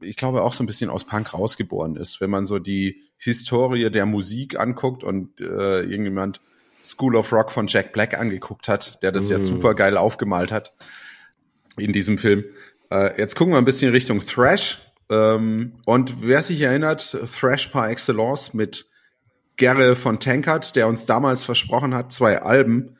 ich 0.00 0.16
glaube, 0.16 0.42
auch 0.42 0.54
so 0.54 0.64
ein 0.64 0.66
bisschen 0.66 0.90
aus 0.90 1.04
Punk 1.04 1.32
rausgeboren 1.34 1.94
ist. 1.94 2.20
Wenn 2.20 2.30
man 2.30 2.44
so 2.44 2.58
die 2.58 3.02
Historie 3.16 3.90
der 3.90 4.06
Musik 4.06 4.58
anguckt 4.58 5.04
und 5.04 5.40
äh, 5.40 5.82
irgendjemand 5.82 6.40
School 6.84 7.14
of 7.14 7.32
Rock 7.32 7.52
von 7.52 7.68
Jack 7.68 7.92
Black 7.92 8.18
angeguckt 8.18 8.66
hat, 8.66 9.02
der 9.04 9.12
das 9.12 9.28
mm. 9.28 9.32
ja 9.32 9.38
super 9.38 9.74
geil 9.74 9.96
aufgemalt 9.96 10.50
hat 10.50 10.72
in 11.78 11.92
diesem 11.92 12.18
Film. 12.18 12.44
Äh, 12.90 13.18
jetzt 13.18 13.36
gucken 13.36 13.54
wir 13.54 13.58
ein 13.58 13.64
bisschen 13.64 13.90
Richtung 13.90 14.24
Thrash. 14.24 14.78
Ähm, 15.10 15.74
und 15.84 16.22
wer 16.22 16.42
sich 16.42 16.60
erinnert, 16.60 17.16
Thrash 17.38 17.68
par 17.68 17.90
excellence 17.90 18.54
mit 18.54 18.86
Gerre 19.56 19.96
von 19.96 20.20
Tankard, 20.20 20.76
der 20.76 20.88
uns 20.88 21.06
damals 21.06 21.44
versprochen 21.44 21.94
hat, 21.94 22.12
zwei 22.12 22.40
Alben 22.40 22.96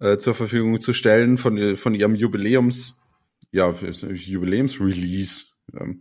äh, 0.00 0.18
zur 0.18 0.34
Verfügung 0.34 0.80
zu 0.80 0.92
stellen 0.92 1.38
von, 1.38 1.76
von 1.76 1.94
ihrem 1.94 2.14
Jubiläums, 2.14 3.00
ja, 3.50 3.70
Jubiläumsrelease. 3.70 5.44
Ähm, 5.78 6.00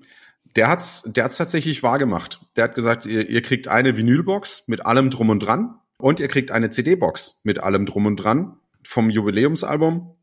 der 0.56 0.68
hat's, 0.68 1.04
der 1.06 1.24
hat's 1.24 1.38
tatsächlich 1.38 1.82
wahr 1.84 1.98
gemacht. 1.98 2.42
Der 2.56 2.66
hat 2.66 2.76
gesagt, 2.76 3.06
ihr, 3.06 3.30
ihr 3.30 3.42
kriegt 3.42 3.68
eine 3.68 3.96
Vinylbox 3.96 4.68
mit 4.68 4.86
allem 4.86 5.10
drum 5.10 5.30
und 5.30 5.40
dran 5.40 5.80
und 5.98 6.20
ihr 6.20 6.28
kriegt 6.28 6.52
eine 6.52 6.70
CD-Box 6.70 7.42
mit 7.44 7.60
allem 7.64 7.86
drum 7.86 8.06
und 8.06 8.18
dran 8.18 8.58
vom 8.84 9.10
Jubiläumsalbum 9.10 10.16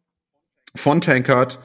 von 0.75 1.01
Tankard. 1.01 1.61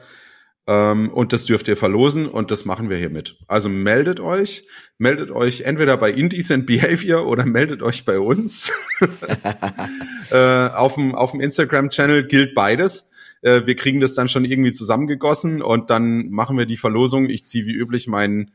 Ähm, 0.66 1.10
und 1.10 1.32
das 1.32 1.44
dürft 1.44 1.68
ihr 1.68 1.76
verlosen 1.76 2.26
und 2.26 2.50
das 2.50 2.64
machen 2.64 2.88
wir 2.88 2.96
hiermit. 2.96 3.36
Also 3.46 3.68
meldet 3.68 4.18
euch, 4.20 4.66
meldet 4.96 5.30
euch 5.30 5.62
entweder 5.62 5.96
bei 5.98 6.10
Indecent 6.10 6.66
Behavior 6.66 7.26
oder 7.26 7.44
meldet 7.44 7.82
euch 7.82 8.04
bei 8.04 8.18
uns. 8.18 8.72
äh, 10.30 10.68
auf 10.68 10.94
dem, 10.94 11.14
auf 11.14 11.32
dem 11.32 11.40
Instagram-Channel 11.40 12.26
gilt 12.26 12.54
beides. 12.54 13.10
Äh, 13.42 13.66
wir 13.66 13.76
kriegen 13.76 14.00
das 14.00 14.14
dann 14.14 14.28
schon 14.28 14.46
irgendwie 14.46 14.72
zusammengegossen 14.72 15.60
und 15.60 15.90
dann 15.90 16.30
machen 16.30 16.56
wir 16.56 16.64
die 16.64 16.78
Verlosung. 16.78 17.28
Ich 17.28 17.46
ziehe 17.46 17.66
wie 17.66 17.74
üblich 17.74 18.06
mein 18.06 18.50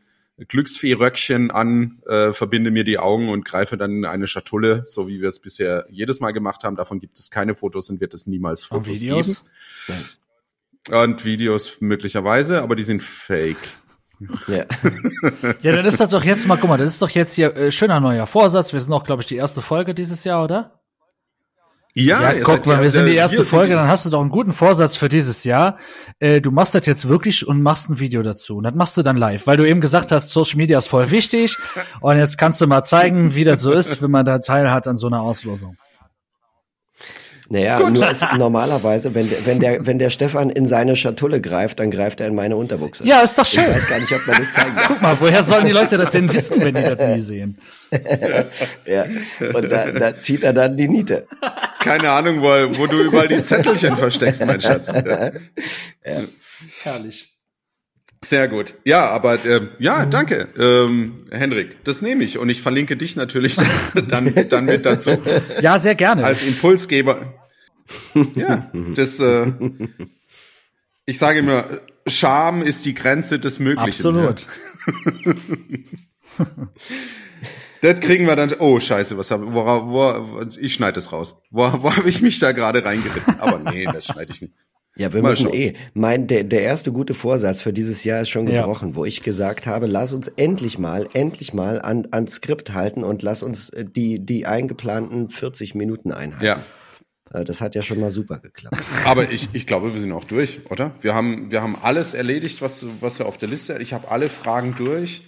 Glücksfee-Röckchen 0.47 1.51
an, 1.51 2.01
äh, 2.07 2.34
verbinde 2.34 2.72
mir 2.72 2.86
die 2.86 2.97
Augen 2.97 3.30
und 3.30 3.45
greife 3.45 3.78
dann 3.78 3.91
in 3.91 4.05
eine 4.05 4.26
Schatulle, 4.26 4.84
so 4.86 5.07
wie 5.07 5.22
wir 5.22 5.28
es 5.28 5.39
bisher 5.39 5.86
jedes 5.89 6.22
Mal 6.22 6.32
gemacht 6.32 6.64
haben. 6.64 6.76
Davon 6.76 6.99
gibt 6.99 7.20
es 7.20 7.30
keine 7.30 7.53
Fotos 7.53 7.89
und 7.89 8.01
wird 8.01 8.14
es 8.14 8.26
niemals 8.26 8.64
Fotos 8.64 8.99
geben. 8.99 9.38
Und 10.88 11.25
Videos 11.25 11.82
möglicherweise, 11.82 12.61
aber 12.61 12.75
die 12.75 12.84
sind 12.84 13.03
fake. 13.03 13.57
Ja. 14.47 14.65
ja, 15.61 15.71
dann 15.71 15.86
ist 15.86 15.99
das 15.99 16.09
doch 16.09 16.23
jetzt 16.23 16.47
mal, 16.47 16.57
guck 16.57 16.69
mal, 16.69 16.77
das 16.77 16.93
ist 16.93 17.01
doch 17.01 17.09
jetzt 17.09 17.34
hier 17.34 17.55
äh, 17.55 17.71
schöner 17.71 17.99
neuer 17.99 18.27
Vorsatz. 18.27 18.73
Wir 18.73 18.80
sind 18.80 18.91
auch, 18.93 19.03
glaube 19.03 19.21
ich, 19.21 19.27
die 19.27 19.36
erste 19.36 19.61
Folge 19.61 19.93
dieses 19.93 20.23
Jahr, 20.23 20.43
oder? 20.43 20.80
Ja, 21.95 22.34
ja 22.34 22.43
guck 22.43 22.65
mal, 22.65 22.82
wir 22.82 22.91
sind 22.91 23.07
die 23.07 23.15
erste 23.15 23.43
Folge, 23.43 23.73
dann 23.73 23.88
hast 23.88 24.05
du 24.05 24.09
doch 24.09 24.21
einen 24.21 24.30
guten 24.30 24.53
Vorsatz 24.53 24.95
für 24.95 25.09
dieses 25.09 25.43
Jahr. 25.43 25.77
Äh, 26.19 26.39
du 26.39 26.51
machst 26.51 26.75
das 26.75 26.86
jetzt 26.86 27.07
wirklich 27.09 27.47
und 27.47 27.61
machst 27.61 27.89
ein 27.89 27.99
Video 27.99 28.21
dazu. 28.21 28.57
Und 28.57 28.63
das 28.63 28.75
machst 28.75 28.95
du 28.97 29.01
dann 29.01 29.17
live, 29.17 29.47
weil 29.47 29.57
du 29.57 29.67
eben 29.67 29.82
gesagt 29.82 30.11
hast, 30.11 30.30
Social 30.30 30.57
Media 30.57 30.77
ist 30.77 30.88
voll 30.88 31.09
wichtig. 31.11 31.57
Und 31.99 32.17
jetzt 32.17 32.38
kannst 32.38 32.61
du 32.61 32.67
mal 32.67 32.84
zeigen, 32.84 33.36
wie 33.36 33.43
das 33.43 33.61
so 33.61 33.71
ist, 33.71 34.01
wenn 34.01 34.11
man 34.11 34.25
da 34.25 34.39
teil 34.39 34.71
hat 34.71 34.88
an 34.88 34.97
so 34.97 35.07
einer 35.07 35.21
Auslosung. 35.21 35.77
Naja, 37.52 37.89
nur 37.89 38.10
ist, 38.10 38.24
normalerweise, 38.38 39.16
wenn 39.16 39.28
der, 39.28 39.45
wenn 39.45 39.60
der, 39.60 39.86
wenn 39.86 39.97
der 39.97 40.12
Stefan 40.12 40.52
in 40.52 40.68
seine 40.68 40.95
Schatulle 40.95 41.41
greift, 41.41 41.80
dann 41.80 41.89
greift 41.89 42.22
er 42.22 42.28
in 42.28 42.36
meine 42.36 42.56
Unterbuchse. 42.56 43.04
Ja, 43.06 43.22
ist 43.22 43.38
doch 43.38 43.45
schön. 43.45 43.64
Ich 43.64 43.78
weiß 43.78 43.88
gar 43.88 44.00
nicht, 44.00 44.12
ob 44.14 44.26
man 44.28 44.38
das 44.38 44.54
zeigen 44.54 44.76
kann. 44.76 44.86
Guck 44.88 45.02
mal, 45.02 45.20
woher 45.20 45.41
sollen 45.41 45.66
die 45.66 45.72
Leute 45.72 45.97
das 45.97 46.12
denn 46.12 46.32
wissen, 46.32 46.62
wenn 46.62 46.76
die 46.76 46.84
das 46.84 47.00
nie 47.00 47.20
sehen? 47.20 47.58
ja, 48.86 49.06
und 49.54 49.72
da, 49.72 49.91
da 49.91 50.16
zieht 50.16 50.43
er 50.43 50.54
dann 50.54 50.78
die 50.78 50.88
Niete. 50.88 51.28
Keine 51.80 52.12
Ahnung, 52.12 52.41
wo, 52.41 52.50
wo 52.78 52.86
du 52.86 53.02
überall 53.02 53.28
die 53.28 53.41
Zettelchen 53.41 53.97
versteckst, 53.97 54.45
mein 54.45 54.62
Schatz. 54.62 54.88
Ja. 55.00 55.32
ja. 56.06 56.24
Herrlich. 56.84 57.30
Sehr 58.26 58.47
gut. 58.47 58.76
Ja, 58.84 59.10
aber 59.10 59.43
äh, 59.45 59.62
ja, 59.80 60.06
danke, 60.06 60.50
ähm, 60.58 61.26
Henrik. 61.32 61.84
Das 61.86 62.02
nehme 62.02 62.24
ich 62.24 62.38
und 62.38 62.50
ich 62.50 62.62
verlinke 62.62 62.97
dich 62.97 63.16
natürlich 63.16 63.56
dann, 64.08 64.34
dann 64.50 64.66
mit 64.66 64.86
dazu. 64.86 65.18
Ja, 65.62 65.80
sehr 65.80 65.95
gerne. 65.95 66.26
Als 66.26 66.43
Impulsgeber. 66.43 67.38
Ja, 68.35 68.71
das. 68.95 69.19
Äh, 69.19 69.51
ich 71.05 71.17
sage 71.17 71.39
immer, 71.39 71.65
Scham 72.07 72.61
ist 72.61 72.85
die 72.85 72.93
Grenze 72.93 73.39
des 73.39 73.59
Möglichen. 73.59 73.87
Absolut. 73.89 74.45
Ja. 75.25 75.35
das 77.81 77.99
kriegen 77.99 78.25
wir 78.27 78.35
dann. 78.35 78.53
Oh 78.59 78.79
Scheiße, 78.79 79.17
was 79.17 79.31
habe 79.31 79.53
wo, 79.53 79.63
wo, 79.63 80.41
ich 80.59 80.73
schneide 80.73 80.93
das 80.93 81.11
raus. 81.11 81.41
Wo, 81.49 81.63
wo 81.81 81.95
habe 81.95 82.09
ich 82.09 82.21
mich 82.21 82.39
da 82.39 82.51
gerade 82.51 82.83
reingeritten? 82.83 83.39
Aber 83.39 83.71
nee, 83.71 83.85
das 83.85 84.05
schneide 84.05 84.31
ich 84.31 84.41
nicht. 84.41 84.53
Ja, 84.95 85.13
wir 85.13 85.21
Mal 85.21 85.29
müssen 85.29 85.45
schauen. 85.45 85.53
eh. 85.53 85.73
Mein, 85.93 86.27
der, 86.27 86.43
der 86.43 86.61
erste 86.61 86.91
gute 86.91 87.13
Vorsatz 87.13 87.61
für 87.61 87.71
dieses 87.71 88.03
Jahr 88.03 88.21
ist 88.21 88.29
schon 88.29 88.47
gebrochen, 88.47 88.89
ja. 88.89 88.95
wo 88.95 89.05
ich 89.05 89.23
gesagt 89.23 89.65
habe, 89.65 89.87
lass 89.87 90.11
uns 90.11 90.27
endlich 90.27 90.77
mal, 90.77 91.07
endlich 91.13 91.53
mal 91.53 91.81
an, 91.81 92.07
an 92.11 92.27
Skript 92.27 92.73
halten 92.73 93.03
und 93.05 93.21
lass 93.21 93.41
uns 93.41 93.69
äh, 93.69 93.85
die, 93.85 94.19
die 94.19 94.45
eingeplanten 94.45 95.29
40 95.29 95.73
Minuten 95.73 96.11
einhalten. 96.11 96.45
Ja. 96.45 96.63
Äh, 97.34 97.43
Das 97.45 97.61
hat 97.61 97.75
ja 97.75 97.82
schon 97.82 97.99
mal 97.99 98.11
super 98.11 98.39
geklappt. 98.39 98.77
Aber 99.05 99.32
ich, 99.32 99.49
ich 99.53 99.67
glaube, 99.67 99.93
wir 99.93 99.99
sind 99.99 100.11
auch 100.11 100.25
durch, 100.25 100.59
oder? 100.69 100.91
Wir 101.01 101.15
haben, 101.15 101.51
wir 101.51 101.61
haben 101.61 101.77
alles 101.82 102.13
erledigt, 102.13 102.61
was, 102.61 102.86
was 103.01 103.19
wir 103.19 103.25
auf 103.25 103.38
der 103.38 103.49
Liste. 103.49 103.77
Ich 103.82 103.93
habe 103.93 104.09
alle 104.09 104.30
Fragen 104.30 104.75
durch. 104.77 105.23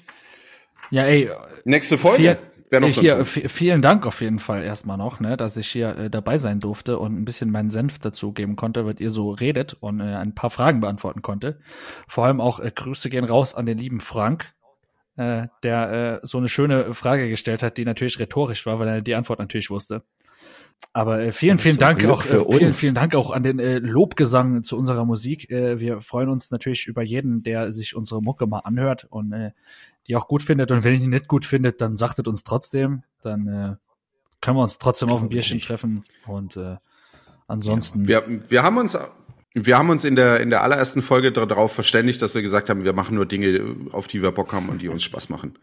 Ja, 0.89 1.04
ey, 1.04 1.30
Nächste 1.64 1.97
Folge. 1.97 2.18
Viel, 2.18 2.38
Wäre 2.72 2.82
noch 2.82 2.88
äh, 2.88 2.91
so 2.93 3.02
hier, 3.02 3.26
vielen 3.26 3.82
Dank 3.82 4.06
auf 4.06 4.22
jeden 4.22 4.39
Fall 4.39 4.64
erstmal 4.64 4.97
noch, 4.97 5.20
ne, 5.20 5.36
dass 5.36 5.58
ich 5.58 5.68
hier 5.68 5.97
äh, 5.97 6.10
dabei 6.10 6.38
sein 6.38 6.62
durfte 6.62 6.99
und 6.99 7.20
ein 7.20 7.26
bisschen 7.26 7.52
meinen 7.52 7.70
Senf 7.70 7.99
dazu 7.99 8.32
geben 8.32 8.56
konnte, 8.56 8.86
weil 8.86 8.95
ihr 8.99 9.10
so 9.10 9.32
redet 9.32 9.76
und 9.80 9.99
äh, 9.99 10.04
ein 10.04 10.34
paar 10.34 10.49
Fragen 10.49 10.80
beantworten 10.80 11.22
konnte. 11.22 11.60
Vor 12.08 12.26
allem 12.26 12.39
auch 12.39 12.62
äh, 12.62 12.72
Grüße 12.74 13.10
gehen 13.10 13.26
raus 13.26 13.56
an 13.56 13.66
den 13.66 13.78
lieben 13.78 13.99
Frank, 13.99 14.54
äh, 15.18 15.47
der 15.64 16.22
äh, 16.24 16.26
so 16.26 16.38
eine 16.38 16.47
schöne 16.47 16.93
Frage 16.93 17.28
gestellt 17.28 17.62
hat, 17.62 17.78
die 17.78 17.84
natürlich 17.84 18.20
rhetorisch 18.20 18.66
war, 18.66 18.80
weil 18.80 18.88
er 18.88 19.02
die 19.02 19.16
Antwort 19.16 19.39
natürlich 19.39 19.70
wusste. 19.70 20.04
Aber 20.94 21.22
äh, 21.22 21.32
vielen, 21.32 21.58
vielen 21.58 21.78
Dank 21.78 22.04
auch, 22.06 22.22
für 22.22 22.48
äh, 22.50 22.58
vielen, 22.58 22.74
vielen 22.74 22.96
Dank 22.96 23.16
auch 23.16 23.32
an 23.32 23.44
den 23.44 23.60
äh, 23.60 23.80
Lobgesang 23.80 24.64
zu 24.64 24.78
unserer 24.78 25.06
Musik. 25.06 25.50
Äh, 25.50 25.80
wir 25.80 26.02
freuen 26.02 26.30
uns 26.30 26.52
natürlich 26.52 26.88
über 26.88 27.02
jeden, 27.02 27.44
der 27.44 27.72
sich 27.72 27.96
unsere 27.96 28.22
Mucke 28.22 28.46
mal 28.46 28.60
anhört 28.60 29.08
und 29.10 29.32
äh, 29.32 29.52
die 30.08 30.16
auch 30.16 30.28
gut 30.28 30.44
findet. 30.44 30.72
Und 30.72 30.84
wenn 30.84 30.94
ihr 30.94 31.00
die 31.00 31.08
nicht 31.08 31.28
gut 31.28 31.46
findet, 31.46 31.80
dann 31.80 31.96
sagtet 31.96 32.28
uns 32.28 32.44
trotzdem. 32.44 33.04
Dann 33.22 33.48
äh, 33.48 33.76
können 34.42 34.58
wir 34.58 34.64
uns 34.64 34.80
trotzdem 34.80 35.10
auf 35.10 35.22
ein 35.22 35.30
Bierchen 35.30 35.58
nicht. 35.58 35.68
treffen. 35.68 36.04
Und 36.26 36.58
äh, 36.58 36.76
ansonsten. 37.48 38.08
Wir, 38.08 38.24
wir 38.50 38.64
haben 38.64 38.78
uns, 38.78 38.98
wir 39.54 39.78
haben 39.78 39.90
uns 39.90 40.04
in 40.04 40.16
der, 40.16 40.42
in 40.42 40.50
der 40.50 40.64
allerersten 40.64 41.02
Folge 41.02 41.32
darauf 41.32 41.72
verständigt, 41.72 42.22
dass 42.22 42.36
wir 42.36 42.42
gesagt 42.42 42.70
haben, 42.70 42.84
wir 42.84 42.94
machen 42.94 43.16
nur 43.16 43.26
Dinge, 43.26 43.76
auf 43.92 44.08
die 44.08 44.22
wir 44.22 44.32
Bock 44.32 44.52
haben 44.52 44.68
und 44.68 44.82
die 44.82 44.90
uns 44.90 45.04
Spaß 45.04 45.30
machen. 45.30 45.58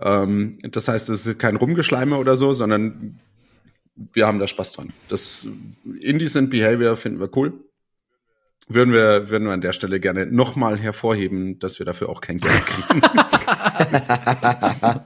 Ähm, 0.00 0.58
das 0.70 0.86
heißt, 0.86 1.08
es 1.08 1.26
ist 1.26 1.38
kein 1.38 1.56
Rumgeschleime 1.56 2.16
oder 2.16 2.36
so, 2.36 2.52
sondern 2.52 3.18
wir 4.12 4.26
haben 4.26 4.38
da 4.38 4.46
Spaß 4.46 4.72
dran. 4.72 4.92
Das 5.08 5.46
Indecent 6.00 6.50
Behavior 6.50 6.96
finden 6.96 7.20
wir 7.20 7.34
cool. 7.36 7.52
Würden 8.68 8.92
wir, 8.92 9.30
würden 9.30 9.46
wir 9.46 9.54
an 9.54 9.62
der 9.62 9.72
Stelle 9.72 9.98
gerne 9.98 10.26
nochmal 10.26 10.78
hervorheben, 10.78 11.58
dass 11.58 11.78
wir 11.78 11.86
dafür 11.86 12.10
auch 12.10 12.20
kein 12.20 12.38
Geld 12.38 12.66
kriegen. 12.66 13.00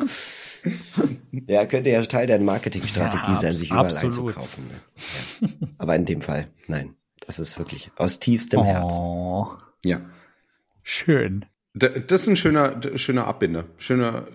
Ja, 1.49 1.66
könnte 1.66 1.90
ja 1.90 2.01
Teil 2.03 2.28
der 2.28 2.38
Marketingstrategie 2.38 3.32
Ja, 3.32 3.40
sein, 3.40 3.53
sich 3.53 3.70
überall 3.70 3.86
absolut. 3.86 4.36
einzukaufen. 4.36 4.68
Ne? 4.68 4.80
Ja. 5.40 5.49
Aber 5.78 5.97
in 5.97 6.05
dem 6.05 6.22
Fall, 6.22 6.49
nein. 6.68 6.95
Das 7.26 7.38
ist 7.38 7.59
wirklich 7.59 7.90
aus 7.97 8.18
tiefstem 8.20 8.62
Herzen. 8.62 8.99
oh, 9.01 9.49
ja. 9.84 10.01
schön. 10.82 11.45
Das 11.75 12.23
ist 12.23 12.29
ein 12.29 12.37
schöner, 12.37 12.81
schöner 12.97 13.27
Abbinder, 13.27 13.64
schöner, 13.79 14.27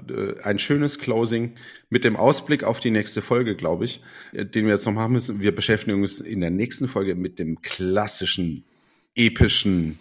ein 0.41 0.57
schönes 0.57 0.97
Closing 0.97 1.53
mit 1.88 2.03
dem 2.03 2.15
Ausblick 2.15 2.63
auf 2.63 2.79
die 2.79 2.89
nächste 2.89 3.21
Folge, 3.21 3.55
glaube 3.55 3.85
ich, 3.85 4.01
äh, 4.31 4.43
den 4.43 4.65
wir 4.65 4.73
jetzt 4.73 4.88
noch 4.88 4.93
machen 4.93 5.13
müssen. 5.13 5.39
Wir 5.39 5.53
beschäftigen 5.53 6.01
uns 6.01 6.19
in 6.19 6.41
der 6.41 6.49
nächsten 6.49 6.88
Folge 6.88 7.13
mit 7.13 7.38
dem 7.38 7.61
klassischen, 7.61 8.65
epischen 9.13 9.99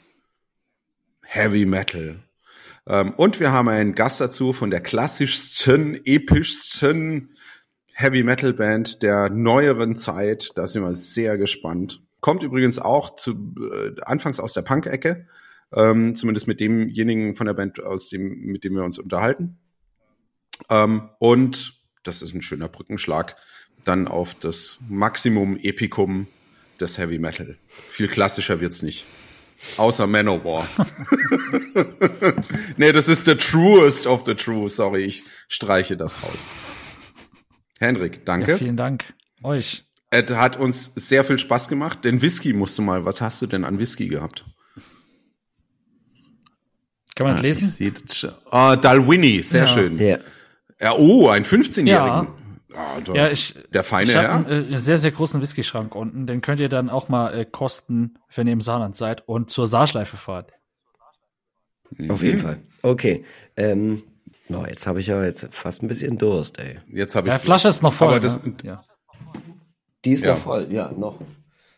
Heavy 1.21 1.67
Metal. 1.67 2.17
Ähm, 2.87 3.13
und 3.13 3.39
wir 3.39 3.53
haben 3.53 3.69
einen 3.69 3.95
Gast 3.95 4.19
dazu 4.19 4.55
von 4.55 4.71
der 4.71 4.81
klassischsten, 4.81 6.01
epischsten 6.07 7.37
Heavy 7.93 8.23
Metal 8.23 8.55
Band 8.55 9.03
der 9.03 9.29
neueren 9.29 9.97
Zeit. 9.97 10.53
Da 10.55 10.67
sind 10.67 10.83
wir 10.83 10.95
sehr 10.95 11.37
gespannt. 11.37 12.01
Kommt 12.21 12.43
übrigens 12.43 12.79
auch 12.79 13.15
zu, 13.15 13.55
äh, 13.61 14.01
anfangs 14.01 14.41
aus 14.41 14.55
der 14.55 14.63
Punk-Ecke 14.63 15.27
ähm, 15.75 16.15
zumindest 16.15 16.47
mit 16.47 16.61
demjenigen 16.61 17.37
von 17.37 17.47
der 17.47 17.55
Band, 17.55 17.83
aus 17.83 18.09
dem, 18.09 18.41
mit 18.41 18.65
dem 18.65 18.75
wir 18.75 18.85
uns 18.85 18.99
unterhalten. 18.99 19.59
Ähm, 20.71 21.11
und 21.19 21.75
das 22.03 22.23
ist 22.23 22.35
ein 22.35 22.43
schöner 22.43 22.69
Brückenschlag 22.69 23.37
dann 23.87 24.09
auf 24.09 24.35
das 24.35 24.79
Maximum 24.89 25.57
Epicum 25.57 26.27
des 26.81 26.99
Heavy 26.99 27.19
Metal. 27.19 27.57
Viel 27.69 28.09
klassischer 28.09 28.61
wird's 28.61 28.83
nicht. 28.83 29.07
Außer 29.79 30.07
Manowar. 30.07 30.69
nee, 32.77 32.93
das 32.93 33.09
ist 33.09 33.25
the 33.25 33.37
truest 33.37 34.07
of 34.07 34.25
the 34.27 34.35
true. 34.35 34.69
Sorry, 34.69 35.05
ich 35.05 35.25
streiche 35.49 35.97
das 35.97 36.23
raus. 36.23 36.39
Henrik, 37.79 38.27
danke. 38.27 38.53
Ja, 38.53 38.59
vielen 38.59 38.77
Dank 38.77 39.15
euch. 39.43 39.85
Es 40.11 40.31
hat 40.31 40.59
uns 40.59 40.93
sehr 40.95 41.25
viel 41.25 41.39
Spaß 41.39 41.69
gemacht. 41.69 42.05
Den 42.05 42.21
Whisky 42.23 42.53
musst 42.53 42.77
du 42.79 42.83
mal, 42.83 43.05
was 43.05 43.21
hast 43.21 43.41
du 43.43 43.47
denn 43.47 43.65
an 43.65 43.79
Whisky 43.79 44.09
gehabt? 44.09 44.45
Kann 47.17 47.27
man 47.27 47.37
Ah, 47.39 47.41
lesen? 47.41 47.69
Ich 47.69 47.75
sehe 47.75 47.91
das 47.93 48.17
schon. 48.17 48.31
Ah, 48.51 48.77
Dalwhinnie, 48.77 49.43
sehr 49.43 49.63
Ja. 49.65 49.69
schön. 49.75 49.99
Ja. 49.99 50.19
Ja, 50.81 50.93
oh, 50.95 51.29
ein 51.29 51.45
15-Jährigen. 51.45 51.89
Ja. 51.89 52.27
Da- 53.05 53.15
Ja, 53.15 53.31
ich, 53.31 53.55
der 53.73 53.83
feine 53.83 54.11
ich 54.11 54.15
habe 54.17 54.29
Herr. 54.29 54.35
einen 54.47 54.73
äh, 54.75 54.79
sehr, 54.79 54.99
sehr 54.99 55.11
großen 55.11 55.41
Whisky-Schrank 55.41 55.95
unten. 55.95 56.27
Den 56.27 56.43
könnt 56.43 56.61
ihr 56.61 56.69
dann 56.69 56.91
auch 56.91 57.09
mal 57.09 57.33
äh, 57.33 57.47
kosten, 57.47 58.19
wenn 58.35 58.47
ihr 58.47 58.53
im 58.53 58.61
Saarland 58.61 58.95
seid 58.95 59.27
und 59.27 59.49
zur 59.51 59.67
Saarschleife 59.67 60.19
fahrt. 60.19 60.53
Auf 62.11 62.23
jeden 62.23 62.41
Fall. 62.41 62.59
Okay. 62.83 63.25
Ähm, 63.57 64.03
oh, 64.51 64.65
jetzt 64.69 64.87
habe 64.87 65.01
ich 65.01 65.07
ja 65.07 65.25
jetzt 65.25 65.49
fast 65.55 65.83
ein 65.83 65.89
bisschen 65.89 66.19
Durst, 66.19 66.59
ey. 66.59 66.79
Jetzt 66.89 67.15
habe 67.15 67.29
ich 67.29 67.33
Ja, 67.33 67.39
Flasche 67.39 67.69
ist 67.69 67.83
noch 67.83 67.95
voll. 67.95 68.09
Aber 68.09 68.21
das, 68.21 68.45
ne? 68.45 68.55
ja. 68.63 68.85
Die 70.05 70.13
ist 70.13 70.23
Ja. 70.25 70.33
noch 70.35 70.39
voll, 70.41 70.69
ja, 70.71 70.93
noch. 70.93 71.19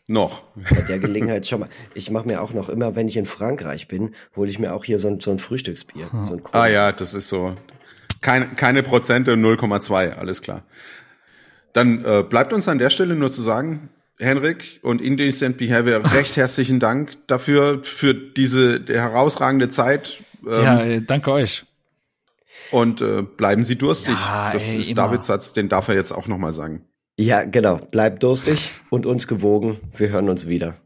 Noch. 0.09 0.43
Bei 0.57 0.81
der 0.81 0.99
Gelegenheit 0.99 1.47
schon 1.47 1.61
mal. 1.61 1.69
Ich 1.95 2.11
mache 2.11 2.27
mir 2.27 2.43
auch 2.43 2.53
noch 2.53 2.69
immer, 2.69 2.97
wenn 2.97 3.07
ich 3.07 3.17
in 3.17 3.27
Frankreich 3.27 3.87
bin, 3.87 4.15
hole 4.35 4.51
ich 4.51 4.59
mir 4.59 4.75
auch 4.75 4.85
hier 4.85 4.99
so 4.99 5.09
ein, 5.09 5.21
so 5.21 5.31
ein 5.31 5.39
Frühstücksbier. 5.39 6.11
So 6.25 6.35
ein 6.35 6.43
Ah 6.53 6.67
ja, 6.67 6.91
das 6.91 7.15
ist 7.15 7.29
so. 7.29 7.55
Keine, 8.21 8.47
keine 8.47 8.83
Prozente, 8.83 9.35
0,2, 9.35 10.15
alles 10.15 10.43
klar. 10.43 10.65
Dann 11.73 12.05
äh, 12.05 12.25
bleibt 12.29 12.53
uns 12.53 12.67
an 12.67 12.79
der 12.79 12.91
Stelle 12.91 13.15
nur 13.15 13.31
zu 13.31 13.43
sagen, 13.43 13.91
Henrik 14.19 14.81
und 14.83 15.01
Indecent 15.01 15.59
Behavior, 15.59 16.03
recht 16.13 16.37
herzlichen 16.37 16.81
Dank 16.81 17.17
dafür, 17.29 17.85
für 17.85 18.15
diese 18.15 18.85
herausragende 18.89 19.69
Zeit. 19.69 20.25
Ähm, 20.45 20.65
ja, 20.65 20.85
äh, 20.85 21.03
danke 21.03 21.31
euch. 21.31 21.65
Und 22.71 23.01
äh, 23.01 23.23
bleiben 23.23 23.63
Sie 23.63 23.77
durstig. 23.77 24.15
Ja, 24.15 24.51
das 24.53 24.63
ey, 24.65 24.81
ist 24.81 24.91
immer. 24.91 25.03
Davids 25.03 25.27
Satz, 25.27 25.53
den 25.53 25.69
darf 25.69 25.89
er 25.89 25.95
jetzt 25.95 26.13
auch 26.13 26.27
nochmal 26.27 26.53
sagen. 26.53 26.88
Ja, 27.21 27.43
genau. 27.43 27.79
Bleibt 27.91 28.23
durstig 28.23 28.59
und 28.91 29.05
uns 29.05 29.27
gewogen. 29.27 29.79
Wir 29.97 30.11
hören 30.11 30.29
uns 30.29 30.47
wieder. 30.47 30.77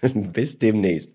Bis 0.14 0.58
demnächst. 0.58 1.11